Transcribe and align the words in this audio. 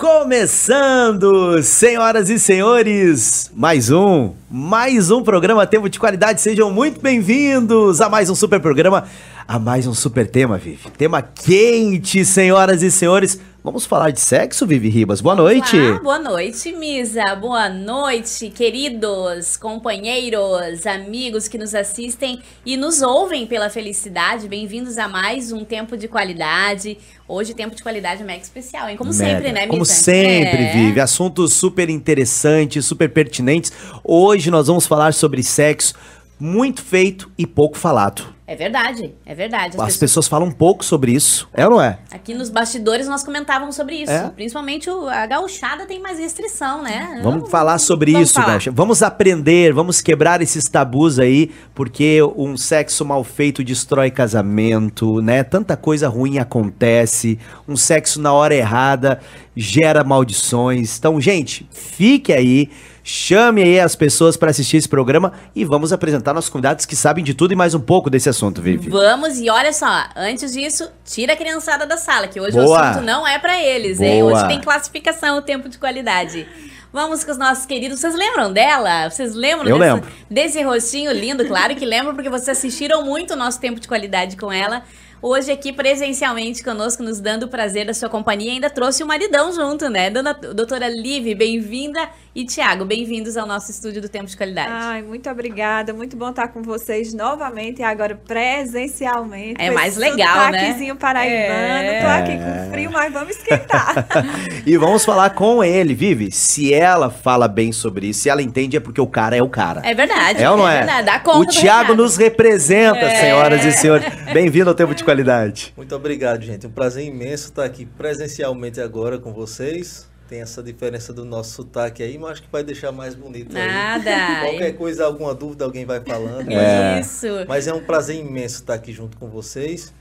Começando, 0.00 1.62
senhoras 1.62 2.30
e 2.30 2.38
senhores, 2.38 3.50
mais 3.54 3.90
um, 3.90 4.32
mais 4.50 5.10
um 5.10 5.22
programa 5.22 5.66
Tempo 5.66 5.90
de 5.90 6.00
Qualidade. 6.00 6.40
Sejam 6.40 6.70
muito 6.70 7.02
bem-vindos 7.02 8.00
a 8.00 8.08
mais 8.08 8.30
um 8.30 8.34
super 8.34 8.58
programa, 8.60 9.04
a 9.50 9.58
mais 9.58 9.84
um 9.84 9.92
super 9.92 10.28
tema, 10.28 10.56
Vivi. 10.56 10.88
Tema 10.96 11.20
quente, 11.20 12.24
senhoras 12.24 12.84
e 12.84 12.90
senhores. 12.90 13.40
Vamos 13.64 13.84
falar 13.84 14.10
de 14.12 14.20
sexo, 14.20 14.64
Vivi 14.64 14.88
Ribas. 14.88 15.20
Boa 15.20 15.34
noite. 15.34 15.76
Olá, 15.76 15.98
boa 15.98 16.18
noite, 16.20 16.70
Misa. 16.70 17.34
Boa 17.34 17.68
noite, 17.68 18.48
queridos, 18.50 19.56
companheiros, 19.56 20.86
amigos 20.86 21.48
que 21.48 21.58
nos 21.58 21.74
assistem 21.74 22.40
e 22.64 22.76
nos 22.76 23.02
ouvem 23.02 23.44
pela 23.44 23.68
felicidade. 23.68 24.46
Bem-vindos 24.46 24.96
a 24.98 25.08
mais 25.08 25.50
um 25.50 25.64
Tempo 25.64 25.96
de 25.96 26.06
Qualidade. 26.06 26.96
Hoje, 27.26 27.52
tempo 27.52 27.74
de 27.74 27.82
qualidade 27.82 28.22
é 28.22 28.24
mega 28.24 28.42
especial, 28.42 28.88
hein? 28.88 28.96
Como 28.96 29.10
Mega. 29.12 29.24
sempre, 29.32 29.50
né, 29.52 29.60
Misa? 29.62 29.70
Como 29.72 29.84
sempre, 29.84 30.62
É. 30.62 30.72
Vivi. 30.72 31.00
Assuntos 31.00 31.54
super 31.54 31.90
interessantes, 31.90 32.86
super 32.86 33.10
pertinentes. 33.10 33.72
Hoje 34.04 34.48
nós 34.48 34.68
vamos 34.68 34.86
falar 34.86 35.12
sobre 35.12 35.42
sexo 35.42 35.94
muito 36.38 36.82
feito 36.82 37.28
e 37.36 37.46
pouco 37.48 37.76
falado. 37.76 38.38
É 38.50 38.56
verdade, 38.56 39.14
é 39.24 39.32
verdade. 39.32 39.76
As 39.80 39.96
pessoas 39.96 40.26
falam 40.26 40.48
um 40.48 40.50
pouco 40.50 40.84
sobre 40.84 41.12
isso, 41.12 41.48
é 41.54 41.64
ou 41.64 41.70
não 41.74 41.80
é? 41.80 42.00
Aqui 42.10 42.34
nos 42.34 42.50
bastidores 42.50 43.06
nós 43.06 43.22
comentávamos 43.22 43.76
sobre 43.76 44.02
isso. 44.02 44.10
É? 44.10 44.28
Principalmente 44.30 44.90
o- 44.90 45.08
a 45.08 45.24
gauchada 45.24 45.86
tem 45.86 46.00
mais 46.00 46.18
restrição, 46.18 46.82
né? 46.82 47.20
Vamos 47.22 47.48
falar 47.48 47.78
sobre 47.78 48.10
vamos 48.10 48.28
isso, 48.30 48.42
falar. 48.42 48.58
Vamos 48.72 49.04
aprender, 49.04 49.72
vamos 49.72 50.00
quebrar 50.00 50.42
esses 50.42 50.64
tabus 50.64 51.20
aí, 51.20 51.52
porque 51.76 52.18
um 52.36 52.56
sexo 52.56 53.04
mal 53.04 53.22
feito 53.22 53.62
destrói 53.62 54.10
casamento, 54.10 55.22
né? 55.22 55.44
Tanta 55.44 55.76
coisa 55.76 56.08
ruim 56.08 56.38
acontece, 56.40 57.38
um 57.68 57.76
sexo 57.76 58.20
na 58.20 58.32
hora 58.32 58.52
errada 58.52 59.20
gera 59.56 60.02
maldições. 60.02 60.98
Então, 60.98 61.20
gente, 61.20 61.68
fique 61.70 62.32
aí, 62.32 62.68
chame 63.10 63.62
aí 63.62 63.80
as 63.80 63.96
pessoas 63.96 64.36
para 64.36 64.50
assistir 64.50 64.76
esse 64.76 64.88
programa 64.88 65.32
e 65.54 65.64
vamos 65.64 65.92
apresentar 65.92 66.32
nossos 66.32 66.48
convidados 66.48 66.86
que 66.86 66.94
sabem 66.94 67.24
de 67.24 67.34
tudo 67.34 67.52
e 67.52 67.56
mais 67.56 67.74
um 67.74 67.80
pouco 67.80 68.08
desse 68.08 68.28
assunto, 68.28 68.62
Vivi. 68.62 68.88
Vamos, 68.88 69.40
e 69.40 69.50
olha 69.50 69.72
só, 69.72 70.04
antes 70.16 70.52
disso, 70.52 70.88
tira 71.04 71.32
a 71.32 71.36
criançada 71.36 71.84
da 71.86 71.96
sala, 71.96 72.28
que 72.28 72.40
hoje 72.40 72.58
o 72.58 72.64
Boa. 72.64 72.90
assunto 72.90 73.04
não 73.04 73.26
é 73.26 73.38
pra 73.38 73.60
eles, 73.62 74.00
hein? 74.00 74.22
Boa. 74.22 74.34
Hoje 74.34 74.48
tem 74.48 74.60
classificação, 74.60 75.38
o 75.38 75.42
tempo 75.42 75.68
de 75.68 75.76
qualidade. 75.76 76.46
Vamos 76.92 77.22
com 77.22 77.30
os 77.30 77.38
nossos 77.38 77.66
queridos. 77.66 78.00
Vocês 78.00 78.14
lembram 78.14 78.52
dela? 78.52 79.08
Vocês 79.08 79.34
lembram 79.34 79.68
Eu 79.68 79.78
desse, 79.78 79.92
lembro. 79.92 80.10
desse 80.28 80.62
rostinho 80.62 81.12
lindo? 81.12 81.44
Claro 81.44 81.74
que 81.76 81.84
lembro, 81.84 82.14
porque 82.14 82.28
vocês 82.28 82.48
assistiram 82.48 83.04
muito 83.04 83.34
o 83.34 83.36
nosso 83.36 83.60
tempo 83.60 83.78
de 83.78 83.86
qualidade 83.86 84.36
com 84.36 84.52
ela. 84.52 84.82
Hoje 85.22 85.52
aqui 85.52 85.70
presencialmente 85.70 86.64
conosco, 86.64 87.02
nos 87.02 87.20
dando 87.20 87.42
o 87.42 87.48
prazer 87.48 87.86
da 87.86 87.92
sua 87.92 88.08
companhia, 88.08 88.52
ainda 88.52 88.70
trouxe 88.70 89.02
o 89.02 89.06
maridão 89.06 89.52
junto, 89.52 89.88
né? 89.90 90.08
Dona, 90.08 90.32
doutora 90.32 90.88
Liv, 90.88 91.34
bem-vinda. 91.34 92.08
E 92.32 92.44
Tiago, 92.44 92.84
bem-vindos 92.84 93.36
ao 93.36 93.44
nosso 93.44 93.72
estúdio 93.72 94.00
do 94.00 94.08
Tempo 94.08 94.26
de 94.26 94.36
Qualidade. 94.36 94.70
Ai, 94.70 95.02
muito 95.02 95.28
obrigada. 95.28 95.92
Muito 95.92 96.16
bom 96.16 96.30
estar 96.30 96.46
com 96.46 96.62
vocês 96.62 97.12
novamente 97.12 97.80
e 97.80 97.82
agora 97.82 98.14
presencialmente. 98.14 99.60
É 99.60 99.72
mais 99.72 99.96
legal, 99.96 100.52
né? 100.52 100.94
paraibano. 100.94 101.88
É. 101.88 102.00
Tô 102.00 102.06
aqui 102.06 102.38
com 102.38 102.70
frio, 102.70 102.90
mas 102.92 103.12
vamos 103.12 103.36
esquentar. 103.36 104.06
E 104.64 104.76
vamos 104.76 105.04
falar 105.04 105.30
com 105.30 105.64
ele, 105.64 105.94
Vivi. 105.94 106.30
Se 106.30 106.72
ela 106.72 107.10
fala 107.10 107.48
bem 107.48 107.72
sobre 107.72 108.08
isso, 108.08 108.20
se 108.20 108.28
ela 108.28 108.42
entende, 108.42 108.76
é 108.76 108.80
porque 108.80 109.00
o 109.00 109.06
cara 109.06 109.34
é 109.34 109.42
o 109.42 109.48
cara. 109.48 109.80
É 109.84 109.94
verdade. 109.94 110.40
É 110.40 110.48
ou 110.48 110.56
não 110.56 110.68
é? 110.68 110.78
verdade, 110.78 111.06
dá 111.06 111.18
conta 111.18 111.50
o 111.50 111.54
recado. 111.60 111.96
nos 111.96 112.16
representa, 112.16 112.98
É. 113.00 113.20
senhoras 113.20 113.64
e 113.64 113.72
senhores. 113.72 114.06
Bem-vindo 114.32 114.68
ao 114.68 114.74
Tempo 114.76 114.94
de 114.94 115.02
Qualidade. 115.02 115.72
Muito 115.76 115.96
obrigado, 115.96 116.42
gente. 116.42 116.66
Um 116.66 116.70
prazer 116.70 117.04
imenso 117.04 117.46
estar 117.46 117.64
aqui 117.64 117.86
presencialmente 117.86 118.80
agora 118.80 119.18
com 119.18 119.32
vocês. 119.32 120.09
Tem 120.30 120.42
essa 120.42 120.62
diferença 120.62 121.12
do 121.12 121.24
nosso 121.24 121.50
sotaque 121.54 122.04
aí, 122.04 122.16
mas 122.16 122.30
acho 122.30 122.42
que 122.44 122.48
vai 122.52 122.62
deixar 122.62 122.92
mais 122.92 123.16
bonito 123.16 123.56
aí. 123.56 123.66
Nada. 123.66 124.42
Qualquer 124.46 124.76
coisa, 124.76 125.04
alguma 125.04 125.34
dúvida, 125.34 125.64
alguém 125.64 125.84
vai 125.84 126.00
falando. 126.00 126.48
É. 126.48 126.98
é, 126.98 127.00
Isso. 127.00 127.26
mas 127.48 127.66
é 127.66 127.74
um 127.74 127.84
prazer 127.84 128.14
imenso 128.14 128.60
estar 128.60 128.74
aqui 128.74 128.92
junto 128.92 129.16
com 129.16 129.28
vocês. 129.28 129.92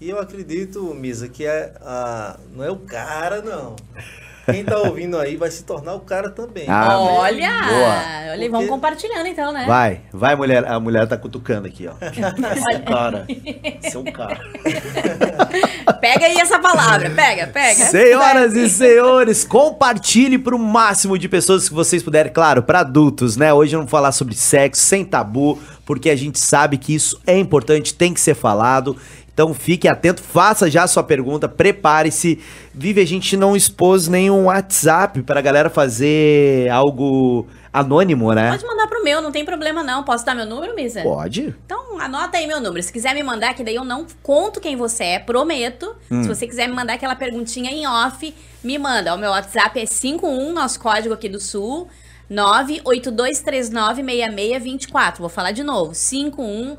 E 0.00 0.10
eu 0.10 0.18
acredito, 0.18 0.92
Misa, 0.92 1.28
que 1.28 1.46
é 1.46 1.72
a, 1.80 2.36
não 2.52 2.64
é 2.64 2.70
o 2.72 2.78
cara, 2.78 3.40
não. 3.40 3.76
Quem 4.46 4.64
tá 4.64 4.78
ouvindo 4.78 5.18
aí 5.18 5.36
vai 5.36 5.50
se 5.50 5.64
tornar 5.64 5.94
o 5.94 6.00
cara 6.00 6.30
também. 6.30 6.66
Ah, 6.68 6.98
olha, 6.98 7.50
boa. 7.62 8.32
olha, 8.32 8.50
vamos 8.50 8.68
compartilhando 8.68 9.26
então, 9.26 9.52
né? 9.52 9.64
Vai, 9.66 10.00
vai, 10.12 10.36
mulher. 10.36 10.64
A 10.66 10.78
mulher 10.78 11.06
tá 11.06 11.16
cutucando 11.16 11.66
aqui, 11.66 11.88
ó. 11.88 11.94
Esse 12.00 12.82
cara. 12.82 13.26
Esse 13.28 13.96
é 13.96 13.98
um 13.98 14.04
cara. 14.04 14.40
Pega 16.00 16.26
aí 16.26 16.38
essa 16.38 16.58
palavra, 16.58 17.10
pega, 17.10 17.46
pega. 17.46 17.86
Senhoras 17.86 18.54
e 18.54 18.68
senhores, 18.68 19.44
compartilhe 19.44 20.38
para 20.38 20.54
o 20.54 20.58
máximo 20.58 21.18
de 21.18 21.28
pessoas 21.28 21.68
que 21.68 21.74
vocês 21.74 22.02
puderem, 22.02 22.32
claro, 22.32 22.62
para 22.62 22.80
adultos, 22.80 23.36
né? 23.36 23.52
Hoje 23.52 23.74
vamos 23.74 23.90
falar 23.90 24.12
sobre 24.12 24.34
sexo 24.34 24.82
sem 24.82 25.04
tabu, 25.04 25.58
porque 25.84 26.10
a 26.10 26.16
gente 26.16 26.38
sabe 26.38 26.76
que 26.78 26.94
isso 26.94 27.20
é 27.26 27.36
importante, 27.38 27.94
tem 27.94 28.12
que 28.12 28.20
ser 28.20 28.34
falado. 28.34 28.96
Então 29.36 29.52
fique 29.52 29.86
atento, 29.86 30.22
faça 30.22 30.70
já 30.70 30.84
a 30.84 30.86
sua 30.86 31.02
pergunta, 31.02 31.46
prepare-se. 31.46 32.40
Vive, 32.72 33.02
a 33.02 33.06
gente 33.06 33.36
não 33.36 33.54
expôs 33.54 34.08
nenhum 34.08 34.46
WhatsApp 34.46 35.22
para 35.24 35.40
a 35.40 35.42
galera 35.42 35.68
fazer 35.68 36.70
algo 36.70 37.46
anônimo, 37.70 38.32
né? 38.32 38.52
Pode 38.52 38.64
mandar 38.64 38.86
pro 38.86 39.04
meu, 39.04 39.20
não 39.20 39.30
tem 39.30 39.44
problema 39.44 39.82
não. 39.82 40.02
Posso 40.04 40.24
dar 40.24 40.34
meu 40.34 40.46
número, 40.46 40.74
Misa? 40.74 41.02
Pode. 41.02 41.54
Então, 41.66 42.00
anota 42.00 42.38
aí 42.38 42.46
meu 42.46 42.62
número. 42.62 42.82
Se 42.82 42.90
quiser 42.90 43.14
me 43.14 43.22
mandar, 43.22 43.52
que 43.52 43.62
daí 43.62 43.74
eu 43.74 43.84
não 43.84 44.06
conto 44.22 44.58
quem 44.58 44.74
você 44.74 45.04
é, 45.04 45.18
prometo. 45.18 45.94
Hum. 46.10 46.22
Se 46.22 46.28
você 46.30 46.46
quiser 46.46 46.66
me 46.66 46.74
mandar 46.74 46.94
aquela 46.94 47.14
perguntinha 47.14 47.70
em 47.70 47.86
off, 47.86 48.34
me 48.64 48.78
manda. 48.78 49.14
O 49.14 49.18
meu 49.18 49.32
WhatsApp 49.32 49.78
é 49.78 49.84
51, 49.84 50.50
nosso 50.50 50.80
código 50.80 51.12
aqui 51.12 51.28
do 51.28 51.38
Sul, 51.38 51.88
982396624. 52.32 55.18
Vou 55.18 55.28
falar 55.28 55.52
de 55.52 55.62
novo. 55.62 55.94
51 55.94 56.78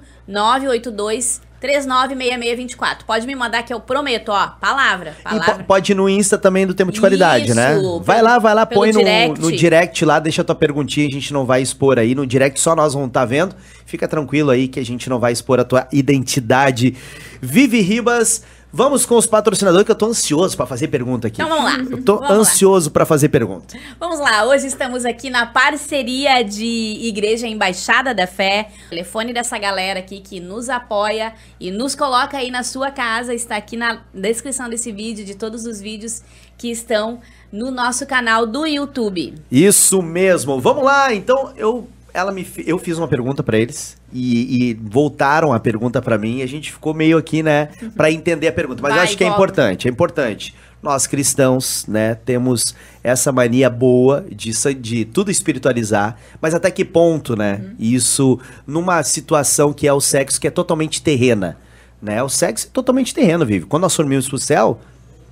982396624. 1.62 2.98
Pode 3.06 3.26
me 3.28 3.36
mandar 3.36 3.64
que 3.64 3.74
eu 3.74 3.80
prometo, 3.80 4.30
ó. 4.30 4.48
Palavra, 4.60 5.16
E 5.20 5.24
palavra. 5.24 5.56
po- 5.56 5.64
pode 5.64 5.92
ir 5.92 5.96
no 5.96 6.08
Insta 6.10 6.38
também 6.38 6.66
do 6.68 6.74
Tempo 6.74 6.92
de 6.92 7.00
Qualidade, 7.00 7.46
Isso, 7.48 7.56
né? 7.56 7.76
Vai 8.04 8.22
lá, 8.22 8.40
vai 8.40 8.54
lá, 8.54 8.66
põe 8.66 8.92
no 8.92 9.00
direct. 9.00 9.42
no 9.42 9.52
direct 9.52 10.06
lá, 10.06 10.20
deixa 10.20 10.42
a 10.42 10.46
tua 10.46 10.56
perguntinha, 10.56 11.08
a 11.08 11.12
gente 11.12 11.34
não 11.34 11.46
vai 11.46 11.62
expor 11.62 11.98
aí. 12.00 12.14
No 12.14 12.26
direct 12.26 12.60
só 12.60 12.76
nós 12.76 12.94
vamos 12.94 13.08
estar 13.10 13.26
vendo. 13.26 13.56
Fica 13.86 14.08
tranquilo 14.08 14.50
aí 14.52 14.68
que 14.68 14.80
a 14.80 14.86
gente 14.86 15.10
não 15.10 15.20
vai 15.20 15.32
expor 15.32 15.60
a 15.60 15.64
tua 15.64 15.88
identidade. 15.92 16.96
Vive 17.42 17.80
Ribas, 17.82 18.44
vamos 18.72 19.06
com 19.06 19.16
os 19.16 19.26
patrocinadores 19.26 19.86
que 19.86 19.92
eu 19.92 19.96
tô 19.96 20.08
ansioso 20.08 20.56
pra 20.56 20.66
fazer 20.66 20.88
pergunta 20.88 21.28
aqui. 21.28 21.42
Então 21.42 21.50
vamos 21.50 21.64
lá. 21.72 21.78
Eu 21.90 22.04
tô 22.04 22.18
Vamos 22.18 22.50
ansioso 22.50 22.92
pra 22.92 23.06
fazer 23.06 23.30
pergunta. 23.30 23.78
Vamos 24.00 24.20
lá, 24.20 24.46
hoje 24.46 24.68
estamos 24.68 25.06
aqui 25.06 25.30
na 25.30 25.46
parceria 25.46 26.44
de 26.44 26.98
Igreja 27.02 27.48
Embaixada 27.48 28.14
da 28.14 28.28
Fé. 28.28 28.70
O 28.88 28.90
telefone 28.90 29.34
dessa 29.34 29.58
galera 29.58 30.00
aqui 30.00 30.20
que 30.20 30.40
nos 30.40 30.70
apoia 30.70 31.34
e 31.60 31.72
nos 31.72 31.96
coloca 31.96 32.38
aí 32.38 32.52
na 32.52 32.64
sua 32.64 32.92
casa 32.92 33.34
está 33.34 33.56
aqui 33.56 33.78
na 33.78 34.02
descrição 34.14 34.70
desse 34.70 34.92
vídeo, 34.92 35.26
de 35.26 35.36
todos 35.36 35.66
os 35.66 35.80
vídeos 35.82 36.22
que 36.58 36.70
estão 36.72 37.20
no 37.52 37.72
nosso 37.72 38.06
canal 38.06 38.46
do 38.46 38.66
YouTube. 38.66 39.36
Isso 39.52 40.02
mesmo. 40.02 40.60
Vamos 40.60 40.84
lá. 40.84 41.14
Então, 41.14 41.54
eu 41.56 41.88
ela 42.18 42.32
me 42.32 42.46
eu 42.66 42.80
fiz 42.80 42.98
uma 42.98 43.08
pergunta 43.08 43.44
pra 43.44 43.60
eles 43.60 43.96
e, 44.12 44.72
e 44.72 44.74
voltaram 44.74 45.54
a 45.54 45.60
pergunta 45.60 46.02
pra 46.02 46.18
mim 46.18 46.38
e 46.38 46.42
a 46.42 46.48
gente 46.48 46.72
ficou 46.72 46.92
meio 46.94 47.16
aqui, 47.16 47.44
né, 47.44 47.70
Pra 47.96 48.12
entender 48.12 48.48
a 48.48 48.52
pergunta. 48.52 48.82
Mas 48.82 48.92
eu 48.92 48.96
Vai, 48.96 49.06
acho 49.06 49.18
que 49.18 49.24
é 49.24 49.28
importante, 49.28 49.88
é 49.88 49.92
importante. 49.92 50.56
Nós 50.82 51.06
cristãos, 51.06 51.86
né, 51.88 52.16
temos 52.16 52.76
essa 53.04 53.32
mania 53.32 53.70
boa 53.70 54.26
de, 54.32 54.52
de 54.76 55.06
tudo 55.06 55.30
espiritualizar, 55.30 56.18
mas 56.42 56.56
até 56.56 56.72
que 56.72 56.84
ponto, 56.84 57.36
né? 57.36 57.62
Uhum. 57.62 57.76
Isso 57.80 58.40
numa 58.66 59.04
situação 59.04 59.72
que 59.72 59.88
é 59.88 59.94
o 59.94 60.02
sexo 60.02 60.42
que 60.42 60.48
é 60.48 60.52
totalmente 60.52 61.02
terrena, 61.02 61.58
né? 62.02 62.22
O 62.24 62.30
sexo 62.30 62.68
é 62.68 62.70
totalmente 62.72 63.14
terreno, 63.14 63.46
vive. 63.46 63.66
Quando 63.66 63.84
nós 63.84 63.96
formos 63.96 64.28
pro 64.28 64.40
céu, 64.40 64.80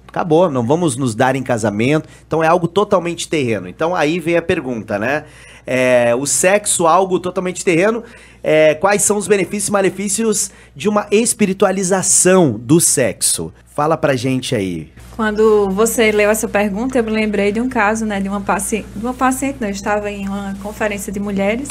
Acabou, 0.07 0.49
não 0.49 0.65
vamos 0.65 0.95
nos 0.95 1.13
dar 1.13 1.35
em 1.35 1.43
casamento. 1.43 2.07
Então 2.25 2.41
é 2.41 2.47
algo 2.47 2.69
totalmente 2.69 3.27
terreno. 3.27 3.67
Então 3.67 3.93
aí 3.93 4.17
vem 4.17 4.37
a 4.37 4.41
pergunta, 4.41 4.97
né? 4.97 5.25
É, 5.67 6.13
o 6.15 6.25
sexo, 6.25 6.85
algo 6.87 7.19
totalmente 7.19 7.63
terreno. 7.65 8.03
é, 8.43 8.75
quais 8.75 9.01
são 9.01 9.17
os 9.17 9.27
benefícios 9.27 9.69
e 9.69 9.71
malefícios 9.71 10.51
de 10.75 10.87
uma 10.87 11.07
espiritualização 11.09 12.51
do 12.51 12.79
sexo? 12.79 13.51
Fala 13.75 13.97
pra 13.97 14.15
gente 14.15 14.53
aí. 14.55 14.89
Quando 15.15 15.69
você 15.71 16.11
leu 16.11 16.29
essa 16.29 16.47
pergunta, 16.47 16.97
eu 16.99 17.03
me 17.03 17.09
lembrei 17.11 17.51
de 17.51 17.59
um 17.59 17.67
caso, 17.67 18.05
né, 18.05 18.19
de 18.21 18.29
uma 18.29 18.41
paciente, 18.41 18.85
de 18.95 19.03
uma 19.03 19.13
paciente, 19.13 19.57
não, 19.59 19.67
eu 19.67 19.73
estava 19.73 20.11
em 20.11 20.27
uma 20.27 20.55
conferência 20.61 21.11
de 21.11 21.19
mulheres 21.19 21.69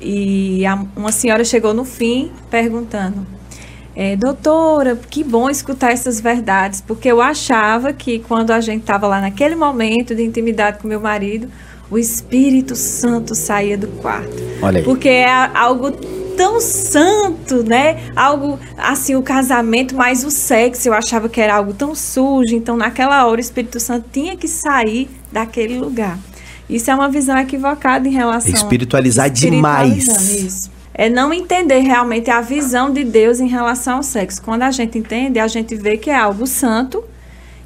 e 0.00 0.66
a- 0.66 0.84
uma 0.96 1.12
senhora 1.12 1.44
chegou 1.44 1.72
no 1.72 1.84
fim 1.84 2.32
perguntando, 2.50 3.24
é, 3.94 4.16
doutora, 4.16 4.98
que 5.08 5.22
bom 5.22 5.48
escutar 5.48 5.92
essas 5.92 6.20
verdades, 6.20 6.80
porque 6.80 7.08
eu 7.08 7.20
achava 7.22 7.92
que 7.92 8.18
quando 8.20 8.50
a 8.50 8.60
gente 8.60 8.80
estava 8.80 9.06
lá 9.06 9.20
naquele 9.20 9.54
momento 9.54 10.14
de 10.14 10.22
intimidade 10.24 10.78
com 10.78 10.88
meu 10.88 11.00
marido, 11.00 11.48
o 11.92 11.98
Espírito 11.98 12.74
Santo 12.74 13.34
saía 13.34 13.76
do 13.76 13.86
quarto. 13.86 14.32
Olha 14.62 14.78
aí. 14.78 14.84
Porque 14.84 15.10
é 15.10 15.28
a- 15.30 15.50
algo 15.54 15.92
tão 16.34 16.58
santo, 16.58 17.62
né? 17.62 18.00
Algo 18.16 18.58
assim, 18.78 19.14
o 19.14 19.20
casamento, 19.22 19.94
mas 19.94 20.24
o 20.24 20.30
sexo 20.30 20.88
eu 20.88 20.94
achava 20.94 21.28
que 21.28 21.38
era 21.38 21.54
algo 21.54 21.74
tão 21.74 21.94
sujo. 21.94 22.54
Então, 22.56 22.78
naquela 22.78 23.26
hora, 23.26 23.36
o 23.36 23.40
Espírito 23.40 23.78
Santo 23.78 24.06
tinha 24.10 24.34
que 24.38 24.48
sair 24.48 25.10
daquele 25.30 25.78
lugar. 25.78 26.18
Isso 26.66 26.90
é 26.90 26.94
uma 26.94 27.10
visão 27.10 27.36
equivocada 27.36 28.08
em 28.08 28.12
relação 28.12 28.50
Espiritualizar 28.54 29.28
demais. 29.28 29.92
Espiritualizando, 29.98 30.46
Isso. 30.46 30.70
É 30.94 31.10
não 31.10 31.30
entender 31.30 31.80
realmente 31.80 32.30
a 32.30 32.40
visão 32.40 32.90
de 32.90 33.04
Deus 33.04 33.38
em 33.38 33.48
relação 33.48 33.96
ao 33.96 34.02
sexo. 34.02 34.40
Quando 34.40 34.62
a 34.62 34.70
gente 34.70 34.96
entende, 34.98 35.38
a 35.38 35.46
gente 35.46 35.74
vê 35.74 35.98
que 35.98 36.08
é 36.08 36.16
algo 36.16 36.46
santo 36.46 37.04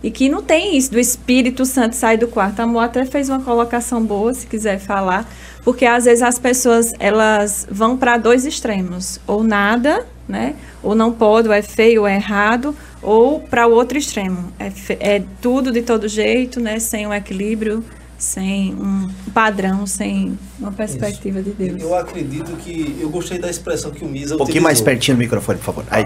e 0.07 0.11
que 0.13 0.29
não 0.29 0.41
tem 0.41 0.79
isso 0.79 0.93
do 0.93 1.01
Espírito 1.01 1.67
Santo 1.67 1.97
sair 1.97 2.17
do 2.17 2.29
quarto. 2.29 2.61
A 2.61 2.63
Amor 2.63 2.85
até 2.85 3.05
fez 3.05 3.29
uma 3.29 3.41
colocação 3.41 4.01
boa, 4.07 4.33
se 4.33 4.47
quiser 4.47 4.79
falar, 4.79 5.29
porque 5.65 5.85
às 5.85 6.05
vezes 6.05 6.23
as 6.23 6.39
pessoas 6.39 6.93
elas 7.01 7.67
vão 7.69 7.97
para 7.97 8.17
dois 8.17 8.47
extremos, 8.47 9.19
ou 9.27 9.43
nada, 9.43 10.07
né? 10.29 10.55
Ou 10.81 10.95
não 10.95 11.13
pode, 11.13 11.49
ou 11.49 11.55
é 11.55 11.61
feio, 11.61 12.03
ou 12.03 12.07
é 12.07 12.15
errado, 12.15 12.73
ou 13.03 13.41
para 13.41 13.67
o 13.67 13.73
outro 13.73 13.99
extremo. 13.99 14.53
É, 14.61 14.71
é 15.17 15.23
tudo 15.43 15.73
de 15.73 15.83
todo 15.83 16.07
jeito, 16.07 16.61
né? 16.61 16.79
Sem 16.79 17.05
um 17.05 17.13
equilíbrio, 17.13 17.83
sem 18.17 18.75
um 18.75 19.11
padrão, 19.35 19.89
sem 19.89 20.39
uma 20.57 20.71
perspectiva 20.71 21.43
de 21.43 21.51
Deus. 21.51 21.83
Eu 21.83 21.97
acredito 21.97 22.53
que. 22.59 22.97
Eu 23.01 23.11
gostei 23.11 23.41
da 23.41 23.51
expressão 23.51 23.91
que 23.91 24.05
o 24.05 24.09
Misa 24.09 24.37
Um 24.37 24.39
pouquinho 24.39 24.63
mais 24.63 24.81
pertinho 24.81 25.17
do 25.17 25.21
microfone, 25.21 25.59
por 25.59 25.65
favor. 25.65 25.85
Aí. 25.91 26.05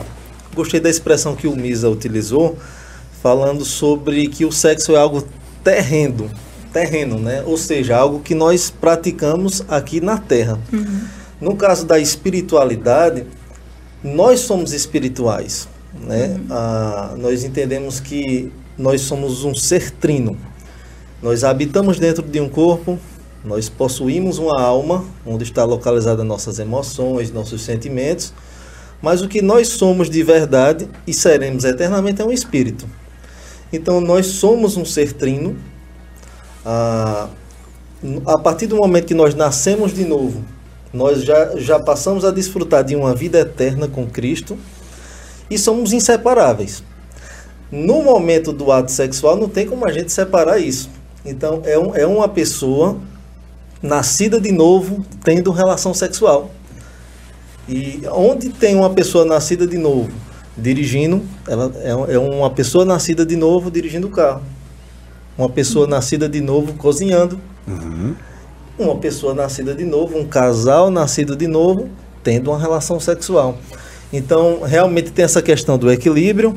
Gostei 0.54 0.80
da 0.80 0.88
expressão 0.88 1.36
que 1.36 1.46
o 1.46 1.54
Misa 1.54 1.88
utilizou, 1.88 2.58
falando 3.22 3.64
sobre 3.64 4.28
que 4.28 4.44
o 4.44 4.52
sexo 4.52 4.92
é 4.92 4.98
algo 4.98 5.24
terreno, 5.62 6.30
terreno, 6.72 7.18
né? 7.18 7.42
Ou 7.46 7.56
seja, 7.56 7.96
algo 7.96 8.20
que 8.20 8.34
nós 8.34 8.70
praticamos 8.70 9.62
aqui 9.68 10.00
na 10.00 10.18
Terra. 10.18 10.58
No 11.40 11.56
caso 11.56 11.86
da 11.86 11.98
espiritualidade, 11.98 13.26
nós 14.02 14.40
somos 14.40 14.72
espirituais, 14.72 15.68
né? 15.94 16.40
Ah, 16.50 17.14
nós 17.18 17.44
entendemos 17.44 18.00
que 18.00 18.50
nós 18.76 19.02
somos 19.02 19.44
um 19.44 19.54
ser 19.54 19.90
trino. 19.90 20.36
Nós 21.22 21.44
habitamos 21.44 21.98
dentro 21.98 22.22
de 22.22 22.40
um 22.40 22.48
corpo, 22.48 22.98
nós 23.44 23.68
possuímos 23.68 24.38
uma 24.38 24.60
alma, 24.60 25.04
onde 25.26 25.44
está 25.44 25.64
localizada 25.64 26.24
nossas 26.24 26.58
emoções, 26.58 27.30
nossos 27.30 27.62
sentimentos, 27.62 28.32
mas 29.02 29.22
o 29.22 29.28
que 29.28 29.40
nós 29.42 29.68
somos 29.68 30.08
de 30.08 30.22
verdade 30.22 30.88
e 31.06 31.12
seremos 31.12 31.64
eternamente 31.64 32.22
é 32.22 32.24
um 32.24 32.32
espírito. 32.32 32.86
Então 33.72 34.00
nós 34.00 34.26
somos 34.26 34.76
um 34.76 34.84
ser 34.84 35.12
trino. 35.12 35.56
Ah, 36.64 37.28
a 38.26 38.38
partir 38.38 38.66
do 38.66 38.76
momento 38.76 39.06
que 39.06 39.14
nós 39.14 39.34
nascemos 39.34 39.92
de 39.92 40.04
novo, 40.04 40.42
nós 40.92 41.22
já, 41.22 41.56
já 41.56 41.78
passamos 41.78 42.24
a 42.24 42.30
desfrutar 42.30 42.82
de 42.82 42.96
uma 42.96 43.14
vida 43.14 43.38
eterna 43.38 43.86
com 43.86 44.06
Cristo 44.06 44.58
e 45.50 45.58
somos 45.58 45.92
inseparáveis. 45.92 46.82
No 47.70 48.02
momento 48.02 48.52
do 48.52 48.72
ato 48.72 48.90
sexual, 48.90 49.36
não 49.36 49.48
tem 49.48 49.66
como 49.66 49.86
a 49.86 49.92
gente 49.92 50.10
separar 50.10 50.58
isso. 50.58 50.90
Então, 51.24 51.62
é, 51.64 51.78
um, 51.78 51.94
é 51.94 52.06
uma 52.06 52.28
pessoa 52.28 52.98
nascida 53.80 54.40
de 54.40 54.50
novo 54.50 55.04
tendo 55.22 55.52
relação 55.52 55.94
sexual. 55.94 56.50
E 57.68 58.02
onde 58.10 58.48
tem 58.48 58.74
uma 58.74 58.90
pessoa 58.90 59.24
nascida 59.24 59.66
de 59.66 59.78
novo 59.78 60.10
dirigindo, 60.56 61.22
ela 61.48 61.72
é, 61.82 62.14
é 62.14 62.18
uma 62.18 62.50
pessoa 62.50 62.84
nascida 62.84 63.24
de 63.24 63.36
novo 63.36 63.70
dirigindo 63.70 64.06
o 64.06 64.10
carro. 64.10 64.42
Uma 65.38 65.48
pessoa 65.48 65.86
nascida 65.86 66.28
de 66.28 66.40
novo 66.40 66.74
cozinhando. 66.74 67.40
Uma 68.78 68.96
pessoa 68.96 69.34
nascida 69.34 69.74
de 69.74 69.84
novo, 69.84 70.18
um 70.18 70.26
casal 70.26 70.90
nascido 70.90 71.36
de 71.36 71.46
novo, 71.46 71.88
tendo 72.22 72.50
uma 72.50 72.58
relação 72.58 72.98
sexual. 72.98 73.58
Então, 74.12 74.60
realmente 74.62 75.10
tem 75.10 75.24
essa 75.24 75.40
questão 75.40 75.78
do 75.78 75.90
equilíbrio, 75.90 76.56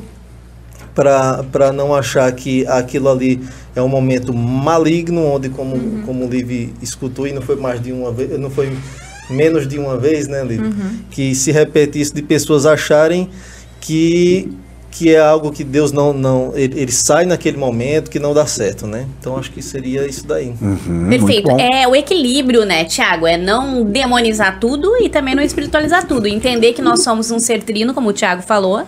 para 0.94 1.72
não 1.72 1.94
achar 1.94 2.30
que 2.32 2.66
aquilo 2.66 3.08
ali 3.08 3.40
é 3.74 3.82
um 3.82 3.88
momento 3.88 4.32
maligno, 4.32 5.24
onde, 5.24 5.48
como, 5.48 6.02
como 6.02 6.24
o 6.24 6.28
Liv 6.28 6.72
escutou, 6.80 7.26
e 7.26 7.32
não 7.32 7.42
foi 7.42 7.56
mais 7.56 7.82
de 7.82 7.92
uma 7.92 8.12
vez, 8.12 8.38
não 8.38 8.50
foi 8.50 8.72
menos 9.28 9.66
de 9.66 9.78
uma 9.78 9.96
vez, 9.96 10.28
né, 10.28 10.44
Liv? 10.44 10.62
Que 11.10 11.34
se 11.34 11.50
repete 11.50 12.00
isso 12.00 12.14
de 12.14 12.22
pessoas 12.22 12.64
acharem 12.64 13.28
que, 13.86 14.50
que 14.90 15.14
é 15.14 15.20
algo 15.20 15.50
que 15.52 15.62
Deus 15.62 15.92
não, 15.92 16.12
não 16.12 16.52
ele, 16.54 16.80
ele 16.80 16.92
sai 16.92 17.24
naquele 17.26 17.56
momento, 17.56 18.10
que 18.10 18.18
não 18.18 18.32
dá 18.32 18.46
certo, 18.46 18.86
né? 18.86 19.06
Então 19.20 19.36
acho 19.36 19.50
que 19.50 19.60
seria 19.60 20.06
isso 20.06 20.26
daí. 20.26 20.54
Hum, 20.62 21.08
Perfeito. 21.10 21.50
É 21.60 21.86
o 21.86 21.94
equilíbrio, 21.94 22.64
né, 22.64 22.84
Tiago? 22.84 23.26
É 23.26 23.36
não 23.36 23.84
demonizar 23.84 24.58
tudo 24.58 24.96
e 25.02 25.08
também 25.08 25.34
não 25.34 25.42
espiritualizar 25.42 26.06
tudo. 26.06 26.26
Entender 26.26 26.72
que 26.72 26.80
nós 26.82 27.02
somos 27.02 27.30
um 27.30 27.38
ser 27.38 27.62
trino, 27.62 27.92
como 27.92 28.08
o 28.08 28.12
Tiago 28.12 28.42
falou, 28.42 28.84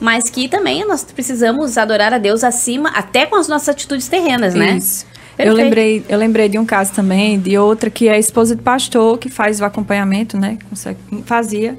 mas 0.00 0.28
que 0.28 0.48
também 0.48 0.84
nós 0.86 1.04
precisamos 1.04 1.78
adorar 1.78 2.12
a 2.12 2.18
Deus 2.18 2.42
acima, 2.42 2.88
até 2.90 3.26
com 3.26 3.36
as 3.36 3.46
nossas 3.46 3.68
atitudes 3.68 4.08
terrenas, 4.08 4.54
né? 4.54 4.76
Isso. 4.76 5.06
Eu 5.38 5.54
lembrei, 5.54 6.04
eu 6.08 6.18
lembrei 6.18 6.48
de 6.48 6.58
um 6.58 6.64
caso 6.64 6.92
também, 6.92 7.38
de 7.40 7.56
outra 7.56 7.88
que 7.88 8.06
é 8.08 8.18
esposa 8.18 8.54
de 8.54 8.62
pastor, 8.62 9.18
que 9.18 9.28
faz 9.30 9.60
o 9.60 9.64
acompanhamento, 9.64 10.36
né? 10.36 10.58
consegue- 10.68 10.98
Fazia, 11.24 11.74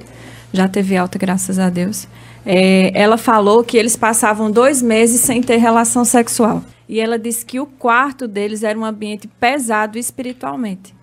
já 0.52 0.66
teve 0.68 0.96
alta, 0.96 1.18
graças 1.18 1.58
a 1.58 1.70
Deus. 1.70 2.06
É, 2.46 2.92
ela 2.94 3.16
falou 3.16 3.64
que 3.64 3.76
eles 3.76 3.96
passavam 3.96 4.50
dois 4.50 4.82
meses 4.82 5.20
sem 5.20 5.42
ter 5.42 5.56
relação 5.56 6.04
sexual. 6.04 6.62
E 6.88 7.00
ela 7.00 7.18
disse 7.18 7.44
que 7.44 7.58
o 7.58 7.66
quarto 7.66 8.28
deles 8.28 8.62
era 8.62 8.78
um 8.78 8.84
ambiente 8.84 9.26
pesado 9.26 9.98
espiritualmente. 9.98 10.94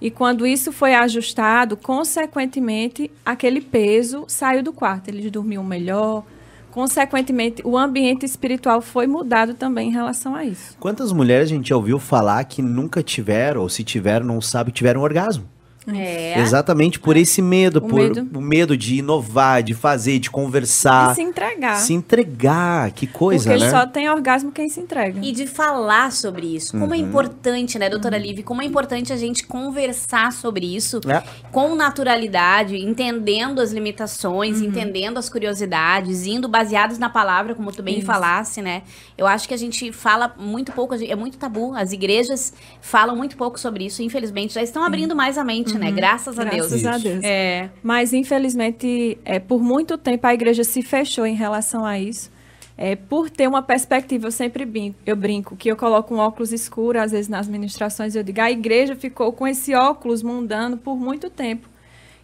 E 0.00 0.10
quando 0.10 0.46
isso 0.46 0.72
foi 0.72 0.94
ajustado, 0.94 1.76
consequentemente, 1.76 3.10
aquele 3.24 3.60
peso 3.60 4.24
saiu 4.26 4.62
do 4.62 4.72
quarto. 4.72 5.08
Eles 5.08 5.30
dormiam 5.30 5.62
melhor. 5.62 6.24
Consequentemente, 6.72 7.62
o 7.64 7.78
ambiente 7.78 8.26
espiritual 8.26 8.80
foi 8.80 9.06
mudado 9.06 9.54
também 9.54 9.90
em 9.90 9.92
relação 9.92 10.34
a 10.34 10.44
isso. 10.44 10.76
Quantas 10.80 11.12
mulheres 11.12 11.50
a 11.50 11.54
gente 11.54 11.72
ouviu 11.72 11.98
falar 11.98 12.42
que 12.44 12.60
nunca 12.60 13.02
tiveram, 13.02 13.60
ou 13.60 13.68
se 13.68 13.84
tiveram, 13.84 14.26
não 14.26 14.40
sabe, 14.40 14.72
tiveram 14.72 15.02
orgasmo? 15.02 15.44
É. 15.86 16.38
Exatamente 16.40 17.00
por 17.00 17.16
esse 17.16 17.42
medo, 17.42 17.78
O 17.78 17.82
por 17.82 17.94
medo. 18.00 18.28
o 18.38 18.40
medo 18.40 18.76
de 18.76 18.96
inovar, 18.96 19.62
de 19.62 19.74
fazer, 19.74 20.18
de 20.20 20.30
conversar, 20.30 21.12
E 21.12 21.14
se 21.16 21.22
entregar. 21.22 21.76
se 21.76 21.92
entregar, 21.92 22.90
que 22.92 23.06
coisa, 23.06 23.50
porque 23.50 23.64
né? 23.64 23.70
só 23.70 23.84
tem 23.86 24.08
orgasmo 24.08 24.52
quem 24.52 24.68
se 24.68 24.78
entrega. 24.80 25.18
E 25.22 25.32
de 25.32 25.46
falar 25.46 26.12
sobre 26.12 26.54
isso. 26.54 26.78
Como 26.78 26.94
é 26.94 26.98
Uhum. 26.98 27.04
importante, 27.08 27.78
né, 27.78 27.88
doutora 27.90 28.16
Liv? 28.16 28.42
Como 28.44 28.62
é 28.62 28.64
importante 28.64 29.12
a 29.12 29.16
gente 29.16 29.44
conversar 29.46 30.32
sobre 30.32 30.66
isso 30.74 31.00
É. 31.08 31.22
com 31.50 31.74
naturalidade, 31.74 32.76
entendendo 32.76 33.60
as 33.60 33.72
limitações, 33.72 34.60
entendendo 34.60 35.18
as 35.18 35.28
curiosidades, 35.28 36.26
indo 36.26 36.48
baseados 36.48 36.98
na 36.98 37.08
palavra, 37.10 37.54
como 37.54 37.72
tu 37.72 37.82
bem 37.82 37.98
Isso. 37.98 38.06
falasse, 38.06 38.62
né? 38.62 38.82
Eu 39.18 39.26
acho 39.26 39.48
que 39.48 39.54
a 39.54 39.56
gente 39.56 39.90
fala 39.92 40.34
muito 40.38 40.72
pouco, 40.72 40.94
é 40.94 41.16
muito 41.16 41.38
tabu. 41.38 41.74
As 41.74 41.92
igrejas 41.92 42.52
falam 42.80 43.16
muito 43.16 43.36
pouco 43.36 43.58
sobre 43.58 43.86
isso, 43.86 44.02
infelizmente. 44.02 44.54
Já 44.54 44.62
estão 44.62 44.84
abrindo 44.84 45.14
mais 45.16 45.36
a 45.38 45.44
mente, 45.44 45.71
né? 45.78 45.90
Graças 45.92 46.38
a 46.38 46.44
Deus. 46.44 46.68
Graças 46.68 46.86
a 46.86 46.96
Isso. 46.96 47.08
Deus. 47.08 47.24
É. 47.24 47.70
Mas, 47.82 48.12
infelizmente, 48.12 49.18
é, 49.24 49.38
por 49.38 49.62
muito 49.62 49.96
tempo 49.98 50.26
a 50.26 50.34
igreja 50.34 50.64
se 50.64 50.82
fechou 50.82 51.26
em 51.26 51.34
relação 51.34 51.84
a 51.84 51.98
isso. 51.98 52.30
É, 52.76 52.96
por 52.96 53.28
ter 53.30 53.46
uma 53.46 53.62
perspectiva, 53.62 54.26
eu 54.26 54.32
sempre 54.32 54.64
brinco, 54.64 54.98
eu 55.04 55.14
brinco 55.14 55.54
que 55.54 55.70
eu 55.70 55.76
coloco 55.76 56.14
um 56.14 56.18
óculos 56.18 56.52
escuro, 56.52 56.98
às 56.98 57.12
vezes 57.12 57.28
nas 57.28 57.46
ministrações, 57.46 58.16
eu 58.16 58.22
digo, 58.22 58.40
a 58.40 58.50
igreja 58.50 58.96
ficou 58.96 59.32
com 59.32 59.46
esse 59.46 59.74
óculos 59.74 60.22
mundano 60.22 60.78
por 60.78 60.96
muito 60.96 61.28
tempo. 61.28 61.68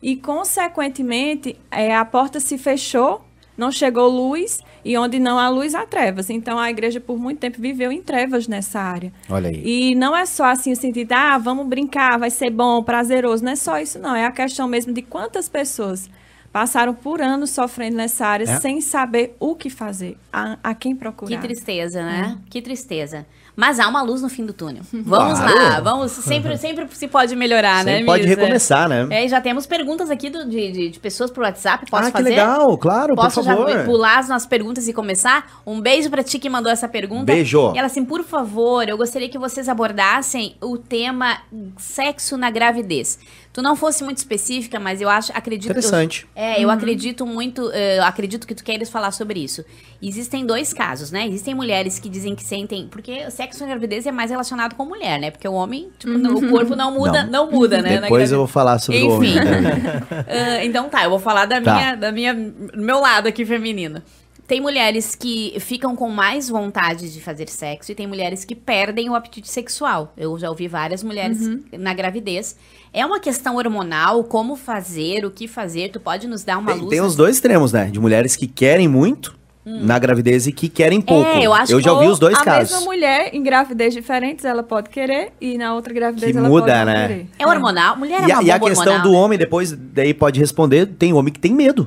E, 0.03 0.17
consequentemente, 0.17 1.57
é, 1.71 1.95
a 1.95 2.05
porta 2.05 2.41
se 2.41 2.57
fechou, 2.57 3.25
não 3.59 3.71
chegou 3.71 4.09
luz, 4.09 4.61
e 4.85 4.97
onde 4.97 5.19
não 5.19 5.39
há 5.39 5.49
luz, 5.49 5.75
há 5.75 5.85
trevas. 5.85 6.31
Então, 6.31 6.59
a 6.59 6.71
igreja, 6.71 7.01
por 7.01 7.19
muito 7.19 7.41
tempo, 7.41 7.61
viveu 7.61 7.93
em 7.93 8.01
trevas 8.01 8.47
nessa 8.47 8.81
área. 8.81 9.13
Olha 9.29 9.51
aí. 9.51 9.63
E 9.65 9.95
não 9.95 10.17
é 10.17 10.25
só 10.25 10.47
assim 10.47 10.73
o 10.73 10.77
sentido, 10.77 11.13
ah, 11.13 11.37
vamos 11.37 11.67
brincar, 11.67 12.19
vai 12.19 12.31
ser 12.31 12.51
bom, 12.51 12.83
prazeroso. 12.83 13.45
Não 13.45 13.53
é 13.53 13.57
só 13.57 13.79
isso, 13.79 13.99
não. 13.99 14.15
É 14.15 14.25
a 14.25 14.31
questão 14.31 14.69
mesmo 14.69 14.93
de 14.93 15.03
quantas 15.03 15.49
pessoas 15.49 16.09
passaram 16.53 16.95
por 16.95 17.21
anos 17.21 17.51
sofrendo 17.51 17.97
nessa 17.97 18.27
área 18.27 18.45
É. 18.45 18.61
sem 18.61 18.81
saber 18.81 19.37
o 19.39 19.55
que 19.55 19.69
fazer, 19.71 20.17
a, 20.33 20.57
a 20.63 20.75
quem 20.75 20.93
Que 20.95 20.99
procurar. 20.99 21.41
tristeza, 21.41 22.03
né? 22.03 22.39
Que 22.51 22.61
tristeza. 22.63 23.27
Mas 23.55 23.81
há 23.81 23.89
uma 23.89 24.03
luz 24.03 24.23
no 24.23 24.29
fim 24.29 24.47
do 24.47 24.53
túnel. 24.53 24.85
Vamos 24.93 25.41
Claro. 25.41 25.59
lá, 25.59 25.81
vamos. 25.81 26.13
Sempre, 26.13 26.57
sempre 26.59 26.87
se 26.93 27.09
pode 27.09 27.35
melhorar, 27.35 27.85
né, 27.85 27.93
Sempre 27.95 28.07
pode 28.07 28.23
Misa? 28.23 28.37
recomeçar, 28.37 28.89
né? 28.89 29.09
É, 29.11 29.25
e 29.25 29.29
já 29.29 29.41
temos 29.41 29.67
perguntas 29.67 30.11
aqui 30.11 30.31
do- 30.31 30.49
de, 30.49 30.71
de, 30.71 30.89
de 30.91 31.01
pessoas 31.01 31.29
pro 31.29 31.43
WhatsApp. 31.43 31.85
Posso 31.91 32.05
ah, 32.05 32.07
que 32.07 32.19
fazer? 32.19 32.31
legal, 32.31 32.79
claro, 32.79 33.17
Posso 33.17 33.41
por 33.41 33.45
já 33.45 33.57
favor. 33.57 33.85
pular 33.85 34.21
as 34.21 34.29
nossas 34.29 34.47
perguntas 34.47 34.87
e 34.87 34.93
começar? 34.93 35.61
Um 35.67 35.81
beijo 35.81 36.09
pra 36.09 36.23
ti 36.23 36.39
que 36.39 36.49
mandou 36.49 36.71
essa 36.71 36.87
pergunta. 36.89 37.25
Beijo. 37.25 37.73
E 37.75 37.79
ela 37.79 37.87
assim, 37.89 38.05
por 38.05 38.23
favor, 38.23 38.89
eu 38.89 38.97
gostaria 38.97 39.29
que 39.29 39.39
vocês 39.39 39.69
abordassem 39.69 40.55
o 40.63 40.79
tema 40.79 41.39
sexo 41.79 42.37
na 42.37 42.51
gravidez. 42.51 43.19
Tu 43.53 43.63
não 43.63 43.75
fosse 43.75 44.05
muito 44.05 44.19
específica, 44.19 44.79
mas 44.79 45.01
eu 45.01 45.09
acho, 45.09 45.33
acredito... 45.35 45.71
Interessante. 45.71 46.27
Eu, 46.37 46.43
é, 46.43 46.65
eu 46.65 46.71
acredito 46.71 47.27
muito, 47.27 47.71
eh, 47.73 47.99
eu 47.99 48.05
acredito 48.05 48.47
que 48.47 48.55
tu 48.55 48.63
queres 48.63 48.89
falar 48.89 49.11
sobre 49.11 49.41
isso. 49.41 49.65
Existem 50.01 50.47
dois 50.47 50.73
casos, 50.73 51.11
né? 51.11 51.27
Existem 51.27 51.55
mulheres 51.55 51.99
que 51.99 52.09
dizem 52.09 52.37
que 52.37 52.45
sentem... 52.45 52.87
Porque 52.89 53.25
o 53.27 53.31
sexo 53.31 53.61
na 53.61 53.67
gravidez 53.71 54.07
é 54.07 54.13
mais 54.13 54.31
relacionado 54.31 54.75
com 54.77 54.85
mulher, 54.85 55.19
né? 55.19 55.31
Porque 55.31 55.49
o 55.49 55.55
homem, 55.55 55.89
tipo, 55.99 56.13
o 56.13 56.51
corpo 56.51 56.77
não 56.77 56.93
muda, 56.93 57.25
não, 57.25 57.51
muda, 57.51 57.83
né? 57.83 58.01
Depois 58.01 58.31
eu 58.31 58.39
vou 58.39 58.47
falar 58.47 58.79
sobre 58.79 59.03
o 59.03 59.11
homem. 59.17 59.31
Enfim. 59.31 59.41
né? 59.41 60.03
Ah, 60.29 60.65
então 60.65 60.89
tá, 60.89 61.05
eu 61.05 61.11
vou 61.11 61.19
falar 61.19 61.47
da 61.47 61.61
Tá. 61.61 61.75
minha, 61.75 61.95
da 61.97 62.13
minha, 62.13 62.35
do 62.35 62.81
meu 62.83 63.01
lado 63.01 63.27
aqui 63.27 63.45
feminino. 63.45 64.03
Tem 64.49 64.63
mulheres 64.63 65.15
que 65.15 65.55
ficam 65.61 65.95
com 65.95 66.09
mais 66.09 66.49
vontade 66.49 67.13
de 67.13 67.21
fazer 67.21 67.51
sexo 67.51 67.93
e 67.93 67.95
tem 67.95 68.07
mulheres 68.07 68.47
que 68.47 68.55
perdem 68.55 69.11
o 69.11 69.15
apetite 69.15 69.47
sexual. 69.47 70.11
Eu 70.17 70.39
já 70.39 70.49
ouvi 70.49 70.67
várias 70.67 71.03
mulheres 71.05 71.39
na 71.71 71.93
gravidez. 71.93 72.57
É 72.91 73.05
uma 73.05 73.21
questão 73.21 73.57
hormonal, 73.57 74.25
como 74.25 74.57
fazer, 74.57 75.27
o 75.27 75.31
que 75.31 75.47
fazer? 75.47 75.91
Tu 75.91 76.01
pode 76.01 76.27
nos 76.27 76.45
dar 76.45 76.57
uma 76.57 76.73
Tem, 76.73 76.81
luz? 76.81 76.91
tem 76.91 77.01
os 77.03 77.15
dois 77.15 77.37
extremos, 77.37 77.75
né? 77.75 77.91
De 77.93 78.01
mulheres 78.01 78.37
que 78.37 78.47
querem 78.47 78.89
muito 78.89 79.37
na 79.67 79.99
gravidez 79.99 80.47
e 80.47 80.53
que 80.53 80.67
querem 80.67 81.03
pouco. 81.03 81.29
Hum. 81.29 81.41
É, 81.41 81.43
eu 81.47 81.53
acho 81.53 81.79
já 81.83 81.93
ouvi 81.93 82.07
Ou 82.07 82.13
os 82.13 82.19
dois 82.19 82.35
a 82.39 82.43
casos. 82.43 82.73
mesma 82.73 82.87
mulher 82.87 83.35
em 83.35 83.43
gravidez 83.43 83.93
diferentes, 83.93 84.47
ela 84.47 84.63
pode 84.63 84.89
querer 84.89 85.33
e 85.39 85.59
na 85.59 85.75
outra 85.75 85.93
gravidez 85.93 86.33
Que 86.33 86.39
ela 86.39 86.49
muda, 86.49 86.73
pode 86.73 86.85
né? 86.87 87.07
querer. 87.09 87.27
É 87.39 87.47
hormonal? 87.47 87.99
Mulher 87.99 88.23
é 88.23 88.29
E 88.29 88.33
a, 88.33 88.39
uma 88.39 88.45
e 88.45 88.51
a 88.51 88.59
questão 88.59 88.95
hormonal, 88.95 89.03
do 89.03 89.13
né? 89.13 89.19
homem, 89.19 89.39
depois, 89.39 89.73
daí 89.73 90.15
pode 90.15 90.41
responder, 90.41 90.87
tem 90.87 91.13
homem 91.13 91.31
que 91.31 91.39
tem 91.39 91.53
medo. 91.53 91.87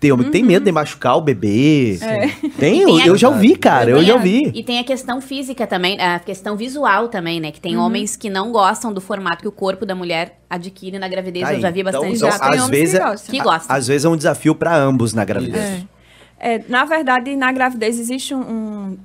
Tem 0.00 0.10
homem 0.10 0.24
que 0.26 0.32
tem 0.32 0.42
medo 0.42 0.64
de 0.64 0.72
machucar 0.72 1.16
o 1.18 1.20
bebê. 1.20 1.98
Tem, 2.58 2.80
eu, 2.80 2.86
Tem 2.88 3.02
a- 3.02 3.06
eu 3.06 3.16
já 3.18 3.28
ouvi, 3.28 3.54
cara, 3.54 3.90
eu 3.90 3.98
Tem 3.98 4.06
já 4.06 4.12
a- 4.14 4.16
ouvi. 4.16 4.50
E 4.54 4.62
tem 4.64 4.78
a 4.78 4.84
questão 4.84 5.20
física 5.20 5.66
também, 5.66 6.00
a 6.00 6.18
questão 6.18 6.56
visual 6.56 7.08
também, 7.08 7.38
né? 7.38 7.52
Que 7.52 7.60
tem 7.60 7.76
Uhum. 7.76 7.82
homens 7.84 8.16
que 8.16 8.30
não 8.30 8.50
gostam 8.50 8.94
do 8.94 9.00
formato 9.00 9.42
que 9.42 9.48
o 9.48 9.52
corpo 9.52 9.84
da 9.84 9.94
mulher 9.94 10.40
adquire 10.48 10.98
na 10.98 11.06
gravidez. 11.06 11.44
Tá 11.46 11.52
eu 11.54 11.60
já 11.60 11.70
vi 11.70 11.82
bastante 11.82 12.16
Então, 12.16 12.30
Já 12.30 12.38
tem 12.38 12.48
às 12.48 12.54
homens 12.64 12.70
vezes, 12.70 12.94
que 12.98 13.02
é- 13.02 13.06
gostam. 13.10 13.34
que 13.34 13.42
gostam. 13.42 13.76
às 13.76 13.86
vezes 13.86 14.04
é 14.06 14.08
um 14.08 14.16
desafio 14.16 14.54
pra 14.54 14.74
ambos 14.74 15.12
na 15.12 15.22
gravidez. 15.24 15.62
É. 15.62 16.54
É, 16.54 16.64
na 16.66 16.86
verdade, 16.86 17.36
na 17.36 17.52
gravidez 17.52 17.98
existe 18.00 18.34
um- 18.34 18.40
um- 18.40 18.98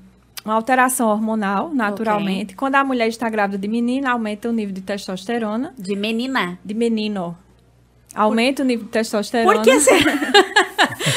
uma 0.46 0.54
alteração 0.54 1.10
hormonal, 1.10 1.72
naturalmente. 1.74 2.56
Quando 2.56 2.76
a 2.76 2.84
mulher 2.86 3.10
está 3.10 3.30
grávida 3.30 3.58
de 3.58 3.68
menina, 3.68 4.12
aumenta 4.12 4.48
o 4.48 4.54
nível 4.54 4.74
de 4.74 4.80
testosterona. 4.80 5.74
De 5.78 5.94
menina. 5.94 6.58
De 6.64 6.74
menino. 6.74 7.36
Aumenta 8.14 8.64
o 8.64 8.66
nível 8.66 8.86
de 8.86 8.92
testosterona. 8.92 9.56
Por 9.56 9.62
que 9.64 9.78
será? 9.82 10.14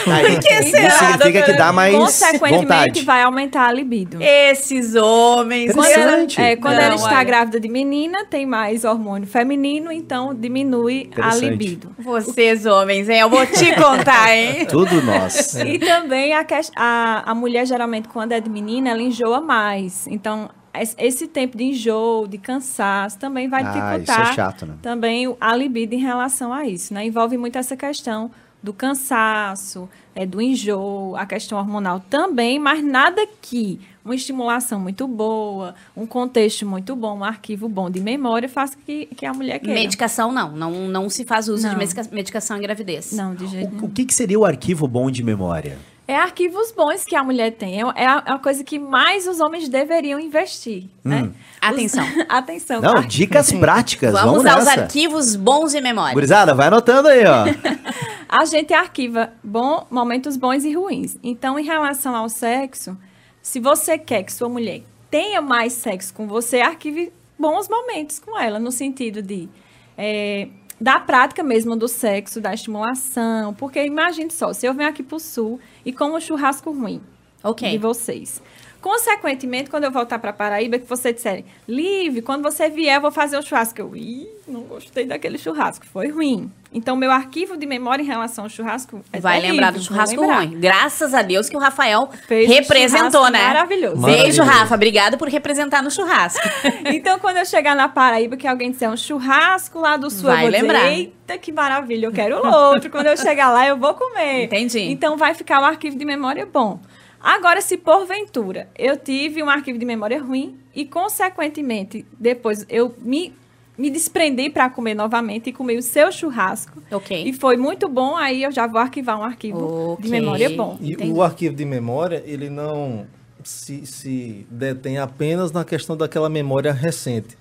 Aí, 0.07 0.39
que 0.39 0.63
será, 0.65 0.91
significa 0.91 1.43
que 1.43 1.53
dá 1.55 1.73
mais 1.73 1.95
Consequentemente, 1.95 2.63
vontade. 2.63 3.05
vai 3.05 3.23
aumentar 3.23 3.69
a 3.69 3.73
libido. 3.73 4.19
Esses 4.21 4.95
homens. 4.95 5.73
Quando 5.73 5.87
ela, 5.91 6.27
é, 6.39 6.57
quando 6.57 6.75
Não, 6.77 6.83
ela 6.83 6.95
está 6.95 7.15
olha. 7.17 7.25
grávida 7.25 7.61
de 7.61 7.69
menina, 7.69 8.25
tem 8.27 8.47
mais 8.47 8.85
hormônio 8.85 9.27
feminino, 9.27 9.91
então 9.93 10.35
diminui 10.35 11.11
a 11.21 11.35
libido. 11.35 11.95
Vocês 11.99 12.67
homens, 12.67 13.09
hein? 13.09 13.21
Eu 13.21 13.31
vou 13.31 13.45
te 13.47 13.73
contar, 13.77 14.35
hein? 14.37 14.67
Tudo 14.67 15.03
nós. 15.03 15.55
E 15.69 15.79
também 15.79 16.33
a, 16.35 16.45
a, 16.77 17.31
a 17.31 17.35
mulher, 17.35 17.67
geralmente, 17.67 18.09
quando 18.09 18.33
é 18.33 18.41
de 18.41 18.49
menina, 18.49 18.91
ela 18.91 19.03
enjoa 19.03 19.41
mais. 19.41 20.07
Então, 20.07 20.49
es- 20.79 20.95
esse 20.99 21.27
tempo 21.27 21.57
de 21.57 21.65
enjoo, 21.65 22.27
de 22.27 22.39
cansaço, 22.39 23.19
também 23.19 23.49
vai 23.49 23.63
Ah, 23.63 23.67
dificultar 23.97 24.23
isso 24.23 24.33
é 24.33 24.35
chato, 24.35 24.67
né? 24.67 24.75
também 24.81 25.37
a 25.41 25.55
libido 25.55 25.95
em 25.95 25.99
relação 25.99 26.53
a 26.53 26.65
isso. 26.67 26.95
Né? 26.95 27.05
Envolve 27.07 27.37
muito 27.37 27.59
essa 27.59 27.77
questão 27.77 28.31
do 28.63 28.73
cansaço, 28.73 29.89
é, 30.15 30.27
do 30.27 30.41
enjoo, 30.43 31.15
a 31.17 31.25
questão 31.27 31.59
hormonal 31.59 32.01
também, 32.11 32.59
mas 32.59 32.83
nada 32.85 33.27
que 33.41 33.81
uma 34.05 34.15
estimulação 34.15 34.81
muito 34.81 35.07
boa, 35.07 35.75
um 35.97 36.07
contexto 36.07 36.65
muito 36.67 36.97
bom, 36.97 37.19
um 37.19 37.25
arquivo 37.25 37.69
bom 37.69 37.91
de 37.91 38.01
memória 38.01 38.49
faça 38.49 38.77
que, 38.85 39.07
que 39.07 39.25
a 39.27 39.33
mulher 39.33 39.59
queira. 39.59 39.75
Medicação 39.79 40.33
não. 40.33 40.53
Não, 40.57 40.71
não 40.89 41.09
se 41.11 41.25
faz 41.25 41.49
uso 41.49 41.63
de 41.65 41.69
Não. 41.73 41.79
medica- 41.79 42.09
medicação 42.11 42.57
em 42.57 42.61
gravidez. 42.63 43.13
Não, 43.13 43.35
de 43.35 43.47
jeito 43.47 43.71
nenhum. 43.75 43.85
O 43.87 43.91
que, 43.91 44.05
que 44.05 44.15
seria 44.15 44.39
o 44.39 44.45
arquivo 44.45 44.89
bom 44.89 45.11
de 45.11 45.23
memória? 45.23 45.79
É 46.09 46.17
arquivos 46.17 46.73
bons 46.73 47.05
que 47.05 47.15
a 47.15 47.23
mulher 47.23 47.53
tem. 47.53 47.81
É 47.83 47.85
é 47.95 48.07
a, 48.07 48.23
é 48.27 48.33
a 48.33 48.39
coisa 48.39 48.65
que 48.65 48.79
mais 48.79 49.29
os 49.29 49.41
homens 49.41 49.69
deveriam 49.69 50.19
investir. 50.19 50.87
Né? 51.05 51.25
Os- 51.25 51.31
Atenção. 51.61 52.05
Atenção. 52.29 52.81
Não, 52.81 52.97
Ar- 52.97 53.07
dicas 53.07 53.53
práticas. 53.53 54.13
Vamos, 54.13 54.43
Vamos, 54.43 54.47
aos 54.47 54.65
nessa. 54.65 54.81
arquivos 54.83 55.37
bons 55.37 55.73
de 55.73 55.81
memória. 55.83 56.15
Gurizada, 56.15 56.55
vai 56.55 56.69
anotando 56.69 57.09
aí, 57.09 57.25
ó. 57.27 57.45
A 58.27 58.45
gente 58.47 58.73
arquiva 58.75 59.33
bom, 59.45 59.87
momentos 59.91 60.37
bons 60.37 60.65
e 60.65 60.73
ruins. 60.75 61.19
Então, 61.23 61.59
em 61.59 61.65
relação 61.65 62.15
ao 62.17 62.29
sexo, 62.29 62.97
se 63.43 63.61
você 63.61 63.97
quer 63.99 64.23
que 64.23 64.33
sua 64.33 64.49
mulher 64.49 64.83
tenha 65.11 65.41
mais 65.43 65.73
sexo 65.75 66.13
com 66.15 66.27
você, 66.27 66.61
arquive 66.61 67.13
bons 67.39 67.69
momentos 67.69 68.19
com 68.19 68.39
ela, 68.39 68.59
no 68.59 68.71
sentido 68.71 69.23
de 69.23 69.49
é, 69.97 70.49
da 70.81 71.01
prática 71.01 71.43
mesmo 71.43 71.77
do 71.77 71.89
sexo, 71.89 72.41
da 72.41 72.55
estimulação. 72.55 73.53
Porque 73.55 73.85
imagine 73.85 74.31
só, 74.31 74.53
se 74.53 74.67
eu 74.67 74.75
venho 74.75 74.89
aqui 74.89 75.03
pro 75.03 75.19
sul 75.19 75.59
e 75.85 75.93
como 75.93 76.17
um 76.17 76.21
churrasco 76.21 76.71
ruim 76.71 77.01
Ok. 77.43 77.71
de 77.71 77.79
vocês. 77.79 78.43
Consequentemente, 78.81 79.69
quando 79.69 79.85
eu 79.85 79.91
voltar 79.91 80.19
para 80.19 80.33
Paraíba, 80.33 80.79
que 80.79 80.89
você 80.89 81.13
disserem, 81.13 81.45
Live, 81.69 82.23
quando 82.23 82.43
você 82.43 82.69
vier, 82.69 82.97
eu 82.97 83.01
vou 83.01 83.11
fazer 83.11 83.37
um 83.39 83.43
churrasco. 83.43 83.81
Eu, 83.81 83.95
ih, 83.97 84.29
não 84.47 84.61
gostei 84.63 85.05
daquele 85.05 85.37
churrasco, 85.37 85.85
foi 85.87 86.09
ruim. 86.09 86.51
Então, 86.73 86.95
meu 86.97 87.11
arquivo 87.11 87.57
de 87.57 87.67
memória 87.67 88.03
em 88.03 88.07
relação 88.07 88.45
ao 88.45 88.51
churrasco 88.51 89.03
é 89.13 89.19
Vai 89.21 89.37
terrível, 89.41 89.55
lembrar 89.55 89.73
do 89.73 89.83
churrasco 89.83 90.21
lembrar. 90.21 90.37
ruim. 90.39 90.61
Graças 90.61 91.13
a 91.15 91.23
Deus 91.23 91.49
que 91.49 91.57
o 91.57 91.59
Rafael 91.61 92.09
Fez 92.27 92.49
um 92.49 92.53
representou, 92.53 93.11
churrasco 93.11 93.31
né? 93.33 93.43
maravilhoso. 93.47 93.97
Beijo, 94.03 94.17
Maravilhoso. 94.19 94.43
Rafa. 94.43 94.75
Obrigada 94.75 95.17
por 95.17 95.29
representar 95.29 95.83
no 95.83 95.91
churrasco. 95.91 96.41
Então, 96.87 97.19
quando 97.19 97.39
eu 97.39 97.47
chegar 97.47 97.75
na 97.75 97.89
Paraíba, 97.89 98.37
que 98.37 98.47
alguém 98.47 98.71
disser 98.71 98.91
um 98.91 98.97
churrasco 98.97 99.79
lá 99.81 99.97
do 99.97 100.11
sul, 100.11 100.25
Vai 100.31 100.47
eu 100.47 100.51
vou 100.51 100.61
lembrar. 100.61 100.81
dizer, 100.91 100.93
eita, 100.95 101.39
que 101.39 101.53
maravilha, 101.53 102.07
eu 102.07 102.13
quero 102.13 102.37
outro. 102.47 102.91
quando 102.91 103.07
eu 103.07 103.17
chegar 103.17 103.51
lá, 103.51 103.67
eu 103.67 103.77
vou 103.77 103.95
comer. 103.95 104.45
Entendi. 104.45 104.81
Então, 104.81 105.17
vai 105.17 105.35
ficar 105.35 105.61
o 105.61 105.65
arquivo 105.65 105.97
de 105.97 106.05
memória 106.05 106.47
bom. 106.47 106.79
Agora, 107.21 107.61
se 107.61 107.77
porventura 107.77 108.69
eu 108.79 108.97
tive 108.97 109.43
um 109.43 109.49
arquivo 109.51 109.79
de 109.79 109.85
memória 109.85 110.23
ruim 110.23 110.57
e, 110.75 110.85
consequentemente, 110.85 112.07
depois 112.19 112.65
eu 112.69 112.95
me, 113.01 113.33
me 113.77 113.91
desprendi 113.91 114.49
para 114.51 114.71
comer 114.71 114.95
novamente 114.95 115.51
e 115.51 115.53
comer 115.53 115.77
o 115.79 115.83
seu 115.83 116.13
churrasco, 116.13 116.81
ok. 116.91 117.25
e 117.29 117.33
foi 117.33 117.57
muito 117.57 117.89
bom, 117.89 118.17
aí 118.17 118.43
eu 118.45 118.53
já 118.53 118.67
vou 118.67 118.81
arquivar 118.81 119.19
um 119.19 119.25
arquivo 119.25 119.93
Ok. 119.95 120.05
de 120.05 120.11
memória 120.11 120.51
bom. 120.51 120.79
E 120.81 120.93
Entendi. 120.93 121.13
o 121.13 121.23
arquivo 121.23 121.55
de 121.57 121.65
memória, 121.65 122.23
ele 122.25 122.49
não 122.49 123.07
se, 123.43 123.85
se 123.87 124.47
detém 124.51 124.99
apenas 124.99 125.51
na 125.53 125.65
questão 125.65 125.97
daquela 125.97 126.29
memória 126.29 126.73
recente. 126.73 127.37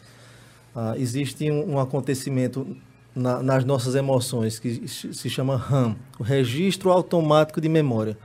Ah, 0.75 0.93
existe 0.97 1.51
um, 1.51 1.73
um 1.75 1.79
acontecimento 1.79 2.77
na- 3.15 3.41
nas 3.41 3.63
nossas 3.65 3.95
emoções 3.95 4.59
que 4.59 4.87
se 4.87 5.11
se 5.13 5.29
chama 5.29 5.55
RAM, 5.55 5.95
o 6.19 6.23
Registro 6.23 6.91
Automático 6.91 7.59
de 7.59 7.67
Memória. 7.69 8.17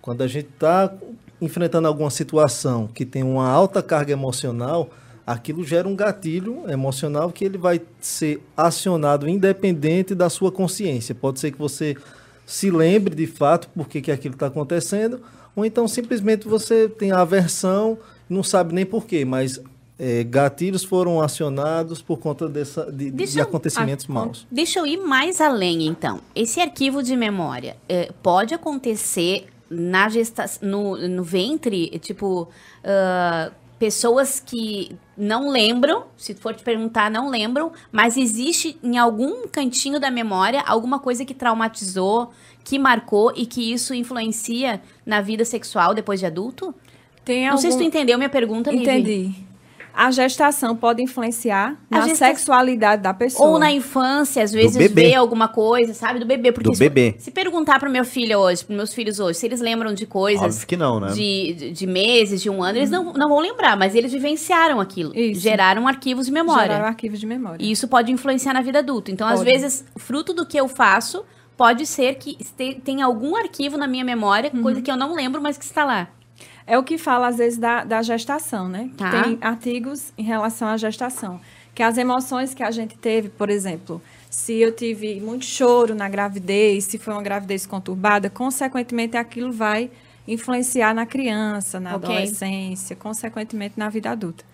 Quando 0.00 0.22
a 0.22 0.26
gente 0.26 0.48
está 0.48 0.92
enfrentando 1.40 1.88
alguma 1.88 2.10
situação 2.10 2.86
que 2.86 3.04
tem 3.04 3.22
uma 3.22 3.48
alta 3.48 3.82
carga 3.82 4.12
emocional, 4.12 4.90
aquilo 5.26 5.64
gera 5.64 5.86
um 5.88 5.96
gatilho 5.96 6.70
emocional 6.70 7.30
que 7.30 7.44
ele 7.44 7.58
vai 7.58 7.80
ser 8.00 8.42
acionado 8.56 9.28
independente 9.28 10.14
da 10.14 10.28
sua 10.28 10.50
consciência. 10.50 11.14
Pode 11.14 11.40
ser 11.40 11.52
que 11.52 11.58
você 11.58 11.96
se 12.44 12.70
lembre 12.70 13.14
de 13.14 13.26
fato 13.26 13.68
por 13.74 13.88
que, 13.88 14.00
que 14.00 14.10
aquilo 14.10 14.34
está 14.34 14.46
acontecendo, 14.46 15.20
ou 15.54 15.64
então 15.64 15.86
simplesmente 15.86 16.48
você 16.48 16.88
tem 16.88 17.12
aversão, 17.12 17.96
não 18.28 18.42
sabe 18.42 18.74
nem 18.74 18.84
por 18.84 19.06
quê, 19.06 19.24
mas 19.24 19.60
é, 19.98 20.24
gatilhos 20.24 20.82
foram 20.82 21.20
acionados 21.20 22.00
por 22.02 22.18
conta 22.18 22.48
dessa, 22.48 22.90
de, 22.90 23.10
de 23.10 23.38
eu- 23.38 23.42
acontecimentos 23.44 24.06
ah, 24.08 24.12
maus. 24.12 24.46
Deixa 24.50 24.78
eu 24.80 24.86
ir 24.86 24.96
mais 24.96 25.40
além, 25.40 25.86
então. 25.86 26.20
Esse 26.34 26.58
arquivo 26.58 27.02
de 27.02 27.14
memória 27.16 27.76
eh, 27.88 28.10
pode 28.22 28.54
acontecer 28.54 29.46
na 29.70 30.08
gesta 30.08 30.44
no, 30.60 30.96
no 31.08 31.22
ventre, 31.22 31.88
tipo, 32.00 32.48
ah, 32.84 33.52
pessoas 33.78 34.40
que 34.40 34.94
não 35.16 35.48
lembram, 35.48 36.04
se 36.16 36.34
for 36.34 36.54
te 36.54 36.62
perguntar, 36.62 37.10
não 37.10 37.30
lembram, 37.30 37.72
mas 37.90 38.16
existe 38.16 38.76
em 38.82 38.98
algum 38.98 39.46
cantinho 39.48 39.98
da 40.00 40.10
memória 40.10 40.60
alguma 40.66 40.98
coisa 40.98 41.24
que 41.24 41.32
traumatizou, 41.32 42.30
que 42.64 42.78
marcou 42.78 43.32
e 43.36 43.46
que 43.46 43.72
isso 43.72 43.94
influencia 43.94 44.82
na 45.06 45.20
vida 45.22 45.44
sexual 45.44 45.94
depois 45.94 46.20
de 46.20 46.26
adulto? 46.26 46.74
Tem 47.24 47.48
Não 47.48 47.56
sei 47.56 47.70
se 47.70 47.76
tu 47.76 47.80
algum- 47.80 47.88
entendeu 47.88 48.18
minha 48.18 48.28
pergunta, 48.30 48.70
Nive. 48.72 48.82
Entendi. 48.82 49.34
A 49.92 50.10
gestação 50.10 50.74
pode 50.76 51.02
influenciar 51.02 51.76
A 51.90 51.98
na 51.98 52.06
gesta- 52.08 52.26
sexualidade 52.26 53.02
da 53.02 53.12
pessoa. 53.12 53.48
Ou 53.50 53.58
na 53.58 53.70
infância, 53.72 54.42
às 54.42 54.52
vezes 54.52 54.76
vê 54.92 55.14
alguma 55.14 55.48
coisa, 55.48 55.92
sabe? 55.94 56.18
Do 56.20 56.26
bebê. 56.26 56.52
Porque 56.52 56.68
Do 56.68 56.74
se, 56.74 56.80
bebê. 56.88 57.14
se 57.18 57.30
perguntar 57.30 57.78
pro 57.78 57.90
meu 57.90 58.04
filho 58.04 58.38
hoje, 58.38 58.64
pros 58.64 58.76
meus 58.76 58.94
filhos 58.94 59.18
hoje, 59.20 59.38
se 59.38 59.46
eles 59.46 59.60
lembram 59.60 59.92
de 59.92 60.06
coisas 60.06 60.42
Óbvio 60.54 60.66
que 60.66 60.76
não, 60.76 61.00
né? 61.00 61.12
de, 61.12 61.52
de, 61.54 61.70
de 61.72 61.86
meses, 61.86 62.40
de 62.40 62.48
um 62.50 62.62
ano, 62.62 62.78
eles 62.78 62.90
não, 62.90 63.12
não 63.12 63.28
vão 63.28 63.40
lembrar, 63.40 63.76
mas 63.76 63.94
eles 63.94 64.12
vivenciaram 64.12 64.80
aquilo. 64.80 65.12
Isso. 65.16 65.40
Geraram 65.40 65.86
arquivos 65.88 66.26
de 66.26 66.32
memória. 66.32 66.72
Gerar 66.76 66.88
arquivos 66.88 67.18
de 67.20 67.26
memória. 67.26 67.62
E 67.64 67.70
isso 67.70 67.86
pode 67.88 68.10
influenciar 68.12 68.52
na 68.54 68.60
vida 68.62 68.78
adulta. 68.80 69.10
Então, 69.10 69.26
às 69.26 69.40
Pode. 69.40 69.50
vezes, 69.50 69.84
fruto 69.96 70.32
do 70.32 70.46
que 70.46 70.56
eu 70.58 70.68
faço, 70.68 71.24
pode 71.56 71.84
ser 71.84 72.14
que 72.14 72.36
este- 72.40 72.80
tenha 72.84 73.04
algum 73.04 73.36
arquivo 73.36 73.76
na 73.76 73.86
minha 73.86 74.04
memória, 74.04 74.50
Uhum. 74.54 74.62
coisa 74.62 74.80
que 74.80 74.90
eu 74.90 74.96
não 74.96 75.14
lembro, 75.14 75.42
mas 75.42 75.58
que 75.58 75.64
está 75.64 75.84
lá. 75.84 76.08
É 76.66 76.78
o 76.78 76.82
que 76.82 76.98
fala, 76.98 77.28
às 77.28 77.38
vezes, 77.38 77.58
da, 77.58 77.84
da 77.84 78.02
gestação, 78.02 78.68
né? 78.68 78.90
Tá. 78.96 79.22
Tem 79.22 79.38
artigos 79.40 80.12
em 80.16 80.22
relação 80.22 80.68
à 80.68 80.76
gestação. 80.76 81.40
Que 81.74 81.82
as 81.82 81.96
emoções 81.98 82.52
que 82.54 82.62
a 82.62 82.70
gente 82.70 82.96
teve, 82.96 83.28
por 83.28 83.48
exemplo, 83.48 84.02
se 84.28 84.54
eu 84.54 84.72
tive 84.72 85.20
muito 85.20 85.44
choro 85.44 85.94
na 85.94 86.08
gravidez, 86.08 86.84
se 86.84 86.98
foi 86.98 87.14
uma 87.14 87.22
gravidez 87.22 87.66
conturbada, 87.66 88.28
consequentemente 88.30 89.16
aquilo 89.16 89.52
vai 89.52 89.90
influenciar 90.26 90.94
na 90.94 91.06
criança, 91.06 91.80
na 91.80 91.96
Ok. 91.96 92.08
adolescência, 92.08 92.94
consequentemente 92.94 93.74
na 93.76 93.88
vida 93.88 94.10
adulta. 94.10 94.44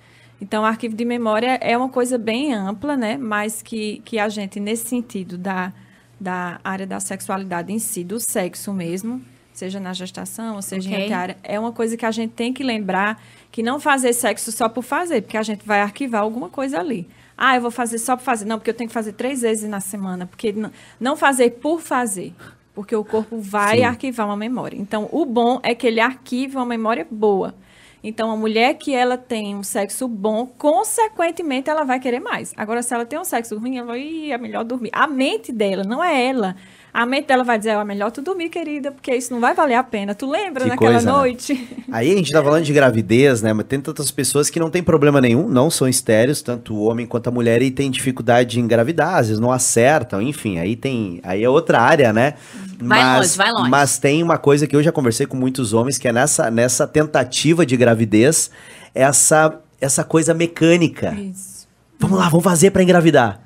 Então, 0.40 0.62
o 0.62 0.66
arquivo 0.66 0.94
de 0.94 1.04
memória 1.04 1.58
é 1.62 1.76
uma 1.76 1.88
coisa 1.88 2.18
bem 2.18 2.52
ampla, 2.52 2.96
né? 2.96 3.16
Mas 3.16 3.62
que, 3.62 4.02
que 4.04 4.18
a 4.18 4.28
gente, 4.28 4.60
nesse 4.60 4.86
sentido 4.86 5.36
da, 5.38 5.72
da 6.20 6.60
área 6.62 6.86
da 6.86 7.00
sexualidade 7.00 7.72
em 7.72 7.78
si, 7.78 8.04
do 8.04 8.18
sexo 8.20 8.72
mesmo, 8.72 9.22
seja 9.58 9.80
na 9.80 9.92
gestação, 9.92 10.56
ou 10.56 10.62
seja 10.62 10.88
Ok. 10.88 10.98
em 10.98 11.02
outra 11.02 11.18
área, 11.18 11.36
é 11.42 11.58
uma 11.58 11.72
coisa 11.72 11.96
que 11.96 12.04
a 12.06 12.10
gente 12.10 12.32
tem 12.32 12.52
que 12.52 12.62
lembrar 12.62 13.22
que 13.50 13.62
não 13.62 13.80
fazer 13.80 14.12
sexo 14.12 14.52
só 14.52 14.68
por 14.68 14.82
fazer, 14.82 15.22
porque 15.22 15.36
a 15.36 15.42
gente 15.42 15.66
vai 15.66 15.80
arquivar 15.80 16.22
alguma 16.22 16.48
coisa 16.48 16.78
ali. 16.78 17.08
Ah, 17.38 17.56
eu 17.56 17.60
vou 17.62 17.70
fazer 17.70 17.98
só 17.98 18.16
por 18.16 18.22
fazer. 18.22 18.44
Não, 18.46 18.58
porque 18.58 18.70
eu 18.70 18.74
tenho 18.74 18.88
que 18.88 18.94
fazer 18.94 19.12
três 19.12 19.42
vezes 19.42 19.68
na 19.68 19.78
semana. 19.80 20.24
Porque 20.26 20.52
não, 20.52 20.70
não 20.98 21.16
fazer 21.16 21.50
por 21.52 21.80
fazer. 21.80 22.32
Porque 22.74 22.96
o 22.96 23.04
corpo 23.04 23.38
vai 23.38 23.78
Sim. 23.78 23.84
arquivar 23.84 24.26
uma 24.26 24.36
memória. 24.36 24.76
Então, 24.78 25.08
o 25.12 25.24
bom 25.26 25.60
é 25.62 25.74
que 25.74 25.86
ele 25.86 26.00
arquive 26.00 26.56
uma 26.56 26.64
memória 26.64 27.06
boa. 27.10 27.54
Então, 28.02 28.30
a 28.30 28.36
mulher 28.36 28.74
que 28.74 28.94
ela 28.94 29.18
tem 29.18 29.54
um 29.54 29.62
sexo 29.62 30.06
bom, 30.08 30.46
consequentemente, 30.46 31.68
ela 31.68 31.84
vai 31.84 31.98
querer 32.00 32.20
mais. 32.20 32.54
Agora, 32.56 32.82
se 32.82 32.94
ela 32.94 33.04
tem 33.04 33.18
um 33.18 33.24
sexo 33.24 33.58
ruim, 33.58 33.76
ela 33.78 33.88
vai, 33.88 34.00
"Ih, 34.00 34.32
é 34.32 34.38
melhor 34.38 34.64
dormir. 34.64 34.90
A 34.92 35.06
mente 35.06 35.52
dela, 35.52 35.82
não 35.84 36.02
é 36.02 36.26
ela. 36.26 36.56
A 36.96 37.04
mente 37.04 37.26
dela 37.26 37.44
vai 37.44 37.58
dizer, 37.58 37.72
é 37.72 37.84
melhor 37.84 38.10
tu 38.10 38.22
dormir, 38.22 38.48
querida, 38.48 38.90
porque 38.90 39.14
isso 39.14 39.30
não 39.30 39.38
vai 39.38 39.54
valer 39.54 39.74
a 39.74 39.82
pena. 39.82 40.14
Tu 40.14 40.26
lembra 40.26 40.62
Que 40.62 40.70
naquela 40.70 40.92
coisa, 40.92 41.04
né? 41.04 41.12
noite? 41.12 41.68
Aí 41.92 42.10
a 42.10 42.16
gente 42.16 42.32
tá 42.32 42.42
falando 42.42 42.64
de 42.64 42.72
gravidez, 42.72 43.42
né? 43.42 43.52
Mas 43.52 43.66
tem 43.66 43.78
tantas 43.82 44.10
pessoas 44.10 44.48
que 44.48 44.58
não 44.58 44.70
tem 44.70 44.82
problema 44.82 45.20
nenhum, 45.20 45.46
não 45.46 45.68
são 45.68 45.86
estéreos, 45.86 46.40
tanto 46.40 46.72
o 46.72 46.84
homem 46.84 47.04
quanto 47.04 47.28
a 47.28 47.30
mulher, 47.30 47.60
e 47.60 47.70
tem 47.70 47.90
dificuldade 47.90 48.52
de 48.52 48.60
engravidar, 48.60 49.16
às 49.16 49.28
vezes 49.28 49.38
não 49.38 49.52
acertam, 49.52 50.22
enfim, 50.22 50.58
aí 50.58 50.74
tem. 50.74 51.20
Aí 51.22 51.44
é 51.44 51.50
outra 51.50 51.82
área, 51.82 52.14
né? 52.14 52.32
Vai 52.80 53.18
longe, 53.18 53.36
vai 53.36 53.52
longe. 53.52 53.68
Mas 53.68 53.98
tem 53.98 54.22
uma 54.22 54.38
coisa 54.38 54.66
que 54.66 54.74
eu 54.74 54.82
já 54.82 54.90
conversei 54.90 55.26
com 55.26 55.36
muitos 55.36 55.74
homens, 55.74 55.98
que 55.98 56.08
é 56.08 56.12
nessa, 56.14 56.50
nessa 56.50 56.86
tentativa 56.86 57.66
de 57.66 57.76
gravidez, 57.76 58.50
essa, 58.94 59.60
essa 59.78 60.02
coisa 60.02 60.32
mecânica. 60.32 61.12
Isso. 61.12 61.68
Vamos 61.98 62.18
lá, 62.18 62.30
vamos 62.30 62.44
fazer 62.44 62.70
pra 62.70 62.82
engravidar. 62.82 63.45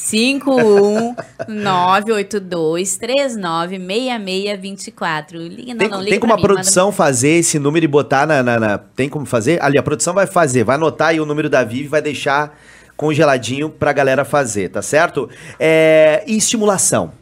51982396624. 3.93 5.33
Liga, 5.49 5.73
não, 5.73 5.79
Tem, 5.79 5.89
não, 5.89 5.99
tem 5.99 6.05
liga 6.07 6.21
como 6.21 6.33
pra 6.33 6.35
a 6.35 6.37
mim, 6.37 6.43
manda 6.43 6.55
produção 6.55 6.93
fazer 6.93 7.31
esse 7.31 7.59
número 7.59 7.85
e 7.85 7.89
botar 7.89 8.27
na, 8.27 8.43
na- 8.43 8.59
na- 8.61 8.79
Tem 8.79 9.09
como 9.09 9.27
fazer? 9.27 9.63
Ali, 9.63 9.79
a 9.79 9.83
produção 9.83 10.15
vai 10.15 10.27
fazer, 10.27 10.65
vai 10.65 10.77
anotar 10.77 11.09
aí 11.09 11.21
o 11.21 11.27
número 11.27 11.49
da 11.51 11.65
Vivi, 11.65 11.89
vai 11.89 12.03
deixar 12.03 12.57
congeladinho 12.97 13.69
pra 13.69 13.93
galera 13.93 14.25
fazer, 14.25 14.69
tá 14.69 14.81
certo? 14.83 15.29
É, 15.59 16.23
e 16.27 16.37
estimulação. 16.37 17.13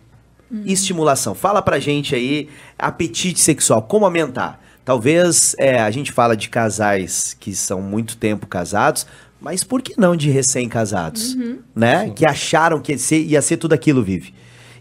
Estimulação. 0.66 1.32
Fala 1.32 1.62
pra 1.62 1.78
gente 1.78 2.12
aí, 2.14 2.48
apetite 2.76 3.38
sexual, 3.40 3.82
como 3.82 4.04
aumentar? 4.04 4.60
Talvez 4.90 5.54
é, 5.56 5.78
a 5.78 5.88
gente 5.92 6.10
fala 6.10 6.36
de 6.36 6.48
casais 6.48 7.36
que 7.38 7.54
são 7.54 7.80
muito 7.80 8.16
tempo 8.16 8.44
casados, 8.48 9.06
mas 9.40 9.62
por 9.62 9.80
que 9.80 9.94
não 9.96 10.16
de 10.16 10.28
recém-casados? 10.30 11.36
Né? 11.72 12.10
Que 12.10 12.26
acharam 12.26 12.80
que 12.80 12.90
ia 12.90 12.98
ser, 12.98 13.20
ia 13.20 13.40
ser 13.40 13.56
tudo 13.56 13.72
aquilo, 13.72 14.02
Vive. 14.02 14.34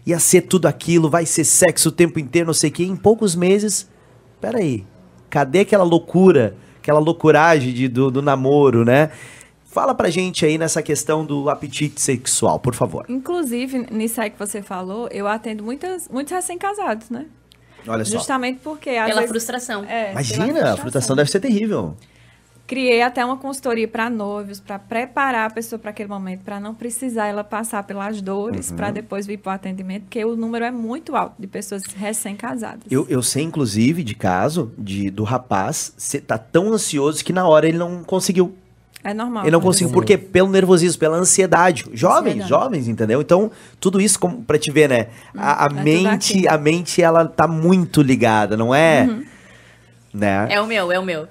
Ia 0.04 0.18
ser 0.18 0.40
tudo 0.40 0.66
aquilo, 0.66 1.08
vai 1.08 1.24
ser 1.24 1.44
sexo 1.44 1.90
o 1.90 1.92
tempo 1.92 2.18
inteiro, 2.18 2.48
não 2.48 2.52
sei 2.52 2.70
o 2.70 2.72
quê. 2.72 2.82
Em 2.82 2.96
poucos 2.96 3.36
meses, 3.36 3.88
peraí, 4.40 4.84
cadê 5.30 5.60
aquela 5.60 5.84
loucura, 5.84 6.56
aquela 6.80 6.98
loucuragem 6.98 7.72
de, 7.72 7.86
do, 7.86 8.10
do 8.10 8.20
namoro, 8.20 8.84
né? 8.84 9.12
Fala 9.64 9.94
pra 9.94 10.10
gente 10.10 10.44
aí 10.44 10.58
nessa 10.58 10.82
questão 10.82 11.24
do 11.24 11.48
apetite 11.48 12.00
sexual, 12.00 12.58
por 12.58 12.74
favor. 12.74 13.06
Inclusive, 13.08 13.86
nisso 13.92 14.20
aí 14.20 14.30
que 14.30 14.38
você 14.40 14.60
falou, 14.60 15.06
eu 15.12 15.28
atendo 15.28 15.62
muitas, 15.62 16.08
muitos 16.08 16.32
recém-casados, 16.32 17.10
né? 17.10 17.26
Olha 17.86 18.04
só. 18.04 18.12
Justamente 18.18 18.60
porque 18.62 18.90
Pela 18.90 19.06
vezes- 19.06 19.28
frustração. 19.28 19.84
É, 19.84 19.86
pela 20.08 20.10
Imagina, 20.12 20.72
a 20.72 20.76
frustração 20.76 21.14
deve 21.16 21.30
ser 21.30 21.40
terrível. 21.40 21.96
Criei 22.66 23.02
até 23.02 23.24
uma 23.24 23.36
consultoria 23.36 23.88
para 23.88 24.08
noivos, 24.08 24.60
para 24.60 24.78
preparar 24.78 25.50
a 25.50 25.52
pessoa 25.52 25.76
para 25.76 25.90
aquele 25.90 26.08
momento, 26.08 26.42
para 26.44 26.60
não 26.60 26.72
precisar 26.72 27.26
ela 27.26 27.42
passar 27.42 27.82
pelas 27.82 28.22
dores, 28.22 28.70
Uhum. 28.70 28.76
para 28.76 28.92
depois 28.92 29.26
vir 29.26 29.38
para 29.38 29.50
o 29.50 29.54
atendimento, 29.56 30.02
porque 30.04 30.24
o 30.24 30.36
número 30.36 30.64
é 30.64 30.70
muito 30.70 31.16
alto 31.16 31.34
de 31.36 31.48
pessoas 31.48 31.82
recém-casadas. 31.84 32.84
Eu, 32.88 33.04
eu 33.08 33.22
sei, 33.24 33.42
inclusive, 33.42 34.04
de 34.04 34.14
caso 34.14 34.72
de, 34.78 35.10
do 35.10 35.24
rapaz 35.24 35.92
ser, 35.96 36.20
tá 36.20 36.38
tão 36.38 36.72
ansioso 36.72 37.24
que 37.24 37.32
na 37.32 37.48
hora 37.48 37.66
ele 37.68 37.76
não 37.78 38.04
conseguiu. 38.04 38.54
É 39.02 39.14
normal. 39.14 39.44
Ele 39.44 39.50
não 39.50 39.58
acontecer. 39.60 39.84
conseguiu, 39.84 39.92
por 39.94 40.04
quê? 40.04 40.18
Pelo 40.18 40.48
nervosismo, 40.50 40.98
pela 41.00 41.16
ansiedade. 41.16 41.86
Jovens, 41.92 42.42
Ansiedade. 42.42 42.48
jovens, 42.48 42.88
entendeu? 42.88 43.20
Então, 43.20 43.50
tudo 43.78 44.00
isso, 44.00 44.18
como, 44.18 44.42
pra 44.42 44.58
te 44.58 44.70
ver, 44.70 44.88
né? 44.88 45.06
A, 45.36 45.64
a 45.64 45.66
é 45.66 45.68
tudo 45.68 45.82
mente, 45.82 46.48
a 46.48 46.58
mente, 46.58 47.02
ela 47.02 47.24
tá 47.24 47.48
muito 47.48 48.02
ligada, 48.02 48.56
não 48.56 48.74
é? 48.74 49.06
Uhum. 49.08 49.24
Né? 50.12 50.48
É 50.50 50.60
o 50.60 50.66
meu, 50.66 50.90
é 50.90 50.98
o 50.98 51.04
meu. 51.04 51.28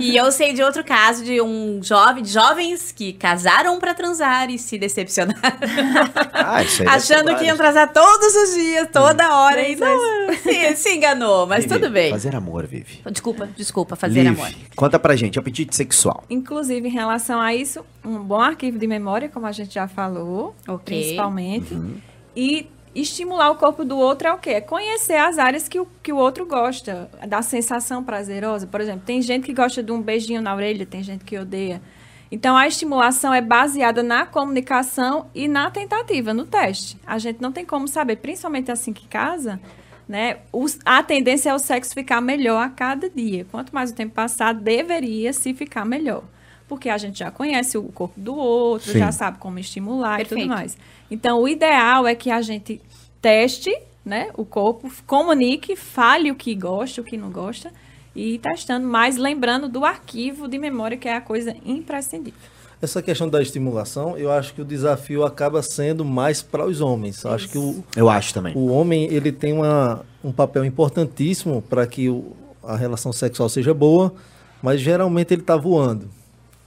E 0.00 0.16
eu 0.16 0.32
sei 0.32 0.52
de 0.52 0.60
outro 0.60 0.82
caso 0.82 1.24
de 1.24 1.40
um 1.40 1.80
jovem, 1.80 2.24
de 2.24 2.30
jovens 2.30 2.90
que 2.90 3.12
casaram 3.12 3.78
pra 3.78 3.94
transar 3.94 4.50
e 4.50 4.58
se 4.58 4.76
decepcionaram. 4.78 5.36
Ah, 6.32 6.62
isso 6.62 6.82
aí 6.82 6.88
ser 6.88 7.14
achando 7.14 7.36
que 7.36 7.44
iam 7.44 7.56
transar 7.56 7.92
todos 7.92 8.34
os 8.34 8.54
dias, 8.54 8.88
toda 8.92 9.34
hora. 9.34 9.60
E 9.62 9.76
Três 9.76 9.80
não, 9.80 10.34
se, 10.34 10.76
se 10.76 10.94
enganou, 10.94 11.46
mas 11.46 11.64
Vivi, 11.64 11.74
tudo 11.74 11.90
bem. 11.90 12.10
Fazer 12.10 12.36
amor, 12.36 12.66
Vivi. 12.66 13.00
Desculpa, 13.10 13.48
desculpa, 13.56 13.96
fazer 13.96 14.22
Liv, 14.22 14.38
amor. 14.38 14.52
Conta 14.74 14.98
pra 14.98 15.16
gente, 15.16 15.38
apetite 15.38 15.74
sexual. 15.74 16.24
Inclusive, 16.30 16.88
em 16.88 16.90
relação 16.92 17.40
a 17.40 17.54
isso, 17.54 17.84
um 18.04 18.18
bom 18.18 18.40
arquivo 18.40 18.78
de 18.78 18.86
memória, 18.86 19.28
como 19.28 19.46
a 19.46 19.52
gente 19.52 19.74
já 19.74 19.88
falou, 19.88 20.54
Ok. 20.68 20.96
principalmente. 21.00 21.74
Uhum. 21.74 21.96
E 22.36 22.68
estimular 23.00 23.50
o 23.50 23.56
corpo 23.56 23.84
do 23.84 23.96
outro 23.98 24.28
é 24.28 24.32
o 24.32 24.38
quê? 24.38 24.50
É 24.50 24.60
conhecer 24.60 25.16
as 25.16 25.38
áreas 25.38 25.68
que 25.68 25.78
o, 25.78 25.86
que 26.02 26.12
o 26.12 26.16
outro 26.16 26.46
gosta, 26.46 27.08
da 27.28 27.42
sensação 27.42 28.02
prazerosa. 28.02 28.66
Por 28.66 28.80
exemplo, 28.80 29.02
tem 29.04 29.20
gente 29.22 29.44
que 29.44 29.52
gosta 29.52 29.82
de 29.82 29.92
um 29.92 30.00
beijinho 30.00 30.40
na 30.42 30.54
orelha, 30.54 30.86
tem 30.86 31.02
gente 31.02 31.24
que 31.24 31.38
odeia. 31.38 31.80
Então, 32.30 32.56
a 32.56 32.66
estimulação 32.66 33.32
é 33.32 33.40
baseada 33.40 34.02
na 34.02 34.26
comunicação 34.26 35.26
e 35.34 35.46
na 35.46 35.70
tentativa, 35.70 36.34
no 36.34 36.44
teste. 36.44 36.96
A 37.06 37.18
gente 37.18 37.40
não 37.40 37.52
tem 37.52 37.64
como 37.64 37.86
saber, 37.86 38.16
principalmente 38.16 38.70
assim 38.70 38.92
que 38.92 39.06
casa, 39.06 39.60
né? 40.08 40.38
os- 40.52 40.78
a 40.84 41.02
tendência 41.02 41.50
é 41.50 41.54
o 41.54 41.58
sexo 41.58 41.94
ficar 41.94 42.20
melhor 42.20 42.60
a 42.64 42.68
cada 42.68 43.08
dia. 43.08 43.46
Quanto 43.50 43.72
mais 43.74 43.90
o 43.90 43.94
tempo 43.94 44.14
passar, 44.14 44.52
deveria 44.54 45.32
se 45.32 45.54
ficar 45.54 45.84
melhor. 45.84 46.24
Porque 46.68 46.88
a 46.88 46.98
gente 46.98 47.20
já 47.20 47.30
conhece 47.30 47.78
o 47.78 47.84
corpo 47.84 48.18
do 48.18 48.34
outro, 48.34 48.90
Sim. 48.90 48.98
já 48.98 49.12
sabe 49.12 49.38
como 49.38 49.56
estimular 49.60 50.14
e 50.14 50.24
Perfeito. 50.24 50.42
tudo 50.48 50.52
mais. 50.52 50.76
Então, 51.08 51.40
o 51.40 51.46
ideal 51.48 52.08
é 52.08 52.14
que 52.16 52.28
a 52.28 52.42
gente 52.42 52.80
teste 53.20 53.76
né, 54.04 54.28
o 54.36 54.44
corpo, 54.44 54.90
comunique, 55.06 55.74
fale 55.74 56.30
o 56.30 56.34
que 56.36 56.54
gosta, 56.54 57.00
o 57.00 57.04
que 57.04 57.16
não 57.16 57.30
gosta, 57.30 57.72
e 58.14 58.34
ir 58.34 58.38
testando, 58.38 58.86
mas 58.86 59.16
lembrando 59.16 59.68
do 59.68 59.84
arquivo 59.84 60.46
de 60.46 60.58
memória, 60.58 60.96
que 60.96 61.08
é 61.08 61.16
a 61.16 61.20
coisa 61.20 61.54
imprescindível. 61.64 62.38
Essa 62.80 63.02
questão 63.02 63.28
da 63.28 63.40
estimulação, 63.42 64.16
eu 64.18 64.30
acho 64.30 64.54
que 64.54 64.60
o 64.60 64.64
desafio 64.64 65.24
acaba 65.24 65.60
sendo 65.62 66.04
mais 66.04 66.40
para 66.42 66.64
os 66.66 66.80
homens. 66.80 67.24
Eu 67.24 67.30
acho 67.32 67.48
que 67.48 67.58
o, 67.58 67.82
Eu 67.96 68.08
acho 68.08 68.32
também. 68.34 68.54
o 68.54 68.66
homem 68.66 69.04
ele 69.12 69.32
tem 69.32 69.52
uma, 69.52 70.04
um 70.22 70.30
papel 70.30 70.64
importantíssimo 70.64 71.62
para 71.62 71.86
que 71.86 72.08
o- 72.08 72.32
a 72.62 72.76
relação 72.76 73.12
sexual 73.12 73.48
seja 73.48 73.72
boa, 73.74 74.14
mas 74.62 74.80
geralmente 74.80 75.32
ele 75.34 75.40
está 75.40 75.56
voando. 75.56 76.08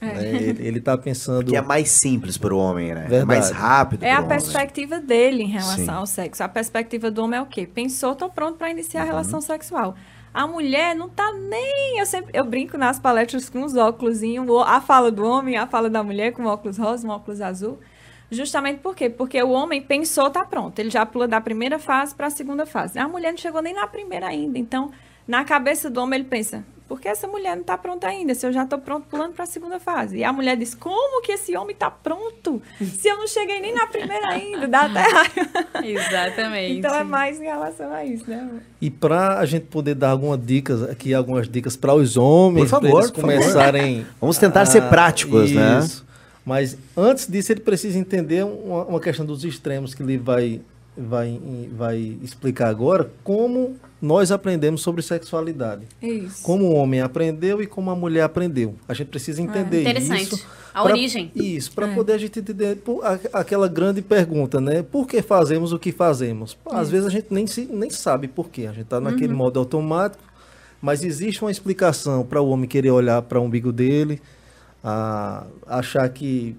Né? 0.07 0.29
Ele 0.59 0.79
está 0.79 0.97
pensando. 0.97 1.45
Que 1.49 1.55
é 1.57 1.61
mais 1.61 1.89
simples 1.89 2.37
pro 2.37 2.57
homem, 2.57 2.93
né? 2.93 3.01
É 3.05 3.07
Verdade. 3.07 3.25
mais 3.25 3.51
rápido 3.51 4.03
É 4.03 4.11
a 4.13 4.17
homem. 4.17 4.29
perspectiva 4.29 4.99
dele 4.99 5.43
em 5.43 5.47
relação 5.47 5.85
Sim. 5.85 5.89
ao 5.91 6.05
sexo. 6.05 6.43
A 6.43 6.47
perspectiva 6.49 7.11
do 7.11 7.23
homem 7.23 7.39
é 7.39 7.41
o 7.41 7.45
quê? 7.45 7.67
Pensou, 7.67 8.15
tô 8.15 8.29
pronto 8.29 8.57
para 8.57 8.69
iniciar 8.69 9.01
Uhum. 9.01 9.07
a 9.07 9.11
relação 9.11 9.41
sexual. 9.41 9.95
A 10.33 10.45
mulher 10.47 10.95
não 10.95 11.09
tá 11.09 11.33
nem. 11.33 11.99
Eu 11.99 12.05
sempre 12.05 12.31
eu 12.33 12.45
brinco 12.45 12.77
nas 12.77 12.99
palestras 12.99 13.49
com 13.49 13.63
os 13.63 13.75
óculos, 13.75 14.19
a 14.65 14.79
fala 14.79 15.11
do 15.11 15.25
homem, 15.25 15.57
a 15.57 15.65
fala 15.65 15.89
da 15.89 16.03
mulher 16.03 16.31
com 16.33 16.45
óculos 16.45 16.77
rosa, 16.77 17.07
um 17.07 17.09
óculos 17.09 17.41
azul. 17.41 17.79
Justamente 18.31 18.79
por 18.79 18.95
quê? 18.95 19.09
Porque 19.09 19.41
o 19.41 19.49
homem 19.49 19.81
pensou, 19.81 20.29
tá 20.29 20.45
pronto. 20.45 20.77
Ele 20.77 20.91
já 20.91 21.03
pula 21.03 21.27
da 21.27 21.41
primeira 21.41 21.79
fase 21.79 22.13
para 22.13 22.27
a 22.27 22.29
segunda 22.29 22.63
fase. 22.65 22.99
A 22.99 23.07
mulher 23.07 23.31
não 23.31 23.37
chegou 23.39 23.59
nem 23.61 23.73
na 23.73 23.87
primeira 23.87 24.27
ainda. 24.27 24.59
Então, 24.59 24.91
na 25.29 25.45
cabeça 25.45 25.91
do 25.91 26.01
homem, 26.01 26.21
ele 26.21 26.27
pensa: 26.27 26.63
Porque 26.87 27.07
essa 27.07 27.27
mulher 27.27 27.53
não 27.53 27.61
está 27.61 27.77
pronta 27.77 28.07
ainda, 28.07 28.33
se 28.33 28.47
eu 28.47 28.51
já 28.51 28.63
estou 28.63 28.79
pronto 28.79 29.05
pulando 29.07 29.33
para 29.33 29.43
a 29.43 29.47
segunda 29.47 29.79
fase. 29.79 30.17
E 30.17 30.23
a 30.23 30.33
mulher 30.33 30.57
diz, 30.57 30.73
como 30.73 31.21
que 31.21 31.31
esse 31.33 31.55
homem 31.55 31.73
está 31.75 31.91
pronto? 31.91 32.59
Se 32.81 33.07
eu 33.07 33.15
não 33.15 33.27
cheguei 33.27 33.59
nem 33.59 33.71
na 33.71 33.85
primeira 33.85 34.27
ainda, 34.29 34.67
dá 34.67 34.87
até 34.87 35.01
raiva. 35.01 35.85
Exatamente. 35.85 36.79
Então 36.79 36.95
é 36.95 37.03
mais 37.03 37.39
em 37.39 37.43
relação 37.43 37.93
a 37.93 38.03
isso, 38.03 38.27
né? 38.27 38.49
E 38.81 38.89
para 38.89 39.37
a 39.37 39.45
gente 39.45 39.67
poder 39.67 39.93
dar 39.93 40.09
algumas 40.09 40.43
dicas 40.43 40.81
aqui, 40.81 41.13
algumas 41.13 41.47
dicas 41.47 41.77
para 41.77 41.93
os 41.93 42.17
homens, 42.17 42.63
Por 42.71 42.81
favor, 42.81 42.89
pra 42.89 42.99
eles 42.99 43.11
por 43.11 43.21
favor. 43.21 43.35
começarem. 43.35 44.05
Vamos 44.19 44.39
tentar 44.39 44.65
ser 44.65 44.81
práticos, 44.89 45.51
né? 45.51 45.79
isso. 45.83 46.03
Mas 46.43 46.75
antes 46.97 47.27
disso, 47.27 47.51
ele 47.51 47.61
precisa 47.61 47.99
entender 47.99 48.43
uma, 48.43 48.85
uma 48.85 48.99
questão 48.99 49.23
dos 49.23 49.43
extremos 49.43 49.93
que 49.93 50.01
ele 50.01 50.17
vai, 50.17 50.59
vai, 50.97 51.39
vai 51.71 52.17
explicar 52.23 52.69
agora, 52.69 53.11
como 53.23 53.77
nós 54.01 54.31
aprendemos 54.31 54.81
sobre 54.81 55.01
sexualidade. 55.01 55.81
Isso. 56.01 56.41
Como 56.43 56.65
o 56.65 56.73
homem 56.75 57.01
aprendeu 57.01 57.61
e 57.61 57.67
como 57.67 57.89
a 57.91 57.95
mulher 57.95 58.21
aprendeu. 58.23 58.75
A 58.87 58.93
gente 58.93 59.07
precisa 59.07 59.41
entender 59.41 59.81
Interessante. 59.81 60.23
isso. 60.35 60.45
A 60.73 60.83
pra- 60.83 60.91
origem. 60.93 61.31
Isso, 61.35 61.71
para 61.73 61.87
É. 61.91 61.95
poder 61.95 62.13
a 62.13 62.17
gente 62.17 62.39
entender 62.39 62.77
por- 62.77 63.03
a- 63.03 63.19
aquela 63.33 63.67
grande 63.67 64.01
pergunta, 64.01 64.61
né? 64.61 64.83
Por 64.83 65.07
que 65.07 65.21
fazemos 65.21 65.73
o 65.73 65.79
que 65.79 65.91
fazemos? 65.91 66.57
Às 66.71 66.89
vezes 66.89 67.07
a 67.07 67.09
gente 67.09 67.27
nem, 67.31 67.45
se, 67.47 67.65
nem 67.65 67.89
sabe 67.89 68.27
por 68.27 68.49
quê. 68.49 68.67
A 68.67 68.71
gente 68.71 68.83
está 68.83 68.99
naquele 69.01 69.33
modo 69.33 69.59
automático, 69.59 70.23
mas 70.81 71.03
existe 71.03 71.41
uma 71.43 71.51
explicação 71.51 72.23
para 72.23 72.39
o 72.41 72.49
homem 72.49 72.69
querer 72.69 72.91
olhar 72.91 73.21
para 73.23 73.39
o 73.39 73.43
umbigo 73.43 73.71
dele, 73.73 74.21
a- 74.83 75.43
achar 75.67 76.07
que 76.09 76.55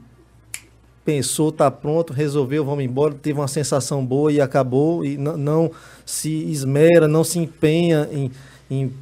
pensou, 1.11 1.51
tá 1.51 1.69
pronto, 1.69 2.13
resolveu, 2.13 2.65
vamos 2.65 2.85
embora, 2.85 3.13
teve 3.13 3.41
uma 3.41 3.49
sensação 3.49 4.07
boa 4.07 4.33
e 4.33 4.41
acabou, 4.41 5.05
e 5.05 5.17
não, 5.17 5.73
se 6.07 6.31
esmera, 6.31 7.09
não 7.09 7.25
se 7.25 7.41
empenha 7.41 8.09
em, 8.13 8.31
em 8.71 8.93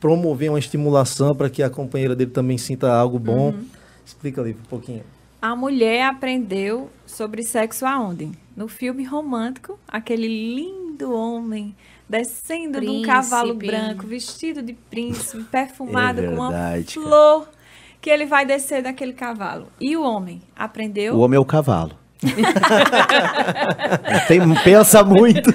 promover 0.00 0.48
uma 0.48 0.58
estimulação 0.58 1.34
para 1.34 1.50
que 1.50 1.62
a 1.62 1.68
companheira 1.68 2.16
dele 2.16 2.30
também 2.30 2.56
sinta 2.56 2.90
algo 2.90 3.18
bom. 3.18 3.52
Explica 4.04 4.40
ali 4.40 4.52
um 4.52 4.68
pouquinho. 4.68 5.02
A 5.42 5.54
mulher 5.54 6.06
aprendeu 6.06 6.88
sobre 7.06 7.42
sexo 7.42 7.84
aonde? 7.84 8.32
No 8.56 8.66
filme 8.66 9.04
romântico, 9.04 9.78
aquele 9.86 10.26
lindo 10.26 11.12
homem 11.12 11.76
descendo 12.08 12.80
de 12.80 12.86
um 12.88 13.02
Príncipe. 13.02 13.06
cavalo 13.06 13.54
branco, 13.54 14.06
vestido 14.06 14.62
de 14.62 14.72
príncipe, 14.72 15.44
perfumado 15.52 16.22
É 16.22 16.28
com 16.28 16.34
uma 16.34 16.48
verdade, 16.48 16.94
cara. 16.94 17.48
Que 18.00 18.10
ele 18.10 18.26
vai 18.26 18.44
descer 18.46 18.82
daquele 18.82 19.12
cavalo. 19.12 19.68
E 19.80 19.96
o 19.96 20.02
homem 20.02 20.40
aprendeu 20.56 21.14
O 21.14 21.20
homem 21.20 21.36
é 21.36 21.40
o 21.40 21.44
cavalo. 21.44 21.96
Tem, 24.26 24.40
pensa 24.64 25.04
muito. 25.04 25.50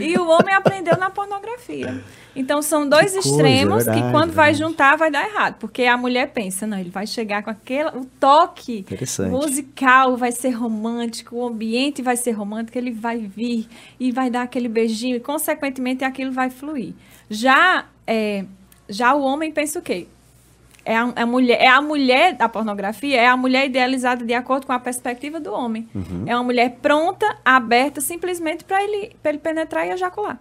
E 0.00 0.18
o 0.18 0.28
homem 0.28 0.54
aprendeu 0.54 0.96
na 0.96 1.10
pornografia. 1.10 2.02
Então 2.34 2.60
são 2.60 2.88
dois 2.88 3.12
Que 3.12 3.22
coisa, 3.22 3.28
extremos 3.28 3.84
verdade, 3.84 4.02
que 4.02 4.10
quando 4.10 4.32
vai 4.32 4.52
verdade. 4.52 4.70
juntar 4.72 4.96
vai 4.96 5.10
dar 5.10 5.26
errado, 5.26 5.56
porque 5.58 5.84
a 5.84 5.96
mulher 5.96 6.32
pensa, 6.32 6.66
não, 6.66 6.78
ele 6.78 6.90
vai 6.90 7.06
chegar 7.06 7.42
com 7.42 7.50
aquele 7.50 7.88
o 7.90 8.04
toque 8.20 8.84
musical, 9.30 10.16
vai 10.16 10.32
ser 10.32 10.50
romântico, 10.50 11.36
o 11.36 11.46
ambiente 11.46 12.02
vai 12.02 12.16
ser 12.16 12.32
romântico, 12.32 12.76
ele 12.76 12.90
vai 12.90 13.18
vir 13.18 13.66
e 13.98 14.12
vai 14.12 14.28
dar 14.28 14.42
aquele 14.42 14.68
beijinho 14.68 15.16
e 15.16 15.20
consequentemente 15.20 16.04
aquilo 16.04 16.30
vai 16.30 16.50
fluir. 16.50 16.92
Já 17.30 17.86
é, 18.06 18.44
já 18.88 19.14
o 19.14 19.22
homem 19.22 19.50
pensa 19.50 19.78
o 19.78 19.82
quê? 19.82 20.06
É 20.88 20.96
a, 20.96 21.12
a 21.16 21.26
mulher, 21.26 21.60
é 21.60 21.66
a 21.66 21.82
mulher 21.82 22.34
da 22.34 22.48
pornografia, 22.48 23.20
é 23.20 23.26
a 23.26 23.36
mulher 23.36 23.66
idealizada 23.66 24.24
de 24.24 24.32
acordo 24.32 24.66
com 24.68 24.72
a 24.72 24.78
perspectiva 24.78 25.40
do 25.40 25.52
homem. 25.52 25.88
Uhum. 25.92 26.22
É 26.26 26.36
uma 26.36 26.44
mulher 26.44 26.78
pronta, 26.80 27.26
aberta, 27.44 28.00
simplesmente 28.00 28.62
para 28.62 28.80
ele, 28.80 29.10
pra 29.20 29.32
ele 29.32 29.38
penetrar 29.40 29.84
e 29.84 29.90
ejacular. 29.90 30.38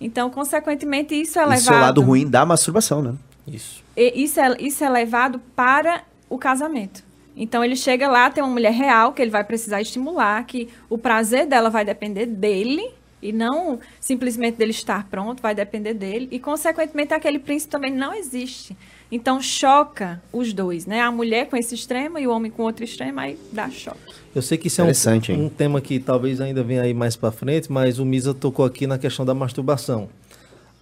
Então, 0.00 0.30
consequentemente, 0.30 1.14
isso 1.14 1.38
é 1.38 1.42
levado. 1.42 1.60
Isso 1.60 1.72
é 1.72 1.76
o 1.76 1.80
lado 1.80 2.00
ruim 2.00 2.26
da 2.26 2.46
masturbação, 2.46 3.02
né? 3.02 3.14
Isso. 3.46 3.84
e 3.94 4.24
Isso 4.24 4.40
é, 4.40 4.56
isso 4.58 4.82
é 4.82 4.88
levado 4.88 5.38
para 5.54 6.02
o 6.30 6.38
casamento. 6.38 7.04
Então, 7.36 7.62
ele 7.62 7.76
chega 7.76 8.08
lá, 8.08 8.30
tem 8.30 8.42
uma 8.42 8.54
mulher 8.54 8.72
real 8.72 9.12
que 9.12 9.20
ele 9.20 9.30
vai 9.30 9.44
precisar 9.44 9.82
estimular, 9.82 10.46
que 10.46 10.70
o 10.88 10.96
prazer 10.96 11.46
dela 11.46 11.68
vai 11.68 11.84
depender 11.84 12.24
dele 12.24 12.90
e 13.20 13.32
não 13.32 13.78
simplesmente 14.00 14.56
dele 14.56 14.70
estar 14.70 15.06
pronto, 15.08 15.42
vai 15.42 15.54
depender 15.54 15.92
dele. 15.92 16.26
E, 16.30 16.38
consequentemente, 16.38 17.12
aquele 17.12 17.38
príncipe 17.38 17.70
também 17.70 17.92
não 17.92 18.14
existe. 18.14 18.74
Então, 19.10 19.40
choca 19.40 20.20
os 20.32 20.52
dois, 20.52 20.86
né? 20.86 21.00
A 21.00 21.10
mulher 21.10 21.48
com 21.48 21.56
esse 21.56 21.74
extremo 21.74 22.18
e 22.18 22.26
o 22.26 22.30
homem 22.30 22.50
com 22.50 22.62
outro 22.62 22.84
extremo, 22.84 23.20
aí 23.20 23.38
dá 23.52 23.70
choque. 23.70 23.98
Eu 24.34 24.42
sei 24.42 24.58
que 24.58 24.66
isso 24.66 24.80
é 24.80 24.84
um, 24.84 25.44
um 25.44 25.48
tema 25.48 25.80
que 25.80 26.00
talvez 26.00 26.40
ainda 26.40 26.62
venha 26.64 26.82
aí 26.82 26.92
mais 26.92 27.14
para 27.14 27.30
frente, 27.30 27.70
mas 27.70 27.98
o 27.98 28.04
Misa 28.04 28.34
tocou 28.34 28.64
aqui 28.64 28.86
na 28.86 28.98
questão 28.98 29.24
da 29.24 29.34
masturbação. 29.34 30.08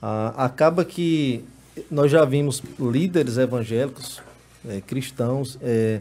Ah, 0.01 0.33
acaba 0.37 0.85
que 0.85 1.45
nós 1.91 2.11
já 2.11 2.25
vimos 2.25 2.63
líderes 2.81 3.37
evangélicos, 3.37 4.23
eh, 4.67 4.81
cristãos, 4.87 5.59
eh, 5.63 6.01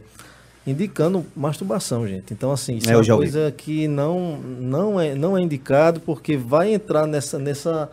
indicando 0.65 1.25
masturbação, 1.35 2.07
gente. 2.07 2.33
Então, 2.33 2.51
assim, 2.51 2.77
isso 2.77 2.89
É, 2.89 2.93
é, 2.93 2.95
uma 2.95 2.99
ouvi. 2.99 3.15
coisa 3.31 3.51
que 3.55 3.87
não, 3.87 4.37
não, 4.37 4.99
é, 4.99 5.15
não 5.15 5.37
é 5.37 5.41
indicado 5.41 5.99
porque 5.99 6.37
vai 6.37 6.73
entrar 6.73 7.05
nessa, 7.07 7.37
nessa, 7.39 7.89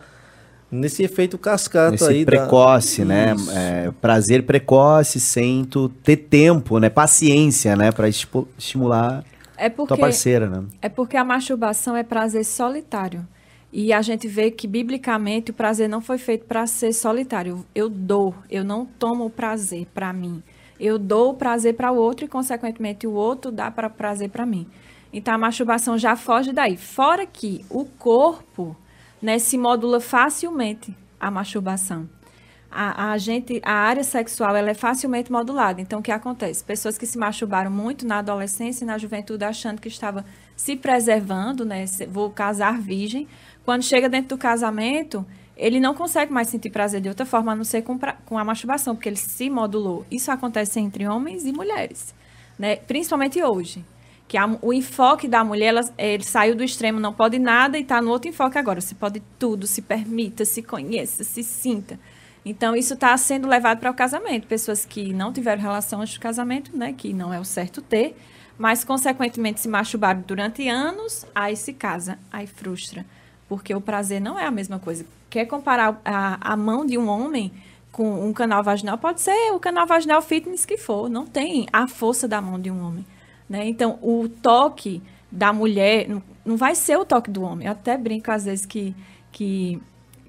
nesse 0.71 1.03
efeito 1.03 1.37
cascata 1.37 1.95
Esse 1.95 2.07
aí. 2.09 2.25
da- 2.25 2.31
precoce, 2.31 3.03
né? 3.03 3.33
Isso. 3.35 3.51
É, 3.51 3.91
prazer 4.01 4.43
precoce, 4.43 5.19
sem 5.19 5.65
tu 5.65 5.89
ter 5.89 6.17
tempo, 6.17 6.79
né? 6.79 6.89
Paciência, 6.89 7.75
né? 7.75 7.91
Pra 7.91 8.07
estimular 8.09 9.23
É 9.57 9.69
tua 9.69 9.87
porque 9.87 10.01
parceira, 10.01 10.47
né? 10.49 10.63
É 10.81 10.89
porque 10.89 11.17
a 11.17 11.23
masturbação 11.23 11.95
é 11.95 12.03
prazer 12.03 12.45
solitário. 12.45 13.25
E 13.71 13.93
a 13.93 14.01
gente 14.01 14.27
vê 14.27 14.49
que, 14.49 14.67
biblicamente, 14.67 15.51
o 15.51 15.53
prazer 15.53 15.87
não 15.87 16.01
foi 16.01 16.17
feito 16.17 16.45
para 16.45 16.65
ser 16.65 16.91
solitário. 16.91 17.63
Eu 17.75 17.87
dou, 17.87 18.33
eu 18.49 18.63
não 18.63 18.83
tomo 18.85 19.25
o 19.25 19.29
prazer 19.29 19.85
para 19.93 20.11
mim. 20.11 20.41
Eu 20.79 20.97
dou 20.97 21.31
o 21.31 21.33
prazer 21.35 21.75
para 21.75 21.91
o 21.91 21.95
outro 21.95 22.25
e, 22.25 22.27
consequentemente, 22.27 23.05
o 23.05 23.11
outro 23.11 23.51
dá 23.51 23.69
para 23.69 23.87
prazer 23.89 24.29
para 24.29 24.45
mim. 24.45 24.65
Então, 25.13 25.33
a 25.35 25.37
masturbação 25.37 25.97
já 25.99 26.15
foge 26.15 26.51
daí. 26.51 26.77
Fora 26.77 27.27
que 27.27 27.63
o 27.69 27.85
corpo 27.85 28.75
né, 29.21 29.39
se 29.39 29.57
modula 29.57 29.99
facilmente 29.99 30.95
a 31.19 31.29
masturbação. 31.29 32.07
A, 32.71 33.11
a 33.13 33.17
gente, 33.17 33.59
a 33.65 33.73
área 33.73 34.03
sexual 34.03 34.55
ela 34.55 34.69
é 34.69 34.73
facilmente 34.75 35.31
modulada. 35.31 35.81
Então, 35.81 35.99
o 35.99 36.03
que 36.03 36.11
acontece? 36.11 36.63
Pessoas 36.63 36.97
que 36.99 37.05
se 37.07 37.17
masturbaram 37.17 37.71
muito 37.71 38.05
na 38.05 38.19
adolescência 38.19 38.83
e 38.83 38.87
na 38.87 38.97
juventude, 38.97 39.43
achando 39.43 39.81
que 39.81 39.87
estava 39.87 40.23
se 40.55 40.75
preservando, 40.75 41.65
né? 41.65 41.85
Vou 42.07 42.29
casar 42.29 42.79
virgem. 42.79 43.27
Quando 43.65 43.83
chega 43.83 44.07
dentro 44.07 44.29
do 44.29 44.37
casamento, 44.37 45.25
ele 45.57 45.79
não 45.79 45.95
consegue 45.95 46.31
mais 46.31 46.47
sentir 46.47 46.69
prazer 46.69 47.01
de 47.01 47.09
outra 47.09 47.25
forma, 47.25 47.53
a 47.53 47.55
não 47.55 47.63
ser 47.63 47.81
com, 47.81 47.97
pra- 47.97 48.17
com 48.25 48.37
a 48.37 48.43
masturbação, 48.43 48.95
porque 48.95 49.09
ele 49.09 49.15
se 49.15 49.49
modulou. 49.49 50.05
Isso 50.11 50.31
acontece 50.31 50.79
entre 50.79 51.07
homens 51.07 51.45
e 51.45 51.51
mulheres, 51.51 52.13
né? 52.57 52.75
Principalmente 52.75 53.41
hoje. 53.43 53.83
Que 54.29 54.37
a- 54.37 54.57
o 54.61 54.71
enfoque 54.71 55.27
da 55.27 55.43
mulher, 55.43 55.69
ela- 55.69 55.89
ele 55.97 56.23
saiu 56.23 56.55
do 56.55 56.63
extremo, 56.63 56.99
não 56.99 57.11
pode 57.11 57.39
nada, 57.39 57.79
e 57.79 57.81
está 57.81 57.99
no 57.99 58.11
outro 58.11 58.29
enfoque 58.29 58.59
agora. 58.59 58.79
Você 58.79 58.93
pode 58.93 59.21
tudo, 59.39 59.65
se 59.65 59.81
permita, 59.81 60.45
se 60.45 60.61
conheça, 60.61 61.23
se 61.23 61.41
sinta. 61.43 61.99
Então, 62.45 62.75
isso 62.75 62.93
está 62.93 63.17
sendo 63.17 63.47
levado 63.47 63.79
para 63.79 63.89
o 63.89 63.93
casamento. 63.93 64.45
Pessoas 64.47 64.85
que 64.85 65.11
não 65.13 65.33
tiveram 65.33 65.61
relação 65.61 65.99
antes 66.01 66.13
do 66.13 66.19
casamento, 66.19 66.77
né? 66.77 66.93
Que 66.95 67.11
não 67.11 67.33
é 67.33 67.39
o 67.39 67.43
certo 67.43 67.81
ter, 67.81 68.15
mas, 68.55 68.83
consequentemente, 68.85 69.59
se 69.59 69.67
masturbaram 69.67 70.23
durante 70.25 70.67
anos, 70.69 71.25
aí 71.33 71.55
se 71.55 71.73
casa, 71.73 72.19
aí 72.31 72.45
frustra. 72.45 73.05
Porque 73.47 73.73
o 73.73 73.81
prazer 73.81 74.21
não 74.21 74.37
é 74.37 74.45
a 74.45 74.51
mesma 74.51 74.77
coisa. 74.77 75.05
Quer 75.27 75.47
comparar 75.47 75.99
a, 76.05 76.53
a 76.53 76.55
mão 76.55 76.85
de 76.85 76.99
um 76.99 77.09
homem 77.09 77.51
com 77.91 78.27
um 78.29 78.31
canal 78.31 78.63
vaginal? 78.63 78.95
Pode 78.95 79.21
ser 79.21 79.51
o 79.53 79.59
canal 79.59 79.87
vaginal 79.87 80.21
fitness 80.21 80.67
que 80.67 80.77
for. 80.77 81.09
Não 81.09 81.25
tem 81.25 81.65
a 81.73 81.87
força 81.87 82.27
da 82.27 82.39
mão 82.39 82.59
de 82.59 82.69
um 82.69 82.79
homem. 82.85 83.03
Né? 83.49 83.67
Então, 83.67 83.97
o 84.01 84.29
toque 84.29 85.01
da 85.31 85.51
mulher 85.51 86.07
não, 86.07 86.21
não 86.45 86.55
vai 86.55 86.75
ser 86.75 86.97
o 86.97 87.05
toque 87.05 87.31
do 87.31 87.41
homem. 87.41 87.65
Eu 87.65 87.73
até 87.73 87.97
brinco 87.97 88.31
às 88.31 88.45
vezes 88.45 88.65
que, 88.65 88.95
que, 89.31 89.81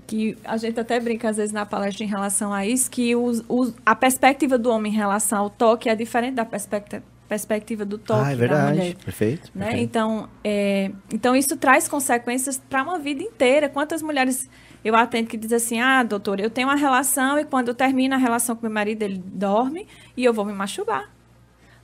que 0.06 0.36
a 0.44 0.56
gente 0.56 0.80
até 0.80 0.98
brinca 0.98 1.28
às 1.28 1.36
vezes 1.36 1.52
na 1.52 1.66
palestra 1.66 2.04
em 2.04 2.08
relação 2.08 2.52
a 2.52 2.66
isso, 2.66 2.90
que 2.90 3.14
os, 3.14 3.44
os, 3.48 3.74
a 3.84 3.94
perspectiva 3.94 4.56
do 4.56 4.70
homem 4.70 4.92
em 4.92 4.96
relação 4.96 5.40
ao 5.40 5.50
toque 5.50 5.88
é 5.88 5.94
diferente 5.94 6.34
da 6.34 6.44
perspectiva, 6.44 7.02
perspectiva 7.28 7.84
do 7.84 7.96
toque 7.96 8.28
ah, 8.28 8.32
é 8.32 8.34
da 8.34 8.36
verdade. 8.36 8.78
mulher. 8.78 8.94
Perfeito. 8.96 9.50
Né? 9.54 9.66
perfeito. 9.66 9.84
Então, 9.84 10.28
é, 10.42 10.90
então, 11.12 11.36
isso 11.36 11.56
traz 11.56 11.86
consequências 11.86 12.60
para 12.68 12.82
uma 12.82 12.98
vida 12.98 13.22
inteira. 13.22 13.68
Quantas 13.68 14.02
mulheres 14.02 14.48
eu 14.84 14.96
atendo 14.96 15.28
que 15.28 15.36
dizem 15.36 15.56
assim, 15.56 15.80
ah, 15.80 16.02
doutor, 16.02 16.40
eu 16.40 16.50
tenho 16.50 16.68
uma 16.68 16.76
relação 16.76 17.38
e 17.38 17.44
quando 17.44 17.68
eu 17.68 17.74
termino 17.74 18.14
a 18.14 18.18
relação 18.18 18.56
com 18.56 18.62
meu 18.62 18.72
marido, 18.72 19.02
ele 19.02 19.22
dorme 19.24 19.86
e 20.16 20.24
eu 20.24 20.32
vou 20.32 20.44
me 20.44 20.52
masturbar. 20.52 21.08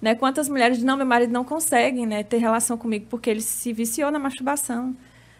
Né? 0.00 0.14
Quantas 0.14 0.48
mulheres 0.48 0.76
dizem, 0.76 0.86
não, 0.86 0.96
meu 0.96 1.06
marido 1.06 1.32
não 1.32 1.44
consegue 1.44 2.04
né, 2.06 2.22
ter 2.22 2.36
relação 2.38 2.76
comigo 2.76 3.06
porque 3.08 3.30
ele 3.30 3.40
se 3.40 3.72
viciou 3.72 4.10
na 4.10 4.18
masturbação. 4.18 4.94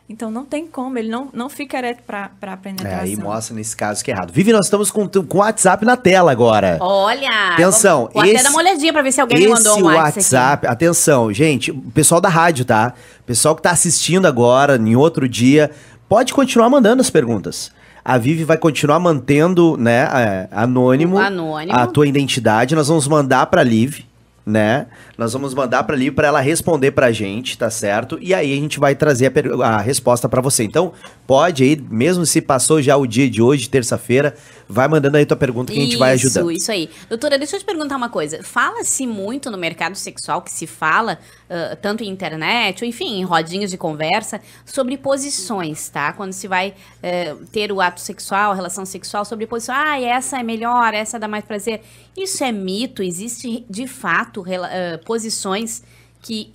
Então, 0.08 0.30
não 0.30 0.44
tem 0.44 0.68
como, 0.68 0.96
ele 0.96 1.08
não, 1.08 1.28
não 1.32 1.48
fica 1.48 1.76
ereto 1.76 2.04
para 2.06 2.30
a 2.40 2.52
É, 2.52 2.56
penetração. 2.56 3.00
aí 3.00 3.16
mostra 3.16 3.56
nesse 3.56 3.76
caso 3.76 4.04
que 4.04 4.10
é 4.10 4.14
errado. 4.14 4.32
Vivi, 4.32 4.52
nós 4.52 4.66
estamos 4.66 4.88
com, 4.88 5.08
com 5.08 5.38
o 5.38 5.40
WhatsApp 5.40 5.84
na 5.84 5.96
tela 5.96 6.30
agora. 6.30 6.78
Olha! 6.80 7.54
Atenção, 7.54 8.02
Vou, 8.02 8.10
vou 8.14 8.24
esse- 8.24 8.34
até 8.36 8.42
dar 8.44 8.50
uma 8.50 8.58
olhadinha 8.60 8.92
pra 8.92 9.02
ver 9.02 9.10
se 9.10 9.20
alguém 9.20 9.40
me 9.40 9.48
mandou 9.48 9.72
Esse 9.72 9.82
um 9.82 9.86
WhatsApp. 9.86 10.06
WhatsApp, 10.18 10.66
atenção, 10.68 11.32
gente, 11.32 11.72
o 11.72 11.80
pessoal 11.90 12.20
da 12.20 12.28
rádio, 12.28 12.64
tá? 12.64 12.94
O 13.20 13.24
pessoal 13.24 13.56
que 13.56 13.62
tá 13.62 13.72
assistindo 13.72 14.26
agora, 14.26 14.76
em 14.76 14.94
outro 14.94 15.28
dia, 15.28 15.72
pode 16.08 16.32
continuar 16.32 16.70
mandando 16.70 17.00
as 17.02 17.10
perguntas. 17.10 17.72
A 18.04 18.16
Vivi 18.16 18.44
vai 18.44 18.56
continuar 18.56 19.00
mantendo, 19.00 19.76
né, 19.76 20.08
é, 20.14 20.48
anônimo, 20.52 21.18
anônimo. 21.18 21.76
a 21.76 21.84
tua 21.88 22.06
identidade. 22.06 22.76
Nós 22.76 22.86
vamos 22.86 23.08
mandar 23.08 23.46
pra 23.46 23.64
Liv, 23.64 24.02
né? 24.46 24.86
Nós 25.18 25.32
vamos 25.32 25.52
mandar 25.52 25.82
pra 25.82 25.96
Liv 25.96 26.14
pra 26.14 26.28
ela 26.28 26.40
responder 26.40 26.92
pra 26.92 27.10
gente, 27.10 27.58
tá 27.58 27.68
certo? 27.68 28.16
E 28.22 28.32
aí 28.32 28.52
a 28.52 28.56
gente 28.56 28.78
vai 28.78 28.94
trazer 28.94 29.32
a, 29.60 29.66
a 29.66 29.80
resposta 29.80 30.28
pra 30.28 30.40
você. 30.40 30.62
Então, 30.62 30.92
pode 31.26 31.64
aí, 31.64 31.76
mesmo 31.90 32.24
se 32.24 32.40
passou 32.40 32.80
já 32.80 32.96
o 32.96 33.06
dia 33.06 33.28
de 33.28 33.42
hoje, 33.42 33.68
terça-feira, 33.68 34.36
vai 34.68 34.88
mandando 34.88 35.16
aí 35.16 35.24
tua 35.24 35.36
pergunta 35.36 35.72
que 35.72 35.78
a 35.78 35.82
gente 35.82 35.96
vai 35.96 36.12
ajudando. 36.12 36.50
Isso, 36.50 36.62
isso 36.62 36.72
aí. 36.72 36.90
Doutora, 37.08 37.38
deixa 37.38 37.56
eu 37.56 37.60
te 37.60 37.66
perguntar 37.66 37.96
uma 37.96 38.08
coisa. 38.08 38.42
Fala-se 38.42 39.06
muito 39.06 39.50
no 39.50 39.56
mercado 39.56 39.94
sexual, 39.96 40.42
que 40.42 40.50
se 40.50 40.66
fala, 40.66 41.18
ah, 41.48 41.76
tanto 41.80 42.02
em 42.02 42.08
internet, 42.08 42.82
ou 42.82 42.88
enfim, 42.88 43.20
em 43.20 43.24
rodinhas 43.24 43.70
de 43.70 43.78
conversa, 43.78 44.40
sobre 44.64 44.96
posições, 44.96 45.88
tá? 45.88 46.12
Quando 46.12 46.32
se 46.32 46.48
vai 46.48 46.74
eh, 47.02 47.34
ter 47.52 47.70
o 47.70 47.80
ato 47.80 48.00
sexual, 48.00 48.52
a 48.52 48.54
relação 48.54 48.84
sexual, 48.84 49.24
sobre 49.24 49.46
posições. 49.46 49.78
Ah, 49.78 50.00
essa 50.00 50.38
é 50.38 50.42
melhor, 50.42 50.94
essa 50.94 51.18
dá 51.18 51.28
mais 51.28 51.44
prazer. 51.44 51.82
Isso 52.16 52.42
é 52.42 52.50
mito? 52.50 53.02
Existe, 53.02 53.64
de 53.68 53.86
fato, 53.86 54.44
ah, 54.48 54.98
posições 55.04 55.82
que 56.22 56.50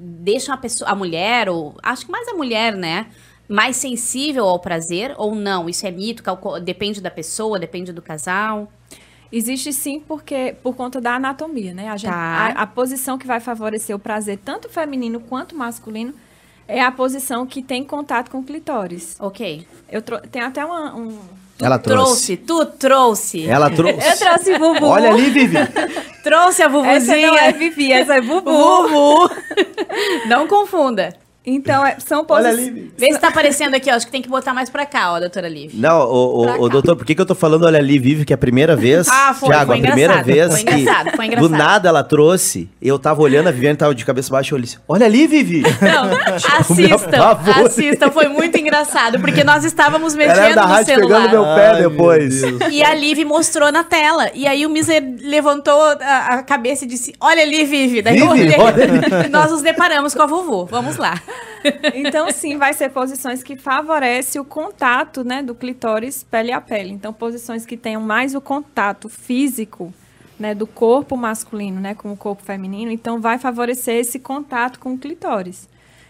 deixam 0.00 0.54
a 0.54 0.56
pessoa, 0.56 0.88
a 0.88 0.94
mulher, 0.94 1.50
ou 1.50 1.76
acho 1.82 2.06
que 2.06 2.12
mais 2.12 2.26
a 2.26 2.32
mulher, 2.32 2.74
né? 2.74 3.06
Mais 3.48 3.76
sensível 3.76 4.44
ao 4.46 4.58
prazer 4.58 5.14
ou 5.18 5.34
não? 5.34 5.68
Isso 5.68 5.86
é 5.86 5.90
mito? 5.90 6.22
Depende 6.62 7.00
da 7.00 7.10
pessoa, 7.10 7.58
depende 7.58 7.92
do 7.92 8.00
casal. 8.00 8.70
Existe 9.30 9.72
sim, 9.72 10.00
porque 10.00 10.54
por 10.62 10.74
conta 10.76 11.00
da 11.00 11.16
anatomia, 11.16 11.74
né? 11.74 11.88
A, 11.88 11.96
gente- 11.96 12.10
Tá. 12.10 12.54
a- 12.56 12.62
a 12.62 12.66
posição 12.66 13.18
que 13.18 13.26
vai 13.26 13.40
favorecer 13.40 13.94
o 13.94 13.98
prazer, 13.98 14.38
tanto 14.44 14.68
feminino 14.68 15.18
quanto 15.20 15.56
masculino, 15.56 16.14
é 16.68 16.80
a 16.82 16.90
posição 16.92 17.44
que 17.46 17.60
tem 17.60 17.84
contato 17.84 18.30
com 18.30 18.38
o 18.38 18.42
clitóris. 18.44 19.16
Ok. 19.18 19.66
Eu 19.90 20.00
tem 20.02 20.40
até 20.40 20.64
uma, 20.64 20.94
um. 20.94 21.18
Ela 21.60 21.78
trouxe. 21.78 22.36
tu 22.36 22.64
trouxe. 22.64 23.46
Ela 23.46 23.70
trouxe. 23.70 23.94
Eu 24.08 24.18
trouxe 24.18 24.58
Bubu. 24.58 24.86
Olha 24.86 25.10
ali, 25.10 25.30
Vivi. 25.30 25.56
Trouxe 26.22 26.62
a 26.62 26.66
essa 26.86 27.16
não 27.16 27.36
é. 27.38 27.52
Vivi, 27.52 27.92
essa 27.92 28.14
é 28.14 28.20
Bubu. 28.20 28.50
Vuvu. 28.50 29.30
Não 30.28 30.46
confunda. 30.48 31.14
Então, 31.46 31.84
é- 31.84 31.96
são 31.98 32.18
Olha 32.20 32.26
posições. 32.26 32.54
ali, 32.58 32.70
Vivi. 32.70 32.92
Vê 32.96 33.12
se 33.12 33.18
tá 33.18 33.28
aparecendo 33.28 33.74
aqui, 33.74 33.90
ó. 33.90 33.94
Acho 33.94 34.06
que 34.06 34.12
tem 34.12 34.22
que 34.22 34.28
botar 34.30 34.54
mais 34.54 34.70
pra 34.70 34.86
cá, 34.86 35.12
ó, 35.12 35.20
doutora 35.20 35.48
Liv. 35.48 35.72
Não, 35.74 36.00
ô, 36.00 36.42
ô, 36.42 36.46
cá. 36.46 36.68
doutor, 36.68 36.96
por 36.96 37.04
que, 37.04 37.14
que 37.14 37.20
eu 37.20 37.26
tô 37.26 37.34
falando 37.34 37.64
olha 37.66 37.78
ali, 37.78 37.98
Vive, 37.98 38.24
que 38.24 38.32
é 38.32 38.36
a 38.36 38.38
primeira 38.38 38.74
vez? 38.74 39.06
Ah, 39.12 39.34
foi, 39.34 39.48
Thiago, 39.50 39.66
foi 39.66 39.78
a 39.78 39.82
primeira 39.82 40.12
engraçado, 40.14 40.24
vez 40.26 40.52
foi 40.52 40.64
que 40.64 40.74
engraçado, 40.80 41.10
foi 41.16 41.26
do 41.28 41.32
engraçado. 41.32 41.50
nada 41.50 41.88
ela 41.88 42.02
trouxe, 42.02 42.68
eu 42.80 42.98
tava 42.98 43.22
olhando, 43.22 43.48
a 43.48 43.50
Viviane 43.52 43.76
tava 43.76 43.94
de 43.94 44.04
cabeça 44.04 44.30
baixa, 44.30 44.52
eu 44.52 44.56
olhei 44.56 44.64
assim, 44.68 44.78
olha 44.88 45.06
ali, 45.06 45.26
Vivi. 45.26 45.62
Não, 45.62 46.10
assistam, 46.58 47.18
pavor. 47.18 47.66
assistam, 47.66 48.10
foi 48.10 48.28
muito 48.28 48.56
engraçado, 48.58 49.20
porque 49.20 49.44
nós 49.44 49.64
estávamos 49.64 50.14
Ela 50.14 50.26
mexendo 50.34 50.54
da 50.54 50.62
no 50.62 50.68
rádio 50.68 50.94
celular. 50.94 51.22
pegando 51.28 51.30
meu 51.30 51.54
pé 51.54 51.66
Ai, 51.68 51.80
meu 51.80 51.90
depois. 51.90 52.40
Deus. 52.40 52.60
E 52.70 52.82
a 52.82 52.94
Liv 52.94 53.24
mostrou 53.24 53.70
na 53.70 53.84
tela. 53.84 54.30
E 54.34 54.46
aí 54.46 54.64
o 54.66 54.70
Miser 54.70 55.02
levantou 55.22 55.80
a, 55.80 56.26
a 56.38 56.42
cabeça 56.42 56.84
e 56.84 56.88
disse: 56.88 57.12
Olha 57.20 57.42
ali, 57.42 57.64
Vivi. 57.64 58.02
Daí 58.02 58.18
eu 58.18 58.30
Vivi, 58.32 58.54
olhei. 58.54 58.56
olha. 58.58 59.28
Nós 59.30 59.50
nos 59.50 59.62
deparamos 59.62 60.14
com 60.14 60.22
a 60.22 60.26
vovô. 60.26 60.64
Vamos 60.66 60.96
lá. 60.96 61.20
Então, 61.94 62.30
sim, 62.30 62.56
vai 62.58 62.72
ser 62.74 62.90
posições 62.90 63.42
que 63.42 63.56
favorecem 63.56 64.40
o 64.40 64.44
contato 64.44 65.24
né, 65.24 65.42
do 65.42 65.54
clitóris 65.54 66.22
pele 66.22 66.52
a 66.52 66.60
pele. 66.60 66.90
Então, 66.92 67.12
posições 67.12 67.64
que 67.64 67.76
tenham 67.76 68.02
mais 68.02 68.34
o 68.34 68.40
contato 68.40 69.08
físico 69.08 69.92
né, 70.38 70.54
do 70.54 70.66
corpo 70.66 71.16
masculino 71.16 71.80
né, 71.80 71.94
com 71.94 72.12
o 72.12 72.16
corpo 72.16 72.42
feminino. 72.42 72.90
Então, 72.90 73.20
vai 73.20 73.38
favorecer 73.38 73.96
esse 73.96 74.18
contato 74.18 74.78
com 74.78 74.92
o 74.94 74.98
clitóris. 74.98 75.68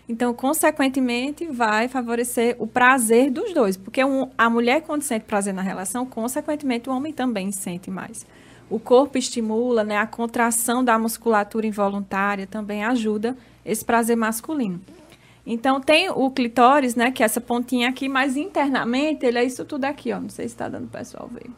Então, 0.09 0.35
consequentemente, 0.35 1.47
vai 1.47 1.89
favorecer 1.89 2.57
o 2.59 2.67
prazer 2.67 3.31
dos 3.31 3.55
dois. 3.55 3.77
Porque 3.77 4.05
um- 4.05 4.29
a 4.37 4.51
mulher, 4.51 4.83
quando 4.83 5.03
sente 5.03 5.25
prazer 5.25 5.55
na 5.55 5.63
relação, 5.63 6.05
consequentemente, 6.05 6.91
o 6.91 6.93
homem 6.93 7.13
também 7.13 7.53
sente 7.53 7.91
mais. 7.91 8.27
O 8.69 8.79
corpo 8.81 9.17
estimula, 9.17 9.85
né, 9.85 9.97
a 9.99 10.07
contração 10.07 10.83
da 10.83 10.99
musculatura 10.99 11.67
involuntária 11.67 12.47
também 12.47 12.83
ajuda 12.85 13.37
esse 13.65 13.85
prazer 13.85 14.17
masculino. 14.17 14.81
Então, 15.47 15.81
tem 15.81 16.09
o 16.11 16.31
clitóris, 16.31 16.95
né, 16.95 17.11
que 17.11 17.23
é 17.23 17.27
essa 17.27 17.41
pontinha 17.41 17.89
aqui, 17.89 18.09
mas 18.09 18.37
internamente 18.37 19.27
ele 19.27 19.39
é 19.39 19.45
isso 19.45 19.65
tudo 19.65 19.85
aqui, 19.85 20.13
ó. 20.13 20.21
Não 20.21 20.31
sei 20.31 20.49
se 20.49 20.55
está 20.55 20.69
dando 20.69 20.89
pro 20.89 20.99
pessoal 20.99 21.29
ver. 21.33 21.51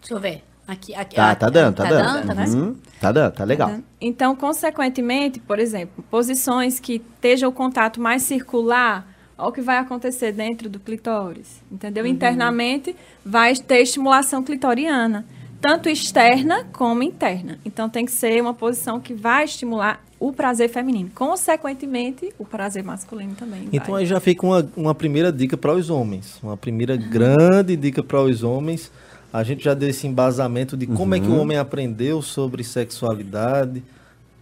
Deixa 0.00 0.14
eu 0.14 0.20
ver. 0.20 0.44
Aqui, 0.66 0.94
aqui, 0.94 1.16
Tá, 1.16 1.30
ah, 1.30 1.34
tá 1.34 1.50
dando, 1.50 1.76
tá, 1.76 1.84
dando. 1.84 2.26
tá 2.26 2.34
vendo? 2.34 2.54
Uhum, 2.56 2.76
tá 2.98 3.12
dando, 3.12 3.32
tá 3.32 3.44
legal. 3.44 3.68
Né? 3.68 3.82
Então, 4.00 4.34
consequentemente, 4.34 5.38
por 5.38 5.58
exemplo, 5.58 6.02
posições 6.10 6.80
que 6.80 6.94
estejam 6.94 7.50
o 7.50 7.52
contato 7.52 8.00
mais 8.00 8.22
circular, 8.22 9.06
olha 9.36 9.48
o 9.48 9.52
que 9.52 9.60
vai 9.60 9.76
acontecer 9.76 10.32
dentro 10.32 10.70
do 10.70 10.80
clitóris, 10.80 11.60
entendeu? 11.70 12.06
Internamente, 12.06 12.96
vai 13.24 13.54
ter 13.56 13.82
estimulação 13.82 14.42
clitoriana, 14.42 15.26
tanto 15.64 15.88
externa 15.88 16.64
como 16.74 17.02
interna. 17.02 17.58
Então, 17.64 17.88
tem 17.88 18.04
que 18.04 18.12
ser 18.12 18.38
uma 18.42 18.52
posição 18.52 19.00
que 19.00 19.14
vai 19.14 19.44
estimular 19.46 20.04
o 20.20 20.30
prazer 20.30 20.68
feminino. 20.68 21.10
Consequentemente, 21.14 22.34
o 22.38 22.44
prazer 22.44 22.84
masculino 22.84 23.34
também. 23.34 23.68
Então 23.72 23.92
vai. 23.94 24.02
aí 24.02 24.06
já 24.06 24.20
fica 24.20 24.44
uma, 24.44 24.68
uma 24.76 24.94
primeira 24.94 25.32
dica 25.32 25.56
para 25.56 25.72
os 25.72 25.88
homens. 25.88 26.38
Uma 26.42 26.54
primeira 26.56 26.96
grande 26.98 27.76
dica 27.76 28.02
para 28.02 28.20
os 28.20 28.42
homens. 28.42 28.90
A 29.32 29.42
gente 29.42 29.64
já 29.64 29.72
deu 29.72 29.88
esse 29.88 30.06
embasamento 30.06 30.76
de 30.76 30.86
como 30.86 31.14
é 31.14 31.20
que 31.20 31.26
o 31.28 31.36
homem 31.40 31.56
aprendeu 31.56 32.20
sobre 32.20 32.62
sexualidade, 32.62 33.82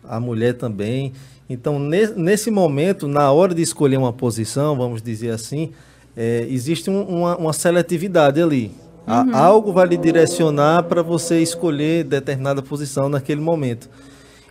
a 0.03 0.19
mulher 0.19 0.55
também. 0.55 1.13
Então, 1.49 1.79
ne- 1.79 2.09
nesse 2.17 2.51
momento, 2.51 3.07
na 3.07 3.31
hora 3.31 3.55
de 3.55 3.63
escolher 3.63 3.97
uma 3.97 4.13
posição, 4.13 4.77
vamos 4.77 5.01
dizer 5.01 5.31
assim, 5.31 5.71
é, 6.17 6.47
existe 6.51 6.91
um- 6.91 7.05
uma, 7.05 7.37
uma 7.37 7.53
seletividade 7.53 8.43
ali. 8.43 8.73
A- 9.07 9.39
algo 9.39 9.73
vai 9.73 9.87
lhe 9.87 9.97
direcionar 9.97 10.85
para 10.85 11.03
você 11.03 11.41
escolher 11.43 12.05
determinada 12.05 12.63
posição 12.63 13.09
naquele 13.09 13.41
momento. 13.41 13.89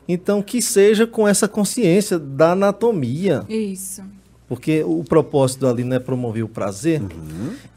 Então, 0.08 0.42
que 0.42 0.62
seja 0.62 1.08
com 1.08 1.28
essa 1.28 1.48
consciência 1.48 2.20
da 2.20 2.52
anatomia. 2.52 3.44
Isso. 3.48 4.02
Porque 4.50 4.84
o 4.84 5.04
propósito 5.04 5.66
ali 5.66 5.84
não 5.86 5.96
é 5.96 6.00
promover 6.00 6.44
o 6.44 6.50
prazer. 6.50 7.02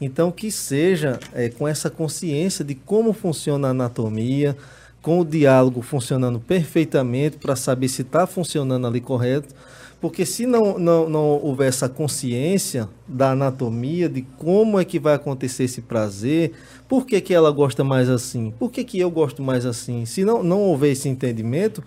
Então, 0.01 0.29
que 0.31 0.51
seja 0.51 1.17
é, 1.33 1.47
com 1.47 1.65
essa 1.67 1.89
consciência 1.89 2.65
de 2.65 2.75
como 2.75 3.13
funciona 3.13 3.69
a 3.69 3.71
anatomia, 3.71 4.57
com 5.01 5.21
o 5.21 5.25
diálogo 5.25 5.81
funcionando 5.81 6.39
perfeitamente 6.39 7.37
para 7.37 7.55
saber 7.55 7.87
se 7.87 8.01
está 8.01 8.27
funcionando 8.27 8.85
ali 8.87 8.99
correto. 8.99 9.53
Porque 10.01 10.25
se 10.25 10.45
não, 10.45 10.77
não, 10.77 11.09
não 11.09 11.23
houver 11.41 11.69
essa 11.69 11.89
consciência 11.89 12.87
da 13.07 13.31
anatomia, 13.31 14.07
de 14.07 14.21
como 14.37 14.79
é 14.79 14.85
que 14.85 14.99
vai 14.99 15.15
acontecer 15.15 15.63
esse 15.63 15.81
prazer, 15.81 16.51
por 16.87 17.05
que, 17.05 17.19
que 17.21 17.33
ela 17.33 17.49
gosta 17.51 17.83
mais 17.83 18.09
assim, 18.09 18.53
por 18.59 18.71
que, 18.71 18.83
que 18.83 18.99
eu 18.99 19.09
gosto 19.09 19.41
mais 19.41 19.65
assim, 19.65 20.05
se 20.05 20.23
não, 20.23 20.43
não 20.43 20.61
houver 20.61 20.91
esse 20.91 21.09
entendimento, 21.09 21.83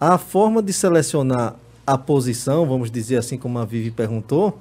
a 0.00 0.16
forma 0.16 0.62
de 0.62 0.72
selecionar 0.72 1.56
a 1.86 1.98
posição, 1.98 2.66
vamos 2.66 2.90
dizer 2.90 3.18
assim 3.18 3.36
como 3.36 3.58
a 3.58 3.64
Vivi 3.64 3.90
perguntou, 3.90 4.58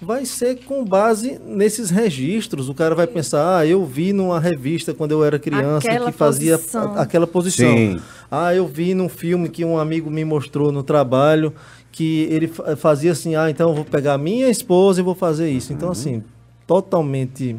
vai 0.00 0.24
ser 0.24 0.56
com 0.64 0.84
base 0.84 1.40
nesses 1.44 1.90
registros. 1.90 2.68
O 2.68 2.74
cara 2.74 2.94
vai 2.94 3.06
pensar, 3.06 3.58
ah, 3.58 3.66
eu 3.66 3.84
vi 3.84 4.12
numa 4.12 4.38
revista 4.38 4.92
quando 4.92 5.12
eu 5.12 5.24
era 5.24 5.38
criança 5.38 5.88
Aquela 5.88 6.12
que 6.12 6.18
fazia 6.18 6.58
posição. 6.58 6.98
aquela 6.98 7.26
posição. 7.26 7.76
Sim. 7.76 8.00
Ah, 8.30 8.54
eu 8.54 8.66
vi 8.66 8.94
num 8.94 9.08
filme 9.08 9.48
que 9.48 9.64
um 9.64 9.78
amigo 9.78 10.10
me 10.10 10.24
mostrou 10.24 10.70
no 10.70 10.82
trabalho 10.82 11.52
que 11.96 12.24
ele 12.30 12.46
fa- 12.46 12.76
fazia 12.76 13.12
assim, 13.12 13.34
ah, 13.36 13.48
então 13.48 13.70
eu 13.70 13.74
vou 13.74 13.84
pegar 13.86 14.12
a 14.12 14.18
minha 14.18 14.50
esposa 14.50 15.00
e 15.00 15.02
vou 15.02 15.14
fazer 15.14 15.48
isso. 15.50 15.70
Uhum. 15.72 15.76
Então, 15.78 15.90
assim, 15.90 16.22
totalmente 16.66 17.56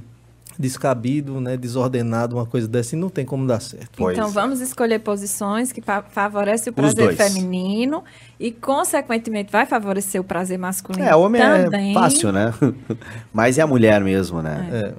descabido, 0.59 1.39
né, 1.39 1.55
desordenado, 1.57 2.35
uma 2.35 2.45
coisa 2.45 2.67
dessa, 2.67 2.95
e 2.95 2.99
não 2.99 3.09
tem 3.09 3.23
como 3.25 3.45
dar 3.47 3.59
certo. 3.61 3.89
Pois 3.95 4.15
então 4.17 4.29
é. 4.29 4.31
vamos 4.31 4.59
escolher 4.61 4.99
posições 4.99 5.71
que 5.71 5.81
fa- 5.81 6.03
favorecem 6.09 6.71
o 6.71 6.73
prazer 6.73 7.15
feminino 7.15 8.03
e, 8.39 8.51
consequentemente, 8.51 9.51
vai 9.51 9.65
favorecer 9.65 10.19
o 10.19 10.23
prazer 10.23 10.57
masculino 10.57 11.03
É, 11.05 11.15
homem 11.15 11.41
também. 11.41 11.91
é 11.91 11.93
fácil, 11.93 12.31
né? 12.31 12.53
Mas 13.33 13.57
é 13.57 13.61
a 13.63 13.67
mulher 13.67 14.01
mesmo, 14.01 14.41
né? 14.41 14.67
É. 14.71 14.93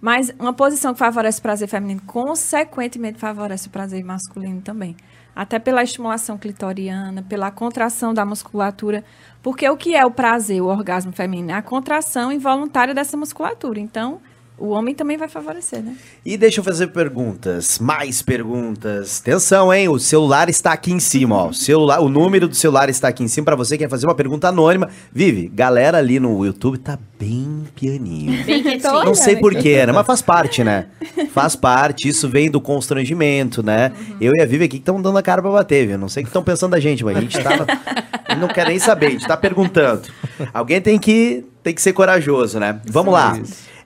Mas 0.00 0.32
uma 0.38 0.52
posição 0.52 0.92
que 0.92 0.98
favorece 0.98 1.38
o 1.38 1.42
prazer 1.42 1.68
feminino, 1.68 2.00
consequentemente, 2.06 3.18
favorece 3.18 3.66
o 3.68 3.70
prazer 3.70 4.04
masculino 4.04 4.60
também. 4.60 4.96
Até 5.34 5.58
pela 5.58 5.82
estimulação 5.82 6.36
clitoriana, 6.36 7.22
pela 7.22 7.50
contração 7.50 8.12
da 8.12 8.24
musculatura. 8.24 9.04
Porque 9.42 9.68
o 9.68 9.76
que 9.76 9.94
é 9.94 10.04
o 10.04 10.10
prazer, 10.10 10.60
o 10.60 10.66
orgasmo 10.66 11.12
feminino? 11.12 11.50
É 11.50 11.54
a 11.54 11.62
contração 11.62 12.30
involuntária 12.32 12.94
dessa 12.94 13.16
musculatura. 13.16 13.80
Então, 13.80 14.20
o 14.60 14.68
homem 14.68 14.94
também 14.94 15.16
vai 15.16 15.26
favorecer, 15.26 15.82
né? 15.82 15.96
E 16.24 16.36
deixa 16.36 16.60
eu 16.60 16.64
fazer 16.64 16.88
perguntas, 16.88 17.78
mais 17.78 18.20
perguntas. 18.20 19.20
Atenção, 19.20 19.72
hein? 19.72 19.88
O 19.88 19.98
celular 19.98 20.50
está 20.50 20.72
aqui 20.72 20.92
em 20.92 21.00
cima, 21.00 21.34
ó. 21.34 21.48
O, 21.48 21.54
celular, 21.54 22.00
o 22.00 22.08
número 22.10 22.46
do 22.46 22.54
celular 22.54 22.90
está 22.90 23.08
aqui 23.08 23.24
em 23.24 23.28
cima 23.28 23.46
para 23.46 23.56
você 23.56 23.78
que 23.78 23.84
quer 23.84 23.90
fazer 23.90 24.06
uma 24.06 24.14
pergunta 24.14 24.48
anônima. 24.48 24.90
Vive, 25.10 25.48
galera 25.48 25.96
ali 25.96 26.20
no 26.20 26.44
YouTube 26.44 26.76
tá 26.76 26.98
bem 27.18 27.64
pianinho. 27.74 28.44
Bem 28.44 28.62
quietinho. 28.62 29.04
Não 29.04 29.14
sei 29.14 29.36
porquê, 29.36 29.86
né? 29.86 29.92
Mas 29.92 30.06
faz 30.06 30.20
parte, 30.20 30.62
né? 30.62 30.86
Faz 31.32 31.56
parte, 31.56 32.08
isso 32.08 32.28
vem 32.28 32.50
do 32.50 32.60
constrangimento, 32.60 33.62
né? 33.62 33.92
Eu 34.20 34.34
e 34.36 34.42
a 34.42 34.46
Vivi 34.46 34.64
aqui 34.64 34.76
que 34.76 34.82
estão 34.82 35.00
dando 35.00 35.16
a 35.16 35.22
cara 35.22 35.40
pra 35.40 35.50
bater, 35.50 35.86
viu? 35.86 35.96
Não 35.96 36.08
sei 36.08 36.22
o 36.22 36.24
que 36.26 36.30
estão 36.30 36.42
pensando 36.42 36.72
da 36.72 36.80
gente, 36.80 37.02
mas 37.02 37.16
a 37.16 37.20
gente 37.20 37.38
tá. 37.42 37.66
Não 38.38 38.48
quer 38.48 38.66
nem 38.66 38.78
saber, 38.78 39.06
a 39.06 39.10
gente 39.10 39.26
tá 39.26 39.36
perguntando. 39.36 40.02
Alguém 40.52 40.80
tem 40.80 40.98
que, 40.98 41.44
tem 41.62 41.74
que 41.74 41.80
ser 41.80 41.92
corajoso, 41.92 42.58
né? 42.60 42.80
Vamos 42.86 43.12
lá. 43.12 43.38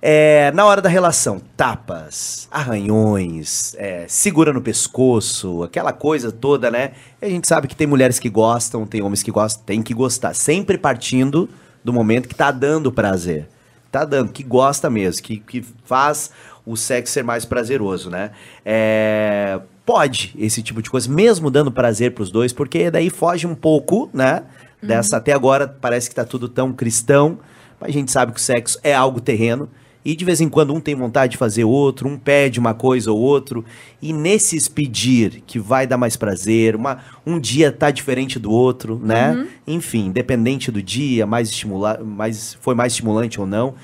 É, 0.07 0.53
na 0.53 0.67
hora 0.67 0.83
da 0.83 0.89
relação, 0.91 1.41
tapas, 1.57 2.47
arranhões, 2.51 3.75
é, 3.79 4.05
segura 4.07 4.53
no 4.53 4.61
pescoço, 4.61 5.63
aquela 5.63 5.95
coisa 5.95 6.31
toda, 6.31 6.71
né? 6.71 6.93
E 7.23 7.25
a 7.25 7.29
gente 7.31 7.49
sabe 7.49 7.67
que 7.67 7.75
tem 7.75 7.87
mulheres 7.87 8.19
que 8.19 8.29
gostam, 8.29 8.85
tem 8.85 9.01
homens 9.01 9.23
que 9.23 9.31
gostam, 9.31 9.65
tem 9.65 9.83
que 9.83 9.95
gostar. 9.95 10.35
Sempre 10.35 10.77
partindo 10.77 11.49
do 11.83 11.91
momento 11.91 12.29
que 12.29 12.35
tá 12.35 12.51
dando 12.51 12.93
prazer. 12.93 13.49
Tá 13.91 14.05
dando, 14.05 14.31
que 14.31 14.43
gosta 14.43 14.91
mesmo, 14.91 15.23
que, 15.23 15.39
que 15.39 15.65
faz 15.87 16.31
o 16.67 16.77
sexo 16.77 17.15
ser 17.15 17.25
mais 17.25 17.47
prazeroso, 17.47 18.11
né? 18.11 18.33
É, 18.63 19.59
pode 19.87 20.35
esse 20.39 20.63
tipo 20.63 20.83
de 20.83 20.91
coisa, 20.91 21.11
mesmo 21.11 21.51
dando 21.51 21.73
prazer 21.73 22.13
pros 22.13 22.31
dois, 22.31 22.53
porque 22.53 22.91
daí 22.91 23.09
foge 23.09 23.47
um 23.47 23.55
pouco, 23.55 24.11
né? 24.13 24.43
Dessa, 24.83 25.17
até 25.17 25.33
agora 25.33 25.67
parece 25.67 26.11
que 26.11 26.15
tá 26.15 26.27
tudo 26.27 26.47
tão 26.47 26.75
cristão, 26.75 27.39
mas 27.81 27.89
a 27.89 27.93
gente 27.95 28.13
sabe 28.13 28.33
que 28.33 28.39
o 28.39 28.43
sexo 28.43 28.79
é 28.83 28.95
algo 28.95 29.19
terreno. 29.19 29.67
E 30.05 30.15
de 30.15 30.25
vez 30.25 30.41
em 30.41 30.49
quando 30.49 30.75
um 30.75 30.81
tem 30.81 30.95
vontade 30.95 31.33
de 31.33 31.39
fazer 31.39 31.65
outro, 31.65 32.07
um 32.07 32.19
pede 32.19 32.61
uma 32.61 32.75
coisa 32.75 33.11
ou 33.11 33.19
outro. 33.19 33.65
E 34.03 34.13
nesses 34.13 34.69
pedir 34.69 35.43
que 35.47 35.59
vai 35.59 35.87
dar 35.87 35.97
mais 35.97 36.15
prazer, 36.15 36.77
uma, 36.77 36.99
um 37.25 37.41
dia 37.41 37.73
tá 37.73 37.91
diferente 37.91 38.39
do 38.39 38.51
outro, 38.51 39.01
né? 39.03 39.47
Enfim, 39.67 40.07
independente 40.07 40.71
do 40.71 40.83
dia, 40.83 41.27
mais 41.27 41.49
estimula 41.49 41.99
mais, 42.05 42.55
foi 42.61 42.75
mais 42.75 42.93
estimulante 42.93 43.41
ou 43.41 43.47
não. 43.47 43.75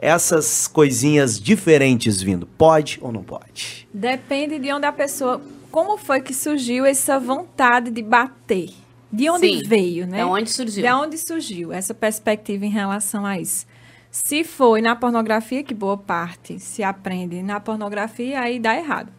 Essas 0.00 0.68
coisinhas 0.68 1.40
diferentes 1.40 2.22
vindo, 2.22 2.46
pode 2.46 2.98
ou 3.02 3.10
não 3.10 3.24
pode? 3.24 3.88
Depende 3.92 4.60
de 4.60 4.72
onde 4.72 4.86
a 4.86 4.92
pessoa. 4.92 5.42
Como 5.72 5.98
foi 5.98 6.20
que 6.20 6.32
surgiu 6.32 6.86
essa 6.86 7.18
vontade 7.18 7.90
de 7.90 8.00
bater? 8.00 8.70
De 9.12 9.28
onde 9.28 9.48
Sim. 9.48 9.62
veio, 9.66 10.06
né? 10.06 10.18
Da 10.18 10.26
onde 10.26 10.50
surgiu? 10.50 10.82
De 10.82 10.92
onde 10.92 11.18
surgiu 11.18 11.72
essa 11.72 11.92
perspectiva 11.92 12.64
em 12.64 12.70
relação 12.70 13.26
a 13.26 13.40
isso? 13.40 13.66
Se 14.24 14.42
foi 14.42 14.82
na 14.82 14.96
pornografia, 14.96 15.62
que 15.62 15.72
boa 15.74 15.96
parte 15.96 16.58
se 16.58 16.82
aprende 16.82 17.42
na 17.42 17.60
pornografia, 17.60 18.40
aí 18.40 18.58
dá 18.58 18.76
errado. 18.76 19.12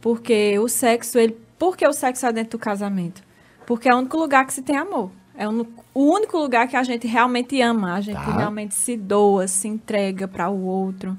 Porque 0.00 0.58
o 0.58 0.68
sexo, 0.68 1.18
ele. 1.18 1.36
Por 1.58 1.76
que 1.76 1.86
o 1.86 1.92
sexo 1.92 2.26
é 2.26 2.32
dentro 2.32 2.58
do 2.58 2.60
casamento? 2.60 3.22
Porque 3.66 3.88
é 3.88 3.94
o 3.94 3.98
único 3.98 4.16
lugar 4.16 4.44
que 4.46 4.52
se 4.52 4.62
tem 4.62 4.76
amor. 4.76 5.10
É 5.36 5.48
o 5.48 5.66
único 5.94 6.36
lugar 6.36 6.66
que 6.68 6.76
a 6.76 6.82
gente 6.82 7.06
realmente 7.06 7.60
ama, 7.62 7.94
a 7.94 8.00
gente 8.00 8.16
Tá. 8.16 8.36
realmente 8.36 8.74
se 8.74 8.96
doa, 8.96 9.46
se 9.46 9.68
entrega 9.68 10.26
para 10.26 10.50
o 10.50 10.64
outro. 10.64 11.16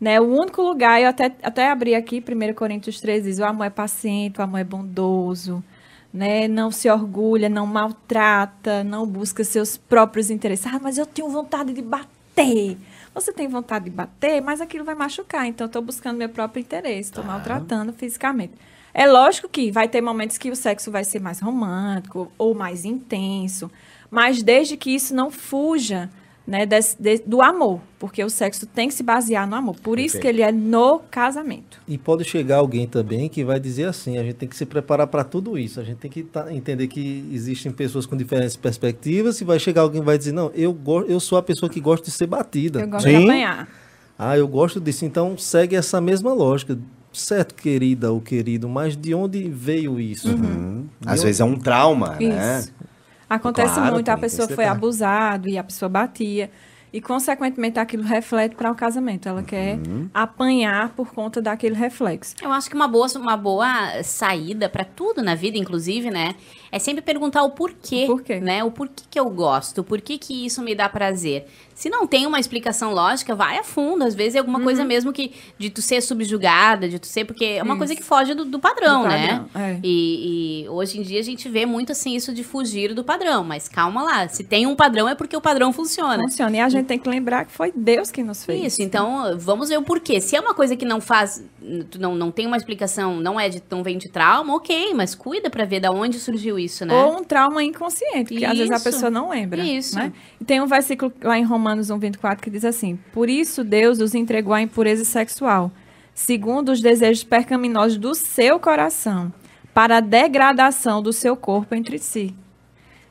Né? 0.00 0.20
O 0.20 0.24
único 0.24 0.60
lugar, 0.60 1.00
eu 1.00 1.08
até, 1.08 1.32
até 1.42 1.70
abri 1.70 1.94
aqui, 1.94 2.20
1 2.20 2.52
Coríntios 2.54 3.00
13, 3.00 3.28
diz: 3.28 3.38
o 3.38 3.44
amor 3.44 3.64
é 3.64 3.70
paciente, 3.70 4.40
o 4.40 4.42
amor 4.42 4.58
é 4.58 4.64
bondoso, 4.64 5.62
né? 6.12 6.48
não 6.48 6.70
se 6.70 6.90
orgulha, 6.90 7.48
não 7.48 7.66
maltrata, 7.66 8.82
não 8.82 9.06
busca 9.06 9.44
seus 9.44 9.76
próprios 9.76 10.30
interesses. 10.30 10.66
Ah, 10.66 10.80
mas 10.82 10.98
eu 10.98 11.06
tenho 11.06 11.28
vontade 11.28 11.72
de 11.72 11.80
bater. 11.80 12.15
Você 13.14 13.32
tem 13.32 13.48
vontade 13.48 13.86
de 13.86 13.90
bater, 13.90 14.42
mas 14.42 14.60
aquilo 14.60 14.84
vai 14.84 14.94
machucar. 14.94 15.46
Então, 15.46 15.64
eu 15.64 15.68
estou 15.68 15.80
buscando 15.80 16.18
meu 16.18 16.28
próprio 16.28 16.60
interesse, 16.60 17.10
estou 17.10 17.24
maltratando 17.24 17.92
fisicamente. 17.92 18.52
É 18.92 19.06
lógico 19.06 19.48
que 19.48 19.70
vai 19.70 19.88
ter 19.88 20.00
momentos 20.00 20.38
que 20.38 20.50
o 20.50 20.56
sexo 20.56 20.90
vai 20.90 21.04
ser 21.04 21.20
mais 21.20 21.40
romântico 21.40 22.30
ou 22.38 22.54
mais 22.54 22.84
intenso, 22.84 23.70
mas 24.10 24.42
desde 24.42 24.76
que 24.76 24.94
isso 24.94 25.14
não 25.14 25.30
fuja 25.30 26.10
né, 26.46 26.64
desse- 26.64 26.96
de- 27.00 27.22
do 27.26 27.42
amor, 27.42 27.80
porque 27.98 28.22
o 28.22 28.30
sexo 28.30 28.66
tem 28.66 28.86
que 28.88 28.94
se 28.94 29.02
basear 29.02 29.48
no 29.48 29.56
amor. 29.56 29.74
Por 29.82 29.98
isso 29.98 30.20
que 30.20 30.26
ele 30.28 30.42
é 30.42 30.52
no 30.52 31.00
casamento. 31.10 31.80
E 31.88 31.98
pode 31.98 32.22
chegar 32.24 32.58
alguém 32.58 32.86
também 32.86 33.28
que 33.28 33.44
vai 33.44 33.58
dizer 33.58 33.84
assim, 33.88 34.16
a 34.16 34.22
gente 34.22 34.34
tem 34.36 34.48
que 34.48 34.56
se 34.56 34.64
preparar 34.64 35.08
para 35.08 35.24
tudo 35.24 35.58
isso. 35.58 35.80
A 35.80 35.84
gente 35.84 35.98
tem 35.98 36.10
que 36.10 36.22
tá- 36.22 36.52
entender 36.52 36.86
que 36.86 37.28
existem 37.32 37.72
pessoas 37.72 38.06
com 38.06 38.16
diferentes 38.16 38.54
perspectivas. 38.54 39.40
E 39.40 39.44
vai 39.44 39.58
chegar 39.58 39.82
alguém 39.82 40.00
que 40.00 40.06
vai 40.06 40.16
dizer, 40.16 40.32
não, 40.32 40.50
eu, 40.54 40.72
go- 40.72 41.02
eu 41.02 41.18
sou 41.18 41.36
a 41.36 41.42
pessoa 41.42 41.68
que 41.68 41.80
gosta 41.80 42.06
de 42.06 42.12
ser 42.12 42.26
batida. 42.26 42.80
Eu 42.80 42.88
gosto 42.88 43.06
Sim. 43.08 43.18
de 43.18 43.24
apanhar. 43.24 43.68
Ah, 44.18 44.38
eu 44.38 44.46
gosto 44.46 44.80
disso. 44.80 45.04
Então 45.04 45.36
segue 45.36 45.74
essa 45.74 46.00
mesma 46.00 46.32
lógica. 46.32 46.78
Certo, 47.12 47.54
querida 47.54 48.12
ou 48.12 48.20
querido, 48.20 48.68
mas 48.68 48.94
de 48.94 49.14
onde 49.14 49.48
veio 49.48 49.98
isso? 49.98 50.28
Às 51.04 51.22
vezes 51.22 51.40
é 51.40 51.44
um 51.44 51.58
trauma, 51.58 52.14
né? 52.20 52.62
Acontece 53.28 53.74
Claro, 53.74 53.94
muito, 53.94 54.08
a 54.08 54.16
pessoa 54.16 54.46
foi 54.46 54.56
detalhe. 54.58 54.70
abusada 54.70 55.48
e 55.50 55.58
a 55.58 55.64
pessoa 55.64 55.88
batia. 55.88 56.50
E, 56.92 57.00
consequentemente, 57.00 57.78
aquilo 57.78 58.04
reflete 58.04 58.54
para 58.54 58.70
o 58.70 58.74
casamento. 58.74 59.28
Ela 59.28 59.42
quer 59.42 59.76
Uhum. 59.76 60.08
apanhar 60.14 60.90
por 60.90 61.12
conta 61.12 61.42
daquele 61.42 61.74
reflexo. 61.74 62.34
Eu 62.40 62.50
acho 62.52 62.70
que 62.70 62.76
uma 62.76 62.88
boa, 62.88 63.06
uma 63.16 63.36
boa 63.36 64.02
saída 64.02 64.68
pra 64.68 64.84
tudo 64.84 65.22
na 65.22 65.34
vida, 65.34 65.58
inclusive, 65.58 66.10
né? 66.10 66.34
É 66.70 66.78
sempre 66.78 67.02
perguntar 67.02 67.42
o 67.42 67.50
porquê, 67.50 68.04
O 68.04 68.16
porquê. 68.16 68.40
né? 68.40 68.62
O 68.64 68.70
porquê 68.70 69.04
que 69.10 69.18
eu 69.20 69.28
gosto, 69.30 69.80
o 69.80 69.84
porquê 69.84 70.18
que 70.18 70.46
isso 70.46 70.62
me 70.62 70.74
dá 70.74 70.88
prazer. 70.88 71.46
Se 71.74 71.90
não 71.90 72.06
tem 72.06 72.26
uma 72.26 72.40
explicação 72.40 72.92
lógica, 72.94 73.34
vai 73.34 73.58
a 73.58 73.62
fundo. 73.62 74.02
Às 74.04 74.14
vezes 74.14 74.34
é 74.34 74.38
alguma 74.38 74.60
coisa 74.60 74.82
mesmo 74.84 75.12
que 75.12 75.32
de 75.58 75.68
tu 75.68 75.82
ser 75.82 76.00
subjugada, 76.00 76.88
de 76.88 76.98
tu 76.98 77.06
ser 77.06 77.24
porque 77.26 77.44
é 77.44 77.62
uma 77.62 77.74
Isso. 77.74 77.78
coisa 77.78 77.94
que 77.96 78.02
foge 78.02 78.32
do, 78.34 78.44
do 78.46 78.58
padrão, 78.58 79.02
Do 79.02 79.08
né? 79.08 79.28
padrão, 79.28 79.62
é. 79.62 79.78
E, 79.82 80.62
e 80.64 80.68
hoje 80.70 80.98
em 80.98 81.02
dia 81.02 81.20
a 81.20 81.22
gente 81.22 81.48
vê 81.48 81.66
muito 81.66 81.92
assim 81.92 82.14
isso 82.16 82.32
de 82.32 82.42
fugir 82.42 82.94
do 82.94 83.04
padrão, 83.04 83.44
mas 83.44 83.68
calma 83.68 84.02
lá, 84.02 84.26
se 84.28 84.42
tem 84.42 84.66
um 84.66 84.74
padrão 84.74 85.06
é 85.08 85.14
porque 85.14 85.36
o 85.36 85.40
padrão 85.40 85.70
funciona. 85.72 86.22
Funciona. 86.22 86.56
E 86.56 86.60
a 86.60 86.68
gente 86.70 86.86
tem 86.86 86.98
que 86.98 87.08
lembrar 87.08 87.44
que 87.44 87.52
foi 87.52 87.70
Deus 87.76 88.10
que 88.10 88.22
nos 88.22 88.42
fez. 88.44 88.72
Isso, 88.72 88.82
então 88.82 89.36
vamos 89.38 89.68
ver 89.68 89.78
o 89.78 89.82
porquê. 89.82 90.18
Se 90.20 90.34
é 90.34 90.40
uma 90.40 90.54
coisa 90.54 90.74
que 90.76 90.84
não 90.86 90.98
faz, 91.00 91.44
não, 91.98 92.14
não 92.14 92.30
tem 92.30 92.46
uma 92.46 92.56
explicação, 92.56 93.20
não 93.20 93.38
é 93.38 93.50
de, 93.50 93.62
não 93.70 93.82
vem 93.82 93.98
de 93.98 94.08
trauma, 94.08 94.54
ok, 94.56 94.94
mas 94.94 95.14
cuida 95.14 95.50
pra 95.50 95.66
ver 95.66 95.80
da 95.80 95.90
onde 95.90 96.18
surgiu 96.18 96.58
isso, 96.58 96.65
né? 96.84 96.94
Ou 96.94 97.18
um 97.18 97.24
trauma 97.24 97.62
inconsciente, 97.62 98.34
que 98.34 98.44
às 98.44 98.56
vezes 98.56 98.70
a 98.70 98.76
Isso. 98.76 98.84
pessoa 98.84 99.10
não 99.10 99.30
lembra. 99.30 99.62
Isso. 99.62 99.96
Né? 99.96 100.12
E 100.40 100.44
tem 100.44 100.60
um 100.60 100.66
versículo 100.66 101.12
lá 101.22 101.38
em 101.38 101.44
Romanos 101.44 101.90
1, 101.90 101.98
24 101.98 102.42
que 102.42 102.50
diz 102.50 102.64
assim: 102.64 102.98
Por 103.12 103.28
isso 103.28 103.62
Deus 103.62 104.00
os 104.00 104.14
entregou 104.14 104.54
à 104.54 104.60
impureza 104.60 105.04
sexual, 105.04 105.70
segundo 106.14 106.70
os 106.70 106.80
desejos 106.80 107.24
percaminosos 107.24 107.98
do 107.98 108.14
seu 108.14 108.58
coração, 108.58 109.32
para 109.72 109.98
a 109.98 110.00
degradação 110.00 111.02
do 111.02 111.12
seu 111.12 111.36
corpo 111.36 111.74
entre 111.74 111.98
si. 111.98 112.34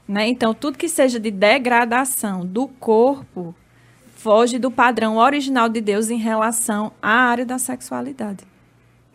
Né? 0.08 0.28
Então, 0.28 0.54
tudo 0.54 0.78
que 0.78 0.88
seja 0.88 1.20
de 1.20 1.32
degradação 1.32 2.46
do 2.46 2.68
corpo 2.68 3.56
foge 4.16 4.58
do 4.58 4.72
padrão 4.72 5.18
original 5.18 5.70
de 5.70 5.82
Deus 5.82 6.10
em 6.10 6.18
relação 6.18 6.92
à 7.02 7.12
área 7.12 7.46
da 7.46 7.60
sexualidade. 7.60 8.44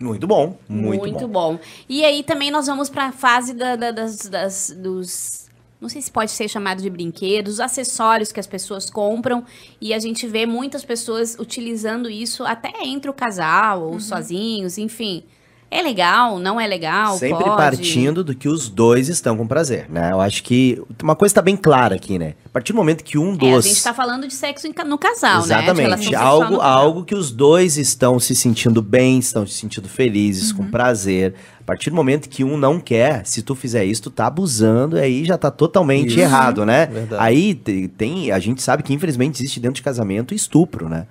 Muito 0.01 0.27
bom, 0.27 0.57
muito, 0.69 1.29
bom. 1.29 1.55
bom. 1.57 1.59
E 1.89 2.05
aí 2.05 2.23
também 2.23 2.51
nós 2.51 2.67
vamos 2.67 2.89
pra 2.89 3.13
fase 3.13 3.53
da- 3.53 3.77
da- 3.77 3.91
das, 3.91 4.17
das- 4.27 4.75
dos. 4.77 5.49
Não 5.81 5.89
sei 5.89 6.01
se 6.03 6.11
pode 6.11 6.31
ser 6.31 6.49
chamado 6.49 6.83
de 6.83 6.91
brinquedos, 6.91 7.55
os 7.55 7.61
acessórios 7.61 8.33
que 8.33 8.41
as 8.41 8.47
pessoas 8.47 8.89
compram. 8.91 9.45
E 9.81 9.93
a 9.95 9.99
gente 9.99 10.27
vê 10.27 10.45
muitas 10.47 10.85
pessoas 10.85 11.37
utilizando 11.39 12.09
isso 12.11 12.45
até 12.45 12.73
entre 12.83 13.11
o 13.11 13.15
casal 13.15 13.83
Uhum. 13.83 13.93
ou 13.95 14.01
sozinhos, 14.01 14.77
enfim. 14.79 15.23
É 15.71 15.83
legal, 15.83 16.41
não 16.41 16.61
é 16.61 16.67
legal? 16.67 17.17
Sempre 17.17 17.45
pode? 17.45 17.57
partindo 17.57 18.25
do 18.25 18.35
que 18.35 18.49
os 18.49 18.69
dois 18.69 19.09
estão 19.09 19.37
com 19.37 19.47
prazer, 19.47 19.87
né? 19.89 20.11
Eu 20.11 20.21
acho 20.21 20.43
que 20.43 20.83
uma 21.01 21.15
coisa 21.15 21.37
tá 21.37 21.43
bem 21.43 21.57
clara 21.57 21.95
aqui, 21.95 22.19
né? 22.19 22.35
A 22.45 22.49
partir 22.49 22.73
do 22.73 22.77
momento 22.77 23.05
que 23.05 23.17
um 23.17 23.31
É, 23.31 23.35
a 23.35 23.37
dos 23.37 23.67
gente 23.67 23.83
tá 23.83 23.95
falando 23.95 24.27
de 24.27 24.35
sexo 24.35 24.67
no 24.85 24.99
casal, 24.99 25.39
né? 25.39 25.45
Exatamente. 25.45 26.05
sexual 26.05 26.39
no 26.41 26.45
algo, 26.45 26.61
algo 26.61 27.05
que 27.05 27.15
os 27.15 27.31
dois 27.31 27.77
estão 27.77 28.19
se 28.19 28.35
sentindo 28.35 28.83
bem, 28.83 29.21
estão 29.21 29.47
se 29.47 29.55
sentindo 29.55 29.89
felizes, 29.89 30.51
Uhum. 30.51 30.57
com 30.57 30.71
prazer. 30.71 31.35
A 31.71 31.73
partir 31.73 31.89
do 31.91 31.95
momento 31.95 32.29
que 32.29 32.43
um 32.43 32.57
não 32.57 32.81
quer, 32.81 33.25
se 33.25 33.43
tu 33.43 33.55
fizer 33.55 33.85
isso, 33.85 34.03
tu 34.03 34.11
tá 34.11 34.27
abusando, 34.27 34.97
e 34.97 35.01
aí 35.01 35.25
já 35.25 35.39
tá 35.39 35.53
totalmente 35.53 36.09
Isso. 36.09 36.19
errado, 36.19 36.67
né? 36.67 36.87
Verdade. 36.87 37.23
Aí 37.23 37.55
te- 37.55 37.87
tem, 37.97 38.33
a 38.33 38.41
gente 38.41 38.61
sabe 38.61 38.83
que 38.83 38.93
infelizmente 38.93 39.37
existe 39.41 39.61
dentro 39.61 39.77
de 39.77 39.83
casamento 39.83 40.35
estupro, 40.35 40.89
né? 40.89 41.07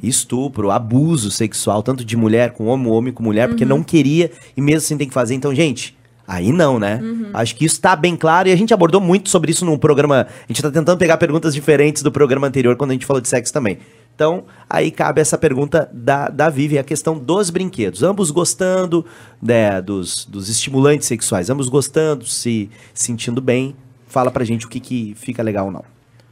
Estupro, 0.00 0.70
abuso 0.70 1.28
sexual, 1.28 1.82
tanto 1.82 2.04
de 2.04 2.16
mulher 2.16 2.52
com 2.52 2.66
homem, 2.66 2.86
homem 2.88 3.12
com 3.12 3.20
mulher, 3.20 3.48
porque 3.48 3.64
não 3.64 3.82
queria 3.82 4.30
e 4.56 4.60
mesmo 4.60 4.78
assim 4.78 4.96
tem 4.96 5.08
que 5.08 5.14
fazer. 5.14 5.34
Então, 5.34 5.52
gente, 5.52 5.96
aí 6.26 6.52
não, 6.52 6.78
né? 6.78 7.00
Acho 7.34 7.56
que 7.56 7.64
isso 7.64 7.80
tá 7.80 7.96
bem 7.96 8.14
claro 8.14 8.48
e 8.48 8.52
a 8.52 8.56
gente 8.56 8.72
abordou 8.72 9.00
muito 9.00 9.28
sobre 9.28 9.50
isso 9.50 9.64
no 9.64 9.76
programa. 9.76 10.28
A 10.30 10.46
gente 10.52 10.62
tá 10.62 10.70
tentando 10.70 10.98
pegar 10.98 11.16
perguntas 11.16 11.52
diferentes 11.52 12.00
do 12.00 12.12
programa 12.12 12.46
anterior 12.46 12.76
quando 12.76 12.90
a 12.90 12.94
gente 12.94 13.06
falou 13.06 13.20
de 13.20 13.28
sexo 13.28 13.52
também. 13.52 13.78
Então, 14.16 14.44
aí 14.68 14.90
cabe 14.90 15.20
essa 15.20 15.36
pergunta 15.36 15.90
da, 15.92 16.30
da 16.30 16.48
Vivi, 16.48 16.78
a 16.78 16.82
questão 16.82 17.18
dos 17.18 17.50
brinquedos. 17.50 18.02
Ambos 18.02 18.30
gostando 18.30 19.04
né, 19.42 19.82
dos, 19.82 20.24
dos 20.24 20.48
estimulantes 20.48 21.06
sexuais, 21.06 21.50
ambos 21.50 21.68
gostando, 21.68 22.24
se 22.24 22.70
sentindo 22.94 23.42
bem. 23.42 23.76
Fala 24.06 24.30
pra 24.30 24.42
gente 24.42 24.64
o 24.64 24.70
que, 24.70 24.80
que 24.80 25.14
fica 25.16 25.42
legal 25.42 25.66
ou 25.66 25.72
não. 25.72 25.84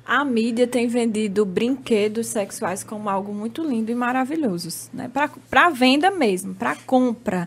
A 0.06 0.24
mídia 0.24 0.66
tem 0.66 0.86
vendido 0.86 1.44
brinquedos 1.44 2.28
sexuais 2.28 2.82
como 2.82 3.10
algo 3.10 3.34
muito 3.34 3.62
lindo 3.62 3.92
e 3.92 3.94
maravilhoso, 3.94 4.88
né? 4.90 5.10
Para 5.50 5.68
venda 5.68 6.10
mesmo, 6.10 6.54
para 6.54 6.76
compra 6.86 7.46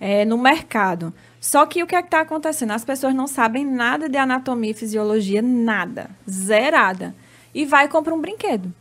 é, 0.00 0.24
no 0.24 0.38
mercado. 0.38 1.12
Só 1.38 1.66
que 1.66 1.82
o 1.82 1.86
que 1.86 1.94
é 1.94 2.00
está 2.00 2.20
acontecendo? 2.20 2.70
As 2.70 2.86
pessoas 2.86 3.14
não 3.14 3.26
sabem 3.26 3.66
nada 3.66 4.08
de 4.08 4.16
anatomia 4.16 4.70
e 4.70 4.74
fisiologia, 4.74 5.42
nada, 5.42 6.08
zerada. 6.28 7.14
E 7.54 7.66
vai 7.66 7.84
e 7.84 7.88
compra 7.88 8.14
um 8.14 8.20
brinquedo. 8.20 8.72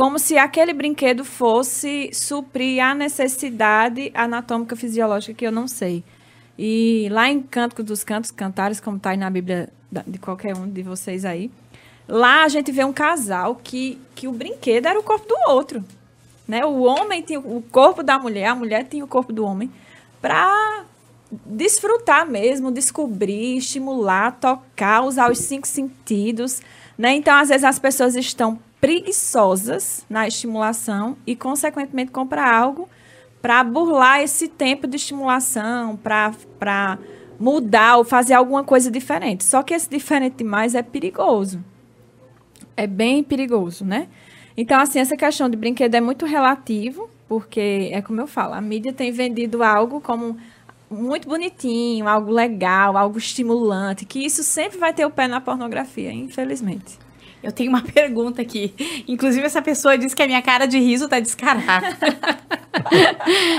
Como 0.00 0.18
se 0.18 0.38
aquele 0.38 0.72
brinquedo 0.72 1.26
fosse 1.26 2.08
suprir 2.14 2.82
a 2.82 2.94
necessidade 2.94 4.10
anatômica 4.14 4.74
fisiológica 4.74 5.34
que 5.34 5.46
eu 5.46 5.52
não 5.52 5.68
sei. 5.68 6.02
E 6.58 7.06
lá 7.10 7.28
em 7.28 7.42
Cântico 7.42 7.82
dos 7.82 8.02
Cantos, 8.02 8.30
Cantares, 8.30 8.80
como 8.80 8.96
está 8.96 9.10
aí 9.10 9.18
na 9.18 9.28
Bíblia 9.28 9.68
de 10.06 10.18
qualquer 10.18 10.56
um 10.56 10.66
de 10.66 10.82
vocês 10.82 11.26
aí, 11.26 11.50
Lá 12.08 12.44
a 12.44 12.48
gente 12.48 12.72
vê 12.72 12.82
um 12.82 12.94
casal 12.94 13.60
que, 13.62 14.00
que 14.14 14.26
o 14.26 14.32
brinquedo 14.32 14.86
era 14.86 14.98
o 14.98 15.02
corpo 15.02 15.28
do 15.28 15.36
outro. 15.52 15.84
Né? 16.48 16.64
O 16.64 16.80
homem 16.80 17.20
tinha 17.20 17.38
o 17.38 17.62
corpo 17.70 18.02
da 18.02 18.18
mulher, 18.18 18.46
a 18.46 18.54
mulher 18.54 18.84
tinha 18.84 19.04
o 19.04 19.06
corpo 19.06 19.32
do 19.34 19.44
homem, 19.44 19.70
para 20.20 20.84
desfrutar 21.30 22.26
mesmo, 22.26 22.72
descobrir, 22.72 23.58
estimular, 23.58 24.32
tocar, 24.40 25.02
usar 25.02 25.30
os 25.30 25.38
cinco 25.38 25.68
sentidos. 25.68 26.62
Né? 26.96 27.14
Então, 27.14 27.36
às 27.36 27.50
vezes, 27.50 27.64
as 27.64 27.78
pessoas 27.78 28.16
estão 28.16 28.58
preguiçosas 28.80 30.06
na 30.08 30.26
estimulação 30.26 31.16
e, 31.26 31.36
consequentemente, 31.36 32.10
compram 32.10 32.42
algo 32.42 32.88
para 33.42 33.62
burlar 33.64 34.22
esse 34.22 34.48
tempo 34.48 34.86
de 34.86 34.96
estimulação, 34.96 35.96
para 35.96 36.98
mudar 37.38 37.96
ou 37.96 38.04
fazer 38.04 38.34
alguma 38.34 38.64
coisa 38.64 38.90
diferente. 38.90 39.44
Só 39.44 39.62
que 39.62 39.74
esse 39.74 39.88
diferente 39.88 40.36
demais 40.36 40.74
é 40.74 40.82
perigoso. 40.82 41.62
É 42.76 42.86
bem 42.86 43.22
perigoso, 43.22 43.84
né? 43.84 44.08
Então, 44.56 44.80
assim, 44.80 44.98
essa 44.98 45.16
questão 45.16 45.48
de 45.48 45.56
brinquedo 45.56 45.94
é 45.94 46.00
muito 46.00 46.26
relativo, 46.26 47.08
porque 47.28 47.90
é 47.92 48.02
como 48.02 48.20
eu 48.20 48.26
falo, 48.26 48.54
a 48.54 48.60
mídia 48.60 48.92
tem 48.92 49.10
vendido 49.10 49.62
algo 49.62 50.00
como 50.00 50.36
muito 50.90 51.28
bonitinho, 51.28 52.08
algo 52.08 52.32
legal, 52.32 52.96
algo 52.96 53.16
estimulante, 53.16 54.04
que 54.04 54.18
isso 54.18 54.42
sempre 54.42 54.78
vai 54.78 54.92
ter 54.92 55.06
o 55.06 55.10
pé 55.10 55.28
na 55.28 55.40
pornografia, 55.40 56.12
infelizmente. 56.12 56.98
Eu 57.42 57.50
tenho 57.52 57.70
uma 57.70 57.80
pergunta 57.94 58.42
aqui. 58.42 58.74
Inclusive, 59.08 59.44
essa 59.46 59.62
pessoa 59.62 59.96
disse 59.96 60.14
que 60.14 60.22
a 60.22 60.26
minha 60.26 60.42
cara 60.42 60.66
de 60.66 60.78
riso 60.78 61.08
tá 61.08 61.18
descarada. 61.20 61.96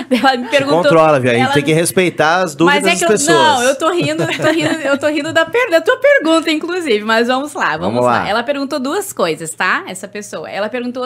ela 0.10 0.38
me 0.38 0.48
perguntou. 0.50 0.84
Controla, 0.84 1.20
viu? 1.20 1.32
A 1.32 1.34
gente 1.34 1.44
ela- 1.46 1.54
tem 1.54 1.64
que 1.64 1.74
respeitar 1.74 2.42
as 2.44 2.56
dúvidas 2.56 2.84
Mas 2.84 2.94
é 2.94 2.96
que 3.06 3.12
das 3.12 3.28
eu, 3.28 3.36
pessoas. 3.36 3.60
não, 3.60 3.64
eu 3.64 3.76
tô 3.78 3.92
rindo, 3.92 4.24
eu 4.24 4.38
tô 4.38 4.52
rindo, 4.52 4.74
eu 4.82 4.98
tô 4.98 5.08
rindo 5.08 5.34
da, 5.34 5.46
per- 5.46 5.70
da 5.70 5.82
tua 5.82 5.98
pergunta, 5.98 6.52
inclusive. 6.52 7.04
Mas 7.04 7.28
vamos 7.28 7.54
lá, 7.54 7.72
vamos, 7.78 7.96
Vamos 7.96 8.06
lá. 8.06 8.20
lá. 8.24 8.30
Ela 8.30 8.44
perguntou 8.44 8.80
duas 8.80 9.12
coisas, 9.12 9.54
tá? 9.54 9.84
Essa 9.88 10.08
pessoa. 10.08 10.50
Ela 10.50 10.70
perguntou 10.70 11.04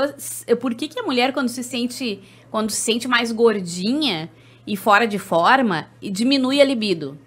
por 0.59 0.73
que, 0.75 0.87
que 0.87 0.99
a 0.99 1.03
mulher, 1.03 1.31
quando 1.33 1.49
se 1.49 1.63
sente, 1.63 2.19
quando 2.51 2.69
se 2.71 2.81
sente 2.81 3.07
mais 3.07 3.31
gordinha 3.31 4.29
e 4.67 4.75
fora 4.75 5.07
de 5.07 5.17
forma, 5.19 5.87
diminui 6.01 6.59
a 6.61 6.65
libido. 6.65 7.17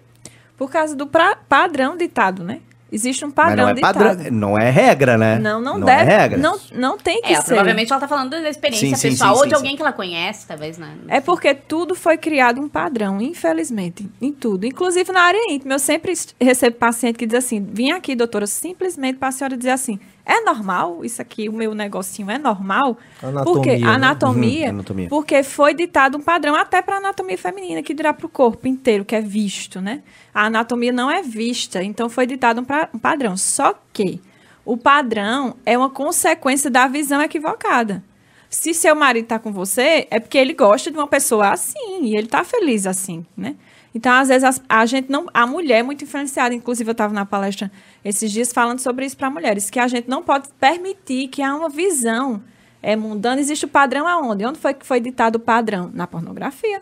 Por 0.57 0.69
causa 0.69 0.95
do 0.95 1.07
pra- 1.07 1.37
padrão 1.47 1.95
ditado, 1.95 2.43
né? 2.43 2.59
Existe 2.91 3.23
um 3.23 3.27
Mas 3.27 3.35
padrão 3.35 3.63
não 3.65 3.69
é 3.69 3.73
ditado. 3.75 3.93
padrão, 3.99 4.31
não 4.31 4.57
é 4.57 4.69
regra, 4.69 5.17
né? 5.17 5.37
Não, 5.39 5.61
não, 5.61 5.77
não 5.77 5.85
deve. 5.85 6.11
é 6.11 6.17
regra. 6.17 6.37
Não, 6.39 6.59
não 6.73 6.97
tem 6.97 7.21
que 7.21 7.31
É, 7.33 7.41
ser. 7.41 7.47
provavelmente 7.47 7.91
ela 7.91 7.99
tá 8.01 8.07
falando 8.07 8.31
da 8.31 8.49
experiência 8.49 8.95
Sim, 8.97 9.09
pessoal 9.11 9.33
sim, 9.33 9.37
ou 9.37 9.43
sim, 9.43 9.49
de 9.49 9.55
alguém 9.55 9.75
que 9.75 9.81
ela 9.81 9.93
conhece, 9.93 10.47
talvez, 10.47 10.77
né? 10.77 10.95
É 11.07 11.21
porque 11.21 11.53
tudo 11.53 11.93
foi 11.95 12.17
criado 12.17 12.59
um 12.59 12.67
padrão, 12.67 13.21
infelizmente, 13.21 14.09
em 14.21 14.31
tudo. 14.31 14.65
Inclusive 14.65 15.11
na 15.11 15.21
área 15.21 15.51
íntima. 15.51 15.75
Eu 15.75 15.79
sempre 15.79 16.13
recebo 16.41 16.77
paciente 16.77 17.17
que 17.17 17.25
diz 17.25 17.37
assim: 17.37 17.63
vim 17.63 17.91
aqui, 17.91 18.15
doutora, 18.15 18.47
simplesmente 18.47 19.17
para 19.17 19.27
a 19.29 19.31
senhora 19.31 19.55
dizer 19.57 19.71
assim: 19.71 19.99
é 20.31 20.41
normal 20.41 21.03
isso 21.03 21.21
aqui, 21.21 21.49
o 21.49 21.53
meu 21.53 21.73
negocinho 21.73 22.29
é 22.29 22.37
normal? 22.37 22.97
Anatomia, 23.21 23.43
porque 23.43 23.77
né? 23.77 23.87
anatomia, 23.87 24.63
Uhum, 24.65 24.69
anatomia. 24.71 25.09
porque 25.09 25.43
foi 25.43 25.73
ditado 25.73 26.17
um 26.17 26.21
padrão 26.21 26.55
até 26.55 26.81
para 26.81 26.95
a 26.95 26.97
anatomia 26.99 27.37
feminina, 27.37 27.81
que 27.81 27.93
dirá 27.93 28.13
para 28.13 28.25
o 28.25 28.29
corpo 28.29 28.67
inteiro, 28.67 29.03
que 29.03 29.15
é 29.15 29.21
visto, 29.21 29.81
né? 29.81 30.01
A 30.33 30.45
anatomia 30.45 30.91
não 30.91 31.09
é 31.09 31.21
vista, 31.21 31.81
então 31.83 32.09
foi 32.09 32.25
ditado 32.27 32.61
um, 32.61 32.63
pra- 32.63 32.89
um 32.93 32.99
padrão. 32.99 33.35
Só 33.35 33.73
que 33.91 34.21
o 34.63 34.77
padrão 34.77 35.55
é 35.65 35.77
uma 35.77 35.89
consequência 35.89 36.69
da 36.69 36.87
visão 36.87 37.21
equivocada. 37.21 38.03
Se 38.49 38.73
seu 38.73 38.95
marido 38.95 39.23
está 39.25 39.37
com 39.39 39.51
você, 39.51 40.07
é 40.09 40.19
porque 40.19 40.37
ele 40.37 40.53
gosta 40.53 40.89
de 40.91 40.97
uma 40.97 41.07
pessoa 41.07 41.49
assim 41.49 42.03
e 42.03 42.15
ele 42.15 42.25
está 42.25 42.43
feliz 42.43 42.85
assim, 42.87 43.25
né? 43.37 43.55
Então, 43.93 44.11
às 44.13 44.27
vezes, 44.27 44.43
as- 44.43 44.61
a 44.69 44.85
gente 44.85 45.11
não. 45.11 45.25
A 45.33 45.47
mulher 45.47 45.79
é 45.79 45.83
muito 45.83 46.03
influenciada. 46.03 46.53
Inclusive, 46.53 46.89
eu 46.89 46.91
estava 46.91 47.13
na 47.13 47.25
palestra 47.25 47.71
esses 48.05 48.31
dias 48.31 48.53
falando 48.53 48.79
sobre 48.79 49.05
isso 49.05 49.17
para 49.17 49.29
mulheres, 49.29 49.69
que 49.69 49.79
a 49.79 49.87
gente 49.87 50.07
não 50.07 50.21
pode 50.21 50.47
permitir 50.59 51.27
que 51.27 51.41
há 51.41 51.55
uma 51.55 51.69
visão 51.69 52.41
é, 52.81 52.95
mundana. 52.95 53.41
Existe 53.41 53.65
o 53.65 53.67
padrão 53.67 54.07
aonde? 54.07 54.45
Onde 54.45 54.59
foi 54.59 54.73
que 54.73 54.85
foi 54.85 54.99
ditado 54.99 55.35
o 55.35 55.39
padrão? 55.39 55.89
Na 55.93 56.05
pornografia. 56.07 56.81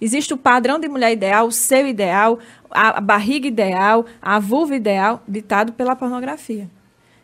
Existe 0.00 0.32
o 0.32 0.36
padrão 0.36 0.78
de 0.78 0.88
mulher 0.88 1.12
ideal, 1.12 1.46
o 1.46 1.52
seu 1.52 1.86
ideal, 1.86 2.38
a 2.70 2.98
a 2.98 3.00
barriga 3.00 3.46
ideal, 3.48 4.06
a 4.22 4.38
vulva 4.38 4.74
ideal, 4.76 5.22
ditado 5.26 5.72
pela 5.72 5.94
pornografia. 5.96 6.70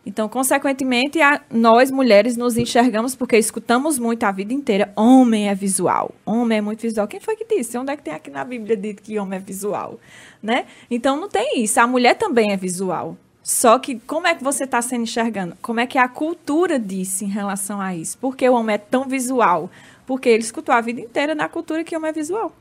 Então, 0.06 0.28
consequentemente, 0.28 1.20
a- 1.22 1.40
nós 1.50 1.90
mulheres 1.90 2.36
nos 2.36 2.56
enxergamos 2.58 3.14
porque 3.16 3.38
escutamos 3.38 3.98
muito 3.98 4.24
a 4.24 4.30
vida 4.30 4.52
inteira. 4.52 4.92
Homem 4.94 5.48
é 5.48 5.54
visual. 5.54 6.14
Homem 6.26 6.58
é 6.58 6.60
muito 6.60 6.82
visual. 6.82 7.08
Quem 7.08 7.20
foi 7.20 7.36
que 7.36 7.44
disse? 7.46 7.78
Onde 7.78 7.90
é 7.92 7.96
que 7.96 8.02
tem 8.02 8.12
aqui 8.12 8.30
na 8.30 8.44
Bíblia 8.44 8.76
dito 8.76 9.02
que 9.02 9.18
homem 9.18 9.38
é 9.38 9.40
visual? 9.42 9.98
Né? 10.42 10.66
Então, 10.90 11.18
não 11.18 11.28
tem 11.28 11.62
isso. 11.62 11.80
A 11.80 11.86
mulher 11.86 12.14
também 12.16 12.52
é 12.52 12.56
visual. 12.56 13.16
Só 13.42 13.78
que 13.78 13.98
como 14.06 14.26
é 14.26 14.34
que 14.34 14.42
você 14.44 14.64
está 14.64 14.80
sendo 14.82 15.02
enxergando? 15.02 15.56
Como 15.60 15.80
é 15.80 15.86
que 15.86 15.98
a 15.98 16.08
cultura 16.08 16.78
disse 16.78 17.24
em 17.24 17.28
relação 17.28 17.80
a 17.80 17.94
isso? 17.94 18.16
Por 18.18 18.36
que 18.36 18.48
o 18.48 18.54
homem 18.54 18.74
é 18.74 18.78
tão 18.78 19.04
visual? 19.04 19.70
Porque 20.06 20.28
ele 20.28 20.42
escutou 20.42 20.74
a 20.74 20.80
vida 20.80 21.00
inteira 21.00 21.34
na 21.34 21.48
cultura 21.48 21.82
que 21.84 21.94
o 21.94 21.98
homem 21.98 22.10
é 22.10 22.12
visual. 22.12 22.52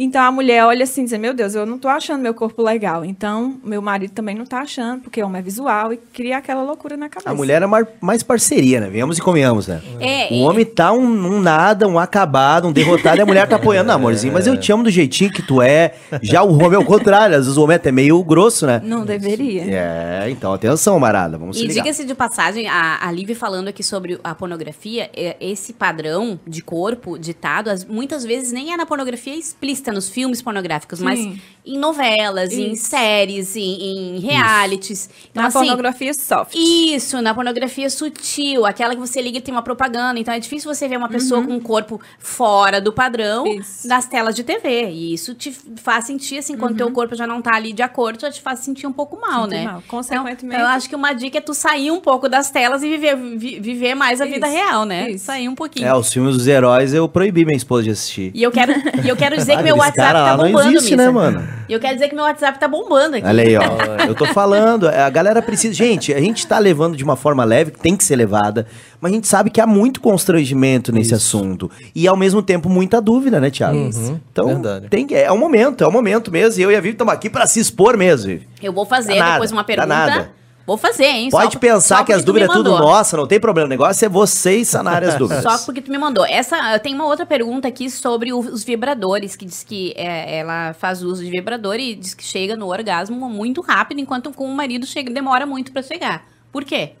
Então 0.00 0.22
a 0.22 0.30
mulher 0.30 0.64
olha 0.64 0.84
assim 0.84 1.02
e 1.02 1.04
diz: 1.06 1.18
Meu 1.18 1.34
Deus, 1.34 1.54
eu 1.54 1.66
não 1.66 1.78
tô 1.78 1.88
achando 1.88 2.20
meu 2.22 2.32
corpo 2.32 2.62
legal. 2.62 3.04
Então 3.04 3.56
meu 3.64 3.82
marido 3.82 4.12
também 4.12 4.34
não 4.34 4.46
tá 4.46 4.60
achando, 4.60 5.02
porque 5.02 5.22
o 5.22 5.26
homem 5.26 5.40
é 5.40 5.42
visual 5.42 5.92
e 5.92 5.96
cria 5.96 6.38
aquela 6.38 6.62
loucura 6.62 6.96
na 6.96 7.08
cabeça. 7.08 7.30
A 7.30 7.34
mulher 7.34 7.62
é 7.62 7.66
mais 8.00 8.22
parceria, 8.22 8.80
né? 8.80 8.88
Venhamos 8.88 9.18
e 9.18 9.20
convenhamos, 9.20 9.66
né? 9.66 9.82
É, 10.00 10.28
O 10.32 10.42
homem 10.42 10.64
tá 10.64 10.92
um, 10.92 11.02
um 11.04 11.40
nada, 11.40 11.86
um 11.88 11.98
acabado, 11.98 12.68
um 12.68 12.72
derrotado, 12.72 13.18
e 13.18 13.20
a 13.22 13.26
mulher 13.26 13.48
tá 13.48 13.56
apoiando. 13.56 13.88
Não, 13.88 13.94
amorzinho, 13.96 14.32
mas 14.32 14.46
eu 14.46 14.56
te 14.58 14.70
amo 14.72 14.84
do 14.84 14.90
jeitinho 14.90 15.30
que 15.32 15.42
tu 15.42 15.60
é. 15.60 15.94
Já 16.22 16.42
o 16.42 16.52
homem 16.54 16.74
é 16.74 16.78
o 16.78 16.84
contrário, 16.84 17.34
às 17.36 17.44
vezes 17.46 17.56
o 17.58 17.62
homem 17.64 17.74
é 17.74 17.76
até 17.76 17.90
meio 17.90 18.22
grosso, 18.22 18.66
né? 18.66 18.80
Não 18.84 19.04
deveria. 19.04 19.62
É, 19.68 20.30
então 20.30 20.52
atenção, 20.52 20.98
Marada, 21.00 21.36
vamos 21.38 21.60
E 21.60 21.66
diga-se 21.66 22.04
de 22.04 22.14
passagem, 22.14 22.68
a, 22.68 22.98
a 23.06 23.10
Lívia 23.10 23.34
falando 23.34 23.68
aqui 23.68 23.82
sobre 23.82 24.18
a 24.22 24.34
pornografia, 24.34 25.10
é, 25.16 25.36
esse 25.40 25.72
padrão 25.72 26.38
de 26.46 26.62
corpo 26.62 27.18
ditado, 27.18 27.68
as- 27.68 27.84
muitas 27.84 28.24
vezes 28.24 28.52
nem 28.52 28.72
é 28.72 28.76
na 28.76 28.86
pornografia 28.86 29.34
explícita, 29.34 29.87
nos 29.92 30.08
filmes 30.08 30.40
pornográficos, 30.42 31.00
mas 31.00 31.18
Sim. 31.18 31.40
em 31.64 31.78
novelas, 31.78 32.52
em 32.52 32.72
Isso. 32.72 32.86
séries, 32.88 33.56
em, 33.56 34.16
em 34.16 34.18
realities. 34.20 35.08
Então, 35.30 35.42
Na 35.42 35.48
assim, 35.48 35.58
pornografia 35.58 36.12
soft. 36.14 36.54
Isso, 36.54 37.20
na 37.20 37.34
pornografia 37.34 37.88
sutil, 37.90 38.64
aquela 38.66 38.94
que 38.94 39.00
você 39.00 39.20
liga 39.20 39.38
e 39.38 39.40
tem 39.40 39.52
uma 39.54 39.62
propaganda. 39.62 40.18
Então 40.20 40.32
é 40.32 40.38
difícil 40.38 40.72
você 40.72 40.88
ver 40.88 40.96
uma 40.96 41.08
pessoa 41.08 41.42
com 41.44 41.52
um 41.54 41.60
corpo 41.60 42.00
fora 42.18 42.80
do 42.80 42.92
padrão 42.92 43.44
Uhum. 43.44 43.60
Isso. 43.60 43.86
das 43.88 44.06
telas 44.06 44.34
de 44.34 44.42
TV. 44.44 44.90
E 44.90 45.12
isso 45.14 45.34
te 45.34 45.52
faz 45.76 46.04
sentir, 46.06 46.38
assim, 46.38 46.56
quando 46.56 46.76
teu 46.76 46.90
corpo 46.90 47.14
já 47.14 47.26
não 47.26 47.40
tá 47.42 47.54
ali 47.54 47.72
de 47.72 47.82
acordo, 47.82 48.20
já 48.20 48.30
te 48.30 48.40
faz 48.40 48.60
sentir 48.60 48.86
um 48.86 48.92
pouco 48.92 49.20
mal, 49.20 49.42
Sentir 49.44 49.54
né? 49.56 49.64
mal. 49.64 49.78
Então, 49.78 49.98
Consequentemente- 49.98 50.60
eu 50.60 50.66
acho 50.66 50.88
que 50.88 50.94
uma 50.96 51.12
dica 51.12 51.38
é 51.38 51.40
tu 51.40 51.54
sair 51.54 51.90
um 51.90 52.00
pouco 52.00 52.28
das 52.28 52.50
telas 52.50 52.82
e 52.82 52.88
viver, 52.88 53.16
vi- 53.36 53.60
viver 53.60 53.94
mais 53.94 54.20
a 54.20 54.24
vida 54.24 54.46
Isso, 54.46 54.56
real, 54.56 54.84
né? 54.84 55.10
isso. 55.10 55.24
Sair 55.26 55.48
um 55.48 55.54
pouquinho. 55.54 55.86
É, 55.86 55.94
os 55.94 56.12
filmes 56.12 56.36
dos 56.36 56.46
heróis 56.46 56.92
eu 56.94 57.08
proibi 57.08 57.44
minha 57.44 57.56
esposa 57.56 57.84
de 57.84 57.90
assistir. 57.90 58.30
E 58.34 58.42
eu 58.42 58.50
quero, 58.50 58.72
e 59.04 59.08
eu 59.08 59.16
quero 59.16 59.36
dizer 59.36 59.52
que 59.54 59.58
Ah, 59.60 59.62
meu 59.62 59.77
WhatsApp 59.78 59.96
cara 60.12 60.24
tá 60.24 60.36
não 60.36 60.44
bombando, 60.46 60.68
existe, 60.70 60.90
Missa. 60.92 60.96
né, 60.96 61.10
mano? 61.10 61.48
E 61.68 61.72
eu 61.72 61.78
quero 61.80 61.94
dizer 61.94 62.08
que 62.08 62.14
meu 62.14 62.24
WhatsApp 62.24 62.58
tá 62.58 62.66
bombando 62.66 63.16
aqui. 63.16 63.26
Olha 63.26 63.42
aí, 63.44 63.56
ó. 63.56 63.62
Eu 64.08 64.14
tô 64.14 64.24
falando, 64.26 64.88
a 64.88 65.10
galera 65.10 65.42
precisa. 65.42 65.74
Gente, 65.74 66.14
a 66.14 66.18
gente 66.20 66.46
tá 66.46 66.58
levando 66.58 66.96
de 66.96 67.04
uma 67.04 67.14
forma 67.14 67.44
leve, 67.44 67.72
que 67.72 67.78
tem 67.78 67.94
que 67.94 68.02
ser 68.02 68.16
levada, 68.16 68.66
mas 69.00 69.12
a 69.12 69.14
gente 69.14 69.28
sabe 69.28 69.50
que 69.50 69.60
há 69.60 69.66
muito 69.66 70.00
constrangimento 70.00 70.90
nesse 70.92 71.14
assunto. 71.14 71.70
E 71.94 72.08
ao 72.08 72.16
mesmo 72.16 72.40
tempo 72.42 72.68
muita 72.70 73.00
dúvida, 73.02 73.38
né, 73.38 73.50
Thiago? 73.50 73.76
Uhum, 73.76 74.18
Então, 74.32 74.46
verdade. 74.46 74.88
tem, 74.88 75.06
que- 75.06 75.14
é 75.14 75.30
o 75.30 75.36
momento, 75.36 75.84
é 75.84 75.86
o 75.86 75.92
momento 75.92 76.30
mesmo. 76.32 76.58
E 76.60 76.64
eu 76.64 76.70
e 76.72 76.76
a 76.76 76.80
Vivi 76.80 76.92
estamos 76.92 77.12
aqui 77.12 77.28
pra 77.28 77.46
se 77.46 77.60
expor 77.60 77.96
mesmo, 77.98 78.28
Vivi. 78.28 78.48
Eu 78.62 78.72
vou 78.72 78.86
fazer 78.86 79.14
Dá 79.14 79.18
nada, 79.20 79.32
depois 79.32 79.52
uma 79.52 79.62
dá 79.62 79.66
pergunta. 79.66 79.86
nada. 79.88 80.37
Vou 80.68 80.76
fazer, 80.76 81.06
hein? 81.06 81.30
Pode 81.30 81.54
Só- 81.54 81.58
pensar 81.58 81.98
só 81.98 82.04
que 82.04 82.12
as 82.12 82.22
dúvidas 82.22 82.50
é 82.50 82.52
tudo 82.52 82.70
nossa, 82.78 83.16
não 83.16 83.26
tem 83.26 83.40
problema. 83.40 83.64
O 83.66 83.70
negócio 83.70 84.04
é 84.04 84.08
vocês 84.08 84.68
sanarem 84.68 85.08
as 85.08 85.16
dúvidas. 85.18 85.42
Só 85.42 85.64
porque 85.64 85.80
tu 85.80 85.90
me 85.90 85.96
mandou. 85.96 86.26
Essa, 86.26 86.78
tem 86.78 86.94
uma 86.94 87.06
outra 87.06 87.24
pergunta 87.24 87.66
aqui 87.66 87.88
sobre 87.90 88.34
o- 88.34 88.38
os 88.38 88.62
vibradores, 88.64 89.34
que 89.34 89.46
diz 89.46 89.64
que 89.64 89.94
é, 89.96 90.40
ela 90.40 90.74
faz 90.74 91.02
uso 91.02 91.24
de 91.24 91.30
vibrador 91.30 91.76
e 91.76 91.94
diz 91.94 92.12
que 92.12 92.22
chega 92.22 92.54
no 92.54 92.66
orgasmo 92.68 93.30
muito 93.30 93.62
rápido, 93.62 93.98
enquanto 93.98 94.30
com 94.30 94.44
o 94.44 94.54
marido 94.54 94.84
chega, 94.84 95.10
demora 95.10 95.46
muito 95.46 95.72
pra 95.72 95.82
chegar. 95.82 96.26
Por 96.52 96.64
quê? 96.64 96.92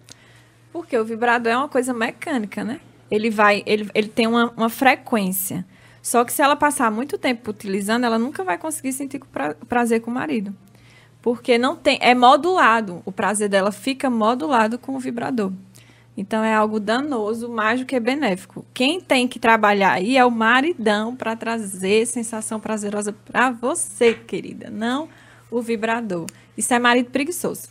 Porque 0.72 0.96
o 0.96 1.04
vibrador 1.04 1.52
é 1.52 1.56
uma 1.58 1.68
coisa 1.68 1.92
mecânica, 1.92 2.64
né? 2.64 2.80
Ele 3.10 3.28
vai, 3.30 3.62
ele, 3.66 3.90
ele 3.94 4.08
tem 4.08 4.26
uma, 4.26 4.50
uma 4.56 4.70
frequência. 4.70 5.64
Só 6.02 6.24
que 6.24 6.32
se 6.32 6.40
ela 6.40 6.56
passar 6.56 6.90
muito 6.90 7.18
tempo 7.18 7.50
utilizando, 7.50 8.04
ela 8.04 8.18
nunca 8.18 8.42
vai 8.42 8.56
conseguir 8.56 8.92
sentir 8.94 9.20
pra- 9.30 9.54
prazer 9.68 10.00
com 10.00 10.10
o 10.10 10.14
marido. 10.14 10.54
Porque 11.28 11.58
não 11.58 11.76
tem, 11.76 11.98
é 12.00 12.14
modulado. 12.14 13.02
O 13.04 13.12
prazer 13.12 13.50
dela 13.50 13.70
fica 13.70 14.08
modulado 14.08 14.78
com 14.78 14.96
o 14.96 14.98
vibrador. 14.98 15.52
Então 16.16 16.42
é 16.42 16.54
algo 16.54 16.80
danoso 16.80 17.50
mais 17.50 17.80
do 17.80 17.84
que 17.84 18.00
benéfico. 18.00 18.64
Quem 18.72 18.98
tem 18.98 19.28
que 19.28 19.38
trabalhar 19.38 19.92
aí 19.92 20.16
é 20.16 20.24
o 20.24 20.30
maridão 20.30 21.14
para 21.14 21.36
trazer 21.36 22.06
sensação 22.06 22.58
prazerosa 22.58 23.12
para 23.12 23.50
você, 23.50 24.14
querida, 24.14 24.70
não 24.70 25.06
o 25.50 25.60
vibrador. 25.60 26.24
Isso 26.56 26.72
é 26.72 26.78
marido 26.78 27.10
preguiçoso. 27.10 27.68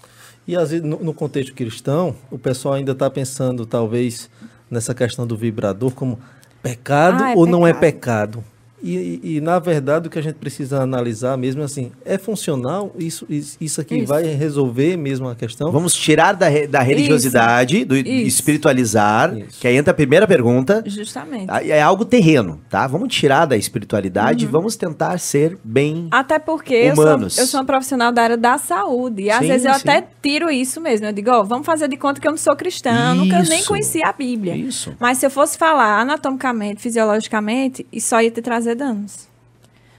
E 0.48 0.56
às 0.56 0.70
vezes, 0.70 0.86
no, 0.86 1.12
contexto 1.12 1.56
cristão, 1.56 2.16
o 2.30 2.38
pessoal 2.38 2.76
ainda 2.76 2.92
está 2.92 3.10
pensando, 3.10 3.66
talvez, 3.66 4.30
nessa 4.70 4.94
questão 4.94 5.26
do 5.26 5.36
vibrador 5.36 5.90
como 5.96 6.20
pecado 6.62 7.24
Ah, 7.24 7.32
é 7.32 7.36
ou 7.36 7.48
não 7.48 7.66
é 7.66 7.74
pecado. 7.74 8.44
Pecado. 8.78 8.88
E, 8.88 9.20
e, 9.38 9.42
na 9.42 9.58
verdade 9.60 10.08
o 10.08 10.12
que 10.12 10.20
a 10.20 10.22
gente 10.22 10.36
precisa 10.36 10.82
analisar 10.82 11.36
mesmo 11.38 11.62
é 11.62 11.66
assim, 11.66 11.92
é 12.06 12.18
funcional? 12.18 12.92
Isso, 12.98 13.26
isso, 13.30 13.58
isso 13.60 13.82
aqui 13.82 13.96
Isso. 13.98 14.08
vai 14.08 14.24
resolver 14.24 14.96
mesmo 14.98 15.28
a 15.28 15.36
questão? 15.36 15.72
Vamos 15.72 15.94
tirar 15.94 16.34
da, 16.34 16.48
re- 16.48 16.68
da 16.68 16.82
religiosidade, 16.82 17.84
do 17.86 17.96
Isso. 17.98 18.28
espiritualizar, 18.28 19.36
Isso. 19.38 19.60
que 19.60 19.68
aí 19.68 19.76
entra 19.78 19.92
a 19.92 19.94
primeira 19.96 20.28
pergunta. 20.28 20.84
Justamente. 20.86 21.48
É 21.50 21.82
algo 21.82 22.06
terreno, 22.06 22.60
tá? 22.70 22.86
Vamos 22.88 23.14
tirar 23.14 23.46
da 23.46 23.58
espiritualidade 23.58 24.46
Uhum. 24.46 24.50
e 24.50 24.52
vamos 24.52 24.76
tentar 24.76 25.18
ser 25.20 25.58
bem. 25.64 26.08
Até 26.12 26.38
porque 26.40 26.74
eu 26.76 26.96
sou, 26.96 27.04
Humanos. 27.06 27.38
eu 27.38 27.48
sou 27.48 27.60
uma 27.60 27.66
profissional 27.66 28.12
da 28.12 28.22
área 28.24 28.38
da 28.38 28.58
saúde. 28.58 29.24
E 29.24 29.32
às 29.32 29.40
Sim, 29.40 29.48
vezes 29.48 29.66
eu 29.66 29.74
sim. 29.74 29.80
até 29.90 30.08
tiro 30.22 30.50
isso 30.52 30.80
mesmo. 30.82 31.06
Eu 31.08 31.14
digo, 31.14 31.32
ó, 31.32 31.44
vamos 31.44 31.66
fazer 31.66 31.88
de 31.88 31.98
conta 31.98 32.20
que 32.22 32.28
eu 32.28 32.32
não 32.32 32.38
sou 32.38 32.56
cristã, 32.56 33.14
nunca 33.16 33.40
nem 33.44 33.60
Isso. 33.60 33.68
conheci 33.68 34.04
a 34.04 34.12
Bíblia. 34.14 34.56
Isso. 34.56 34.94
Mas 35.00 35.18
se 35.18 35.26
eu 35.26 35.30
fosse 35.32 35.58
falar 35.58 36.00
anatomicamente, 36.02 36.82
fisiologicamente, 36.82 37.86
isso 37.92 38.10
só 38.10 38.22
ia 38.22 38.30
te 38.32 38.42
trazer 38.42 38.67
danos. 38.76 39.28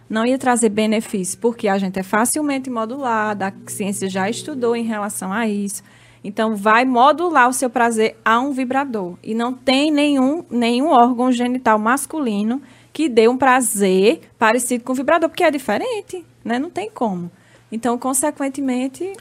Não 0.09 0.25
ia 0.25 0.39
trazer 0.39 0.71
benefícios, 0.71 1.37
porque 1.37 1.69
a 1.69 1.77
gente 1.77 1.99
é 1.99 2.03
facilmente 2.03 2.71
modulada, 2.71 3.49
a 3.49 3.53
ciência 3.71 4.09
já 4.09 4.29
estudou 4.29 4.75
em 4.75 4.85
relação 4.85 5.33
a 5.33 5.47
isso. 5.47 5.83
Então, 6.25 6.57
vai 6.57 6.85
modular 6.85 7.49
o 7.49 7.53
seu 7.53 7.71
prazer 7.71 8.16
a 8.25 8.41
um 8.41 8.51
vibrador. 8.53 9.16
E 9.23 9.35
não 9.35 9.53
tem 9.53 9.91
nenhum, 9.91 10.45
nenhum 10.51 10.89
órgão 10.89 11.31
genital 11.31 11.79
masculino 11.79 12.61
que 12.93 13.09
dê 13.09 13.29
um 13.29 13.37
prazer 13.37 14.21
parecido 14.39 14.83
com 14.83 14.93
o 14.93 14.97
vibrador, 14.97 15.29
porque 15.29 15.45
é 15.45 15.51
diferente, 15.51 16.25
né? 16.45 16.59
Não 16.59 16.71
tem 16.71 16.91
como. 16.91 17.31
Então, 17.71 17.99
consequentemente, 17.99 19.12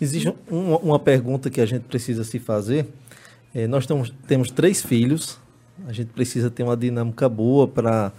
Existe 0.00 0.28
um- 0.50 0.74
uma 0.76 0.98
pergunta 0.98 1.48
que 1.48 1.60
a 1.60 1.66
gente 1.66 1.84
precisa 1.84 2.22
se 2.22 2.38
fazer. 2.38 2.86
É, 3.54 3.66
nós 3.66 3.86
temos, 3.86 4.12
temos 4.26 4.50
três 4.50 4.82
filhos, 4.82 5.38
a 5.86 5.92
gente 5.92 6.08
precisa 6.12 6.50
ter 6.50 6.62
uma 6.62 6.76
dinâmica 6.76 7.28
boa 7.28 7.66
para 7.66 8.12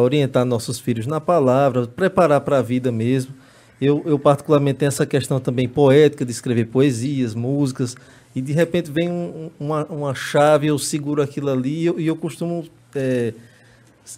orientar 0.00 0.44
nossos 0.44 0.78
filhos 0.78 1.06
na 1.06 1.20
palavra, 1.20 1.86
preparar 1.86 2.40
para 2.40 2.58
a 2.58 2.62
vida 2.62 2.90
mesmo. 2.92 3.34
Eu, 3.80 4.02
eu, 4.06 4.18
particularmente, 4.18 4.78
tenho 4.78 4.88
essa 4.88 5.04
questão 5.04 5.40
também 5.40 5.68
poética 5.68 6.24
de 6.24 6.30
escrever 6.30 6.66
poesias, 6.66 7.34
músicas, 7.34 7.96
e 8.34 8.40
de 8.40 8.52
repente 8.52 8.90
vem 8.90 9.10
um- 9.10 9.50
uma, 9.58 9.84
uma 9.86 10.14
chave, 10.14 10.68
eu 10.68 10.78
seguro 10.78 11.20
aquilo 11.20 11.50
ali, 11.50 11.82
e 11.82 11.86
eu, 11.86 12.00
e 12.00 12.06
eu 12.06 12.14
costumo 12.16 12.64
é, 12.94 13.34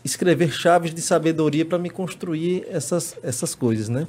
escrever 0.04 0.50
chaves 0.52 0.94
de 0.94 1.00
sabedoria 1.00 1.64
para 1.64 1.78
me 1.78 1.88
construir 1.90 2.66
essas, 2.68 3.16
essas 3.22 3.54
coisas, 3.54 3.88
né? 3.88 4.06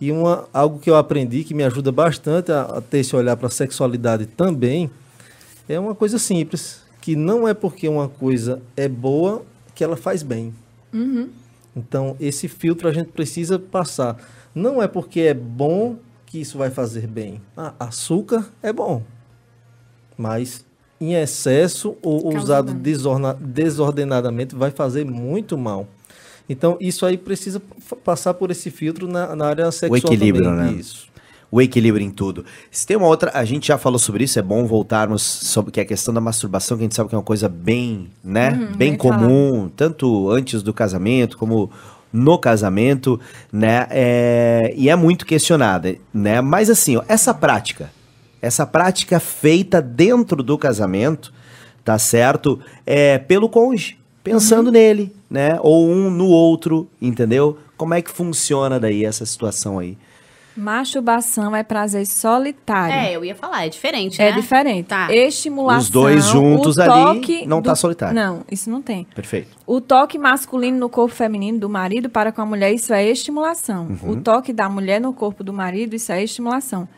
E 0.00 0.10
uma, 0.10 0.48
algo 0.52 0.78
que 0.78 0.90
eu 0.90 0.96
aprendi 0.96 1.44
que 1.44 1.54
me 1.54 1.62
ajuda 1.62 1.92
bastante 1.92 2.50
a, 2.50 2.62
a 2.62 2.80
ter 2.80 2.98
esse 2.98 3.14
olhar 3.14 3.36
para 3.36 3.46
a 3.46 3.50
sexualidade 3.50 4.26
também 4.26 4.90
é 5.68 5.78
uma 5.78 5.94
coisa 5.94 6.18
simples, 6.18 6.82
que 7.00 7.14
não 7.14 7.46
é 7.46 7.54
porque 7.54 7.88
uma 7.88 8.08
coisa 8.08 8.60
é 8.76 8.88
boa 8.88 9.42
que 9.74 9.82
ela 9.84 9.96
faz 9.96 10.22
bem. 10.22 10.52
Então, 11.74 12.16
esse 12.20 12.48
filtro 12.48 12.88
a 12.88 12.92
gente 12.92 13.10
precisa 13.10 13.58
passar. 13.58 14.16
Não 14.54 14.82
é 14.82 14.86
porque 14.86 15.20
é 15.20 15.34
bom 15.34 15.96
que 16.26 16.40
isso 16.40 16.58
vai 16.58 16.70
fazer 16.70 17.06
bem. 17.06 17.40
Ah, 17.56 17.74
açúcar 17.78 18.46
é 18.62 18.72
bom, 18.72 19.02
mas 20.16 20.64
em 21.00 21.14
excesso 21.14 21.96
ou 22.02 22.22
Causa 22.22 22.38
usado 22.38 22.74
desordenadamente 23.40 24.54
vai 24.54 24.70
fazer 24.70 25.04
muito 25.04 25.58
mal. 25.58 25.88
Então, 26.48 26.76
isso 26.80 27.06
aí 27.06 27.16
precisa 27.16 27.60
passar 28.04 28.34
por 28.34 28.50
esse 28.50 28.70
filtro 28.70 29.08
na, 29.08 29.34
na 29.34 29.46
área 29.46 29.70
sexual 29.72 29.98
equilíbrio, 30.12 30.44
também. 30.44 30.72
né? 30.72 30.72
Isso. 30.72 31.11
O 31.52 31.60
equilíbrio 31.60 32.04
em 32.04 32.10
tudo. 32.10 32.46
Se 32.70 32.86
tem 32.86 32.96
uma 32.96 33.06
outra, 33.06 33.30
a 33.34 33.44
gente 33.44 33.68
já 33.68 33.76
falou 33.76 33.98
sobre 33.98 34.24
isso, 34.24 34.38
é 34.38 34.42
bom 34.42 34.64
voltarmos 34.66 35.20
sobre 35.22 35.70
que 35.70 35.78
é 35.80 35.82
a 35.82 35.86
questão 35.86 36.14
da 36.14 36.20
masturbação, 36.20 36.78
que 36.78 36.82
a 36.82 36.86
gente 36.86 36.94
sabe 36.94 37.10
que 37.10 37.14
é 37.14 37.18
uma 37.18 37.22
coisa 37.22 37.46
bem, 37.46 38.08
né, 38.24 38.52
bem 38.52 38.60
Uhum, 38.62 38.76
bem 38.78 38.94
comum, 38.96 39.70
tanto 39.76 40.30
antes 40.30 40.62
do 40.62 40.72
casamento 40.72 41.36
como 41.36 41.70
no 42.10 42.38
casamento, 42.38 43.20
né, 43.52 43.86
é, 43.90 44.72
e 44.76 44.88
é 44.88 44.96
muito 44.96 45.26
questionada, 45.26 45.94
né, 46.12 46.40
mas 46.40 46.70
assim, 46.70 46.96
ó, 46.96 47.02
essa 47.06 47.34
prática, 47.34 47.92
essa 48.40 48.64
prática 48.66 49.20
feita 49.20 49.80
dentro 49.82 50.42
do 50.42 50.56
casamento, 50.56 51.32
tá 51.84 51.98
certo, 51.98 52.58
é 52.86 53.18
pelo 53.18 53.46
cônjuge, 53.48 53.98
pensando 54.24 54.68
Uhum. 54.68 54.72
nele, 54.72 55.12
né, 55.28 55.58
ou 55.60 55.86
um 55.86 56.10
no 56.10 56.28
outro, 56.28 56.88
entendeu? 57.00 57.58
Como 57.76 57.92
é 57.92 58.00
que 58.00 58.10
funciona 58.10 58.80
daí 58.80 59.04
essa 59.04 59.26
situação 59.26 59.78
aí? 59.78 59.98
Masturbação 60.56 61.54
é 61.54 61.62
prazer 61.62 62.06
solitário. 62.06 62.94
É, 62.94 63.16
eu 63.16 63.24
ia 63.24 63.34
falar, 63.34 63.66
é 63.66 63.68
diferente, 63.68 64.20
É 64.20 64.30
né? 64.30 64.32
diferente. 64.40 64.86
Tá. 64.86 65.12
Estimulação. 65.12 65.80
Os 65.80 65.90
dois 65.90 66.24
juntos 66.26 66.76
o 66.76 66.82
ali, 66.82 66.90
toque 67.20 67.46
não 67.46 67.62
tá 67.62 67.74
solitário. 67.74 68.14
Não, 68.14 68.42
isso 68.50 68.70
não 68.70 68.82
tem. 68.82 69.04
Perfeito. 69.14 69.48
O 69.66 69.80
toque 69.80 70.18
masculino 70.18 70.78
no 70.78 70.88
corpo 70.88 71.14
feminino 71.14 71.58
do 71.58 71.68
marido 71.68 72.08
para 72.10 72.32
com 72.32 72.42
a 72.42 72.46
mulher, 72.46 72.72
isso 72.72 72.92
é 72.92 73.04
estimulação. 73.06 73.88
Uhum. 74.02 74.10
O 74.10 74.16
toque 74.20 74.52
da 74.52 74.68
mulher 74.68 75.00
no 75.00 75.12
corpo 75.12 75.42
do 75.42 75.52
marido, 75.52 75.94
isso 75.94 76.12
é 76.12 76.22
estimulação. 76.22 76.88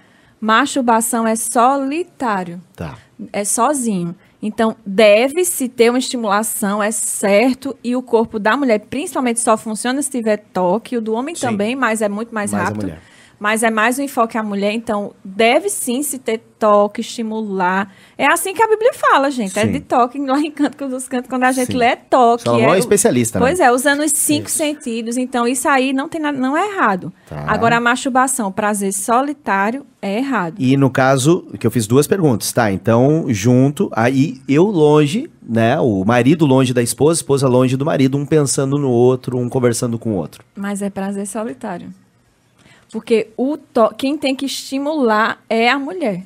Masturbação 0.41 1.27
é 1.27 1.37
solitário, 1.37 2.61
Tá. 2.77 2.97
é 3.33 3.45
sozinho. 3.45 4.15
Então, 4.43 4.77
deve-se 4.85 5.71
ter 5.71 5.89
uma 5.89 5.99
estimulação, 5.99 6.83
é 6.83 6.91
certo, 6.91 7.75
e 7.83 7.97
o 7.97 8.03
corpo 8.03 8.39
da 8.39 8.55
mulher, 8.59 8.79
principalmente, 8.81 9.41
só 9.41 9.57
funciona 9.57 10.03
se 10.03 10.11
tiver 10.11 10.37
toque, 10.53 10.99
o 10.99 11.01
do 11.01 11.15
homem 11.15 11.35
Sim. 11.35 11.47
também, 11.47 11.75
mas 11.75 12.03
é 12.03 12.11
muito 12.11 12.35
mais, 12.35 12.53
Mais 12.53 12.63
a 12.63 12.67
rápido. 12.69 12.83
mulher. 12.83 13.01
Mas 13.39 13.63
é 13.63 13.71
mais 13.71 13.99
o 13.99 14.03
enfoque 14.03 14.39
à 14.39 14.43
mulher, 14.43 14.73
então 14.73 15.13
deve 15.25 15.69
sim 15.69 16.03
se 16.03 16.19
ter 16.19 16.41
toque, 16.65 17.03
estimular. 17.03 17.93
É 18.17 18.27
assim 18.27 18.55
que 18.55 18.63
a 18.63 18.67
Bíblia 18.67 18.93
fala, 18.95 19.31
gente. 19.31 19.59
É 19.59 19.67
Sim. 19.67 19.73
de 19.73 19.81
toque 19.81 20.19
lá 20.19 20.39
em 20.39 20.51
Canto 20.51 20.89
dos 20.89 21.07
Cantos, 21.07 21.29
quando 21.29 21.45
a 21.45 21.53
gente 21.53 21.73
Sim. 21.73 21.77
lê 21.77 21.87
é 21.87 21.97
toque. 21.97 22.45
Salomão 22.45 22.73
é 22.73 22.77
é, 22.77 22.79
especialista, 22.79 23.39
né? 23.39 23.45
Pois 23.45 23.61
é, 23.61 23.71
usando 23.71 24.01
os 24.01 24.13
cinco 24.13 24.51
sentidos. 24.51 25.19
Então, 25.19 25.47
isso 25.47 25.69
aí 25.69 25.93
não 25.93 26.09
tem 26.09 26.21
nada, 26.21 26.39
não 26.39 26.57
é 26.57 26.67
errado. 26.71 27.13
Tá. 27.29 27.45
Agora, 27.47 27.77
a 27.77 27.81
masturbação, 27.81 28.51
prazer 28.51 28.95
solitário, 28.95 29.85
é 30.01 30.17
errado. 30.17 30.57
E 30.59 30.75
no 30.77 30.89
caso, 30.89 31.47
que 31.59 31.67
eu 31.67 31.71
fiz 31.71 31.87
duas 31.87 32.07
perguntas, 32.07 32.51
tá? 32.51 32.73
Então, 32.73 33.27
junto, 33.29 33.91
aí 33.93 34.41
eu 34.49 34.65
longe, 34.65 35.31
né? 35.47 35.79
O 35.81 36.03
marido 36.05 36.47
longe 36.47 36.73
da 36.73 36.83
esposa, 36.83 37.19
a 37.19 37.21
esposa 37.21 37.49
longe 37.49 37.77
do 37.77 37.85
marido, 37.85 38.17
um 38.17 38.25
pensando 38.25 38.79
no 38.79 38.89
outro, 38.89 39.37
um 39.37 39.51
conversando 39.51 39.99
com 39.99 40.13
o 40.13 40.17
outro. 40.17 40.43
Mas 40.57 40.81
é 40.81 40.89
prazer 40.89 41.27
solitário. 41.27 41.93
Porque 42.95 43.33
o 43.37 43.57
to... 43.57 43.93
quem 43.99 44.17
tem 44.17 44.37
que 44.37 44.47
estimular 44.47 45.43
é 45.51 45.69
a 45.69 45.77
mulher. 45.77 46.23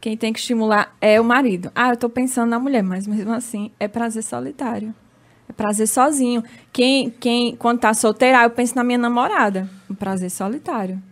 Quem 0.00 0.16
tem 0.16 0.32
que 0.32 0.38
estimular 0.38 0.94
é 1.00 1.20
o 1.20 1.24
marido. 1.24 1.72
Ah, 1.74 1.90
eu 1.90 1.96
tô 1.96 2.08
pensando 2.08 2.50
na 2.50 2.58
mulher, 2.60 2.84
mas 2.84 3.04
mesmo 3.04 3.32
assim 3.32 3.72
é 3.80 3.88
prazer 3.88 4.22
solitário. 4.22 4.94
É 5.48 5.52
prazer 5.52 5.88
sozinho. 5.88 6.44
Quem, 6.72 7.10
quem 7.10 7.56
quando 7.56 7.80
tá 7.80 7.92
solteira, 7.92 8.38
ah, 8.38 8.44
eu 8.44 8.50
penso 8.50 8.76
na 8.76 8.84
minha 8.84 8.96
namorada. 8.96 9.68
Um 9.90 9.94
prazer 9.96 10.30
solitário. 10.30 11.02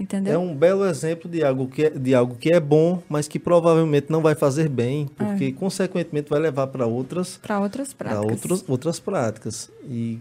Entendeu? 0.00 0.34
É 0.34 0.36
um 0.38 0.52
belo 0.52 0.84
exemplo 0.84 1.30
de 1.30 1.44
algo, 1.44 1.68
que 1.68 1.84
é, 1.84 1.90
de 1.90 2.12
algo 2.12 2.34
que 2.34 2.52
é 2.52 2.58
bom, 2.58 3.00
mas 3.08 3.28
que 3.28 3.38
provavelmente 3.38 4.06
não 4.10 4.20
vai 4.20 4.34
fazer 4.34 4.68
bem, 4.68 5.08
porque 5.16 5.52
consequentemente 5.52 6.28
vai 6.28 6.40
levar 6.40 6.66
para 6.66 6.86
outras, 6.86 7.36
Para 7.36 7.60
outras 7.60 7.94
pra 7.94 8.10
práticas. 8.10 8.32
outras, 8.32 8.64
outras 8.68 8.98
práticas. 8.98 9.70
E 9.84 10.18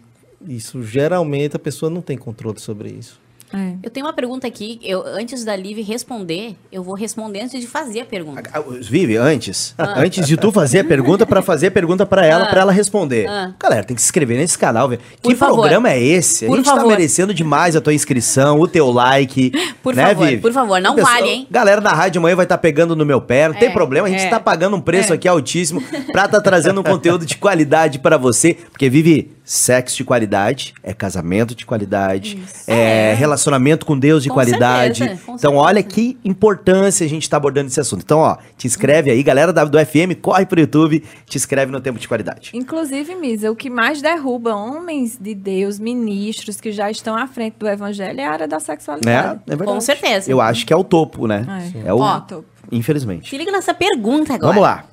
isso 0.48 0.84
geralmente 0.84 1.56
a 1.56 1.60
pessoa 1.60 1.90
não 1.90 2.02
tem 2.04 2.16
controle 2.16 2.60
sobre 2.60 2.90
isso. 2.90 3.26
É. 3.54 3.74
Eu 3.82 3.90
tenho 3.90 4.06
uma 4.06 4.12
pergunta 4.14 4.46
aqui, 4.46 4.78
eu, 4.84 5.02
antes 5.06 5.46
da 5.46 5.56
Liv 5.56 5.80
responder, 5.82 6.56
eu 6.72 6.84
vou 6.84 6.94
responder 6.96 7.42
antes 7.42 7.62
de 7.62 7.66
fazer 7.68 8.02
a 8.02 8.06
pergunta. 8.06 8.50
Ah, 8.54 8.62
Vive, 8.82 9.16
antes, 9.16 9.74
antes 9.96 10.28
de 10.28 10.36
tu 10.36 10.52
fazer 10.52 10.80
a 10.80 10.84
pergunta, 10.84 11.26
pra 11.26 11.42
fazer 11.42 11.68
a 11.68 11.72
pergunta 11.72 12.06
pra 12.06 12.26
ela, 12.26 12.44
Ah. 12.44 12.50
pra 12.50 12.62
ela 12.62 12.72
responder. 12.74 13.26
Ah. 13.28 13.54
Galera, 13.58 13.86
tem 13.86 13.96
que 13.96 14.02
se 14.02 14.08
inscrever 14.08 14.38
nesse 14.38 14.58
canal, 14.58 14.90
velho. 14.90 15.02
Por 15.22 15.30
Que 15.32 15.36
favor. 15.38 15.62
programa 15.62 15.90
é 15.92 16.02
esse? 16.04 16.44
A 16.46 16.48
Por 16.50 16.58
gente 16.58 16.66
tá 16.66 16.76
favor. 16.76 16.90
merecendo 16.90 17.34
demais 17.34 17.76
a 17.76 17.82
tua 17.82 17.94
inscrição, 17.94 18.60
o 18.60 18.68
teu 18.68 18.92
like. 18.92 19.52
Por 19.82 19.96
né, 19.96 20.08
favor, 20.08 20.28
Vivi? 20.28 20.42
por 20.42 20.52
favor, 20.52 20.82
não 20.82 20.96
pessoal- 20.96 21.14
vale, 21.16 21.30
hein? 21.30 21.48
Galera 21.50 21.80
da 21.80 21.92
rádio 21.94 22.20
amanhã 22.20 22.36
vai 22.36 22.44
estar 22.46 22.58
pegando 22.58 22.94
no 22.98 23.06
meu 23.06 23.22
pé, 23.22 23.48
não 23.48 23.56
tem 23.56 23.70
É, 23.70 23.72
problema, 23.72 24.08
a 24.08 24.12
gente 24.12 24.26
é. 24.26 24.30
tá 24.30 24.40
pagando 24.42 24.76
um 24.76 24.82
preço 24.82 25.14
É. 25.14 25.16
aqui 25.16 25.26
altíssimo 25.28 25.82
pra 26.12 26.26
estar 26.26 26.42
trazendo 26.42 26.82
um 26.82 26.84
conteúdo 26.84 27.26
de 27.26 27.38
qualidade 27.38 28.00
pra 28.00 28.18
você. 28.18 28.56
Porque, 28.70 28.90
Vivi, 28.90 29.32
sexo 29.50 29.96
de 29.96 30.04
qualidade 30.04 30.74
é 30.84 30.94
casamento 30.94 31.56
de 31.56 31.66
qualidade, 31.66 32.38
é, 32.68 33.12
É. 33.12 33.14
relacionamento 33.14 33.86
com 33.86 33.98
Deus 33.98 34.22
de 34.22 34.28
Com 34.28 34.36
qualidade. 34.36 34.98
certeza, 34.98 35.22
com 35.26 35.36
então, 35.36 35.56
olha 35.56 35.76
certeza. 35.82 35.96
que 35.96 36.18
importância 36.26 37.06
a 37.06 37.10
gente 37.10 37.30
tá 37.30 37.38
abordando 37.38 37.68
esse 37.68 37.80
assunto. 37.80 38.02
Então, 38.04 38.20
ó, 38.20 38.36
te 38.58 38.68
inscreve 38.68 39.10
aí, 39.10 39.24
galera 39.24 39.54
da- 39.54 39.64
do 39.64 39.78
FM, 39.80 40.16
corre 40.22 40.46
pro 40.46 40.60
YouTube, 40.60 41.02
te 41.26 41.38
inscreve 41.38 41.72
no 41.72 41.80
Tempo 41.80 41.98
de 41.98 42.08
Qualidade. 42.10 42.52
Inclusive, 42.54 43.16
Misa, 43.16 43.50
o 43.50 43.56
que 43.56 43.70
mais 43.70 44.02
derruba 44.02 44.54
homens 44.54 45.18
de 45.20 45.34
Deus, 45.34 45.80
ministros 45.80 46.60
que 46.60 46.74
já 46.74 46.92
estão 46.92 47.16
à 47.16 47.26
frente 47.26 47.56
do 47.58 47.68
evangelho 47.70 48.20
é 48.20 48.26
a 48.26 48.32
área 48.32 48.48
da 48.50 48.58
Né? 48.58 48.60
sexualidade. 48.60 49.40
É 49.48 49.50
verdade. 49.56 49.72
Com 49.72 49.80
certeza. 49.80 50.30
Eu 50.30 50.42
acho 50.42 50.66
que 50.66 50.74
é 50.74 50.76
o 50.76 50.84
topo, 50.84 51.26
né? 51.26 51.46
É. 51.86 51.88
É 51.90 51.94
o. 51.94 52.00
Ó, 52.00 52.22
Infelizmente. 52.70 53.30
Se 53.30 53.38
liga 53.38 53.50
nessa 53.50 53.74
pergunta 53.74 54.34
agora. 54.34 54.48
Vamos 54.54 54.62
lá. 54.62 54.84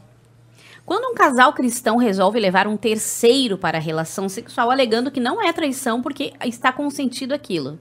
Quando 0.85 1.11
um 1.11 1.14
casal 1.14 1.53
cristão 1.55 1.97
resolve 1.97 2.39
levar 2.39 2.66
um 2.66 2.76
terceiro 2.76 3.57
para 3.57 3.78
a 3.78 3.80
relação 3.80 4.28
sexual, 4.28 4.70
alegando 4.70 5.11
que 5.11 5.18
não 5.18 5.43
é 5.43 5.51
traição 5.51 6.03
porque 6.03 6.35
está 6.45 6.70
consentido 6.72 7.32
aquilo. 7.32 7.78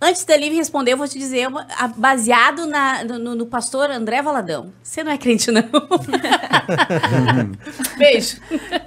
Antes 0.00 0.24
da 0.24 0.36
Liv 0.36 0.54
responder, 0.54 0.92
eu 0.92 0.96
vou 0.96 1.08
te 1.08 1.18
dizer, 1.18 1.48
baseado 1.96 2.66
na- 2.66 3.02
no, 3.04 3.34
no 3.34 3.46
pastor 3.46 3.90
André 3.90 4.22
Valadão. 4.22 4.72
Você 4.82 5.02
não 5.02 5.10
é 5.10 5.18
crente, 5.18 5.50
não. 5.50 5.64
Beijo. 7.98 8.36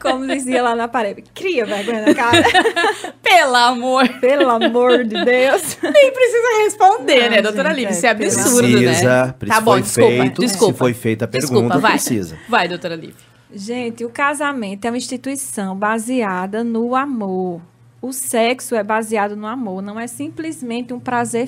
Como 0.01 0.25
dizia 0.27 0.61
lá 0.63 0.75
na 0.75 0.87
parede, 0.87 1.23
cria 1.33 1.65
vergonha 1.65 2.05
na 2.05 2.13
cara. 2.15 2.43
Pelo 3.21 3.55
amor. 3.55 4.07
Pelo 4.19 4.49
amor 4.49 5.03
de 5.03 5.23
Deus. 5.25 5.77
Nem 5.83 6.11
precisa 6.13 6.63
responder, 6.63 7.23
Não, 7.23 7.29
né, 7.31 7.41
doutora 7.41 7.69
gente, 7.73 7.79
Liv? 7.79 7.89
é, 7.89 7.91
Isso 7.91 8.05
é 8.05 8.09
absurdo, 8.09 8.77
Precisa, 8.79 9.25
né? 9.27 9.33
precisa, 9.37 9.59
Tá 9.59 9.61
bom, 9.61 9.79
desculpa, 9.79 10.09
feito, 10.09 10.41
desculpa. 10.41 10.73
se 10.73 10.79
foi 10.79 10.93
feita 10.93 11.25
a 11.25 11.27
Desculpa, 11.27 11.55
pergunta, 11.61 11.79
vai. 11.79 11.91
precisa. 11.93 12.37
Vai, 12.47 12.67
doutora 12.67 12.95
Liv. 12.95 13.15
Gente, 13.53 14.05
o 14.05 14.09
casamento 14.09 14.85
é 14.85 14.89
uma 14.91 14.97
instituição 14.97 15.75
baseada 15.75 16.63
no 16.63 16.95
amor. 16.95 17.61
O 18.01 18.11
sexo 18.11 18.73
é 18.73 18.83
baseado 18.83 19.35
no 19.35 19.45
amor, 19.45 19.83
não 19.83 19.99
é 19.99 20.07
simplesmente 20.07 20.91
um 20.91 20.99
prazer 20.99 21.47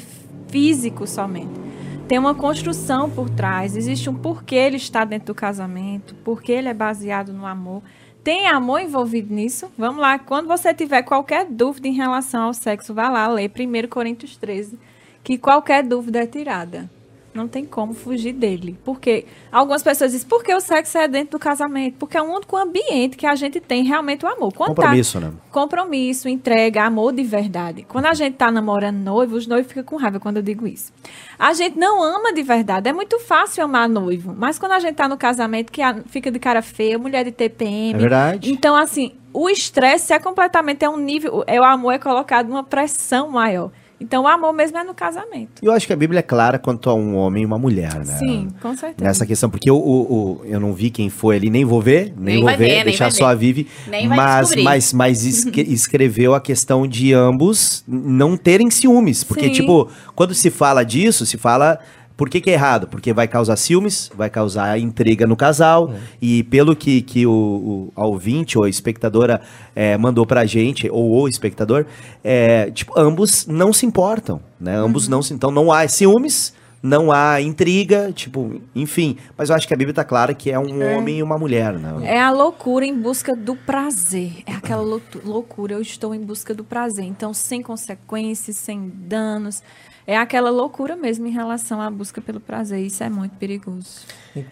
físico 0.50 1.08
somente. 1.08 1.60
Tem 2.08 2.20
uma 2.20 2.36
construção 2.36 3.10
por 3.10 3.28
trás, 3.28 3.76
existe 3.76 4.08
um 4.08 4.14
porquê 4.14 4.56
ele 4.56 4.78
está 4.78 5.04
dentro 5.04 5.34
do 5.34 5.36
casamento, 5.36 6.14
porque 6.24 6.52
ele 6.52 6.70
é 6.70 6.74
baseado 6.74 7.34
no 7.34 7.48
amor. 7.48 7.82
Tem 8.24 8.46
amor 8.46 8.82
envolvido 8.82 9.34
nisso? 9.34 9.72
Vamos 9.76 10.00
lá, 10.00 10.20
quando 10.20 10.48
você 10.48 10.72
tiver 10.76 11.02
qualquer 11.02 11.48
dúvida 11.50 11.88
em 11.88 11.94
relação 11.94 12.44
ao 12.44 12.54
sexo, 12.54 12.94
vá 12.94 13.10
lá 13.10 13.28
ler 13.28 13.50
1 13.50 13.88
Coríntios 13.88 14.38
13, 14.38 14.78
que 15.24 15.40
qualquer 15.40 15.82
dúvida 15.84 16.20
é 16.20 16.28
tirada. 16.28 16.88
Não 17.34 17.48
tem 17.48 17.66
como 17.66 17.94
fugir 17.94 18.32
dele. 18.34 18.78
Porque 18.86 19.26
algumas 19.52 19.82
pessoas 19.82 20.12
dizem, 20.12 20.28
por 20.28 20.44
que 20.44 20.54
o 20.54 20.60
sexo 20.60 20.98
é 20.98 21.08
dentro 21.08 21.32
do 21.32 21.40
casamento? 21.40 21.96
Porque 21.98 22.16
é 22.16 22.22
o 22.22 22.26
único 22.26 22.56
ambiente 22.56 23.18
que 23.18 23.26
a 23.26 23.34
gente 23.36 23.60
tem 23.60 23.84
realmente 23.84 24.24
o 24.24 24.28
amor. 24.28 24.54
Quando 24.54 24.76
tá- 24.76 24.84
Compromisso, 24.84 25.20
né? 25.20 25.32
compromisso, 25.52 26.30
entrega, 26.30 26.84
amor 26.84 27.12
de 27.14 27.24
verdade. 27.24 27.84
Quando 27.88 28.06
a 28.06 28.14
gente 28.14 28.36
tá 28.36 28.52
namorando 28.52 28.98
noivo, 28.98 29.36
os 29.36 29.48
noivos 29.48 29.68
ficam 29.68 29.84
com 29.84 29.96
raiva 29.96 30.20
quando 30.20 30.38
eu 30.38 30.44
digo 30.44 30.68
isso. 30.68 30.92
A 31.40 31.54
gente 31.54 31.78
não 31.78 32.04
ama 32.04 32.34
de 32.34 32.44
verdade. 32.44 32.90
É 32.90 32.94
muito 32.94 33.20
fácil 33.20 33.64
amar 33.64 33.88
noivo. 33.90 34.34
Mas 34.38 34.60
quando 34.60 34.74
a 34.74 34.80
gente 34.80 34.96
tá 34.96 35.08
no 35.08 35.18
casamento, 35.18 35.72
que 35.72 35.82
fica 36.08 36.30
de 36.30 36.38
cara 36.40 36.62
feia, 36.62 36.98
mulher 37.00 37.24
de 37.24 37.32
TPM. 37.32 37.94
É 37.94 37.98
verdade. 37.98 38.52
Então, 38.52 38.76
assim, 38.76 39.14
o 39.34 39.50
estresse 39.50 40.14
é 40.14 40.20
completamente, 40.20 40.86
é 40.86 40.90
um 40.90 40.98
nível, 40.98 41.44
é 41.48 41.60
o 41.60 41.64
amor 41.64 41.94
é 41.94 41.98
colocado 42.00 42.48
numa 42.48 42.64
pressão 42.64 43.30
maior. 43.32 43.72
Então, 44.04 44.24
o 44.24 44.28
amor 44.28 44.52
mesmo 44.54 44.78
é 44.78 44.84
no 44.84 44.94
casamento. 44.94 45.62
E 45.62 45.66
eu 45.66 45.72
acho 45.72 45.88
que 45.88 45.94
a 45.94 45.96
Bíblia 45.96 46.20
é 46.20 46.22
clara 46.22 46.60
quanto 46.60 46.90
a 46.90 46.94
um 46.94 47.16
homem 47.16 47.44
e 47.44 47.46
uma 47.46 47.58
mulher, 47.58 47.96
né? 47.96 48.18
Sim, 48.20 48.50
com 48.62 48.76
certeza. 48.76 49.04
Nessa 49.08 49.26
questão, 49.26 49.50
porque 49.50 49.72
o- 49.72 49.78
o- 49.78 50.42
eu 50.46 50.60
não 50.60 50.74
vi 50.74 50.90
quem 50.90 51.10
foi 51.10 51.38
ali, 51.38 51.50
nem 51.50 51.64
vou 51.64 51.82
ver, 51.82 52.14
nem, 52.18 52.26
Nem 52.26 52.36
vou 52.38 52.46
vai 52.46 52.58
ver, 52.58 52.68
ver, 52.80 52.84
deixar 52.86 53.06
vai 53.06 53.12
só 53.12 53.28
ver. 53.28 53.32
a 53.32 53.36
Vivi. 53.36 53.68
Nem 53.88 54.08
vai 54.08 54.18
mas, 54.18 54.40
descobrir. 54.50 54.64
mas, 54.64 54.94
mas 54.94 55.24
escreveu 55.58 56.34
a 56.36 56.42
questão 56.42 56.86
de 56.88 57.14
ambos 57.14 57.84
não 57.88 58.36
terem 58.36 58.70
ciúmes. 58.70 59.24
Porque, 59.24 59.46
Sim. 59.46 59.52
tipo, 59.54 59.90
quando 60.16 60.34
se 60.34 60.50
fala 60.50 60.84
disso, 60.84 61.26
se 61.26 61.38
fala. 61.38 61.80
Por 62.16 62.30
que, 62.30 62.40
que 62.40 62.50
é 62.50 62.54
errado? 62.54 62.88
Porque 62.88 63.12
vai 63.12 63.28
causar 63.28 63.56
ciúmes, 63.56 64.12
vai 64.16 64.30
causar 64.30 64.80
intriga 64.80 65.26
no 65.26 65.36
casal. 65.36 65.92
E 66.22 66.44
pelo 66.44 66.76
que, 66.76 67.02
que 67.02 67.26
o, 67.26 67.32
o 67.32 67.92
a 67.96 68.06
ouvinte 68.06 68.58
ou 68.58 68.64
a 68.66 68.70
espectadora 68.70 69.42
eh, 69.76 69.98
mandou 69.98 70.26
pra 70.26 70.46
gente, 70.46 70.88
ou 70.92 71.22
o 71.24 71.28
espectador, 71.28 71.86
é, 72.24 72.70
tipo, 72.72 72.94
ambos 72.98 73.48
não 73.48 73.74
se 73.74 73.86
importam, 73.86 74.40
né? 74.60 74.76
Ambos 74.76 75.08
não 75.08 75.22
se. 75.24 75.34
Então 75.34 75.50
não 75.50 75.72
há 75.72 75.88
ciúmes, 75.88 76.54
não 76.84 77.12
há 77.12 77.42
intriga, 77.42 78.12
tipo, 78.14 78.62
enfim. 78.76 79.18
Mas 79.38 79.50
eu 79.50 79.56
acho 79.56 79.68
que 79.68 79.74
a 79.74 79.78
Bíblia 79.78 79.94
tá 79.96 80.04
clara 80.04 80.34
que 80.34 80.52
é 80.52 80.60
um 80.60 80.84
homem 80.96 81.18
e 81.18 81.24
uma 81.24 81.38
mulher, 81.40 81.74
né? 81.74 81.94
É 82.04 82.22
a 82.22 82.30
loucura 82.30 82.86
em 82.86 82.94
busca 82.94 83.36
do 83.36 83.56
prazer. 83.56 84.44
É 84.46 84.52
aquela 84.54 84.82
lou- 84.84 85.02
loucura, 85.26 85.74
eu 85.74 85.82
estou 85.82 86.14
em 86.14 86.20
busca 86.22 86.54
do 86.54 86.64
prazer. 86.64 87.06
Então, 87.06 87.34
sem 87.34 87.62
consequências, 87.62 88.58
sem 88.58 88.92
danos. 88.94 89.64
É 90.06 90.18
aquela 90.18 90.50
loucura 90.50 90.96
mesmo 90.98 91.26
em 91.28 91.32
relação 91.32 91.80
à 91.82 91.90
busca 91.90 92.20
pelo 92.20 92.40
prazer. 92.40 92.80
Isso 92.86 93.02
é 93.04 93.10
muito 93.10 93.32
perigoso. 93.38 94.02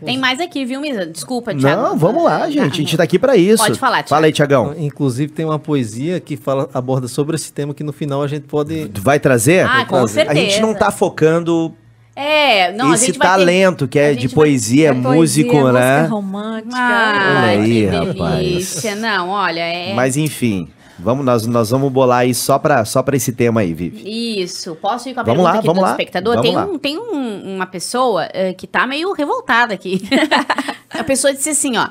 Tem 0.06 0.18
mais 0.18 0.40
aqui, 0.40 0.64
viu, 0.64 0.80
Misa? 0.80 1.06
Desculpa, 1.06 1.54
Thiago. 1.54 1.82
Não, 1.82 1.98
vamos 1.98 2.24
lá, 2.24 2.50
gente. 2.50 2.62
A 2.62 2.68
gente 2.70 2.96
tá 2.96 3.04
aqui 3.04 3.20
pra 3.20 3.36
isso. 3.36 3.62
Pode 3.64 3.78
falar, 3.80 3.98
Thiago. 3.98 4.10
Fala 4.10 4.26
aí, 4.28 4.32
Tiagão. 4.32 4.74
Inclusive 4.78 5.32
tem 5.34 5.44
uma 5.46 5.60
poesia 5.60 6.20
que 6.22 6.38
fala, 6.38 6.70
aborda 6.74 7.08
sobre 7.10 7.36
esse 7.36 7.52
tema 7.52 7.74
que 7.74 7.84
no 7.84 7.92
final 7.92 8.22
a 8.24 8.28
gente 8.28 8.44
pode. 8.48 8.90
Vai 9.02 9.20
trazer? 9.20 9.66
Ah, 9.66 9.84
com 9.86 9.98
A 9.98 10.08
certeza. 10.08 10.40
gente 10.40 10.62
não 10.62 10.74
tá 10.74 10.90
focando 10.90 11.74
É, 12.16 12.72
não, 12.74 12.92
a 12.92 12.96
esse 12.96 13.08
gente 13.08 13.18
vai 13.18 13.28
ter- 13.28 13.34
talento 13.34 13.88
que 13.88 13.98
a 14.00 14.04
é 14.12 14.14
de 14.14 14.28
vai- 14.28 14.36
poesia, 14.36 14.90
É 14.90 14.92
músico, 14.94 15.52
poesia, 15.52 15.72
né? 15.74 15.98
Música 15.98 16.16
romântica. 16.16 16.78
Ai, 16.78 17.58
Olha 17.58 17.64
aí, 17.64 17.86
rapaz. 17.88 18.38
delícia. 18.38 18.96
Não, 18.96 19.30
olha, 19.30 19.60
é... 19.62 19.94
Mas 19.94 20.16
enfim, 20.16 20.70
vamos, 21.02 21.26
nós, 21.26 21.46
nós 21.46 21.70
vamos 21.70 21.92
bolar 21.92 22.20
aí 22.20 22.34
só 22.34 22.58
pra, 22.60 22.86
só 22.86 23.02
pra 23.04 23.16
esse 23.16 23.34
tema 23.34 23.62
aí, 23.62 23.74
Vivi. 23.74 24.42
Isso, 24.42 24.76
posso 24.76 25.10
ir 25.10 25.14
com 25.14 25.20
a 25.20 25.24
Vamos 25.24 25.38
pergunta 25.44 25.54
lá, 25.54 25.58
aqui 25.60 25.68
vamos 25.68 25.80
do 25.82 25.86
lá, 25.86 25.92
espectador? 25.92 26.36
vamos 26.36 26.50
tem 26.50 26.56
lá. 26.58 26.66
um, 26.66 26.78
tem 26.78 26.98
um- 26.98 27.56
uma 27.56 27.66
pessoa 27.66 28.28
eh, 28.34 28.54
que 28.54 28.68
tá 28.68 28.86
meio 28.88 29.12
revoltada 29.14 29.74
aqui. 29.74 30.02
a 30.90 31.04
pessoa 31.04 31.34
disse 31.34 31.50
assim, 31.50 31.78
ó. 31.78 31.90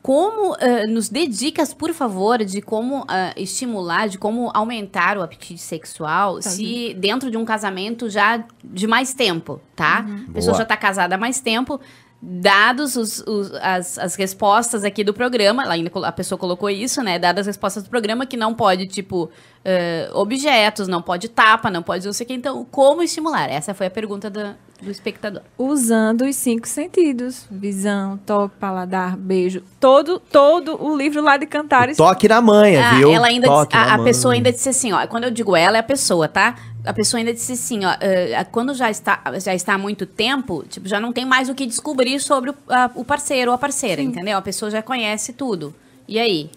Como 0.00 0.56
eh, 0.60 0.86
nos 0.86 1.08
dê 1.08 1.26
dicas, 1.26 1.74
por 1.74 1.92
favor, 1.92 2.42
de 2.44 2.62
como 2.62 3.04
ah, 3.08 3.34
estimular, 3.36 4.08
de 4.08 4.16
como 4.16 4.50
aumentar 4.54 5.18
o 5.18 5.22
apetite 5.22 5.60
sexual, 5.60 6.40
se 6.40 6.94
dentro 6.94 7.30
de 7.30 7.36
um 7.36 7.44
casamento 7.44 8.08
já 8.08 8.42
de 8.64 8.86
mais 8.86 9.12
tempo, 9.12 9.60
tá? 9.76 10.06
A 10.28 10.32
pessoa 10.32 10.52
Boa. 10.52 10.58
já 10.58 10.64
tá 10.64 10.76
casada 10.76 11.16
há 11.16 11.18
mais 11.18 11.40
tempo. 11.40 11.78
Dados 12.20 12.96
os- 12.96 13.20
os- 13.20 13.52
as, 13.62 13.96
as 13.96 14.14
respostas 14.16 14.82
aqui 14.82 15.04
do 15.04 15.14
programa, 15.14 15.62
ela 15.62 15.74
ainda 15.74 15.88
a 16.04 16.10
pessoa 16.10 16.36
colocou 16.36 16.68
isso, 16.68 17.00
né? 17.00 17.16
Dadas 17.16 17.42
as 17.42 17.46
respostas 17.46 17.84
do 17.84 17.88
programa, 17.90 18.26
que 18.26 18.36
não 18.36 18.52
pode, 18.54 18.88
tipo, 18.88 19.30
eh, 19.64 20.10
objetos, 20.12 20.88
não 20.88 21.00
pode 21.00 21.28
tapa, 21.28 21.70
não 21.70 21.80
pode 21.80 22.04
não 22.04 22.12
sei 22.12 22.24
o 22.24 22.26
que. 22.26 22.34
Então, 22.34 22.66
como 22.68 23.04
estimular? 23.04 23.48
Essa 23.48 23.72
foi 23.72 23.86
a 23.86 23.90
pergunta 23.90 24.28
do, 24.28 24.40
do 24.82 24.90
espectador. 24.90 25.42
Usando 25.56 26.22
os 26.24 26.34
cinco 26.34 26.66
sentidos. 26.66 27.46
Visão, 27.48 28.16
toque, 28.26 28.56
paladar, 28.58 29.16
beijo. 29.16 29.62
Todo, 29.78 30.18
todo 30.18 30.76
o 30.84 30.96
livro 30.96 31.22
lá 31.22 31.36
de 31.36 31.46
Cantares. 31.46 31.96
Toque 31.96 32.26
na 32.26 32.40
manha, 32.40 32.84
Ah, 32.84 32.94
viu? 32.96 33.12
ela 33.12 33.28
ainda 33.28 33.46
Toque 33.46 33.76
disse- 33.76 33.86
na 33.86 33.92
a, 33.92 33.94
a 33.94 34.02
pessoa 34.02 34.34
ainda 34.34 34.50
disse 34.50 34.68
assim, 34.68 34.92
ó. 34.92 35.06
Quando 35.06 35.22
eu 35.24 35.30
digo 35.30 35.54
ela, 35.54 35.76
é 35.76 35.80
a 35.80 35.84
pessoa, 35.84 36.26
tá? 36.26 36.56
A 36.88 36.92
pessoa 36.94 37.18
ainda 37.20 37.32
disse 37.32 37.52
assim, 37.52 37.84
ó. 37.84 37.94
eh, 38.00 38.44
quando 38.50 38.72
já 38.74 38.90
está, 38.90 39.20
já 39.40 39.54
está 39.54 39.74
há 39.74 39.78
muito 39.78 40.06
tempo, 40.06 40.64
tipo, 40.68 40.88
já 40.88 40.98
não 40.98 41.12
tem 41.12 41.24
mais 41.24 41.48
o 41.48 41.54
que 41.54 41.66
descobrir 41.66 42.18
sobre 42.20 42.50
o, 42.50 42.54
a- 42.68 42.90
o 42.94 43.04
parceiro 43.04 43.50
ou 43.50 43.54
a 43.54 43.58
parceira, 43.58 44.00
entendeu? 44.02 44.38
A 44.38 44.42
pessoa 44.42 44.70
já 44.70 44.80
conhece 44.82 45.32
tudo. 45.32 45.74
E 46.06 46.18
aí? 46.18 46.50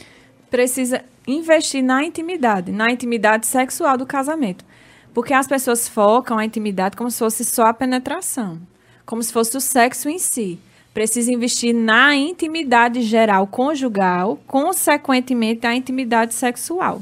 precisa 0.49 1.01
investir 1.25 1.81
na 1.81 2.03
intimidade, 2.03 2.71
na 2.73 2.91
intimidade 2.91 3.47
sexual 3.47 3.97
do 3.97 4.05
casamento. 4.05 4.65
Porque 5.13 5.33
as 5.33 5.47
pessoas 5.47 5.87
focam 5.87 6.37
a 6.37 6.43
intimidade 6.45 6.97
como 6.97 7.09
se 7.09 7.19
fosse 7.19 7.45
só 7.45 7.67
a 7.67 7.73
penetração, 7.73 8.59
como 9.05 9.23
se 9.23 9.31
fosse 9.31 9.55
o 9.55 9.61
sexo 9.61 10.09
em 10.09 10.19
si. 10.19 10.59
Precisa 10.93 11.31
investir 11.31 11.73
na 11.73 12.15
intimidade 12.17 13.01
geral 13.01 13.47
conjugal, 13.47 14.39
consequentemente 14.45 15.65
a 15.65 15.73
intimidade 15.75 16.33
sexual. 16.33 17.01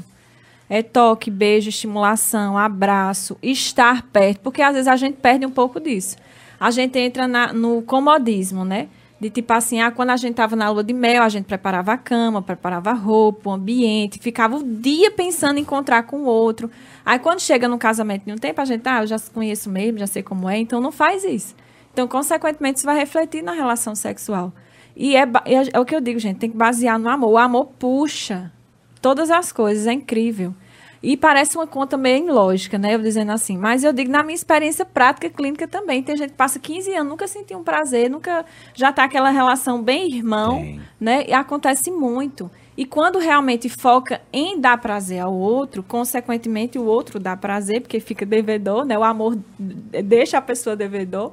É 0.72 0.84
toque, 0.84 1.32
beijo, 1.32 1.68
estimulação, 1.68 2.56
abraço, 2.56 3.36
estar 3.42 4.02
perto, 4.12 4.38
porque 4.38 4.62
às 4.62 4.72
vezes 4.72 4.86
a 4.86 4.94
gente 4.94 5.16
perde 5.16 5.44
um 5.44 5.50
pouco 5.50 5.80
disso. 5.80 6.16
A 6.60 6.70
gente 6.70 6.96
entra 6.96 7.26
na- 7.26 7.52
no 7.52 7.82
comodismo, 7.82 8.64
né? 8.64 8.86
De 9.20 9.28
tipo 9.28 9.52
assim, 9.52 9.80
ah, 9.80 9.90
quando 9.90 10.10
a 10.10 10.16
gente 10.16 10.34
tava 10.36 10.54
na 10.54 10.70
lua 10.70 10.84
de 10.84 10.94
mel, 10.94 11.24
a 11.24 11.28
gente 11.28 11.44
preparava 11.44 11.92
a 11.92 11.98
cama, 11.98 12.40
preparava 12.40 12.90
a 12.90 12.92
roupa, 12.94 13.50
o 13.50 13.52
ambiente, 13.52 14.20
ficava 14.20 14.58
o 14.58 14.62
dia 14.62 15.10
pensando 15.10 15.58
em 15.58 15.62
encontrar 15.62 16.04
com 16.04 16.20
o 16.20 16.24
outro. 16.26 16.70
Aí 17.04 17.18
quando 17.18 17.40
chega 17.40 17.66
no 17.66 17.76
casamento 17.76 18.24
de 18.24 18.32
um 18.32 18.36
tempo, 18.38 18.60
a 18.60 18.64
gente, 18.64 18.88
ah, 18.88 19.02
eu 19.02 19.08
já 19.08 19.16
conheço 19.34 19.68
mesmo, 19.68 19.98
já 19.98 20.06
sei 20.06 20.22
como 20.22 20.48
é, 20.48 20.56
então 20.56 20.80
não 20.80 20.92
faz 20.92 21.24
isso. 21.24 21.56
Então, 21.92 22.06
consequentemente, 22.06 22.76
isso 22.78 22.86
vai 22.86 22.96
refletir 22.96 23.42
na 23.42 23.52
relação 23.52 23.96
sexual. 23.96 24.52
E 24.96 25.16
é, 25.16 25.22
é, 25.22 25.68
é 25.72 25.80
o 25.80 25.84
que 25.84 25.96
eu 25.96 26.00
digo, 26.00 26.20
gente, 26.20 26.38
tem 26.38 26.48
que 26.48 26.56
basear 26.56 26.96
no 26.96 27.08
amor. 27.08 27.30
O 27.32 27.38
amor 27.38 27.66
puxa 27.76 28.52
todas 29.00 29.30
as 29.30 29.52
coisas, 29.52 29.86
é 29.86 29.92
incrível. 29.92 30.54
E 31.02 31.16
parece 31.16 31.56
uma 31.56 31.66
conta 31.66 31.96
meio 31.96 32.26
ilógica, 32.26 32.76
né? 32.78 32.94
Eu 32.94 32.98
dizendo 32.98 33.32
assim. 33.32 33.56
Mas 33.56 33.82
eu 33.82 33.92
digo, 33.92 34.10
na 34.10 34.22
minha 34.22 34.34
experiência 34.34 34.84
prática 34.84 35.30
clínica 35.30 35.66
também. 35.66 36.02
Tem 36.02 36.14
gente 36.16 36.30
que 36.30 36.36
passa 36.36 36.58
15 36.58 36.92
anos, 36.94 37.08
nunca 37.08 37.26
sentiu 37.26 37.58
um 37.58 37.64
prazer, 37.64 38.10
nunca 38.10 38.44
já 38.74 38.92
tá 38.92 39.04
aquela 39.04 39.30
relação 39.30 39.82
bem 39.82 40.14
irmão, 40.14 40.60
Tem. 40.60 40.80
né? 41.00 41.24
E 41.26 41.32
acontece 41.32 41.90
muito. 41.90 42.50
E 42.76 42.84
quando 42.84 43.18
realmente 43.18 43.68
foca 43.68 44.20
em 44.32 44.60
dar 44.60 44.78
prazer 44.78 45.20
ao 45.20 45.34
outro, 45.34 45.82
consequentemente 45.82 46.78
o 46.78 46.84
outro 46.84 47.18
dá 47.18 47.36
prazer, 47.36 47.80
porque 47.80 47.98
fica 47.98 48.26
devedor, 48.26 48.84
né? 48.84 48.98
O 48.98 49.04
amor 49.04 49.38
deixa 49.58 50.38
a 50.38 50.42
pessoa 50.42 50.76
devedor. 50.76 51.32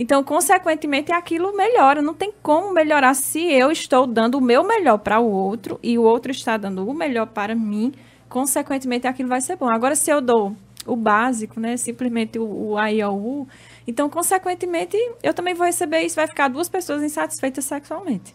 Então, 0.00 0.24
consequentemente, 0.24 1.12
aquilo 1.12 1.54
melhora. 1.54 2.00
Não 2.00 2.14
tem 2.14 2.32
como 2.42 2.72
melhorar 2.72 3.12
se 3.12 3.38
eu 3.52 3.70
estou 3.70 4.06
dando 4.06 4.38
o 4.38 4.40
meu 4.40 4.64
melhor 4.64 4.96
para 4.96 5.20
o 5.20 5.30
outro 5.30 5.78
e 5.82 5.98
o 5.98 6.02
outro 6.02 6.32
está 6.32 6.56
dando 6.56 6.88
o 6.88 6.94
melhor 6.94 7.26
para 7.26 7.54
mim. 7.54 7.92
Consequentemente, 8.26 9.06
aquilo 9.06 9.28
vai 9.28 9.42
ser 9.42 9.56
bom. 9.56 9.68
Agora, 9.68 9.94
se 9.94 10.10
eu 10.10 10.22
dou 10.22 10.56
o 10.86 10.96
básico, 10.96 11.60
né? 11.60 11.76
Simplesmente 11.76 12.38
o, 12.38 12.44
o 12.44 12.78
A 12.78 12.90
e 12.90 13.04
o 13.04 13.12
U, 13.12 13.48
então, 13.86 14.08
consequentemente, 14.08 14.96
eu 15.22 15.34
também 15.34 15.52
vou 15.52 15.66
receber 15.66 16.00
isso. 16.00 16.16
Vai 16.16 16.26
ficar 16.26 16.48
duas 16.48 16.66
pessoas 16.66 17.02
insatisfeitas 17.02 17.66
sexualmente. 17.66 18.34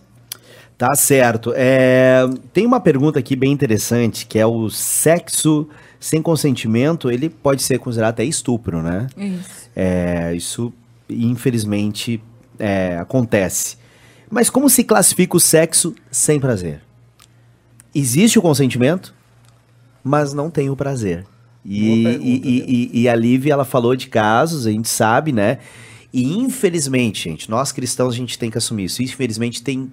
Tá 0.77 0.93
certo. 0.93 1.51
É, 1.55 2.27
tem 2.53 2.67
uma 2.67 2.79
pergunta 2.79 3.17
aqui 3.17 3.35
bem 3.35 3.51
interessante, 3.51 4.27
que 4.27 4.37
é 4.37 4.45
o 4.45 4.69
sexo 4.69 5.67
sem 5.99 6.21
consentimento, 6.21 7.09
ele 7.09 7.27
pode 7.27 7.63
ser 7.63 7.79
considerado 7.79 8.11
até 8.11 8.23
estupro, 8.23 8.83
né? 8.83 9.07
Isso. 9.17 9.69
É, 9.75 10.35
isso, 10.35 10.71
infelizmente, 11.09 12.21
é, 12.57 12.97
acontece. 12.97 13.77
Mas 14.29 14.49
como 14.49 14.69
se 14.69 14.83
classifica 14.83 15.37
o 15.37 15.39
sexo 15.39 15.93
sem 16.11 16.39
prazer? 16.39 16.81
Existe 17.93 18.37
o 18.37 18.41
consentimento, 18.41 19.13
mas 20.03 20.33
não 20.33 20.49
tem 20.49 20.69
o 20.69 20.75
prazer. 20.75 21.25
E, 21.63 22.03
pergunta, 22.03 22.23
e, 22.25 22.41
e, 22.43 22.89
e- 22.93 23.01
e 23.01 23.09
a 23.09 23.15
Lívia, 23.15 23.53
ela 23.53 23.65
falou 23.65 23.95
de 23.95 24.07
casos, 24.07 24.67
a 24.67 24.71
gente 24.71 24.87
sabe, 24.89 25.31
né? 25.31 25.59
E 26.13 26.37
infelizmente, 26.37 27.23
gente, 27.23 27.49
nós 27.49 27.71
cristãos, 27.71 28.13
a 28.13 28.17
gente 28.17 28.37
tem 28.37 28.49
que 28.51 28.57
assumir 28.57 28.85
isso. 28.85 29.01
Infelizmente, 29.01 29.61
tem... 29.63 29.91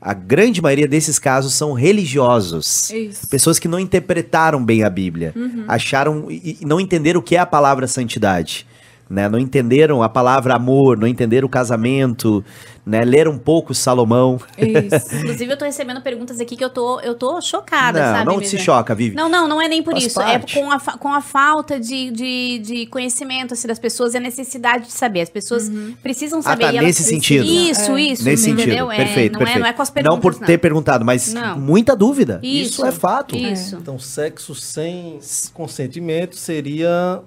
A 0.00 0.14
grande 0.14 0.62
maioria 0.62 0.88
desses 0.88 1.18
casos 1.18 1.52
são 1.52 1.74
religiosos. 1.74 2.88
Isso. 2.88 3.28
Pessoas 3.28 3.58
que 3.58 3.68
não 3.68 3.78
interpretaram 3.78 4.64
bem 4.64 4.82
a 4.82 4.88
Bíblia. 4.88 5.34
Uhum. 5.36 5.64
Acharam 5.68 6.30
e 6.30 6.56
e 6.60 6.64
não 6.64 6.80
entenderam 6.80 7.20
o 7.20 7.22
que 7.22 7.36
é 7.36 7.38
a 7.38 7.44
palavra 7.44 7.86
santidade. 7.86 8.66
Né? 9.10 9.28
Não 9.28 9.40
entenderam 9.40 10.04
a 10.04 10.08
palavra 10.08 10.54
amor, 10.54 10.96
não 10.96 11.04
entenderam 11.08 11.44
o 11.46 11.50
casamento, 11.50 12.44
né? 12.86 13.04
Leram 13.04 13.32
um 13.32 13.38
pouco 13.38 13.74
Salomão. 13.74 14.38
Isso. 14.56 15.16
Inclusive, 15.18 15.52
eu 15.52 15.56
tô 15.58 15.64
recebendo 15.64 16.00
perguntas 16.00 16.38
aqui 16.38 16.54
que 16.56 16.64
eu 16.64 16.70
tô, 16.70 17.00
eu 17.00 17.16
tô 17.16 17.40
chocada, 17.40 17.98
não, 18.00 18.12
sabe? 18.14 18.24
não 18.26 18.44
se 18.44 18.56
choca, 18.58 18.94
Vivi. 18.94 19.16
Não, 19.16 19.28
não, 19.28 19.48
não 19.48 19.60
é 19.60 19.66
nem 19.66 19.82
por 19.82 19.94
Faz 19.94 20.04
isso. 20.06 20.14
parte. 20.14 20.56
É 20.56 20.62
com 20.62 20.70
a, 20.70 20.78
com 20.78 21.08
a 21.12 21.20
falta 21.20 21.80
de, 21.80 22.08
de, 22.12 22.58
de 22.60 22.86
conhecimento 22.86 23.52
assim, 23.52 23.66
das 23.66 23.80
pessoas 23.80 24.14
e 24.14 24.16
a 24.16 24.20
necessidade 24.20 24.86
de 24.86 24.92
saber. 24.92 25.22
As 25.22 25.28
pessoas 25.30 25.68
precisam 26.00 26.40
saber. 26.40 26.66
tá, 26.66 26.72
e 26.72 26.76
elas 26.76 26.86
nesse 26.86 27.02
sentido. 27.02 27.44
Isso, 27.44 27.96
É. 27.96 28.00
isso. 28.00 28.24
Nesse 28.24 28.50
entendeu? 28.50 28.86
sentido, 28.86 28.92
É, 28.92 28.96
perfeito, 29.04 29.32
não 29.32 29.38
perfeito. 29.40 29.56
É, 29.58 29.60
não 29.60 29.66
é 29.66 29.72
com 29.72 29.82
as 29.82 29.90
perguntas, 29.90 30.14
Não 30.14 30.20
por 30.20 30.34
ter 30.36 30.58
perguntado, 30.58 31.04
mas 31.04 31.34
Não. 31.34 31.58
muita 31.58 31.96
dúvida. 31.96 32.38
Isso, 32.44 32.74
Isso. 32.74 32.86
é 32.86 32.92
fato. 32.92 33.36
Isso. 33.36 33.74
Então, 33.74 33.98
sexo 33.98 34.54
sem 34.54 35.18
consentimento 35.52 36.36
seria 36.36 37.20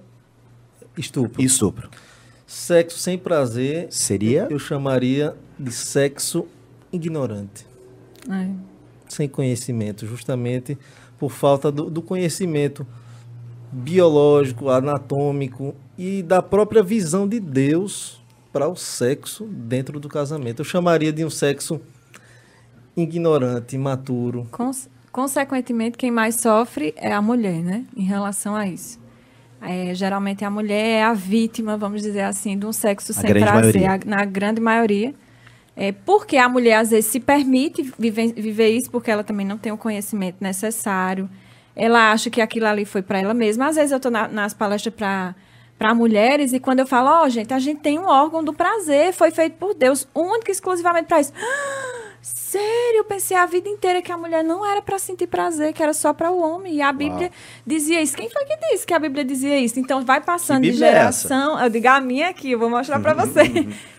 estupro. 0.97 1.41
Estupro. 1.41 1.89
Sexo 2.45 2.99
sem 2.99 3.17
prazer 3.17 3.87
Seria? 3.89 4.47
eu 4.49 4.59
chamaria 4.59 5.35
de 5.59 5.71
sexo 5.71 6.45
ignorante, 6.91 7.65
É. 8.29 8.49
sem 9.07 9.27
conhecimento, 9.27 10.05
justamente 10.05 10.77
por 11.17 11.31
falta 11.31 11.71
do, 11.71 11.89
do 11.89 12.01
conhecimento 12.01 12.85
biológico, 13.71 14.69
anatômico 14.69 15.73
e 15.97 16.21
da 16.21 16.41
própria 16.43 16.83
visão 16.83 17.27
de 17.27 17.39
Deus 17.39 18.21
para 18.51 18.67
o 18.67 18.75
sexo 18.75 19.45
dentro 19.45 19.99
do 19.99 20.07
casamento. 20.07 20.59
Eu 20.59 20.65
chamaria 20.65 21.11
de 21.11 21.25
um 21.25 21.29
sexo 21.29 21.81
ignorante, 22.95 23.75
imaturo. 23.75 24.47
Cons- 24.51 24.87
consequentemente, 25.11 25.97
quem 25.97 26.11
mais 26.11 26.35
sofre 26.35 26.93
é 26.97 27.11
a 27.11 27.21
mulher, 27.21 27.63
né? 27.63 27.85
Em 27.95 28.03
relação 28.03 28.55
a 28.55 28.67
isso. 28.67 28.99
É, 29.65 29.93
geralmente 29.95 30.43
a 30.43 30.49
mulher 30.49 30.99
é 30.99 31.03
a 31.03 31.13
vítima, 31.13 31.77
vamos 31.77 32.01
dizer 32.01 32.21
assim, 32.21 32.57
de 32.57 32.65
um 32.65 32.73
sexo 32.73 33.11
A 33.11 33.15
sem 33.15 33.27
prazer, 33.45 33.85
a- 33.89 33.99
na 34.05 34.25
grande 34.25 34.59
maioria. 34.61 35.13
É, 35.75 35.91
porque 35.91 36.37
a 36.37 36.47
mulher 36.47 36.75
às 36.75 36.91
vezes 36.91 37.09
se 37.09 37.19
permite 37.19 37.81
viver, 37.97 38.33
viver 38.33 38.69
isso 38.69 38.91
porque 38.91 39.09
ela 39.09 39.23
também 39.23 39.45
não 39.45 39.57
tem 39.57 39.71
o 39.71 39.77
conhecimento 39.77 40.37
necessário. 40.39 41.27
Ela 41.75 42.11
acha 42.11 42.29
que 42.29 42.39
aquilo 42.41 42.67
ali 42.67 42.85
foi 42.85 43.01
para 43.01 43.19
ela 43.19 43.33
mesma. 43.33 43.67
Às 43.67 43.75
vezes 43.77 43.91
eu 43.91 43.97
estou 43.97 44.11
nas 44.11 44.53
palestras 44.53 44.93
para 44.93 45.33
para 45.75 45.93
mulheres 45.93 46.53
e 46.53 46.59
quando 46.59 46.79
eu 46.79 46.87
falo, 46.87 47.09
ó, 47.09 47.27
gente, 47.27 47.51
a 47.53 47.59
gente 47.59 47.81
tem 47.81 47.97
um 47.99 48.05
órgão 48.05 48.41
do 48.43 48.53
prazer, 48.53 49.11
foi 49.11 49.31
feito 49.31 49.55
por 49.57 49.73
Deus, 49.73 50.07
único 50.15 50.45
e 50.47 50.51
exclusivamente 50.51 51.07
para 51.07 51.19
isso. 51.19 51.33
Sério, 52.53 52.99
eu 52.99 53.03
pensei 53.03 53.35
a 53.35 53.47
vida 53.47 53.67
inteira 53.67 53.99
que 53.99 54.11
a 54.11 54.17
mulher 54.17 54.43
não 54.43 54.63
era 54.63 54.79
para 54.79 54.99
sentir 54.99 55.25
prazer, 55.25 55.73
que 55.73 55.81
era 55.81 55.91
só 55.91 56.13
para 56.13 56.29
o 56.29 56.39
homem. 56.39 56.75
E 56.75 56.81
a 56.83 56.93
Bíblia 56.93 57.31
dizia 57.65 57.99
isso. 57.99 58.15
Quem 58.15 58.29
foi 58.29 58.45
que 58.45 58.55
disse 58.69 58.85
que 58.85 58.93
a 58.93 58.99
Bíblia 58.99 59.25
dizia 59.25 59.59
isso? 59.59 59.79
Então 59.79 60.05
vai 60.05 60.21
passando 60.21 60.61
de 60.61 60.69
é 60.69 60.73
geração. 60.73 61.59
Eu 61.59 61.67
digo 61.67 61.87
a 61.87 61.99
minha 61.99 62.29
aqui, 62.29 62.51
eu 62.51 62.59
vou 62.59 62.69
mostrar 62.69 62.99
para 62.99 63.15
você. 63.25 63.41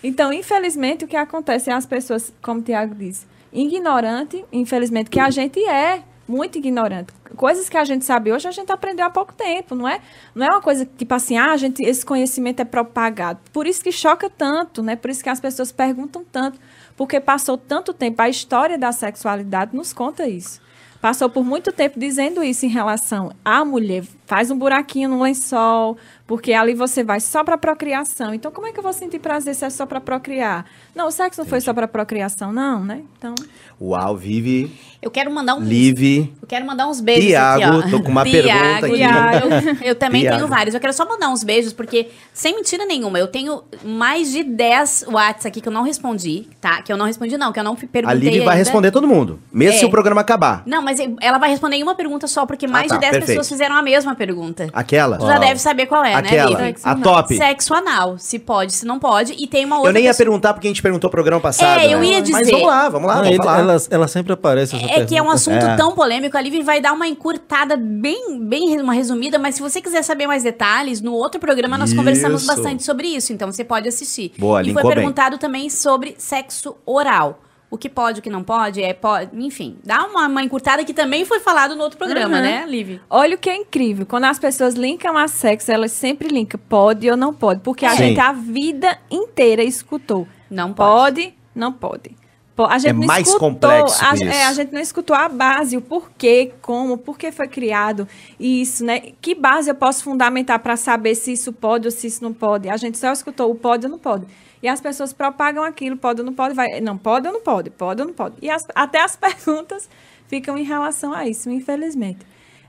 Então, 0.04 0.32
infelizmente, 0.32 1.04
o 1.04 1.08
que 1.08 1.16
acontece 1.16 1.68
é 1.68 1.72
as 1.72 1.84
pessoas, 1.84 2.32
como 2.40 2.60
o 2.60 2.62
Tiago 2.62 2.94
disse, 2.94 3.26
ignorante, 3.52 4.44
infelizmente, 4.52 5.10
que 5.10 5.18
a 5.18 5.30
gente 5.30 5.58
é 5.64 6.04
muito 6.26 6.56
ignorante. 6.56 7.12
Coisas 7.36 7.68
que 7.68 7.76
a 7.76 7.84
gente 7.84 8.04
sabe 8.04 8.32
hoje, 8.32 8.48
a 8.48 8.50
gente 8.50 8.70
aprendeu 8.70 9.04
há 9.04 9.10
pouco 9.10 9.34
tempo, 9.34 9.74
não 9.74 9.88
é? 9.88 10.00
Não 10.34 10.46
é 10.46 10.50
uma 10.50 10.60
coisa 10.60 10.88
tipo 10.96 11.12
assim, 11.12 11.36
ah, 11.36 11.56
gente, 11.56 11.82
esse 11.82 12.04
conhecimento 12.04 12.60
é 12.60 12.64
propagado. 12.64 13.40
Por 13.52 13.66
isso 13.66 13.82
que 13.82 13.92
choca 13.92 14.30
tanto, 14.30 14.82
né? 14.82 14.96
Por 14.96 15.10
isso 15.10 15.22
que 15.22 15.28
as 15.28 15.40
pessoas 15.40 15.70
perguntam 15.70 16.24
tanto, 16.30 16.58
porque 16.96 17.20
passou 17.20 17.56
tanto 17.56 17.92
tempo, 17.92 18.22
a 18.22 18.28
história 18.28 18.78
da 18.78 18.92
sexualidade 18.92 19.76
nos 19.76 19.92
conta 19.92 20.28
isso. 20.28 20.60
Passou 21.00 21.28
por 21.28 21.44
muito 21.44 21.70
tempo 21.70 22.00
dizendo 22.00 22.42
isso 22.42 22.64
em 22.64 22.70
relação 22.70 23.32
à 23.44 23.64
mulher. 23.64 24.04
Faz 24.26 24.50
um 24.50 24.56
buraquinho 24.56 25.08
no 25.10 25.22
lençol, 25.22 25.98
porque 26.26 26.54
ali 26.54 26.74
você 26.74 27.04
vai 27.04 27.20
só 27.20 27.44
para 27.44 27.58
procriação. 27.58 28.32
Então, 28.32 28.50
como 28.50 28.66
é 28.66 28.72
que 28.72 28.78
eu 28.78 28.82
vou 28.82 28.92
sentir 28.92 29.18
prazer 29.18 29.54
se 29.54 29.64
é 29.66 29.70
só 29.70 29.84
para 29.84 30.00
procriar? 30.00 30.64
Não, 30.94 31.08
o 31.08 31.10
sexo 31.10 31.42
não 31.42 31.46
foi 31.46 31.60
só 31.60 31.74
para 31.74 31.86
procriação, 31.86 32.50
não, 32.52 32.82
né? 32.82 33.02
Então, 33.18 33.34
Uau, 33.80 34.16
Vivi, 34.16 34.70
Eu 35.02 35.10
quero 35.10 35.30
mandar 35.30 35.56
um. 35.56 35.58
Live. 35.58 36.32
Eu 36.40 36.48
quero 36.48 36.64
mandar 36.64 36.86
uns 36.88 37.00
beijos 37.00 37.26
Tiago, 37.26 37.62
aqui, 37.80 37.88
ó. 37.88 37.90
tô 37.90 38.02
com 38.02 38.08
uma 38.10 38.22
pergunta 38.22 38.86
aqui. 38.86 38.94
Tiago, 38.96 39.48
eu, 39.48 39.76
eu 39.88 39.94
também 39.94 40.22
Tiago. 40.22 40.36
tenho 40.38 40.48
vários. 40.48 40.74
Eu 40.74 40.80
quero 40.80 40.92
só 40.94 41.06
mandar 41.06 41.28
uns 41.28 41.44
beijos, 41.44 41.72
porque, 41.74 42.08
sem 42.32 42.54
mentira 42.54 42.86
nenhuma, 42.86 43.18
eu 43.18 43.26
tenho 43.26 43.62
mais 43.84 44.30
de 44.32 44.42
10 44.42 45.06
WhatsApps 45.08 45.44
aqui 45.46 45.60
que 45.60 45.68
eu 45.68 45.72
não 45.72 45.82
respondi, 45.82 46.48
tá? 46.60 46.80
Que 46.80 46.90
eu 46.90 46.96
não 46.96 47.04
respondi, 47.04 47.36
não, 47.36 47.52
que 47.52 47.60
eu 47.60 47.64
não 47.64 47.74
perguntei 47.76 48.04
A 48.10 48.14
Livi 48.14 48.40
vai 48.40 48.56
responder 48.56 48.90
todo 48.92 49.06
mundo, 49.06 49.40
mesmo 49.52 49.74
É. 49.74 49.78
se 49.80 49.84
o 49.84 49.90
programa 49.90 50.22
acabar. 50.22 50.62
Não, 50.64 50.80
mas 50.80 50.98
ela 51.20 51.36
vai 51.36 51.50
responder 51.50 51.76
em 51.76 51.82
uma 51.82 51.94
pergunta 51.94 52.26
só, 52.26 52.46
porque 52.46 52.66
mais 52.66 52.86
tá, 52.88 52.94
de 52.94 53.00
10 53.02 53.10
perfeito. 53.10 53.26
pessoas 53.26 53.48
fizeram 53.48 53.74
a 53.76 53.82
mesma 53.82 54.13
pergunta. 54.14 54.68
Aquela? 54.72 55.18
Tu 55.18 55.26
já 55.26 55.38
deve 55.38 55.58
saber 55.60 55.86
qual 55.86 56.04
é, 56.04 56.14
Aquela, 56.14 56.58
né, 56.58 56.74
a 56.82 56.94
top. 56.96 57.36
Sexo 57.36 57.74
anal, 57.74 58.16
se 58.18 58.38
pode, 58.38 58.72
se 58.72 58.86
não 58.86 58.98
pode. 58.98 59.34
E 59.38 59.46
tem 59.46 59.64
uma 59.64 59.76
outra 59.76 59.90
Eu 59.90 59.94
nem 59.94 60.04
ia 60.04 60.10
pessoa- 60.10 60.24
perguntar 60.26 60.54
porque 60.54 60.66
a 60.68 60.70
gente 60.70 60.82
perguntou 60.82 61.08
no 61.08 61.12
programa 61.12 61.40
passado. 61.40 61.80
É, 61.80 61.92
eu 61.92 61.98
né? 62.00 62.06
ia 62.06 62.20
Mas 62.20 62.24
dizer. 62.28 62.50
vamos 62.52 62.66
lá, 62.66 62.88
vamos 62.88 63.08
lá, 63.08 63.14
Não, 63.16 63.22
vamos 63.24 63.36
ele- 63.36 63.44
falar. 63.44 63.58
ela, 63.60 63.76
ela 63.90 64.08
sempre 64.08 64.32
aparece 64.32 64.76
essa 64.76 64.84
É 64.86 65.04
que 65.04 65.16
é 65.16 65.22
um 65.22 65.26
pergunta. 65.26 65.32
assunto 65.34 65.64
É. 65.64 65.76
tão 65.76 65.92
polêmico, 65.94 66.36
a 66.36 66.40
Livi 66.40 66.62
vai 66.62 66.80
dar 66.80 66.92
uma 66.92 67.06
encurtada 67.08 67.76
bem, 67.76 68.38
bem 68.40 68.80
uma 68.80 68.94
resumida, 68.94 69.38
mas 69.38 69.54
se 69.56 69.62
você 69.62 69.80
quiser 69.80 70.02
saber 70.02 70.26
mais 70.26 70.42
detalhes, 70.42 71.00
no 71.00 71.12
outro 71.12 71.40
programa 71.40 71.76
nós 71.78 71.92
conversamos 71.92 72.42
Isso. 72.42 72.54
bastante 72.54 72.82
sobre 72.82 73.08
isso, 73.08 73.32
então 73.32 73.50
você 73.52 73.64
pode 73.64 73.88
assistir. 73.88 74.32
Boa, 74.38 74.60
e 74.60 74.64
foi 74.64 74.68
linkou 74.72 74.88
bem. 74.90 74.94
perguntado 74.96 75.38
também 75.38 75.68
sobre 75.70 76.14
sexo 76.18 76.76
oral. 76.86 77.40
O 77.74 77.78
que 77.78 77.88
pode, 77.88 78.20
o 78.20 78.22
que 78.22 78.30
não 78.30 78.42
pode, 78.44 78.80
é 78.82 78.92
pode, 78.94 79.30
enfim, 79.44 79.76
dá 79.84 80.04
uma, 80.06 80.26
uma 80.28 80.42
encurtada 80.44 80.84
que 80.84 80.94
também 80.94 81.24
foi 81.24 81.40
falado 81.40 81.74
no 81.74 81.82
outro 81.82 81.98
programa, 81.98 82.36
Uhum. 82.36 82.42
né, 82.42 82.64
Livi? 82.68 83.00
olha 83.10 83.34
o 83.34 83.38
que 83.38 83.50
é 83.50 83.56
incrível. 83.56 84.06
Quando 84.06 84.24
as 84.24 84.38
pessoas 84.38 84.74
linkam 84.74 85.16
a 85.18 85.26
sexo, 85.26 85.72
elas 85.72 85.90
sempre 85.92 86.28
linkam 86.28 86.60
pode 86.68 87.10
ou 87.10 87.16
não 87.16 87.34
pode. 87.34 87.60
Porque 87.60 87.84
a 87.84 87.90
Sim. 87.90 87.96
gente 88.08 88.20
a 88.20 88.32
vida 88.32 88.98
inteira 89.10 89.62
escutou. 89.64 90.26
Não 90.50 90.72
pode. 90.72 91.22
Pode, 91.22 91.34
não 91.54 91.72
pode. 91.72 92.16
Po- 92.56 92.66
A 92.66 92.78
gente 92.78 92.90
É 92.90 92.92
não 92.92 93.06
mais 93.08 93.26
escutou, 93.26 93.50
complexo 93.50 94.04
a, 94.04 94.16
é, 94.16 94.44
a 94.44 94.52
gente 94.52 94.72
não 94.72 94.80
escutou 94.80 95.16
a 95.16 95.28
base, 95.28 95.76
o 95.76 95.80
porquê, 95.80 96.52
como, 96.62 96.96
por 96.96 97.18
que 97.18 97.32
foi 97.32 97.48
criado 97.48 98.06
isso, 98.38 98.84
né? 98.84 99.00
Que 99.20 99.34
base 99.34 99.68
eu 99.68 99.74
posso 99.74 100.04
fundamentar 100.04 100.60
para 100.60 100.76
saber 100.76 101.16
se 101.16 101.32
isso 101.32 101.52
pode 101.52 101.88
ou 101.88 101.90
se 101.90 102.06
isso 102.06 102.22
não 102.22 102.32
pode? 102.32 102.68
A 102.68 102.76
gente 102.76 102.96
só 102.96 103.10
escutou 103.12 103.50
o 103.50 103.56
pode 103.56 103.86
ou 103.86 103.90
não 103.90 103.98
pode. 103.98 104.24
E 104.64 104.68
as 104.68 104.80
pessoas 104.80 105.12
propagam 105.12 105.62
aquilo, 105.62 105.94
pode 105.94 106.22
ou 106.22 106.24
não 106.24 106.32
pode, 106.32 106.54
vai, 106.54 106.80
não 106.80 106.96
pode 106.96 107.26
ou 107.28 107.34
não 107.34 107.42
pode, 107.42 107.68
pode 107.68 108.00
ou 108.00 108.06
não 108.08 108.14
pode. 108.14 108.36
E 108.40 108.48
as- 108.48 108.66
até 108.74 109.02
as 109.02 109.14
perguntas 109.14 109.90
ficam 110.26 110.56
em 110.56 110.62
relação 110.62 111.12
a 111.12 111.28
isso, 111.28 111.50
infelizmente. 111.50 112.20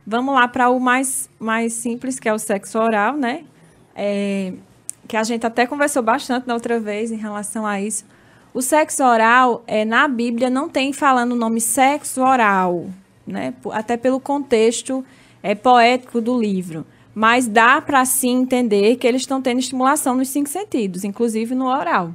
Vamos 0.05 0.35
lá 0.35 0.45
para 0.45 0.69
o 0.69 0.77
mais, 0.77 1.29
mais 1.39 1.71
simples, 1.71 2.19
que 2.19 2.27
é 2.27 2.33
o 2.33 2.37
sexo 2.37 2.77
oral, 2.79 3.15
né? 3.15 3.45
É, 3.95 4.51
que 5.07 5.15
a 5.15 5.23
gente 5.23 5.47
até 5.47 5.65
conversou 5.65 6.03
bastante 6.03 6.45
na 6.45 6.53
outra 6.53 6.81
vez 6.81 7.13
em 7.13 7.15
relação 7.15 7.65
a 7.65 7.79
isso. 7.79 8.03
O 8.53 8.61
sexo 8.61 9.01
oral, 9.01 9.63
é, 9.65 9.85
na 9.85 10.05
Bíblia, 10.09 10.49
não 10.49 10.67
tem 10.67 10.91
falando 10.91 11.31
o 11.31 11.35
nome 11.37 11.61
sexo 11.61 12.21
oral, 12.21 12.87
né? 13.25 13.53
Até 13.71 13.95
pelo 13.95 14.19
contexto 14.19 15.01
é, 15.41 15.55
poético 15.55 16.19
do 16.19 16.37
livro. 16.37 16.85
Mas 17.15 17.47
dá 17.47 17.79
para 17.81 18.03
sim 18.03 18.41
entender 18.41 18.97
que 18.97 19.07
eles 19.07 19.21
estão 19.21 19.41
tendo 19.41 19.59
estimulação 19.59 20.15
nos 20.15 20.27
cinco 20.27 20.49
sentidos, 20.49 21.05
inclusive 21.05 21.55
no 21.55 21.65
oral. 21.67 22.13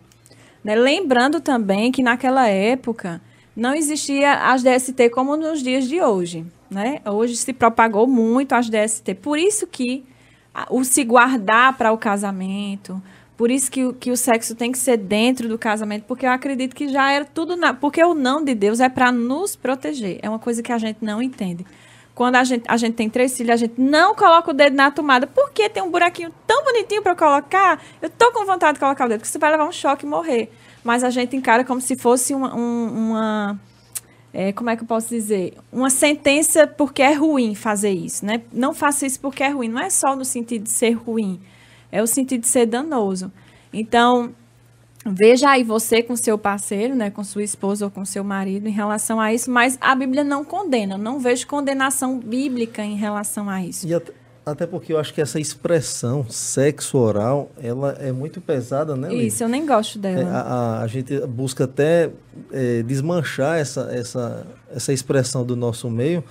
Né? 0.62 0.74
Lembrando 0.76 1.40
também 1.40 1.90
que 1.90 2.02
naquela 2.02 2.46
época 2.46 3.20
não 3.56 3.74
existia 3.74 4.34
as 4.52 4.62
DST 4.62 5.08
como 5.10 5.36
nos 5.38 5.62
dias 5.62 5.88
de 5.88 6.02
hoje. 6.02 6.44
Né? 6.70 7.00
Hoje 7.06 7.34
se 7.36 7.52
propagou 7.54 8.06
muito 8.06 8.52
as 8.54 8.68
DST. 8.68 9.14
Por 9.14 9.38
isso 9.38 9.66
que 9.66 10.04
o 10.68 10.84
se 10.84 11.02
guardar 11.02 11.76
para 11.78 11.92
o 11.92 11.96
casamento, 11.98 13.00
por 13.38 13.50
isso 13.50 13.70
que, 13.70 13.84
o- 13.86 13.94
que 13.94 14.10
o 14.10 14.16
sexo 14.16 14.54
tem 14.54 14.70
que 14.70 14.78
ser 14.78 14.98
dentro 14.98 15.48
do 15.48 15.56
casamento, 15.58 16.04
porque 16.06 16.26
eu 16.26 16.30
acredito 16.30 16.76
que 16.76 16.88
já 16.88 17.10
era 17.10 17.24
tudo. 17.24 17.56
Na, 17.56 17.72
porque 17.72 18.04
o 18.04 18.12
não 18.12 18.44
de 18.44 18.54
Deus 18.54 18.80
é 18.80 18.88
para 18.90 19.10
nos 19.10 19.56
proteger. 19.56 20.18
É 20.20 20.28
uma 20.28 20.38
coisa 20.38 20.62
que 20.62 20.70
a 20.72 20.76
gente 20.78 20.98
não 21.02 21.22
entende. 21.22 21.64
Quando 22.14 22.36
a 22.36 22.44
gente, 22.44 22.64
a 22.68 22.76
gente 22.76 22.94
tem 22.94 23.08
três 23.08 23.36
filhos, 23.36 23.50
a 23.52 23.56
gente 23.56 23.74
não 23.80 24.14
coloca 24.14 24.50
o 24.50 24.54
dedo 24.54 24.74
na 24.76 24.90
tomada. 24.90 25.26
Por 25.26 25.50
que 25.52 25.68
tem 25.68 25.82
um 25.82 25.90
buraquinho 25.90 26.32
tão 26.46 26.64
bonitinho 26.64 27.02
para 27.02 27.14
colocar? 27.14 27.82
Eu 28.02 28.10
tô 28.10 28.30
com 28.32 28.44
vontade 28.44 28.74
de 28.74 28.80
colocar 28.80 29.06
o 29.06 29.08
dedo, 29.08 29.20
porque 29.20 29.30
você 29.32 29.38
vai 29.38 29.50
levar 29.50 29.66
um 29.66 29.72
choque 29.72 30.04
e 30.04 30.08
morrer. 30.08 30.52
Mas 30.84 31.02
a 31.04 31.10
gente 31.10 31.34
encara 31.36 31.64
como 31.64 31.80
se 31.80 31.96
fosse 31.96 32.34
uma, 32.34 32.54
um- 32.54 33.10
uma 33.10 33.60
é, 34.32 34.52
como 34.52 34.70
é 34.70 34.76
que 34.76 34.82
eu 34.82 34.86
posso 34.86 35.08
dizer? 35.08 35.54
Uma 35.72 35.90
sentença 35.90 36.66
porque 36.66 37.02
é 37.02 37.12
ruim 37.14 37.54
fazer 37.54 37.90
isso, 37.90 38.24
né? 38.24 38.42
Não 38.52 38.72
faça 38.72 39.04
isso 39.06 39.18
porque 39.18 39.42
é 39.42 39.48
ruim. 39.48 39.68
Não 39.68 39.80
é 39.80 39.90
só 39.90 40.14
no 40.14 40.24
sentido 40.24 40.64
de 40.64 40.70
ser 40.70 40.92
ruim, 40.92 41.40
é 41.90 42.00
o 42.02 42.06
sentido 42.06 42.42
de 42.42 42.46
ser 42.48 42.66
danoso. 42.66 43.32
Então, 43.72 44.32
veja 45.06 45.48
aí 45.50 45.62
você 45.64 46.02
com 46.02 46.14
seu 46.16 46.36
parceiro, 46.36 46.94
né, 46.94 47.10
com 47.10 47.24
sua 47.24 47.42
esposa 47.42 47.84
ou 47.86 47.90
com 47.90 48.04
seu 48.04 48.22
marido 48.22 48.66
em 48.68 48.72
relação 48.72 49.18
a 49.20 49.32
isso, 49.32 49.50
mas 49.50 49.78
a 49.80 49.94
Bíblia 49.94 50.22
não 50.24 50.44
condena. 50.44 50.98
Não 50.98 51.18
vejo 51.18 51.46
condenação 51.46 52.18
bíblica 52.18 52.82
em 52.84 52.96
relação 52.96 53.48
a 53.48 53.62
isso. 53.64 53.86
E 53.86 53.94
até, 53.94 54.12
até 54.44 54.66
porque 54.66 54.92
eu 54.92 54.98
acho 54.98 55.14
que 55.14 55.20
essa 55.20 55.38
expressão 55.40 56.26
sexo 56.28 56.98
oral, 56.98 57.50
ela 57.62 57.92
é 57.98 58.12
muito 58.12 58.40
pesada, 58.40 58.94
né? 58.96 59.08
Lívia? 59.08 59.26
Isso, 59.26 59.42
eu 59.44 59.48
nem 59.48 59.64
gosto 59.64 59.98
É, 59.98 60.02
dela. 60.02 60.30
a, 60.30 60.40
a- 60.40 60.82
a 60.82 60.86
gente 60.86 61.18
busca 61.26 61.64
até 61.64 62.10
é, 62.52 62.82
desmanchar 62.82 63.58
essa, 63.58 63.88
essa, 63.92 64.46
essa 64.74 64.92
expressão 64.92 65.44
do 65.44 65.54
nosso 65.56 65.88
meio, 65.90 66.22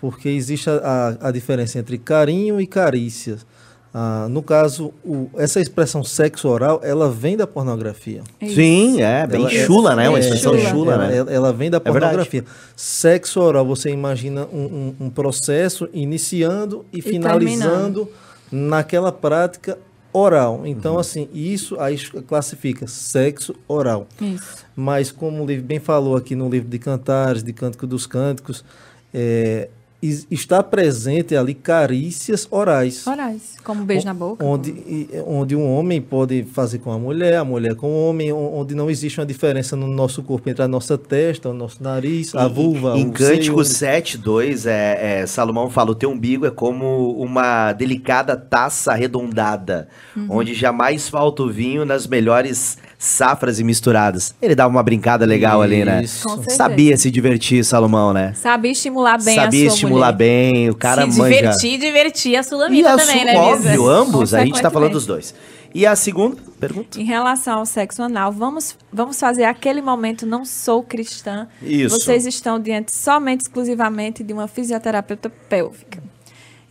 porque 0.00 0.28
existe 0.30 0.68
a, 0.70 1.16
a, 1.20 1.28
a 1.28 1.30
diferença 1.30 1.78
entre 1.78 1.98
carinho 1.98 2.60
e 2.60 2.66
carícias. 2.66 3.46
Ah, 3.92 4.28
no 4.30 4.40
caso, 4.40 4.92
o- 5.04 5.28
essa 5.36 5.60
expressão 5.60 6.04
sexo 6.04 6.48
oral, 6.48 6.80
ela 6.84 7.10
vem 7.10 7.36
da 7.36 7.44
pornografia. 7.46 8.22
Isso. 8.40 8.54
Sim, 8.54 9.02
é, 9.02 9.26
bem 9.26 9.40
Ela 9.40 9.52
é- 9.52 9.66
chula, 9.66 9.96
né? 9.96 10.08
Uma 10.08 10.18
é, 10.18 10.20
expressão 10.20 10.56
chula. 10.56 10.70
chula, 10.70 10.92
ela, 10.94 11.06
né? 11.08 11.16
ela- 11.16 11.32
ela 11.32 11.52
vem 11.52 11.68
da 11.70 11.78
É 11.78 11.80
pornografia. 11.80 12.44
Sexo 12.76 13.40
oral, 13.40 13.66
você 13.66 13.90
imagina 13.90 14.46
um, 14.52 14.94
um- 15.00 15.06
um 15.06 15.10
processo 15.10 15.88
iniciando 15.92 16.84
e, 16.92 17.02
finalizando 17.02 18.08
naquela 18.50 19.10
prática 19.10 19.76
oral. 20.12 20.62
Então, 20.64 20.94
Uhum. 20.94 21.00
assim, 21.00 21.28
isso 21.34 21.78
aí 21.80 21.96
classifica 22.28 22.86
sexo 22.86 23.54
oral. 23.66 24.06
Isso. 24.20 24.64
Mas 24.76 25.10
como 25.10 25.42
o 25.42 25.46
livro 25.46 25.64
bem 25.66 25.80
falou 25.80 26.16
aqui 26.16 26.34
no 26.36 26.48
livro 26.48 26.68
de 26.68 26.78
Cantares, 26.78 27.42
de 27.42 27.52
Cântico 27.52 27.86
dos 27.88 28.06
Cânticos, 28.06 28.64
é, 29.12 29.68
está 30.02 30.62
presente 30.62 31.36
ali 31.36 31.52
carícias 31.54 32.48
orais. 32.50 33.06
Orais, 33.06 33.56
como 33.62 33.82
um 33.82 33.84
beijo 33.84 34.06
na 34.06 34.14
boca. 34.14 34.44
Onde, 34.44 34.70
e- 34.70 35.08
onde 35.26 35.54
um 35.54 35.70
homem 35.70 36.00
pode 36.00 36.44
fazer 36.44 36.78
com 36.78 36.90
a 36.90 36.98
mulher, 36.98 37.36
a 37.36 37.44
mulher 37.44 37.74
com 37.74 37.88
o 37.88 38.08
homem, 38.08 38.32
onde 38.32 38.74
não 38.74 38.88
existe 38.90 39.20
uma 39.20 39.26
diferença 39.26 39.76
no 39.76 39.86
nosso 39.86 40.22
corpo 40.22 40.48
entre 40.48 40.62
a 40.62 40.68
nossa 40.68 40.96
testa, 40.96 41.50
o 41.50 41.52
nosso 41.54 41.82
nariz, 41.82 42.34
a 42.34 42.48
vulva, 42.48 42.96
Em 42.96 43.08
o 43.08 43.12
Cântico 43.12 43.62
seio. 43.64 43.92
7, 43.92 44.18
2, 44.18 44.66
é, 44.66 45.20
é, 45.22 45.26
Salomão 45.26 45.68
fala: 45.68 45.90
o 45.90 45.94
teu 45.94 46.10
umbigo 46.10 46.46
é 46.46 46.50
como 46.50 47.12
uma 47.20 47.72
delicada 47.72 48.36
taça 48.36 48.92
arredondada, 48.92 49.88
Uhum. 50.16 50.26
onde 50.30 50.54
jamais 50.54 51.08
falta 51.08 51.42
o 51.42 51.50
vinho 51.50 51.84
nas 51.84 52.06
melhores 52.06 52.78
safras 53.02 53.58
e 53.58 53.64
misturadas. 53.64 54.34
Ele 54.42 54.54
dava 54.54 54.68
uma 54.68 54.82
brincada 54.82 55.24
legal 55.24 55.62
ali, 55.62 55.82
né? 55.86 56.02
Isso. 56.04 56.28
Com 56.28 56.36
certeza. 56.36 56.56
Sabia 56.56 56.96
se 56.98 57.10
divertir, 57.10 57.64
Salomão, 57.64 58.12
né? 58.12 58.34
Sabia 58.34 58.70
estimular 58.72 59.16
bem 59.16 59.34
Sabia 59.34 59.66
a 59.66 59.70
sua 59.70 59.74
estimular 59.74 60.12
mulher. 60.12 60.16
bem, 60.18 60.68
o 60.68 60.74
cara 60.74 61.10
Se 61.10 61.18
manja. 61.18 61.34
divertir, 61.34 61.78
divertir 61.80 62.36
a 62.36 62.42
Sulamita 62.42 62.90
também, 62.98 63.06
su- 63.20 63.24
né, 63.24 63.32
Lisa? 63.32 63.40
óbvio, 63.42 63.88
ambos, 63.88 64.34
a 64.34 64.44
gente 64.44 64.60
tá 64.60 64.70
falando 64.70 64.92
dos 64.92 65.06
dois. 65.06 65.34
E 65.72 65.86
a 65.86 65.96
segunda 65.96 66.36
pergunta? 66.58 67.00
Em 67.00 67.04
relação 67.04 67.60
ao 67.60 67.64
sexo 67.64 68.02
anal, 68.02 68.30
vamos, 68.32 68.76
vamos 68.92 69.18
fazer 69.18 69.44
aquele 69.44 69.80
momento 69.80 70.26
não 70.26 70.44
sou 70.44 70.82
cristã. 70.82 71.46
Isso. 71.62 71.98
Vocês 71.98 72.26
estão 72.26 72.58
diante 72.60 72.94
somente, 72.94 73.42
exclusivamente 73.42 74.22
de 74.22 74.32
uma 74.32 74.46
fisioterapeuta 74.48 75.30
pélvica. 75.48 76.02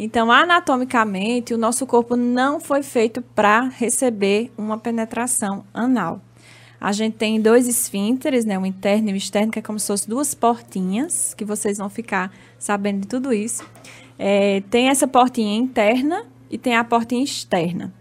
Então, 0.02 0.32
anatomicamente, 0.32 1.54
o 1.54 1.58
nosso 1.58 1.86
corpo 1.86 2.16
não 2.16 2.58
foi 2.58 2.82
feito 2.82 3.22
para 3.22 3.68
receber 3.68 4.50
uma 4.58 4.78
penetração 4.78 5.66
anal. 5.74 6.22
A 6.80 6.94
gente 6.94 7.18
tem 7.18 7.42
dois 7.42 7.68
esfínteres, 7.68 8.46
né, 8.46 8.58
o 8.58 8.66
interno 8.66 9.10
e 9.10 9.14
o 9.14 9.18
externo, 9.18 9.52
que 9.52 9.60
é 9.60 9.62
como 9.62 9.78
se 9.78 9.88
fossem 9.88 10.08
duas 10.08 10.34
portinhas, 10.34 11.34
que 11.34 11.44
vocês 11.44 11.78
vão 11.78 11.90
ficar 11.90 12.32
sabendo 12.58 13.02
de 13.02 13.08
tudo 13.08 13.34
isso. 13.34 13.70
É, 14.18 14.64
tem 14.70 14.88
essa 14.88 15.06
portinha 15.06 15.58
interna 15.58 16.26
e 16.50 16.58
tem 16.58 16.78
a 16.78 16.84
portinha 16.86 17.22
externa. 17.22 17.94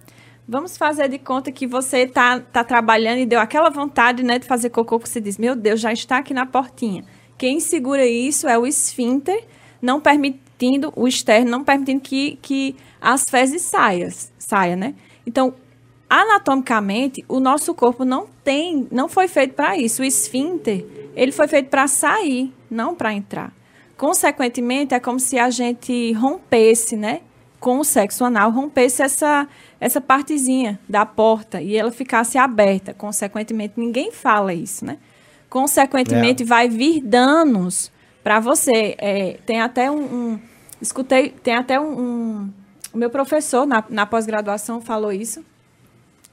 Vamos 0.47 0.79
fazer 0.79 1.09
de 1.09 1.19
conta 1.19 1.51
que 1.51 1.67
você 1.67 2.07
tá, 2.07 2.39
tá 2.39 2.63
trabalhando 2.63 3.19
e 3.19 3.27
deu 3.27 3.41
aquela 3.41 3.71
vontade 3.71 4.23
né, 4.23 4.39
de 4.39 4.47
fazer 4.47 4.71
cocô 4.71 5.01
que 5.01 5.09
você 5.09 5.21
diz, 5.21 5.37
meu 5.37 5.57
Deus, 5.57 5.81
já 5.81 5.93
está 5.93 6.19
aqui 6.19 6.33
na 6.33 6.47
portinha. 6.47 7.05
Quem 7.37 7.59
segura 7.59 8.07
isso 8.07 8.47
é 8.47 8.57
o 8.57 8.65
esfíncter, 8.65 9.45
não 9.83 10.01
permitindo, 10.59 10.93
o 10.97 11.07
externo, 11.07 11.51
não 11.51 11.65
permitindo 11.65 12.01
que, 12.01 12.39
que 12.43 12.77
as 13.01 13.25
fezes 13.29 13.63
saiam, 13.63 14.09
saia, 14.39 14.75
né? 14.75 14.95
Então, 15.25 15.55
anatomicamente, 16.11 17.25
o 17.29 17.39
nosso 17.39 17.75
corpo 17.75 18.05
não 18.05 18.27
tem, 18.43 18.89
não 18.91 19.09
foi 19.09 19.29
feito 19.29 19.55
para 19.55 19.77
isso. 19.77 20.03
O 20.03 20.05
esfíncter, 20.05 20.85
ele 21.15 21.33
foi 21.33 21.47
feito 21.47 21.69
para 21.69 21.87
sair, 21.87 22.53
não 22.71 22.95
para 22.95 23.13
entrar. 23.15 23.53
Consequentemente, 23.97 24.95
é 24.95 25.01
como 25.01 25.21
se 25.21 25.39
a 25.39 25.51
gente 25.51 26.13
rompesse, 26.13 26.97
né? 26.97 27.21
Com 27.61 27.79
o 27.81 27.85
sexo 27.85 28.25
anal, 28.25 28.53
rompesse 28.53 29.03
essa, 29.03 29.49
essa 29.81 30.01
partezinha 30.01 30.79
da 30.89 31.05
porta 31.05 31.61
e 31.61 31.77
ela 31.77 31.91
ficasse 31.91 32.39
aberta. 32.39 32.95
Consequentemente, 32.95 33.75
ninguém 33.77 34.13
fala 34.13 34.55
isso, 34.55 34.85
né? 34.85 34.99
Consequentemente, 35.51 36.45
vai 36.45 36.69
vir 36.69 37.01
danos 37.01 37.91
para 38.23 38.41
você. 38.41 38.95
É, 38.99 39.39
tem 39.47 39.61
até 39.61 39.91
um, 39.91 40.03
um- 40.33 40.41
Escutei, 40.81 41.31
tem 41.31 41.55
até 41.55 41.79
um. 41.81 42.01
um- 42.01 42.53
o 42.93 42.99
meu 42.99 43.11
professor 43.11 43.67
na, 43.67 43.85
na 43.91 44.07
pós-graduação 44.07 44.81
falou 44.81 45.13
isso. 45.13 45.45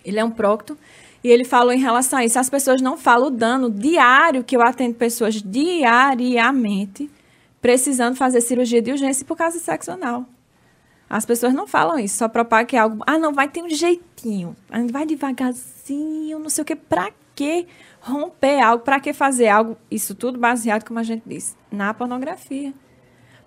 Ele 0.04 0.20
é 0.20 0.24
um 0.24 0.32
procto. 0.32 0.78
E 1.24 1.30
ele 1.30 1.44
falou 1.44 1.74
em 1.74 1.80
relação 1.80 2.20
a 2.20 2.26
isso. 2.26 2.38
As 2.38 2.50
pessoas 2.50 2.82
não 2.82 2.96
falam 2.98 3.28
o 3.28 3.32
dano 3.32 3.70
diário 3.72 4.44
que 4.44 4.56
eu 4.56 4.62
atendo 4.62 4.94
pessoas 4.94 5.42
diariamente 5.42 7.10
precisando 7.62 8.16
fazer 8.16 8.42
cirurgia 8.42 8.80
de 8.82 8.92
urgência 8.92 9.26
por 9.26 9.36
causa 9.36 9.58
de 9.58 9.64
sexo 9.64 9.92
anal. 9.92 10.24
As 11.10 11.26
pessoas 11.26 11.52
não 11.54 11.66
falam 11.68 11.98
isso, 11.98 12.18
só 12.18 12.28
propagam 12.28 12.66
que 12.68 12.76
é 12.76 12.80
algo. 12.80 13.04
Ah, 13.08 13.18
não, 13.18 13.34
vai 13.34 13.48
ter 13.48 13.64
um 13.64 13.70
jeitinho. 13.70 14.56
Vai 14.92 15.06
devagarzinho, 15.06 16.38
não 16.40 16.50
sei 16.50 16.62
o 16.62 16.66
quê. 16.66 16.76
Pra 16.76 17.10
que 17.36 17.66
romper 18.06 18.60
algo? 18.62 18.84
Pra 18.84 19.00
que 19.00 19.12
fazer 19.12 19.48
algo? 19.48 19.76
Isso 19.90 20.14
tudo 20.14 20.38
baseado, 20.38 20.86
como 20.86 21.00
a 21.00 21.04
gente 21.04 21.24
disse, 21.26 21.56
na 21.72 21.94
pornografia. 21.94 22.74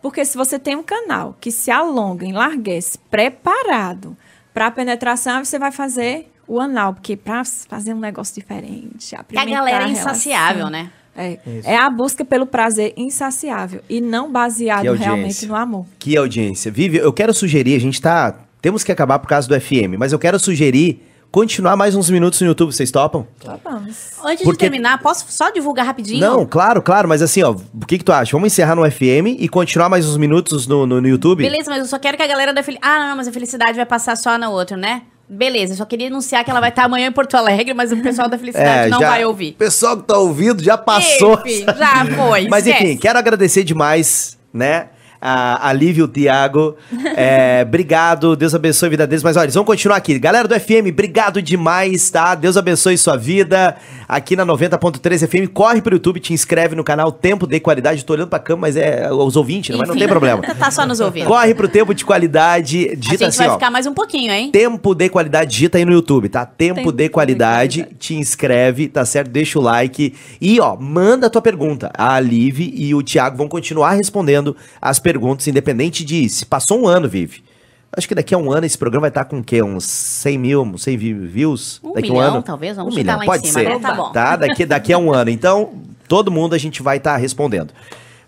Porque 0.02 0.24
se 0.24 0.36
você 0.36 0.58
tem 0.58 0.76
um 0.76 0.82
canal 0.82 1.36
que 1.40 1.50
se 1.50 1.70
alonga, 1.70 2.26
enlarguece, 2.26 2.98
preparado 3.10 4.16
para 4.52 4.70
penetração, 4.70 5.44
você 5.44 5.58
vai 5.58 5.72
fazer 5.72 6.30
o 6.46 6.60
anal, 6.60 6.94
porque 6.94 7.16
para 7.16 7.44
fazer 7.44 7.94
um 7.94 8.00
negócio 8.00 8.34
diferente, 8.34 9.14
a 9.14 9.22
galera 9.44 9.84
é 9.84 9.86
relação. 9.86 9.90
insaciável, 9.90 10.70
né? 10.70 10.90
É, 11.16 11.38
é 11.64 11.76
a 11.76 11.90
busca 11.90 12.24
pelo 12.24 12.46
prazer 12.46 12.94
insaciável 12.96 13.82
e 13.88 14.00
não 14.00 14.30
baseado 14.30 14.92
realmente 14.92 15.46
no 15.46 15.56
amor. 15.56 15.84
Que 15.98 16.16
audiência. 16.16 16.70
Vivi, 16.70 16.98
eu 16.98 17.12
quero 17.12 17.34
sugerir, 17.34 17.74
a 17.74 17.80
gente 17.80 18.00
tá. 18.00 18.36
Temos 18.62 18.84
que 18.84 18.92
acabar 18.92 19.18
por 19.18 19.28
causa 19.28 19.48
do 19.48 19.60
FM, 19.60 19.98
mas 19.98 20.12
eu 20.12 20.18
quero 20.18 20.38
sugerir 20.38 21.07
continuar 21.30 21.76
mais 21.76 21.94
uns 21.94 22.08
minutos 22.10 22.40
no 22.40 22.46
YouTube, 22.48 22.72
vocês 22.72 22.90
topam? 22.90 23.26
Vamos. 23.64 24.12
Antes 24.24 24.44
Porque- 24.44 24.52
de 24.52 24.58
terminar, 24.58 24.98
posso 25.00 25.26
só 25.28 25.50
divulgar 25.50 25.86
rapidinho? 25.86 26.20
Não, 26.20 26.46
claro, 26.46 26.80
claro, 26.82 27.08
mas 27.08 27.20
assim, 27.22 27.42
ó, 27.42 27.50
o 27.52 27.86
que 27.86 27.98
que 27.98 28.04
tu 28.04 28.12
acha? 28.12 28.32
Vamos 28.32 28.52
encerrar 28.52 28.74
no 28.74 28.84
FM 28.90 29.36
e 29.38 29.48
continuar 29.48 29.88
mais 29.88 30.06
uns 30.06 30.16
minutos 30.16 30.66
no, 30.66 30.86
no, 30.86 31.00
no 31.00 31.08
YouTube? 31.08 31.42
Beleza, 31.42 31.70
mas 31.70 31.80
eu 31.80 31.86
só 31.86 31.98
quero 31.98 32.16
que 32.16 32.22
a 32.22 32.26
galera 32.26 32.52
da 32.52 32.62
Felicidade. 32.62 32.94
Ah, 32.94 33.08
não, 33.10 33.16
mas 33.16 33.28
a 33.28 33.32
Felicidade 33.32 33.74
vai 33.74 33.86
passar 33.86 34.16
só 34.16 34.36
na 34.38 34.48
outra, 34.50 34.76
né? 34.76 35.02
Beleza, 35.30 35.74
eu 35.74 35.76
só 35.76 35.84
queria 35.84 36.06
anunciar 36.06 36.42
que 36.42 36.50
ela 36.50 36.58
vai 36.60 36.70
estar 36.70 36.84
amanhã 36.84 37.08
em 37.08 37.12
Porto 37.12 37.34
Alegre, 37.36 37.74
mas 37.74 37.92
o 37.92 37.98
pessoal 37.98 38.30
da 38.30 38.38
Felicidade 38.38 38.88
não 38.90 38.96
É, 38.98 39.00
já- 39.02 39.08
vai 39.10 39.24
ouvir. 39.26 39.50
O 39.50 39.54
pessoal 39.56 39.96
que 39.98 40.04
tá 40.04 40.16
ouvindo 40.16 40.62
já 40.62 40.78
passou. 40.78 41.34
Enfim, 41.44 41.66
já 41.66 42.06
foi. 42.16 42.48
Mas 42.50 42.66
esquece. 42.66 42.84
enfim, 42.84 42.96
quero 42.96 43.18
agradecer 43.18 43.62
demais, 43.62 44.38
né? 44.52 44.88
A, 45.20 45.68
a 45.68 45.72
Lívia 45.72 46.00
e 46.00 46.04
o 46.04 46.08
Tiago. 46.08 46.76
É, 47.16 47.62
obrigado, 47.66 48.36
Deus 48.36 48.54
abençoe 48.54 48.86
a 48.86 48.90
vida 48.90 49.06
deles. 49.06 49.22
Mas 49.22 49.36
olha, 49.36 49.44
eles 49.46 49.54
vão 49.54 49.64
continuar 49.64 49.96
aqui. 49.96 50.18
Galera 50.18 50.46
do 50.46 50.54
FM, 50.58 50.88
obrigado 50.90 51.42
demais, 51.42 52.10
tá? 52.10 52.34
Deus 52.34 52.56
abençoe 52.56 52.96
sua 52.96 53.16
vida. 53.16 53.76
Aqui 54.08 54.34
na 54.36 54.46
90.3 54.46 55.26
FM, 55.28 55.52
corre 55.52 55.82
pro 55.82 55.94
YouTube, 55.94 56.20
te 56.20 56.32
inscreve 56.32 56.74
no 56.74 56.82
canal 56.84 57.10
Tempo 57.12 57.46
de 57.46 57.60
Qualidade. 57.60 58.04
Tô 58.04 58.12
olhando 58.14 58.28
pra 58.28 58.38
câmera, 58.38 58.60
mas 58.60 58.76
é 58.76 59.12
os 59.12 59.36
ouvintes, 59.36 59.70
né? 59.70 59.76
mas 59.78 59.88
não 59.88 59.94
Enfim, 59.94 60.00
tem 60.04 60.08
problema. 60.08 60.42
tá 60.58 60.70
só 60.70 60.86
nos 60.86 61.00
ouvindo. 61.00 61.26
Corre 61.26 61.54
pro 61.54 61.68
Tempo 61.68 61.92
de 61.94 62.04
Qualidade, 62.04 62.88
A 62.90 62.94
digita 62.94 63.10
gente 63.18 63.24
assim, 63.28 63.38
vai 63.38 63.48
ó. 63.48 63.52
ficar 63.54 63.70
mais 63.70 63.86
um 63.86 63.92
pouquinho, 63.94 64.32
hein? 64.32 64.50
Tempo 64.50 64.94
de 64.94 65.08
qualidade, 65.08 65.50
digita 65.50 65.78
aí 65.78 65.84
no 65.84 65.92
YouTube, 65.92 66.28
tá? 66.28 66.46
Tempo, 66.46 66.76
Tempo 66.76 66.92
de 66.92 67.04
de 67.04 67.08
qualidade, 67.10 67.78
qualidade. 67.80 67.98
te 67.98 68.14
inscreve, 68.14 68.88
tá 68.88 69.04
certo? 69.04 69.30
Deixa 69.30 69.58
o 69.58 69.62
like 69.62 70.14
e, 70.40 70.60
ó, 70.60 70.76
manda 70.76 71.26
a 71.26 71.30
tua 71.30 71.42
pergunta. 71.42 71.90
A 71.96 72.18
Liv 72.20 72.60
e 72.60 72.94
o 72.94 73.02
Thiago 73.02 73.36
vão 73.36 73.48
continuar 73.48 73.92
respondendo 73.92 74.56
as 74.80 74.98
perguntas, 74.98 75.07
independente 75.48 76.04
de 76.04 76.28
se 76.28 76.44
passou 76.44 76.80
um 76.80 76.86
ano, 76.86 77.08
Vive. 77.08 77.42
Acho 77.90 78.06
que 78.06 78.14
daqui 78.14 78.34
a 78.34 78.38
um 78.38 78.52
ano 78.52 78.66
esse 78.66 78.76
programa 78.76 79.02
vai 79.02 79.10
estar 79.10 79.24
com 79.24 79.38
o 79.38 79.42
quê? 79.44 79.62
Uns 79.62 79.84
100 79.84 80.38
mil, 80.38 80.76
100 80.76 80.96
vi- 80.96 81.14
views? 81.14 81.80
Um 81.82 81.94
daqui 81.94 82.08
a 82.10 82.12
milhão, 82.12 82.26
um 82.26 82.34
ano? 82.34 82.42
talvez, 82.42 82.76
vamos 82.76 82.94
um 82.94 82.96
milhão, 82.98 83.16
lá 83.16 83.24
em 83.24 83.26
pode 83.26 83.48
cima, 83.48 83.60
ser. 83.60 83.80
Tá 83.80 83.94
bom. 83.94 84.12
Tá? 84.12 84.36
Daqui, 84.36 84.66
daqui 84.66 84.92
a 84.92 84.98
um 84.98 85.12
ano. 85.12 85.30
Então, 85.30 85.72
todo 86.06 86.30
mundo 86.30 86.54
a 86.54 86.58
gente 86.58 86.82
vai 86.82 86.98
estar 86.98 87.16
respondendo. 87.16 87.72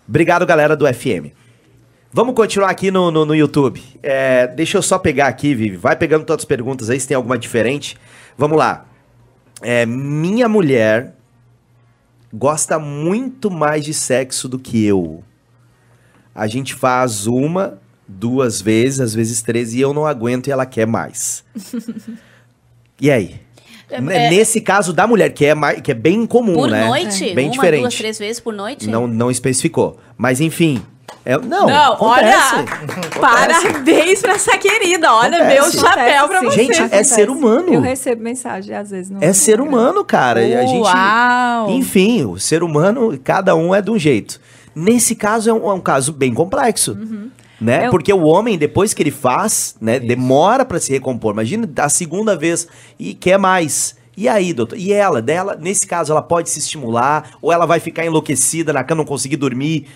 Obrigado, 0.08 0.46
galera 0.46 0.74
do 0.74 0.86
FM. 0.86 1.32
Vamos 2.12 2.34
continuar 2.34 2.70
aqui 2.70 2.90
no, 2.90 3.10
no, 3.10 3.24
no 3.24 3.34
YouTube. 3.34 3.82
É, 4.02 4.46
deixa 4.48 4.78
eu 4.78 4.82
só 4.82 4.98
pegar 4.98 5.26
aqui, 5.28 5.54
Vivi. 5.54 5.76
Vai 5.76 5.94
pegando 5.94 6.24
todas 6.24 6.42
as 6.42 6.46
perguntas 6.46 6.88
aí, 6.90 6.98
se 6.98 7.06
tem 7.06 7.14
alguma 7.14 7.38
diferente. 7.38 7.96
Vamos 8.36 8.56
lá. 8.58 8.86
É, 9.62 9.84
minha 9.84 10.48
mulher 10.48 11.14
gosta 12.32 12.78
muito 12.78 13.50
mais 13.50 13.84
de 13.84 13.92
sexo 13.92 14.48
do 14.48 14.58
que 14.58 14.84
eu. 14.84 15.22
A 16.34 16.46
gente 16.46 16.74
faz 16.74 17.26
uma, 17.26 17.78
duas 18.06 18.60
vezes, 18.60 19.00
às 19.00 19.14
vezes 19.14 19.42
três, 19.42 19.74
e 19.74 19.80
eu 19.80 19.92
não 19.92 20.06
aguento 20.06 20.46
e 20.48 20.50
ela 20.50 20.64
quer 20.66 20.86
mais. 20.86 21.44
e 23.00 23.10
aí? 23.10 23.40
N- 23.90 24.12
É- 24.12 24.30
Nesse 24.30 24.60
caso 24.60 24.92
da 24.92 25.06
mulher, 25.06 25.30
que 25.30 25.44
é, 25.44 25.54
mais, 25.54 25.80
que 25.80 25.90
é 25.90 25.94
bem 25.94 26.24
comum, 26.26 26.54
Por 26.54 26.70
né? 26.70 26.86
noite? 26.86 27.34
Bem 27.34 27.46
Uma, 27.48 27.52
diferente. 27.52 27.80
duas, 27.80 27.94
três 27.96 28.18
vezes 28.18 28.40
por 28.40 28.52
noite? 28.54 28.88
Não, 28.88 29.06
não 29.06 29.30
especificou. 29.30 29.98
Mas 30.16 30.40
enfim. 30.40 30.80
É, 31.24 31.36
não, 31.36 31.66
Não, 31.66 31.92
acontece. 31.94 32.54
olha, 32.54 32.66
parabéns 33.20 34.20
pra 34.20 34.34
essa 34.34 34.56
querida. 34.56 35.12
Olha, 35.12 35.38
Acontece. 35.38 35.76
meu 35.76 35.84
chapéu 35.84 36.28
pra 36.28 36.40
você. 36.42 36.56
Gente, 36.56 36.76
é 36.76 36.84
Acontece. 36.84 37.14
ser 37.14 37.28
humano. 37.28 37.74
Eu 37.74 37.80
recebo 37.80 38.22
mensagem, 38.22 38.74
às 38.74 38.90
vezes. 38.90 39.10
No 39.10 39.22
É 39.22 39.32
ser 39.32 39.60
humano, 39.60 40.04
cara. 40.04 40.42
E 40.42 40.54
a 40.54 40.64
gente, 40.64 40.82
Uau! 40.82 41.70
enfim, 41.72 42.24
o 42.24 42.38
ser 42.38 42.62
humano, 42.62 43.18
cada 43.22 43.54
um 43.56 43.74
é 43.74 43.82
de 43.82 43.90
um 43.90 43.98
jeito. 43.98 44.40
Nesse 44.74 45.14
caso 45.14 45.50
é 45.50 45.52
um, 45.52 45.70
é 45.70 45.74
um 45.74 45.80
caso 45.80 46.12
bem 46.12 46.32
complexo. 46.34 46.96
Né? 47.60 47.84
É 47.84 47.90
Porque 47.90 48.12
o 48.12 48.22
homem, 48.22 48.56
depois 48.56 48.94
que 48.94 49.02
ele 49.02 49.10
faz, 49.10 49.76
né, 49.80 50.00
demora 50.00 50.64
pra 50.64 50.80
se 50.80 50.90
recompor. 50.92 51.32
Imagina 51.34 51.68
a 51.76 51.88
segunda 51.88 52.34
vez 52.36 52.66
e 52.98 53.12
quer 53.12 53.38
mais. 53.38 53.96
E 54.16 54.28
aí, 54.28 54.52
doutor? 54.52 54.78
E 54.78 54.92
ela, 54.92 55.20
dela, 55.20 55.56
nesse 55.60 55.86
caso, 55.86 56.12
ela 56.12 56.22
pode 56.22 56.48
se 56.50 56.58
estimular, 56.58 57.30
ou 57.40 57.52
ela 57.52 57.66
vai 57.66 57.78
ficar 57.80 58.04
enlouquecida 58.04 58.72
na 58.72 58.82
cama, 58.82 58.98
não 59.02 59.06
conseguir 59.06 59.36
dormir. 59.36 59.86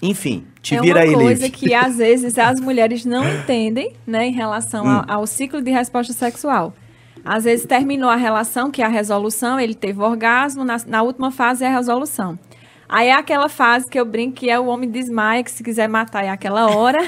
Enfim, 0.00 0.44
te 0.62 0.76
é 0.76 0.80
vira 0.80 1.00
uma 1.00 1.04
aí, 1.06 1.12
coisa 1.12 1.42
Liv. 1.46 1.52
que 1.52 1.74
às 1.74 1.96
vezes 1.98 2.38
as 2.38 2.60
mulheres 2.60 3.04
não 3.04 3.24
entendem, 3.28 3.94
né, 4.06 4.26
em 4.26 4.32
relação 4.32 4.84
Hum. 4.86 5.02
ao, 5.08 5.18
ao 5.20 5.26
ciclo 5.26 5.60
de 5.60 5.72
resposta 5.72 6.12
sexual. 6.12 6.72
Às 7.24 7.44
vezes 7.44 7.66
terminou 7.66 8.08
a 8.08 8.16
relação, 8.16 8.70
que 8.70 8.80
é 8.80 8.84
a 8.86 8.88
resolução, 8.88 9.58
ele 9.58 9.74
teve 9.74 10.00
orgasmo, 10.00 10.64
na, 10.64 10.76
na 10.86 11.02
última 11.02 11.32
fase 11.32 11.64
é 11.64 11.66
a 11.68 11.76
resolução. 11.76 12.38
Aí 12.88 13.08
é 13.08 13.12
aquela 13.12 13.50
fase 13.50 13.86
que 13.86 14.00
eu 14.00 14.04
brinco 14.04 14.36
que 14.36 14.48
é 14.48 14.58
o 14.58 14.66
homem 14.66 14.88
desmaia, 14.88 15.42
que 15.42 15.50
se 15.50 15.62
quiser 15.62 15.88
matar 15.88 16.24
é 16.24 16.30
aquela 16.30 16.70
hora. 16.74 16.98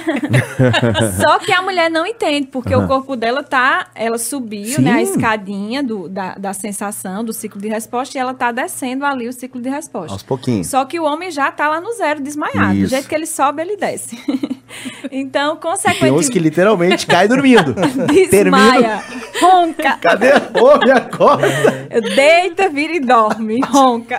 Só 1.18 1.38
que 1.38 1.52
a 1.52 1.62
mulher 1.62 1.90
não 1.90 2.06
entende, 2.06 2.48
porque 2.48 2.74
o 2.74 2.86
corpo 2.86 3.16
dela 3.16 3.42
tá, 3.42 3.86
ela 3.94 4.18
subiu, 4.18 4.80
né, 4.80 4.92
a 4.92 4.96
Sim. 4.96 5.12
escadinha 5.12 5.82
do, 5.82 6.08
da, 6.08 6.34
da 6.34 6.52
sensação, 6.52 7.24
do 7.24 7.32
ciclo 7.32 7.60
de 7.60 7.68
resposta, 7.68 8.18
e 8.18 8.20
ela 8.20 8.34
tá 8.34 8.52
descendo 8.52 9.06
ali 9.06 9.26
o 9.26 9.32
ciclo 9.32 9.60
de 9.60 9.70
resposta. 9.70 10.12
Aos 10.12 10.22
pouquinhos. 10.22 10.66
Só 10.66 10.84
que 10.84 11.00
o 11.00 11.04
homem 11.04 11.30
já 11.30 11.50
tá 11.50 11.68
lá 11.68 11.80
no 11.80 11.92
zero, 11.94 12.20
desmaiado. 12.20 12.74
Do 12.74 12.80
Isso. 12.80 12.90
jeito 12.90 13.08
que 13.08 13.14
ele 13.14 13.26
sobe, 13.26 13.62
ele 13.62 13.76
desce. 13.76 14.18
então, 15.10 15.56
Tem 15.56 15.70
uns 15.72 15.78
que 15.78 15.88
consequentemente, 15.88 16.38
literalmente 16.38 17.06
cai 17.06 17.26
dormindo. 17.26 17.74
desmaia, 18.30 19.02
ronca, 19.40 19.96
Cadê? 20.00 20.32
Ô, 20.60 20.78
me 20.78 20.90
acorda. 20.90 21.88
deita, 22.14 22.68
vira 22.68 22.94
e 22.94 23.00
dorme, 23.00 23.60
ronca. 23.64 24.18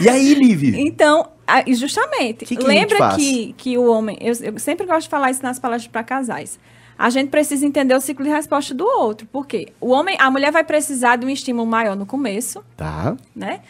E 0.00 0.08
aí, 0.08 0.34
Liv? 0.34 0.74
Então, 0.78 0.97
a- 1.46 1.62
e 1.66 1.74
justamente, 1.74 2.44
Que 2.44 2.56
que 2.56 2.64
lembra 2.64 3.14
que, 3.16 3.52
que 3.56 3.78
o 3.78 3.86
homem, 3.90 4.16
eu, 4.20 4.32
eu 4.42 4.58
sempre 4.58 4.86
gosto 4.86 5.02
de 5.02 5.08
falar 5.08 5.30
isso 5.30 5.42
nas 5.42 5.58
palestras 5.58 5.90
para 5.90 6.02
casais. 6.02 6.58
A 6.98 7.10
gente 7.10 7.28
precisa 7.30 7.64
entender 7.64 7.94
o 7.94 8.00
ciclo 8.00 8.24
de 8.24 8.30
resposta 8.30 8.74
do 8.74 8.84
outro. 8.84 9.26
Por 9.28 9.46
quê? 9.46 9.68
O 9.80 9.90
homem, 9.90 10.16
a 10.18 10.30
mulher 10.30 10.50
vai 10.50 10.64
precisar 10.64 11.16
de 11.16 11.24
um 11.24 11.28
estímulo 11.28 11.66
maior 11.66 11.94
no 11.94 12.04
começo, 12.04 12.64
Tá. 12.76 13.16
né? 13.34 13.60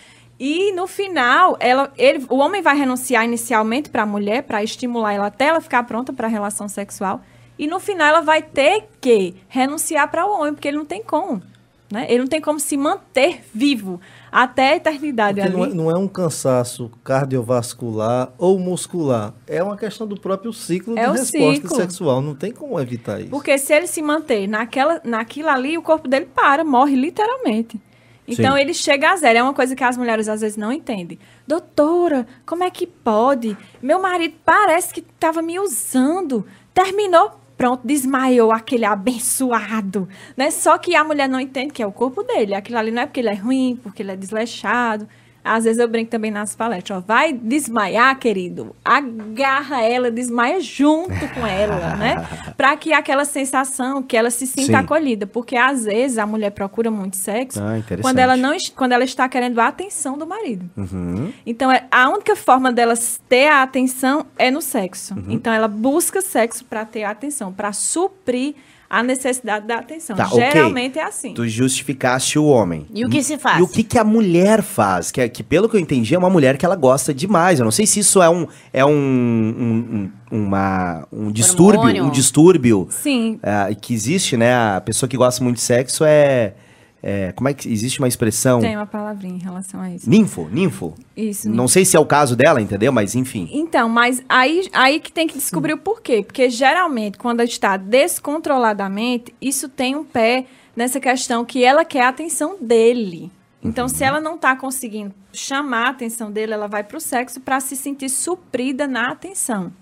E 0.41 0.73
no 0.73 0.87
final, 0.87 1.57
ela, 1.61 1.93
ele, 1.99 2.25
o 2.31 2.37
homem 2.37 2.63
vai 2.63 2.77
renunciar 2.77 3.25
inicialmente 3.25 3.91
para 3.91 4.05
a 4.05 4.07
mulher, 4.07 4.45
para 4.45 4.63
estimular 4.63 5.13
ela 5.13 5.27
até 5.27 5.47
ela 5.49 5.61
ficar 5.61 5.83
pronta 5.83 6.13
para 6.13 6.27
a 6.27 6.31
relação 6.31 6.69
sexual. 6.69 7.21
E 7.59 7.67
no 7.67 7.81
final, 7.81 8.07
ela 8.07 8.21
vai 8.21 8.41
ter 8.41 8.89
que 9.01 9.35
renunciar 9.49 10.09
para 10.11 10.25
o 10.25 10.31
homem, 10.41 10.55
porque 10.55 10.69
ele 10.69 10.77
não 10.79 10.85
tem 10.87 11.03
como. 11.03 11.43
Né? 11.91 12.07
Ele 12.09 12.21
não 12.21 12.27
tem 12.29 12.41
como 12.41 12.61
se 12.61 12.77
manter 12.77 13.43
vivo 13.53 14.01
até 14.31 14.73
a 14.73 14.77
eternidade 14.77 15.41
Porque 15.41 15.57
não 15.57 15.65
é, 15.65 15.67
ali. 15.67 15.75
não 15.75 15.91
é 15.91 15.97
um 15.97 16.09
cansaço 16.09 16.91
cardiovascular 17.05 18.33
ou 18.39 18.59
muscular. 18.59 19.35
É 19.47 19.63
uma 19.63 19.77
questão 19.77 20.07
do 20.07 20.19
próprio 20.19 20.53
ciclo 20.53 20.99
É 20.99 21.05
de 21.07 21.19
resposta 21.19 21.55
ciclo. 21.55 21.77
sexual. 21.77 22.21
Não 22.21 22.35
tem 22.35 22.53
como 22.53 22.79
evitar 22.79 23.21
isso. 23.21 23.31
Porque 23.31 23.57
se 23.59 23.73
ele 23.73 23.87
se 23.87 24.03
manter 24.03 24.47
naquela, 24.47 25.01
naquilo 25.05 25.49
ali, 25.49 25.77
o 25.79 25.83
corpo 25.83 26.09
dele 26.09 26.27
para, 26.35 26.65
morre 26.65 26.97
literalmente. 26.97 27.81
Então 28.27 28.55
Sim. 28.57 28.61
ele 28.61 28.75
chega 28.75 29.11
a 29.13 29.17
zero. 29.17 29.39
É 29.39 29.43
uma 29.43 29.55
coisa 29.55 29.75
que 29.75 29.83
as 29.83 29.97
mulheres 29.97 30.29
às 30.29 30.43
vezes 30.43 30.57
não 30.59 30.71
entendem. 30.71 31.19
Doutora, 31.47 32.27
como 32.45 32.63
é 32.63 32.71
que 32.71 32.87
pode? 32.87 33.57
Meu 33.81 34.01
marido 34.03 34.35
parece 34.45 34.93
que 34.93 35.01
estava 35.01 35.41
me 35.41 35.59
usando. 35.59 36.45
Terminou, 36.75 37.41
pronto, 37.59 37.85
desmaiou 37.85 38.53
aquele 38.53 38.85
abençoado. 38.85 40.09
Né? 40.37 40.51
Só 40.53 40.79
que 40.79 40.95
a 40.95 41.03
mulher 41.03 41.29
não 41.29 41.41
entende 41.41 41.73
que 41.73 41.83
é 41.83 41.87
o 41.87 41.93
corpo 41.93 42.23
dele. 42.23 42.55
Aquilo 42.55 42.79
ali 42.79 42.93
não 42.93 43.03
é 43.03 43.07
porque 43.07 43.21
ele 43.21 43.29
é 43.29 43.35
ruim, 43.35 43.79
porque 43.83 44.01
ele 44.01 44.13
é 44.13 44.17
desleixado. 44.17 45.09
Às 45.49 45.65
vezes 45.65 45.79
eu 45.79 45.89
brinco 45.89 46.11
também 46.11 46.31
nas 46.31 46.55
palestras, 46.55 46.99
ó, 46.99 47.01
vai 47.01 47.33
desmaiar, 47.33 48.19
querido, 48.19 48.75
agarra 48.85 49.83
ela, 49.83 50.11
desmaia 50.11 50.61
junto 50.61 51.29
com 51.35 51.47
ela, 51.47 51.97
né? 51.97 52.27
Para 52.57 52.77
que 52.77 52.93
aquela 52.93 53.25
sensação, 53.25 54.03
que 54.03 54.17
ela 54.17 54.31
se 54.31 54.47
sinta 54.47 54.67
Sim. 54.67 54.75
acolhida, 54.75 55.27
porque 55.27 55.57
às 55.57 55.85
vezes 55.85 56.19
a 56.19 56.27
mulher 56.27 56.51
procura 56.51 56.91
muito 56.91 57.17
sexo 57.17 57.61
Ah, 57.61 57.83
quando 58.01 58.19
ela 58.19 58.37
não 58.37 58.57
quando 58.75 58.93
ela 58.93 59.05
está 59.05 59.29
querendo 59.29 59.59
a 59.61 59.69
atenção 59.69 60.19
do 60.19 60.27
marido. 60.27 60.69
Uhum. 60.77 61.33
Então 61.47 61.71
é, 61.71 61.85
a 61.91 62.09
única 62.09 62.35
forma 62.37 62.73
dela 62.73 62.95
ter 63.29 63.49
a 63.49 63.63
atenção 63.63 64.27
é 64.37 64.51
no 64.51 64.61
sexo. 64.61 65.15
Uhum. 65.15 65.27
Então 65.29 65.53
ela 65.53 65.69
busca 65.69 66.21
sexo 66.21 66.65
para 66.65 66.85
ter 66.85 67.05
a 67.05 67.11
atenção, 67.11 67.53
para 67.53 67.73
suprir 67.73 68.55
a 68.91 69.03
necessidade 69.03 69.67
da 69.67 69.77
atenção. 69.77 70.17
Tá. 70.17 70.27
Geralmente 70.27 70.99
é 70.99 71.03
assim. 71.05 71.35
Tu 71.35 71.47
justificaste 71.49 72.39
o 72.39 72.47
homem. 72.47 72.87
E 72.95 73.05
o 73.05 73.09
que 73.11 73.23
se 73.23 73.37
faz? 73.37 73.59
E 73.59 73.63
o 73.63 73.69
que, 73.69 73.83
que 73.83 73.99
a 73.99 74.05
mulher 74.05 74.63
faz? 74.63 75.11
Que, 75.11 75.21
é- 75.21 75.29
que, 75.29 75.43
pelo 75.43 75.69
que 75.69 75.77
eu 75.77 75.81
entendi, 75.81 76.15
é 76.15 76.19
uma 76.19 76.31
mulher 76.31 76.57
que 76.57 76.65
ela 76.65 76.77
gosta 76.77 77.13
demais. 77.13 77.59
Eu 77.59 77.65
não 77.65 77.71
sei 77.71 77.87
se 77.87 78.01
isso 78.01 78.23
é 78.23 78.31
um, 78.31 78.47
é 78.73 78.85
um, 78.85 78.91
um, 78.91 80.09
um- 80.33 80.39
uma, 80.39 81.07
um 81.13 81.31
distúrbio. 81.31 81.81
Hormônio. 81.81 82.05
Um 82.05 82.11
distúrbio 82.11 82.89
Sim, 82.91 83.39
é, 83.43 83.75
que 83.75 83.93
existe, 83.93 84.37
né? 84.37 84.55
A 84.55 84.81
pessoa 84.81 85.09
que 85.09 85.17
gosta 85.17 85.43
muito 85.45 85.57
de 85.57 85.63
sexo 85.63 86.05
é. 86.05 86.55
É, 87.03 87.33
como 87.33 87.49
é 87.49 87.55
que 87.55 87.71
existe 87.73 88.01
uma 88.01 88.09
expressão? 88.09 88.61
tem 88.61 88.77
uma 88.77 88.87
palavrinha 88.87 89.37
em 89.37 89.43
relação 89.43 89.81
a 89.81 89.91
isso. 89.91 90.09
Ninfo, 90.09 90.49
ninfo. 90.51 90.95
Isso. 91.17 91.49
Não 91.49 91.69
sei 91.69 91.85
se 91.85 91.97
é 91.97 92.01
o 92.01 92.07
caso 92.07 92.35
dela, 92.35 92.61
entendeu? 92.61 92.93
Mas 92.93 93.15
enfim. 93.15 93.49
Então, 93.53 93.89
mas 93.89 94.23
aí, 94.29 94.69
aí 94.73 94.99
que 94.99 95.13
tem 95.13 95.27
que 95.27 95.35
descobrir 95.35 95.75
o 95.75 95.79
porquê. 95.79 96.23
Porque 96.23 96.51
geralmente, 96.51 97.17
quando 97.17 97.41
está 97.43 97.77
descontroladamente, 97.77 99.33
isso 99.41 99.69
tem 99.69 99.95
um 99.95 100.05
pé 100.05 100.47
nessa 100.75 100.99
questão 100.99 101.45
que 101.45 101.65
ela 101.65 101.85
quer 101.85 102.03
a 102.03 102.09
atenção 102.09 102.57
dele. 102.61 103.31
Então, 103.63 103.89
se 103.89 104.05
ela 104.05 104.21
não 104.21 104.37
está 104.37 104.55
conseguindo 104.55 105.13
chamar 105.33 105.87
a 105.87 105.91
atenção 105.91 106.31
dele, 106.31 106.53
ela 106.53 106.69
vai 106.69 106.85
para 106.85 106.97
o 106.97 107.01
sexo 107.01 107.41
para 107.41 107.61
se 107.61 107.77
sentir 107.77 108.09
suprida 108.09 108.87
na 108.87 109.11
atenção. 109.11 109.73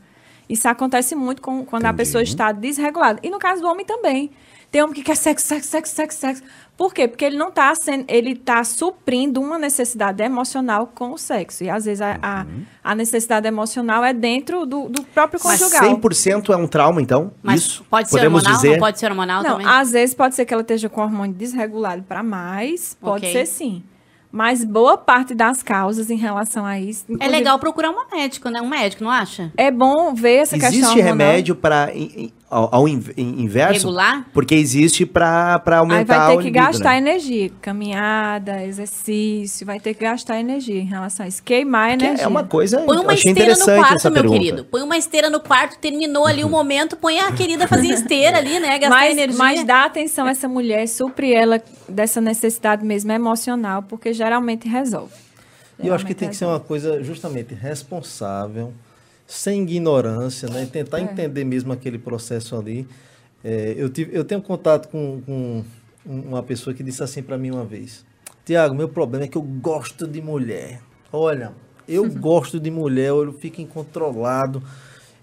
Isso 0.48 0.68
acontece 0.68 1.14
muito 1.14 1.42
com, 1.42 1.64
quando 1.64 1.84
a 1.84 1.88
Entendi. 1.88 1.98
pessoa 1.98 2.22
está 2.22 2.52
desregulada. 2.52 3.20
E 3.22 3.30
no 3.30 3.38
caso 3.38 3.60
do 3.62 3.68
homem 3.68 3.84
também. 3.84 4.30
Tem 4.70 4.82
homem 4.82 4.94
que 4.94 5.02
quer 5.02 5.16
sexo, 5.16 5.46
sexo, 5.46 5.68
sexo, 5.68 5.94
sexo, 5.94 6.18
sexo. 6.18 6.42
Por 6.76 6.92
quê? 6.92 7.08
Porque 7.08 7.24
ele 7.24 7.38
não 7.38 7.48
está 7.48 7.74
sendo, 7.74 8.04
ele 8.06 8.32
está 8.32 8.62
suprindo 8.62 9.40
uma 9.40 9.58
necessidade 9.58 10.22
emocional 10.22 10.86
com 10.94 11.12
o 11.12 11.16
sexo. 11.18 11.64
E 11.64 11.70
às 11.70 11.86
vezes 11.86 12.02
a, 12.02 12.18
a, 12.20 12.42
Uhum. 12.44 12.62
a 12.84 12.94
necessidade 12.94 13.48
emocional 13.48 14.04
é 14.04 14.12
dentro 14.12 14.66
do, 14.66 14.88
do 14.88 15.02
próprio 15.04 15.40
Mas 15.42 15.58
conjugal. 15.58 15.96
100% 15.98 16.50
é 16.52 16.56
um 16.56 16.66
trauma, 16.66 17.00
então? 17.00 17.32
Mas 17.42 17.62
Isso? 17.62 17.84
pode 17.88 18.10
ser 18.10 18.16
Podemos 18.18 18.42
hormonal? 18.42 18.60
dizer? 18.60 18.72
Não 18.72 18.78
pode 18.78 18.98
ser 18.98 19.06
hormonal 19.06 19.42
Não, 19.42 19.50
também? 19.52 19.66
às 19.66 19.90
vezes 19.92 20.14
pode 20.14 20.34
ser 20.34 20.44
que 20.44 20.52
ela 20.52 20.60
esteja 20.60 20.88
com 20.90 21.00
o 21.00 21.04
hormônio 21.04 21.34
desregulado 21.34 22.02
para 22.02 22.22
mais, 22.22 22.94
pode 23.00 23.24
Ok. 23.24 23.32
ser 23.32 23.46
sim. 23.46 23.82
Mas 24.30 24.62
boa 24.62 24.98
parte 24.98 25.34
das 25.34 25.62
causas 25.62 26.10
em 26.10 26.16
relação 26.16 26.66
a 26.66 26.78
isso. 26.78 27.06
É 27.20 27.26
legal 27.26 27.58
procurar 27.58 27.88
um 27.90 28.14
médico, 28.14 28.50
né? 28.50 28.60
Um 28.60 28.68
médico, 28.68 29.02
não 29.02 29.10
acha? 29.10 29.50
É 29.56 29.70
bom 29.70 30.12
ver 30.12 30.38
essa 30.42 30.58
questão 30.58 30.78
Existe 30.78 31.00
remédio 31.00 31.54
para 31.56 31.90
ao, 32.48 32.68
ao 32.74 32.88
in- 32.88 33.02
in- 33.16 33.42
inverso? 33.42 33.86
Regular? 33.88 34.24
Porque 34.32 34.54
existe 34.54 35.04
para 35.04 35.60
Aí 35.66 35.74
aumentar 35.74 36.18
vai 36.18 36.26
ter 36.28 36.34
o 36.34 36.38
que 36.38 36.44
libido, 36.44 36.64
gastar 36.64 36.90
né? 36.90 36.98
energia. 36.98 37.50
Caminhada, 37.60 38.62
exercício, 38.64 39.66
vai 39.66 39.80
ter 39.80 39.94
que 39.94 40.04
gastar 40.04 40.38
energia 40.38 40.80
em 40.80 40.84
relação 40.86 41.26
a 41.26 41.28
isso. 41.28 41.42
Queimar 41.42 41.88
Que 41.96 42.04
energia. 42.04 42.24
é 42.24 42.28
uma 42.28 42.44
coisa. 42.44 42.78
Põe 42.82 42.98
uma 42.98 43.14
esteira 43.14 43.40
no 43.40 43.42
interessante 43.52 43.78
quarto, 43.78 43.96
essa 43.96 44.10
meu 44.10 44.22
pergunta. 44.22 44.40
querido. 44.40 44.64
Põe 44.64 44.82
uma 44.82 44.96
esteira 44.96 45.28
no 45.30 45.40
quarto, 45.40 45.78
terminou 45.78 46.26
ali 46.26 46.44
o 46.44 46.48
momento, 46.48 46.96
põe 46.96 47.18
a 47.18 47.32
querida 47.32 47.66
fazer 47.66 47.88
esteira 47.88 48.38
ali, 48.38 48.60
né? 48.60 48.78
Gastar 48.78 48.88
mas, 48.96 49.12
energia. 49.12 49.38
mas 49.38 49.64
dá 49.64 49.84
atenção 49.84 50.26
a 50.26 50.30
essa 50.30 50.48
mulher, 50.48 50.86
supre 50.86 51.32
ela 51.32 51.60
dessa 51.88 52.20
necessidade 52.20 52.84
mesmo 52.84 53.10
emocional, 53.12 53.82
porque 53.82 54.12
geralmente 54.12 54.68
resolve. 54.68 55.12
E 55.82 55.88
eu 55.88 55.94
acho 55.94 56.06
que 56.06 56.14
tem 56.14 56.28
que 56.30 56.36
ser 56.36 56.46
uma 56.46 56.58
coisa 56.60 57.02
justamente 57.02 57.52
responsável, 57.54 58.72
sem 59.26 59.62
ignorância, 59.62 60.48
né? 60.48 60.66
Tentar 60.70 60.98
É. 60.98 61.02
entender 61.02 61.44
mesmo 61.44 61.72
aquele 61.72 61.98
processo 61.98 62.56
ali. 62.56 62.86
É, 63.44 63.74
eu, 63.76 63.88
tive, 63.88 64.16
eu 64.16 64.24
tenho 64.24 64.40
contato 64.42 64.88
com, 64.88 65.20
com 65.24 65.64
uma 66.04 66.42
pessoa 66.42 66.74
que 66.74 66.82
disse 66.82 67.02
assim 67.02 67.22
para 67.22 67.36
mim 67.36 67.50
uma 67.50 67.64
vez: 67.64 68.04
Tiago, 68.44 68.74
meu 68.74 68.88
problema 68.88 69.24
é 69.24 69.28
que 69.28 69.36
eu 69.36 69.42
gosto 69.42 70.06
de 70.06 70.22
mulher. 70.22 70.80
Olha, 71.12 71.52
eu 71.88 72.08
gosto 72.10 72.58
de 72.60 72.70
mulher, 72.70 73.08
eu 73.08 73.32
fico 73.32 73.60
incontrolado. 73.60 74.62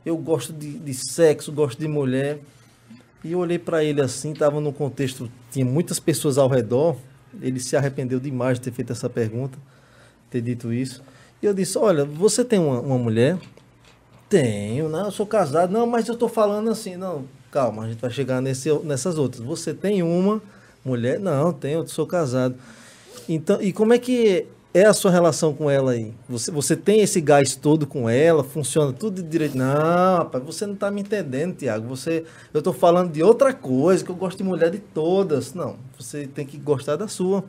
Eu 0.06 0.18
gosto 0.18 0.52
de, 0.52 0.78
de 0.80 0.94
sexo, 0.94 1.52
gosto 1.52 1.80
de 1.80 1.88
mulher. 1.88 2.40
E 3.24 3.32
eu 3.32 3.40
olhei 3.40 3.58
para 3.58 3.82
ele 3.86 4.02
assim, 4.02 4.34
estava 4.34 4.60
num 4.60 4.74
contexto, 4.74 5.32
tinha 5.50 5.66
muitas 5.66 5.98
pessoas 5.98 6.38
ao 6.38 6.50
redor. 6.50 6.98
Ele 7.42 7.58
se 7.60 7.76
arrependeu 7.78 8.20
demais 8.20 8.60
de 8.60 8.66
ter 8.66 8.72
feito 8.72 8.92
essa 8.92 9.10
pergunta, 9.10 9.58
ter 10.30 10.42
dito 10.42 10.74
isso. 10.74 11.02
E 11.42 11.46
eu 11.46 11.54
disse, 11.54 11.78
olha, 11.78 12.04
você 12.04 12.44
tem 12.44 12.60
uma, 12.60 12.82
uma 12.82 12.98
mulher? 12.98 13.38
Tenho, 14.34 14.90
não, 14.90 15.06
eu 15.06 15.12
sou 15.12 15.28
casado. 15.28 15.72
Não, 15.72 15.86
mas 15.86 16.08
eu 16.08 16.16
tô 16.16 16.28
falando 16.28 16.72
assim, 16.72 16.98
não, 16.98 17.26
calma, 17.52 17.84
a 17.84 17.88
gente 17.88 18.00
vai 18.00 18.10
chegar 18.10 18.42
nesse, 18.42 18.68
nessas 18.80 19.20
outras. 19.20 19.44
Você 19.44 19.76
tem 19.76 20.02
uma 20.02 20.42
mulher? 20.84 21.20
Não, 21.20 21.54
tenho, 21.54 21.82
eu 21.82 21.88
sou 21.88 22.08
casado. 22.08 22.56
Então, 23.30 23.62
e 23.62 23.72
como 23.72 23.94
é 23.94 24.00
que 24.00 24.48
é 24.74 24.86
a 24.86 24.94
sua 24.94 25.12
relação 25.12 25.54
com 25.54 25.70
ela 25.70 25.92
aí? 25.92 26.16
Você, 26.28 26.50
você 26.50 26.76
tem 26.76 27.02
esse 27.02 27.22
gás 27.22 27.56
todo 27.56 27.86
com 27.86 28.10
ela? 28.10 28.44
Funciona 28.44 28.92
tudo 28.92 29.22
direito? 29.22 29.56
Não, 29.56 30.18
rapaz, 30.18 30.44
você 30.44 30.66
não 30.66 30.76
tá 30.76 30.90
me 30.90 31.02
entendendo, 31.02 31.56
Tiago. 31.56 31.88
Você, 31.90 32.24
eu 32.52 32.60
tô 32.64 32.74
falando 32.74 33.12
de 33.12 33.22
outra 33.22 33.54
coisa, 33.54 34.04
que 34.04 34.10
eu 34.10 34.16
gosto 34.16 34.40
de 34.40 34.44
mulher 34.44 34.72
de 34.72 34.80
todas. 34.80 35.54
Não, 35.54 35.76
você 35.96 36.26
tem 36.26 36.44
que 36.44 36.58
gostar 36.58 36.96
da 36.96 37.08
sua. 37.08 37.44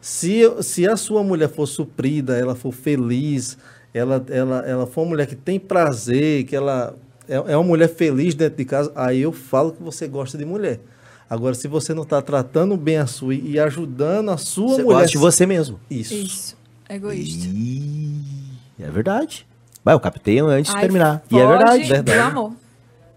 Se, 0.00 0.42
se 0.62 0.88
a 0.88 0.96
sua 0.96 1.22
mulher 1.22 1.48
for 1.48 1.66
suprida, 1.66 2.36
ela 2.36 2.56
for 2.56 2.72
feliz, 2.72 3.56
ela, 3.98 4.24
ela, 4.30 4.58
ela 4.66 4.86
for 4.86 5.02
uma 5.02 5.10
mulher 5.10 5.26
que 5.26 5.36
tem 5.36 5.58
prazer, 5.58 6.44
que 6.44 6.54
ela 6.56 6.94
é, 7.28 7.34
é 7.34 7.56
uma 7.56 7.64
mulher 7.64 7.88
feliz 7.88 8.34
dentro 8.34 8.56
de 8.56 8.64
casa, 8.64 8.90
aí 8.94 9.20
eu 9.20 9.32
falo 9.32 9.72
que 9.72 9.82
você 9.82 10.06
gosta 10.08 10.38
de 10.38 10.44
mulher. 10.44 10.80
Agora, 11.28 11.54
se 11.54 11.68
você 11.68 11.92
não 11.92 12.04
está 12.04 12.22
tratando 12.22 12.74
bem 12.76 12.96
a 12.96 13.06
sua 13.06 13.34
e 13.34 13.58
ajudando 13.60 14.30
a 14.30 14.38
sua 14.38 14.68
Você 14.76 14.82
mulher. 14.82 14.96
gosta 15.00 15.08
de 15.10 15.18
você 15.18 15.44
mesmo. 15.44 15.78
Isso. 15.90 16.14
Isso. 16.14 16.56
Egoísta. 16.88 17.46
Ih, 17.48 18.54
é 18.80 18.90
verdade. 18.90 19.46
Vai, 19.84 19.94
eu 19.94 20.00
captei 20.00 20.38
antes 20.40 20.70
de 20.70 20.76
Ai, 20.76 20.82
terminar. 20.82 21.22
E 21.30 21.36
é 21.38 21.42
foge 21.42 21.48
verdade. 21.58 21.82
Do 21.82 21.88
Verdade. 21.88 22.18
amor. 22.30 22.52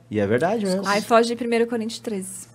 E 0.10 0.20
é 0.20 0.28
verdade 0.28 0.66
mesmo. 0.66 0.82
Aí 0.86 1.02
foge 1.02 1.34
de 1.34 1.42
1 1.42 1.66
Coríntios 1.68 2.00
13. 2.02 2.51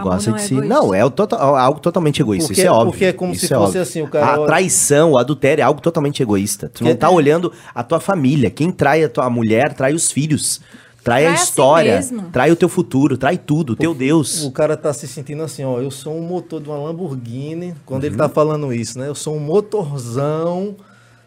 O 0.00 0.02
Gosta 0.04 0.30
não 0.30 0.36
de 0.36 0.42
é 0.44 0.46
si. 0.46 0.54
Não, 0.54 0.94
é 0.94 1.04
o 1.04 1.10
total- 1.10 1.56
algo 1.56 1.80
totalmente 1.80 2.20
egoísta. 2.22 2.48
Porque- 2.48 2.60
isso 2.60 2.68
é 2.68 2.72
óbvio. 2.72 2.92
porque 2.92 3.04
é 3.06 3.12
como 3.12 3.32
Isso 3.32 3.46
se 3.46 3.52
é 3.52 3.56
fosse 3.56 3.66
óbvio. 3.68 3.82
assim, 3.82 4.02
o 4.02 4.08
cara- 4.08 4.42
A 4.42 4.46
traição, 4.46 5.12
o 5.12 5.18
adultério 5.18 5.62
é 5.62 5.64
algo 5.64 5.80
totalmente 5.80 6.22
egoísta. 6.22 6.70
Tu 6.72 6.84
não 6.84 6.90
Que- 6.92 6.96
tá 6.96 7.10
olhando 7.10 7.52
a 7.74 7.82
tua 7.82 8.00
família. 8.00 8.50
Quem 8.50 8.70
trai 8.70 9.04
a 9.04 9.08
tua 9.08 9.28
mulher, 9.30 9.72
trai 9.74 9.94
os 9.94 10.10
filhos. 10.10 10.60
Trai, 11.04 11.22
a 11.24 11.28
Trai 11.28 11.34
a 11.34 11.36
si 11.38 11.44
história. 11.44 11.94
mesmo. 11.96 12.22
trai 12.32 12.50
o 12.50 12.56
teu 12.56 12.68
futuro. 12.68 13.16
Trai 13.16 13.38
tudo. 13.38 13.74
O 13.74 13.76
teu 13.76 13.94
Deus. 13.94 14.42
O 14.42 14.50
cara 14.50 14.76
tá 14.76 14.92
se 14.92 15.06
sentindo 15.06 15.40
assim, 15.44 15.64
ó, 15.64 15.78
eu 15.80 15.88
sou 15.90 16.12
um 16.16 16.22
motor 16.22 16.60
de 16.60 16.68
uma 16.68 16.76
Lamborghini, 16.78 17.74
quando 17.86 18.02
ele 18.02 18.14
Uhum. 18.14 18.18
tá 18.18 18.28
falando 18.28 18.72
isso, 18.72 18.98
né? 18.98 19.06
Eu 19.06 19.14
sou 19.14 19.36
um 19.36 19.38
motorzão, 19.38 20.74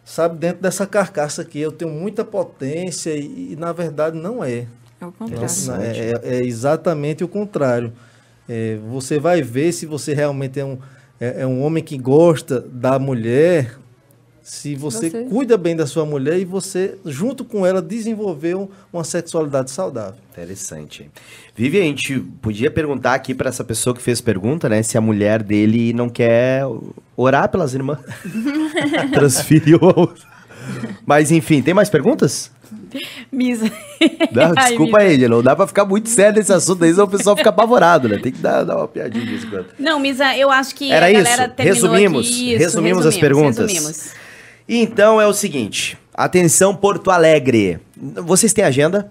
sabe, 0.04 0.36
dentro 0.38 0.60
dessa 0.62 0.86
carcaça 0.86 1.42
aqui, 1.42 1.60
eu 1.60 1.72
tenho 1.72 1.90
muita 1.90 2.24
potência 2.24 3.10
e, 3.16 3.52
e, 3.52 3.56
na 3.58 3.72
verdade 3.72 4.18
não 4.18 4.44
é. 4.44 4.66
É 5.00 5.06
o 5.06 5.12
contrário. 5.12 5.42
Nossa. 5.42 5.78
É, 5.82 6.12
é- 6.22 6.36
é 6.36 6.44
exatamente 6.44 7.24
o 7.24 7.28
contrário. 7.28 7.90
É, 8.52 8.76
você 8.90 9.20
vai 9.20 9.42
ver 9.42 9.70
se 9.70 9.86
você 9.86 10.12
realmente 10.12 10.58
é 10.58 10.64
um, 10.64 10.76
é, 11.20 11.42
é 11.42 11.46
um 11.46 11.62
homem 11.62 11.84
que 11.84 11.96
gosta 11.96 12.60
da 12.60 12.98
mulher, 12.98 13.76
se 14.42 14.74
você, 14.74 15.08
Você- 15.08 15.24
cuida 15.26 15.56
bem 15.56 15.76
da 15.76 15.86
sua 15.86 16.04
mulher 16.04 16.36
e 16.40 16.44
você, 16.44 16.96
junto 17.06 17.44
com 17.44 17.64
ela, 17.64 17.80
desenvolveu 17.80 18.68
uma 18.92 19.04
sexualidade 19.04 19.70
saudável. 19.70 20.18
Interessante. 20.32 21.08
Vivi, 21.54 21.78
a 21.78 21.82
gente 21.84 22.18
podia 22.42 22.70
perguntar 22.72 23.14
aqui 23.14 23.34
pra 23.34 23.50
essa 23.50 23.62
pessoa 23.62 23.94
que 23.94 24.02
fez 24.02 24.20
pergunta, 24.20 24.68
né? 24.68 24.82
Se 24.82 24.98
a 24.98 25.00
mulher 25.00 25.42
dele 25.44 25.92
não 25.92 26.08
quer 26.08 26.62
orar 27.16 27.48
pelas 27.50 27.72
irmãs. 27.74 28.00
Transferiu. 29.14 29.78
Mas 31.06 31.30
enfim, 31.30 31.62
tem 31.62 31.74
mais 31.74 31.88
perguntas? 31.88 32.50
Misa. 33.30 33.70
Não, 34.32 34.52
Ai, 34.56 34.68
desculpa 34.68 34.98
Misa. 34.98 35.10
aí, 35.10 35.28
não 35.28 35.42
dá 35.42 35.54
pra 35.56 35.66
ficar 35.66 35.84
muito 35.84 36.08
sério 36.08 36.38
nesse 36.38 36.52
assunto 36.52 36.84
aí, 36.84 36.90
senão 36.90 37.04
o 37.04 37.08
pessoal 37.08 37.36
fica 37.36 37.50
apavorado, 37.50 38.08
né? 38.08 38.18
Tem 38.18 38.32
que 38.32 38.38
dar, 38.38 38.64
dar 38.64 38.76
uma 38.76 38.88
piadinha 38.88 39.24
disso. 39.24 39.46
Não, 39.78 39.98
Misa, 39.98 40.36
eu 40.36 40.50
acho 40.50 40.74
que 40.74 40.90
Era 40.90 41.06
a 41.06 41.10
isso? 41.10 41.24
Resumimos? 41.58 42.28
Isso, 42.28 42.58
Resumimos 42.58 43.06
as 43.06 43.16
perguntas? 43.16 43.70
Resumimos. 43.70 44.10
Então 44.68 45.20
é 45.20 45.26
o 45.26 45.32
seguinte, 45.32 45.98
atenção 46.14 46.74
Porto 46.74 47.10
Alegre. 47.10 47.80
Vocês 47.96 48.52
têm 48.52 48.64
agenda? 48.64 49.10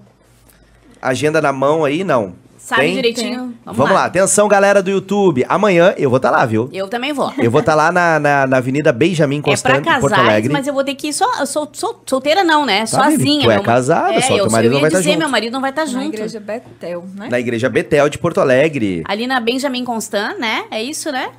Agenda 1.01 1.41
na 1.41 1.51
mão 1.51 1.83
aí? 1.85 2.03
Não. 2.03 2.33
Sabe 2.69 2.81
Tem? 2.83 2.93
direitinho? 2.93 3.55
Vamos, 3.65 3.91
lá. 3.91 4.05
atenção 4.05 4.47
galera 4.47 4.83
do 4.83 4.91
YouTube. 4.91 5.43
Amanhã 5.49 5.95
eu 5.97 6.07
vou 6.07 6.17
estar 6.17 6.29
lá, 6.29 6.45
viu? 6.45 6.69
Eu 6.71 6.87
também 6.87 7.11
vou. 7.11 7.33
Eu 7.39 7.49
vou 7.49 7.61
estar 7.61 7.73
lá 7.73 7.91
na, 7.91 8.19
na, 8.19 8.45
na 8.45 8.57
Avenida 8.57 8.93
Benjamin 8.93 9.39
É 9.39 9.41
pra 9.41 9.49
Constant, 9.51 9.79
em 9.79 9.83
Porto 9.99 10.09
casais, 10.11 10.27
Alegre. 10.29 10.53
mas 10.53 10.67
eu 10.67 10.73
vou 10.75 10.83
ter 10.83 10.93
que 10.93 11.07
ir 11.07 11.13
só. 11.13 11.25
Eu 11.39 11.47
sou, 11.47 11.67
sou 11.73 11.99
solteira, 12.05 12.43
não, 12.43 12.67
né? 12.67 12.81
Tá? 12.81 12.85
Sozinha. 12.85 13.43
Tu 13.43 13.49
é 13.49 13.55
meu- 13.55 13.63
casada, 13.63 14.21
só 14.21 14.33
eu, 14.37 14.43
teu 14.43 14.51
marido 14.51 14.69
eu 14.69 14.73
não 14.73 14.77
ia 14.77 14.81
vai 14.83 14.91
tá 14.91 14.97
dizer, 14.99 15.09
junto. 15.13 15.19
meu 15.19 15.29
marido 15.29 15.51
não 15.53 15.61
vai 15.61 15.69
estar 15.71 15.85
Na 15.85 15.91
junto. 15.91 16.13
igreja 16.13 16.39
Betel, 16.39 17.03
né? 17.15 17.27
Na 17.31 17.39
Igreja 17.39 17.69
Betel 17.69 18.07
de 18.07 18.19
Porto 18.19 18.39
Alegre. 18.39 19.01
Ali 19.07 19.25
na 19.25 19.39
Benjamin 19.39 19.83
Constant, 19.83 20.37
né? 20.37 20.65
É 20.69 20.79
isso, 20.83 21.11
né? 21.11 21.29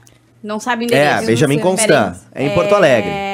Não 0.42 0.58
sabe 0.58 0.84
o 0.86 0.86
É, 0.86 0.86
endereço. 0.86 1.26
Benjamin. 1.26 1.58
Constant. 1.60 2.16
É 2.34 2.46
em 2.46 2.50
Porto 2.54 2.74
Alegre. 2.74 3.10
É, 3.10 3.29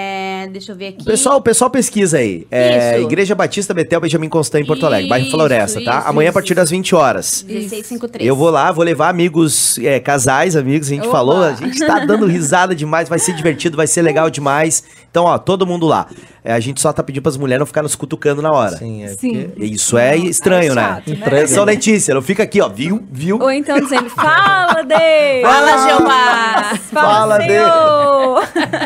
deixa 0.56 0.72
eu 0.72 0.76
ver 0.76 0.88
aqui. 0.88 1.02
O 1.02 1.04
pessoal, 1.04 1.40
pessoal 1.40 1.70
pesquisa 1.70 2.18
aí. 2.18 2.46
É, 2.50 2.96
Isso. 2.96 3.06
Igreja 3.06 3.34
Batista 3.34 3.74
Betel 3.74 4.00
Benjamin 4.00 4.28
Constant 4.28 4.62
em 4.62 4.66
Porto 4.66 4.86
Alegre, 4.86 5.08
bairro 5.08 5.26
Isso, 5.26 5.36
Floresta, 5.36 5.84
tá? 5.84 5.98
isso, 5.98 6.08
Amanhã 6.08 6.28
a 6.28 6.30
isso, 6.30 6.34
partir 6.34 6.54
das 6.54 6.70
20 6.70 6.94
horas. 6.94 7.44
1653. 7.46 8.26
Eu 8.26 8.34
vou 8.34 8.50
lá, 8.50 8.72
vou 8.72 8.84
levar 8.84 9.08
amigos, 9.08 9.78
é, 9.78 10.00
casais, 10.00 10.56
amigos, 10.56 10.88
a 10.88 10.94
gente 10.94 11.06
Opa! 11.06 11.12
falou, 11.12 11.42
a 11.42 11.52
gente 11.52 11.78
tá 11.78 12.00
dando 12.06 12.26
risada 12.26 12.74
demais, 12.74 13.08
vai 13.08 13.18
ser 13.18 13.34
divertido, 13.34 13.76
vai 13.76 13.86
ser 13.86 14.02
legal 14.02 14.30
demais. 14.30 14.82
Então, 15.10 15.24
ó, 15.24 15.38
todo 15.38 15.66
mundo 15.66 15.86
lá. 15.86 16.06
É, 16.44 16.52
a 16.52 16.60
gente 16.60 16.80
só 16.80 16.92
tá 16.92 17.02
pedindo 17.02 17.22
pras 17.22 17.36
mulheres 17.36 17.58
não 17.58 17.66
ficar 17.66 17.82
nos 17.82 17.96
cutucando 17.96 18.40
na 18.40 18.52
hora. 18.52 18.76
Sim, 18.76 19.02
é 19.02 19.08
Sim. 19.08 19.50
Isso 19.56 19.98
é 19.98 20.16
Não, 20.16 20.26
estranho, 20.26 20.72
é 20.72 20.74
né? 20.74 20.82
chato, 20.82 21.08
né? 21.10 21.16
Entrega. 21.16 21.48
São 21.48 21.64
Letícia, 21.64 22.14
não 22.14 22.22
fica 22.22 22.42
aqui, 22.42 22.60
ó, 22.60 22.68
viu, 22.68 23.02
viu? 23.10 23.38
Ou 23.40 23.50
então 23.50 23.80
dizendo, 23.80 24.08
fala, 24.10 24.82
Deus! 24.82 25.42
Fala, 25.42 25.88
Jeová! 25.88 26.78
Fala, 26.92 27.36
Senhor! 27.40 28.48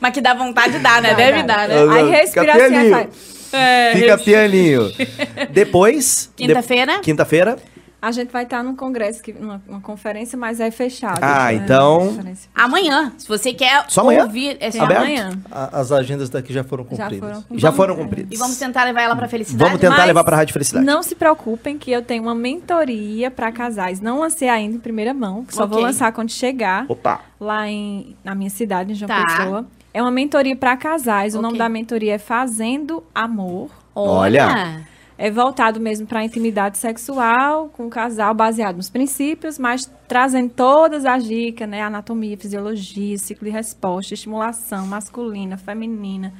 Mas 0.00 0.12
que 0.14 0.20
dá 0.20 0.34
vontade 0.34 0.72
de 0.74 0.78
dar, 0.78 1.02
né? 1.02 1.10
Dá, 1.10 1.16
Deve 1.16 1.42
dá. 1.42 1.56
dar, 1.56 1.68
né? 1.68 1.74
Aí 1.76 2.04
Fica 2.04 2.16
respira 2.16 2.52
assim, 2.52 2.62
aí 2.62 2.70
pianinho. 2.70 2.90
faz. 2.94 3.52
É, 3.52 3.92
Fica 3.94 4.18
pianinho. 4.18 4.92
Depois... 5.50 6.30
de- 6.36 6.46
Quinta-feira? 6.46 6.98
Quinta-feira. 7.00 7.56
A 8.02 8.10
gente 8.12 8.30
vai 8.32 8.44
estar 8.44 8.62
num 8.64 8.74
congresso, 8.74 9.22
que, 9.22 9.30
numa, 9.30 9.60
uma 9.68 9.80
conferência, 9.82 10.38
mas 10.38 10.58
é 10.58 10.70
fechado. 10.70 11.18
Ah, 11.22 11.46
né? 11.52 11.54
então-. 11.56 12.16
Amanhã. 12.54 13.12
Se 13.18 13.28
você 13.28 13.52
quer 13.52 13.84
Só 13.88 14.00
amanhã? 14.00 14.22
ouvir... 14.22 14.56
É 14.58 14.70
só 14.70 14.84
Aberto? 14.84 15.00
amanhã. 15.02 15.38
a- 15.50 15.80
as 15.80 15.92
agendas 15.92 16.30
daqui 16.30 16.50
já 16.50 16.64
foram 16.64 16.86
Já 16.92 17.04
cumpridas. 17.04 17.42
foram. 17.44 17.58
Já 17.58 17.72
foram 17.72 17.96
cumpridos. 17.96 18.32
E 18.34 18.38
vamos 18.38 18.56
tentar 18.56 18.84
levar 18.84 19.02
ela 19.02 19.14
pra 19.14 19.28
felicidade. 19.28 19.62
Vamos 19.62 19.80
tentar 19.82 20.06
levar 20.06 20.24
pra 20.24 20.34
Rádio 20.36 20.54
Felicidade. 20.54 20.86
Não 20.86 21.02
se 21.02 21.14
preocupem 21.14 21.76
que 21.76 21.90
eu 21.92 22.00
tenho 22.00 22.22
uma 22.22 22.34
mentoria 22.34 23.30
para 23.30 23.52
casais. 23.52 24.00
Não 24.00 24.20
lancei 24.20 24.48
ainda 24.48 24.76
em 24.76 24.80
primeira 24.80 25.12
mão. 25.12 25.44
Só 25.50 25.66
vou 25.66 25.76
Ok. 25.76 25.86
lançar 25.88 26.10
quando 26.12 26.30
chegar 26.30 26.86
Opa. 26.88 27.20
lá 27.38 27.68
em, 27.68 28.16
na 28.24 28.34
minha 28.34 28.48
cidade, 28.50 28.92
em 28.92 28.94
João 28.94 29.08
Tá. 29.08 29.26
Pessoa. 29.26 29.66
É 29.92 30.00
uma 30.00 30.10
mentoria 30.10 30.54
para 30.56 30.76
casais. 30.76 31.34
O 31.34 31.38
Ok. 31.38 31.42
nome 31.48 31.58
da 31.58 31.68
mentoria 31.68 32.14
é 32.14 32.18
Fazendo 32.18 33.02
Amor. 33.14 33.70
Olha. 33.94 34.84
É 35.18 35.30
voltado 35.30 35.78
mesmo 35.78 36.06
para 36.06 36.20
a 36.20 36.24
intimidade 36.24 36.78
sexual 36.78 37.68
com 37.76 37.86
o 37.86 37.90
casal, 37.90 38.32
baseado 38.32 38.76
nos 38.76 38.88
princípios, 38.88 39.58
mas 39.58 39.90
trazendo 40.08 40.48
todas 40.50 41.04
as 41.04 41.24
dicas, 41.24 41.68
né? 41.68 41.82
Anatomia, 41.82 42.38
fisiologia, 42.38 43.18
ciclo 43.18 43.44
de 43.44 43.50
resposta, 43.50 44.14
estimulação 44.14 44.86
masculina, 44.86 45.58
feminina, 45.58 46.32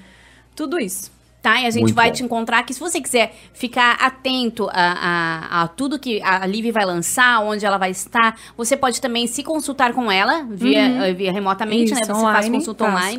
tudo 0.56 0.78
isso. 0.78 1.12
Tá, 1.42 1.58
e 1.58 1.66
a 1.66 1.70
gente 1.70 1.84
Muito 1.84 1.94
vai 1.94 2.08
bom. 2.08 2.12
te 2.16 2.22
encontrar 2.22 2.58
aqui. 2.58 2.74
Se 2.74 2.80
você 2.80 3.00
quiser 3.00 3.34
ficar 3.54 3.92
atento 3.94 4.68
a, 4.70 4.72
a, 4.74 5.62
a 5.62 5.68
tudo 5.68 5.98
que 5.98 6.20
a 6.22 6.46
Liv 6.46 6.70
vai 6.70 6.84
lançar, 6.84 7.40
onde 7.42 7.64
ela 7.64 7.78
vai 7.78 7.90
estar, 7.90 8.36
você 8.58 8.76
pode 8.76 9.00
também 9.00 9.26
se 9.26 9.42
consultar 9.42 9.94
com 9.94 10.12
ela 10.12 10.44
via, 10.50 11.06
eh, 11.06 11.14
via 11.14 11.32
remotamente, 11.32 11.94
né? 11.94 12.00
Isso, 12.02 12.12
Você 12.12 12.20
faz 12.20 12.44
online, 12.44 12.58
consulta 12.58 12.84
faço 12.84 12.96
online. 12.96 13.18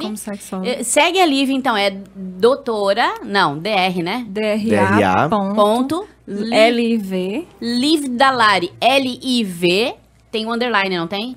como. 0.51 0.65
Eh, 0.65 0.83
Segue 0.83 1.19
a 1.19 1.25
Liv, 1.25 1.49
então, 1.49 1.75
é 1.75 1.89
doutora, 2.15 3.15
não, 3.25 3.57
DR, 3.57 4.03
né? 4.03 4.23
DRA. 4.29 5.27
Ponto. 5.55 6.07
LIV. 6.27 7.47
Liv 7.59 8.07
Dalari, 8.09 8.71
L-I-V, 8.79 9.95
tem 10.31 10.45
o 10.45 10.53
underline, 10.53 10.95
não 10.95 11.07
tem? 11.07 11.35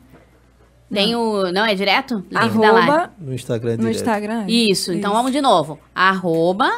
Tem 0.92 1.14
o, 1.16 1.50
não, 1.52 1.64
é 1.66 1.74
direto? 1.74 2.24
Liv 2.30 2.54
Dalari. 2.58 2.88
Arroba 2.90 3.10
No 3.18 3.34
Instagram 3.34 3.72
é 3.72 3.76
no 3.76 3.82
direto. 3.82 3.96
Instagram. 3.96 4.44
Isso, 4.48 4.92
então 4.92 5.12
vamos 5.12 5.32
de 5.32 5.40
novo. 5.40 5.78
Arroba, 5.94 6.70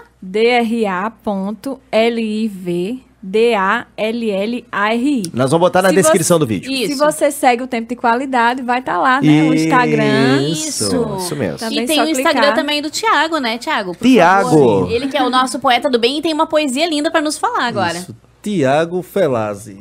DRA.LIV. 1.93 3.05
D-A-L-L-A-R-I. 3.29 5.23
Nós 5.35 5.51
vamos 5.51 5.67
botar 5.67 5.83
na 5.83 5.89
Se 5.89 5.97
descrição 5.97 6.37
você- 6.37 6.45
do 6.45 6.47
vídeo. 6.47 6.71
Isso. 6.71 6.93
Se 6.93 6.99
você 6.99 7.33
segue 7.33 7.61
o 7.61 7.67
tempo 7.67 7.89
de 7.89 7.97
qualidade, 7.97 8.63
vai 8.63 8.79
estar 8.79 8.99
lá, 8.99 9.21
né? 9.21 9.43
O 9.43 9.53
Instagram. 9.53 10.43
Isso, 10.49 10.69
Isso. 10.85 11.17
isso 11.19 11.35
mesmo. 11.35 11.59
Também 11.59 11.83
e 11.83 11.87
tem 11.87 12.01
o 12.03 12.09
Instagram 12.09 12.33
clicar. 12.41 12.55
também 12.55 12.81
do 12.81 12.89
Tiago, 12.89 13.39
né, 13.39 13.59
Tiago? 13.59 13.97
Tiago. 14.01 14.87
Ele 14.89 15.09
que 15.09 15.17
é 15.17 15.25
o 15.25 15.31
nosso 15.31 15.59
poeta 15.59 15.91
do 15.91 15.99
bem 15.99 16.19
e 16.19 16.23
tem 16.23 16.33
uma 16.33 16.47
poesia 16.47 16.89
linda 16.89 17.11
pra 17.11 17.21
nos 17.21 17.37
falar 17.37 17.67
agora. 17.67 17.99
Isso. 17.99 18.15
Tiago 18.43 19.03
Felazzi, 19.03 19.79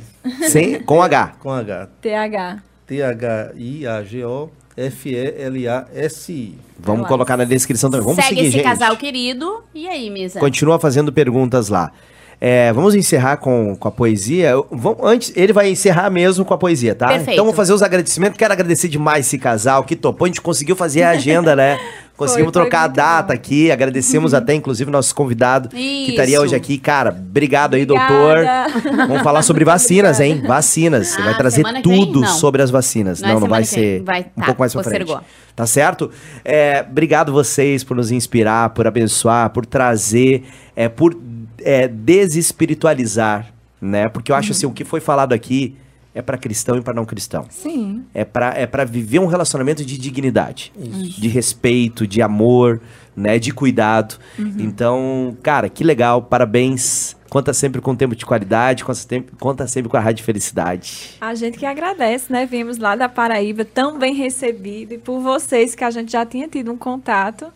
Sem, 0.50 0.82
com 0.82 1.00
H. 1.04 1.34
com 1.40 1.52
H. 1.52 1.88
TH. 2.02 2.64
T-H-I-A-G-O-F-E-L-A-S-I. 2.88 4.56
Vamos 6.78 6.88
Relaxa. 7.00 7.08
colocar 7.08 7.38
na 7.38 7.44
descrição 7.46 7.90
também. 7.90 8.06
Vamos 8.06 8.24
Segue 8.24 8.36
seguir, 8.36 8.42
esse 8.48 8.58
gente. 8.58 8.64
casal 8.64 8.96
querido. 8.98 9.64
E 9.74 9.88
aí, 9.88 10.10
Misa? 10.10 10.40
Continua 10.40 10.78
fazendo 10.80 11.12
perguntas 11.12 11.70
lá. 11.70 11.92
É, 12.40 12.72
vamos 12.74 12.94
encerrar 12.96 13.38
com, 13.38 13.76
com 13.78 13.88
a 13.88 13.92
poesia. 13.92 14.50
Eu- 14.50 14.68
Vamos, 14.70 15.00
antes, 15.04 15.32
ele 15.38 15.54
vai 15.54 15.70
encerrar 15.70 16.10
mesmo 16.10 16.44
com 16.44 16.54
a 16.54 16.58
poesia, 16.58 16.94
tá? 16.94 17.08
Perfeito. 17.08 17.32
Então 17.32 17.46
vamos 17.46 17.56
fazer 17.56 17.72
os 17.74 17.82
agradecimentos. 17.82 18.38
Quero 18.38 18.52
agradecer 18.54 18.90
demais 18.90 19.26
esse 19.26 19.38
casal 19.38 19.84
que 19.86 19.96
topou. 19.96 20.26
A 20.26 20.28
gente 20.28 20.42
conseguiu 20.42 20.76
fazer 20.76 21.04
a 21.04 21.12
agenda, 21.12 21.56
né? 21.56 21.80
Conseguimos 22.18 22.54
Foi, 22.54 22.62
foi 22.62 22.70
trocar 22.70 22.84
a 22.86 22.88
data 22.88 23.28
bom. 23.28 23.34
aqui, 23.34 23.70
agradecemos 23.72 24.34
até, 24.34 24.54
inclusive, 24.54 24.90
nosso 24.90 25.14
convidado 25.14 25.68
que 25.68 26.10
estaria 26.12 26.36
Isso. 26.36 26.44
hoje 26.46 26.56
aqui. 26.56 26.78
Cara, 26.78 27.10
obrigado 27.10 27.74
aí, 27.74 27.84
Obrigada. 27.84 28.70
doutor. 28.72 28.96
Vamos 29.08 29.22
falar 29.22 29.42
sobre 29.42 29.66
vacinas, 29.66 30.22
hein? 30.22 30.42
Vacinas. 30.48 31.08
Você 31.10 31.22
Ah, 31.22 31.26
vai 31.26 31.38
trazer 31.38 31.64
vem? 31.64 31.82
tudo 31.82 32.22
Não. 32.22 32.28
sobre 32.28 32.62
as 32.62 32.70
vacinas. 32.72 33.20
Não 33.20 33.30
é 33.30 33.34
Não, 33.34 33.40
não, 33.42 33.48
vai 33.50 33.64
vem. 33.64 33.70
ser 33.70 34.04
Vai- 34.04 34.28
um 34.36 34.40
tá, 34.40 34.46
pouco 34.46 34.62
mais 34.62 34.72
pra 34.74 34.84
frente. 34.84 35.14
Tá 35.54 35.66
certo? 35.66 36.10
É, 36.46 36.86
obrigado 36.90 37.34
vocês 37.34 37.84
por 37.84 37.98
nos 37.98 38.12
inspirar, 38.12 38.70
por 38.70 38.88
abençoar, 38.88 39.50
por 39.50 39.66
trazer, 39.66 40.44
é, 40.76 40.88
por 40.88 41.18
é, 41.62 41.88
desespiritualizar, 42.60 43.48
né? 43.82 44.08
Porque 44.10 44.32
eu 44.32 44.36
acho 44.36 44.52
assim, 44.52 44.66
o 44.66 44.72
que 44.72 44.84
foi 44.86 45.00
falado 45.02 45.34
aqui 45.34 45.76
é 46.16 46.22
pra 46.22 46.38
cristão 46.38 46.78
e 46.78 46.82
pra 46.82 46.94
não 46.94 47.06
cristão. 47.06 47.46
Sim. 47.50 48.06
É 48.14 48.24
pra, 48.24 48.54
é 48.56 48.66
pra 48.66 48.86
viver 48.86 49.20
um 49.20 49.26
relacionamento 49.28 49.84
de 49.84 49.98
dignidade, 49.98 50.72
de 50.78 51.28
respeito, 51.28 52.08
de 52.08 52.22
amor, 52.22 52.82
né? 53.14 53.38
De 53.38 53.52
cuidado. 53.52 54.16
Então, 54.40 55.36
cara, 55.44 55.68
que 55.68 55.84
legal, 55.84 56.22
parabéns. 56.22 57.18
Conta 57.30 57.54
sempre 57.54 57.82
com 57.82 57.94
tempo 57.94 58.16
de 58.16 58.26
qualidade, 58.26 58.86
conta 58.86 59.00
sempre, 59.00 59.36
conta 59.38 59.68
sempre 59.68 59.90
com 59.90 59.98
a 59.98 60.00
Rádio 60.00 60.24
Felicidade. 60.24 61.18
A 61.20 61.36
gente 61.36 61.58
que 61.58 61.66
agradece, 61.66 62.32
né? 62.32 62.46
Vimos 62.46 62.78
lá 62.78 62.96
da 62.96 63.10
Paraíba, 63.10 63.66
tão 63.66 64.00
bem 64.00 64.14
recebido, 64.14 64.94
e 64.94 64.98
por 64.98 65.20
vocês 65.20 65.76
que 65.76 65.84
a 65.84 65.92
gente 65.92 66.14
já 66.14 66.26
tinha 66.26 66.48
tido 66.48 66.72
um 66.72 66.78
contato 66.78 67.48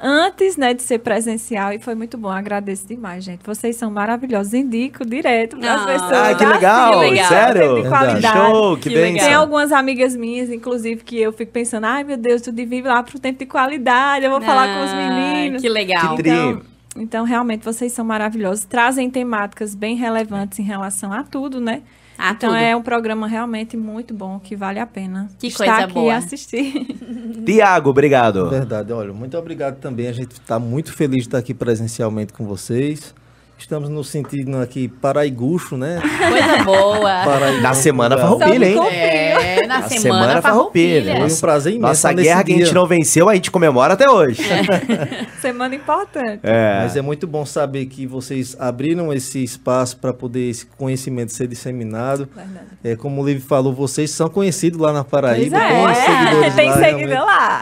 antes, 0.00 0.56
né, 0.56 0.74
de 0.74 0.82
ser 0.82 0.98
presencial, 0.98 1.72
e 1.72 1.78
foi 1.78 1.94
muito 1.94 2.16
bom. 2.16 2.28
Agradeço 2.28 2.86
demais, 2.86 3.24
gente. 3.24 3.40
Vocês 3.44 3.76
são 3.76 3.90
maravilhosos. 3.90 4.54
Indico 4.54 5.04
direto 5.04 5.56
para 5.56 5.74
as 5.74 5.82
Ah, 5.82 5.86
pessoas. 5.86 6.12
Ah, 6.12 6.34
que 6.34 6.44
Assim, 6.44 6.52
legal, 6.54 6.92
que 6.92 7.10
legal. 7.10 7.28
sério? 7.28 7.82
De 7.82 7.88
qualidade. 7.88 8.38
Show, 8.38 8.76
que, 8.76 8.82
Que 8.88 8.94
bem. 8.94 9.12
legal. 9.14 9.26
Tem 9.26 9.34
algumas 9.34 9.72
amigas 9.72 10.14
minhas, 10.16 10.50
inclusive, 10.50 11.02
que 11.02 11.18
eu 11.20 11.32
fico 11.32 11.52
pensando, 11.52 11.84
ai 11.84 12.04
meu 12.04 12.16
Deus, 12.16 12.42
tu 12.42 12.52
devia 12.52 12.78
ir 12.78 12.82
lá 12.82 13.02
pro 13.02 13.18
tempo 13.18 13.38
de 13.40 13.46
qualidade, 13.46 14.24
eu 14.24 14.30
vou 14.30 14.40
falar 14.40 14.74
com 14.76 14.84
os 14.84 14.90
Ah, 14.90 14.96
meninos. 14.96 15.62
Que 15.62 15.68
legal. 15.68 16.14
Que 16.16 16.22
Então, 16.22 16.60
então, 16.96 17.24
realmente, 17.24 17.64
vocês 17.64 17.92
são 17.92 18.04
maravilhosos. 18.04 18.64
Trazem 18.64 19.08
temáticas 19.10 19.74
bem 19.74 19.94
relevantes 19.96 20.58
em 20.58 20.62
relação 20.64 21.12
a 21.12 21.22
tudo, 21.22 21.60
né? 21.60 21.82
A 22.18 22.32
então, 22.32 22.50
tudo. 22.50 22.58
é 22.58 22.74
um 22.74 22.82
programa 22.82 23.28
realmente 23.28 23.76
muito 23.76 24.12
bom, 24.12 24.40
que 24.40 24.56
vale 24.56 24.80
a 24.80 24.86
pena 24.86 25.28
Que 25.38 25.46
estar 25.46 25.64
coisa 25.64 25.84
aqui 25.84 25.94
boa. 25.94 26.12
e 26.12 26.16
assistir. 26.16 26.86
Tiago, 27.46 27.90
obrigado. 27.90 28.50
Verdade, 28.50 28.92
olha, 28.92 29.12
muito 29.12 29.38
obrigado 29.38 29.78
também. 29.78 30.08
A 30.08 30.12
gente 30.12 30.32
está 30.32 30.58
muito 30.58 30.92
feliz 30.92 31.22
de 31.22 31.28
estar 31.28 31.38
aqui 31.38 31.54
presencialmente 31.54 32.32
com 32.32 32.44
vocês. 32.44 33.14
Estamos 33.58 33.88
nos 33.88 34.08
sentindo 34.08 34.56
aqui 34.58 34.86
paraigucho, 34.86 35.76
né? 35.76 36.00
Coisa 36.00 36.64
boa. 36.64 37.60
Na 37.60 37.74
semana 37.74 38.16
farroupilha, 38.16 38.66
hein? 38.66 38.78
É, 38.88 39.66
na, 39.66 39.80
Na 39.80 39.88
semana, 39.88 40.00
semana 40.00 40.42
farroupilha. 40.42 41.16
Foi 41.16 41.26
um 41.26 41.36
prazer 41.36 41.72
imenso. 41.72 41.88
Nossa 41.88 42.12
guerra 42.12 42.44
que 42.44 42.54
a 42.54 42.56
gente 42.56 42.72
não 42.72 42.86
venceu, 42.86 43.28
a 43.28 43.34
gente 43.34 43.50
comemora 43.50 43.94
até 43.94 44.08
hoje. 44.08 44.42
Semana 45.42 45.74
importante. 45.74 46.40
É. 46.42 46.80
Mas 46.82 46.96
é 46.96 47.02
muito 47.02 47.26
bom 47.26 47.44
saber 47.44 47.86
que 47.86 48.06
vocês 48.06 48.56
abriram 48.58 49.12
esse 49.12 49.42
espaço 49.42 49.96
para 49.96 50.12
poder 50.12 50.50
esse 50.50 50.66
conhecimento 50.66 51.32
ser 51.32 51.46
disseminado. 51.48 52.28
Verdade. 52.34 52.66
É, 52.82 52.96
como 52.96 53.22
o 53.22 53.26
Livre 53.26 53.42
falou, 53.42 53.72
vocês 53.72 54.10
são 54.10 54.28
conhecidos 54.28 54.80
lá 54.80 54.92
na 54.92 55.04
Pois 55.04 55.22
Paraíba. 55.22 55.56
é, 55.58 55.68
tem 55.68 55.94
seguidores 55.94 56.54
tem 56.54 56.68
lá, 56.70 56.76
seguidor 56.76 57.08
realmente. 57.08 57.26
lá. 57.26 57.60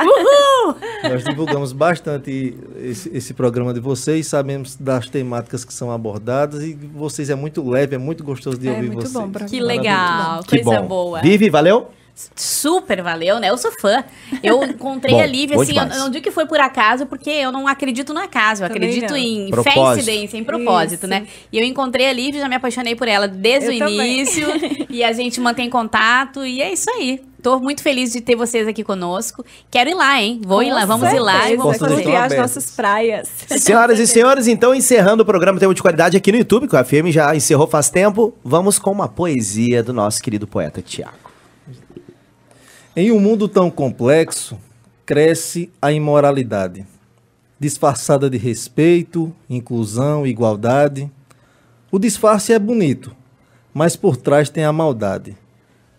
Nós 1.09 1.25
divulgamos 1.25 1.73
bastante 1.73 2.57
esse, 2.83 3.11
esse 3.17 3.35
programa 3.35 3.73
de 3.73 3.81
vocês, 3.81 4.27
sabemos 4.27 4.77
das 4.77 5.09
temáticas 5.09 5.65
que 5.65 5.73
são 5.73 5.86
abordadas 5.91 6.63
e 6.63 6.75
vocês 6.75 7.31
é 7.31 7.35
muito 7.35 7.69
leve, 7.69 7.95
é 7.95 7.99
muito 7.99 8.23
gostoso 8.25 8.59
de 8.59 8.69
É 8.69 8.73
ouvir 8.73 8.87
muito 8.89 9.01
vocês. 9.03 9.13
bom 9.13 9.31
pra 9.31 9.47
Que 9.47 9.61
legal, 9.61 10.43
Que 10.45 10.63
coisa 10.63 10.81
bom. 10.83 10.89
boa. 10.89 11.21
Vive, 11.23 11.49
valeu? 11.51 11.89
Super 12.35 13.03
valeu, 13.03 13.39
né? 13.39 13.51
Eu 13.51 13.59
sou 13.59 13.71
fã. 13.79 14.03
Eu 14.43 14.65
encontrei 14.65 15.15
Bom, 15.15 15.21
a 15.21 15.27
Lívia, 15.27 15.61
assim, 15.61 15.77
eu, 15.77 15.83
eu 15.83 15.99
não 15.99 16.11
digo 16.11 16.25
que 16.25 16.31
foi 16.31 16.47
por 16.47 16.59
acaso, 16.59 17.05
porque 17.07 17.29
eu 17.29 17.53
não 17.53 17.69
acredito 17.69 18.15
no 18.15 18.21
acaso, 18.21 18.65
eu 18.65 18.69
Também 18.69 18.89
acredito 18.89 19.11
não. 19.11 19.17
em 19.19 19.51
Propósito. 19.51 19.85
fé 19.85 20.01
incidência, 20.13 20.39
em 20.39 20.45
propósito, 20.45 21.01
Isso. 21.03 21.07
né? 21.09 21.27
E 21.53 21.59
eu 21.59 21.65
encontrei 21.65 22.09
a 22.09 22.13
Lívia, 22.13 22.41
já 22.41 22.49
me 22.49 22.55
apaixonei 22.55 22.97
por 22.97 23.07
ela 23.07 23.29
desde 23.29 23.69
Eu 23.69 23.75
o 23.75 23.79
também. 23.79 24.19
início, 24.19 24.47
e 24.89 25.05
a 25.05 25.13
gente 25.13 25.41
mantém 25.41 25.69
contato, 25.69 26.45
e 26.45 26.63
é 26.63 26.73
isso 26.73 26.91
aí. 26.91 27.21
Tô 27.43 27.61
muito 27.61 27.83
feliz 27.83 28.13
de 28.13 28.21
ter 28.21 28.35
vocês 28.35 28.67
aqui 28.67 28.83
conosco. 28.83 29.45
Quero 29.71 29.91
ir 29.91 29.95
lá, 29.95 30.21
hein? 30.21 30.41
Vou 30.45 30.63
ir 30.63 30.73
lá, 30.73 30.85
vamos 30.85 31.13
ir 31.13 31.21
lá 31.21 31.49
e 31.51 31.57
Com 31.57 31.65
vamos 31.65 31.77
certeza. 31.77 32.03
fazer. 32.03 32.17
as 32.17 32.37
nossas 32.37 32.71
praias. 32.73 33.29
Senhoras 33.59 34.01
e 34.01 34.07
senhores, 34.07 34.49
então 34.49 34.75
encerrando 34.75 35.23
o 35.23 35.27
programa 35.27 35.61
Tempo 35.61 35.75
de 35.75 35.83
Qualidade 35.83 36.17
aqui 36.17 36.33
no 36.33 36.39
YouTube, 36.39 36.67
que 36.67 36.75
o 36.75 36.85
FM 36.85 37.09
já 37.11 37.37
encerrou 37.37 37.69
faz 37.69 37.89
tempo, 37.89 38.35
vamos 38.43 38.79
com 38.81 38.91
uma 38.91 39.07
poesia 39.07 39.83
do 39.83 39.93
nosso 39.93 40.21
querido 40.23 40.47
poeta 40.47 40.83
Tiago. 40.83 41.26
Em 42.99 43.13
um 43.13 43.21
mundo 43.21 43.47
tão 43.47 43.71
complexo, 43.71 44.59
cresce 45.05 45.71
a 45.83 45.93
imoralidade, 45.93 46.87
disfarçada 47.61 48.31
de 48.31 48.39
respeito, 48.39 49.31
inclusão, 49.51 50.27
igualdade. 50.27 51.11
O 51.93 51.99
disfarce 51.99 52.55
é 52.55 52.59
bonito, 52.59 53.15
mas 53.75 53.97
por 53.97 54.17
trás 54.17 54.49
tem 54.49 54.65
a 54.65 54.73
maldade. 54.73 55.37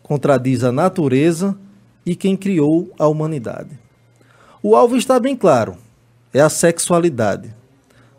Contradiz 0.02 0.64
a 0.64 0.72
natureza 0.72 1.56
e 2.04 2.16
quem 2.16 2.36
criou 2.36 2.92
a 2.98 3.08
humanidade. 3.08 3.78
O 4.64 4.76
alvo 4.76 4.98
está 4.98 5.20
bem 5.20 5.36
claro: 5.36 5.78
é 6.34 6.42
a 6.42 6.50
sexualidade. 6.50 7.54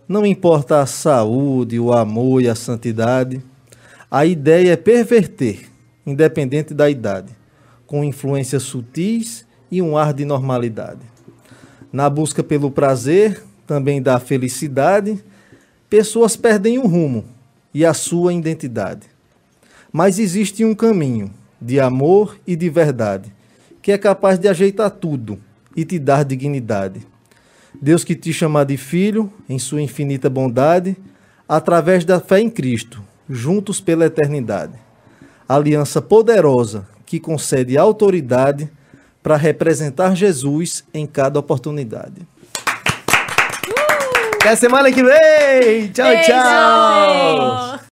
Não 0.07 0.25
importa 0.25 0.81
a 0.81 0.87
saúde, 0.87 1.81
o 1.81 1.93
amor 1.93 2.43
e 2.43 2.49
a 2.49 2.55
santidade, 2.55 3.43
a 4.09 4.25
ideia 4.25 4.75
é 4.75 4.77
perverter, 4.77 5.69
independente 6.07 6.73
da 6.73 6.89
idade 6.89 7.38
com 7.89 8.05
influências 8.05 8.63
sutis 8.63 9.45
e 9.69 9.83
um 9.83 9.97
ar 9.97 10.13
de 10.13 10.25
normalidade. 10.25 11.01
Na 11.93 12.09
busca 12.09 12.45
pelo 12.45 12.71
prazer, 12.71 13.43
também 13.67 14.01
da 14.01 14.21
felicidade, 14.21 15.25
pessoas 15.91 16.37
perdem 16.37 16.79
o 16.79 16.87
rumo 16.87 17.25
e 17.75 17.85
a 17.85 17.93
sua 17.93 18.33
identidade. 18.33 19.09
Mas 19.91 20.21
existe 20.21 20.65
um 20.65 20.75
caminho 20.75 21.33
de 21.61 21.81
amor 21.81 22.39
e 22.47 22.55
de 22.55 22.71
verdade, 22.71 23.35
que 23.83 23.91
é 23.91 23.99
capaz 23.99 24.39
de 24.39 24.47
ajeitar 24.47 24.91
tudo 24.91 25.41
e 25.75 25.85
te 25.85 25.99
dar 25.99 26.25
dignidade. 26.25 27.01
Deus 27.83 28.05
que 28.05 28.15
te 28.15 28.33
chama 28.33 28.65
de 28.65 28.77
filho, 28.77 29.33
em 29.49 29.59
sua 29.59 29.83
infinita 29.83 30.31
bondade, 30.31 30.97
através 31.49 32.05
da 32.05 32.21
fé 32.21 32.39
em 32.39 32.51
Cristo, 32.51 33.03
juntos 33.29 33.81
pela 33.81 34.07
eternidade 34.07 34.79
aliança 35.49 36.03
poderosa 36.03 36.87
que 37.09 37.19
concede 37.19 37.79
autoridade 37.79 38.71
para 39.23 39.35
representar 39.35 40.15
Jesus 40.15 40.85
em 40.93 41.07
cada 41.07 41.41
oportunidade. 41.41 42.29
Até 44.35 44.55
semana 44.55 44.93
que 44.93 45.03
vem! 45.03 45.89
Tchau, 45.89 46.07
Beijo! 46.07 46.27
tchau! 46.27 47.81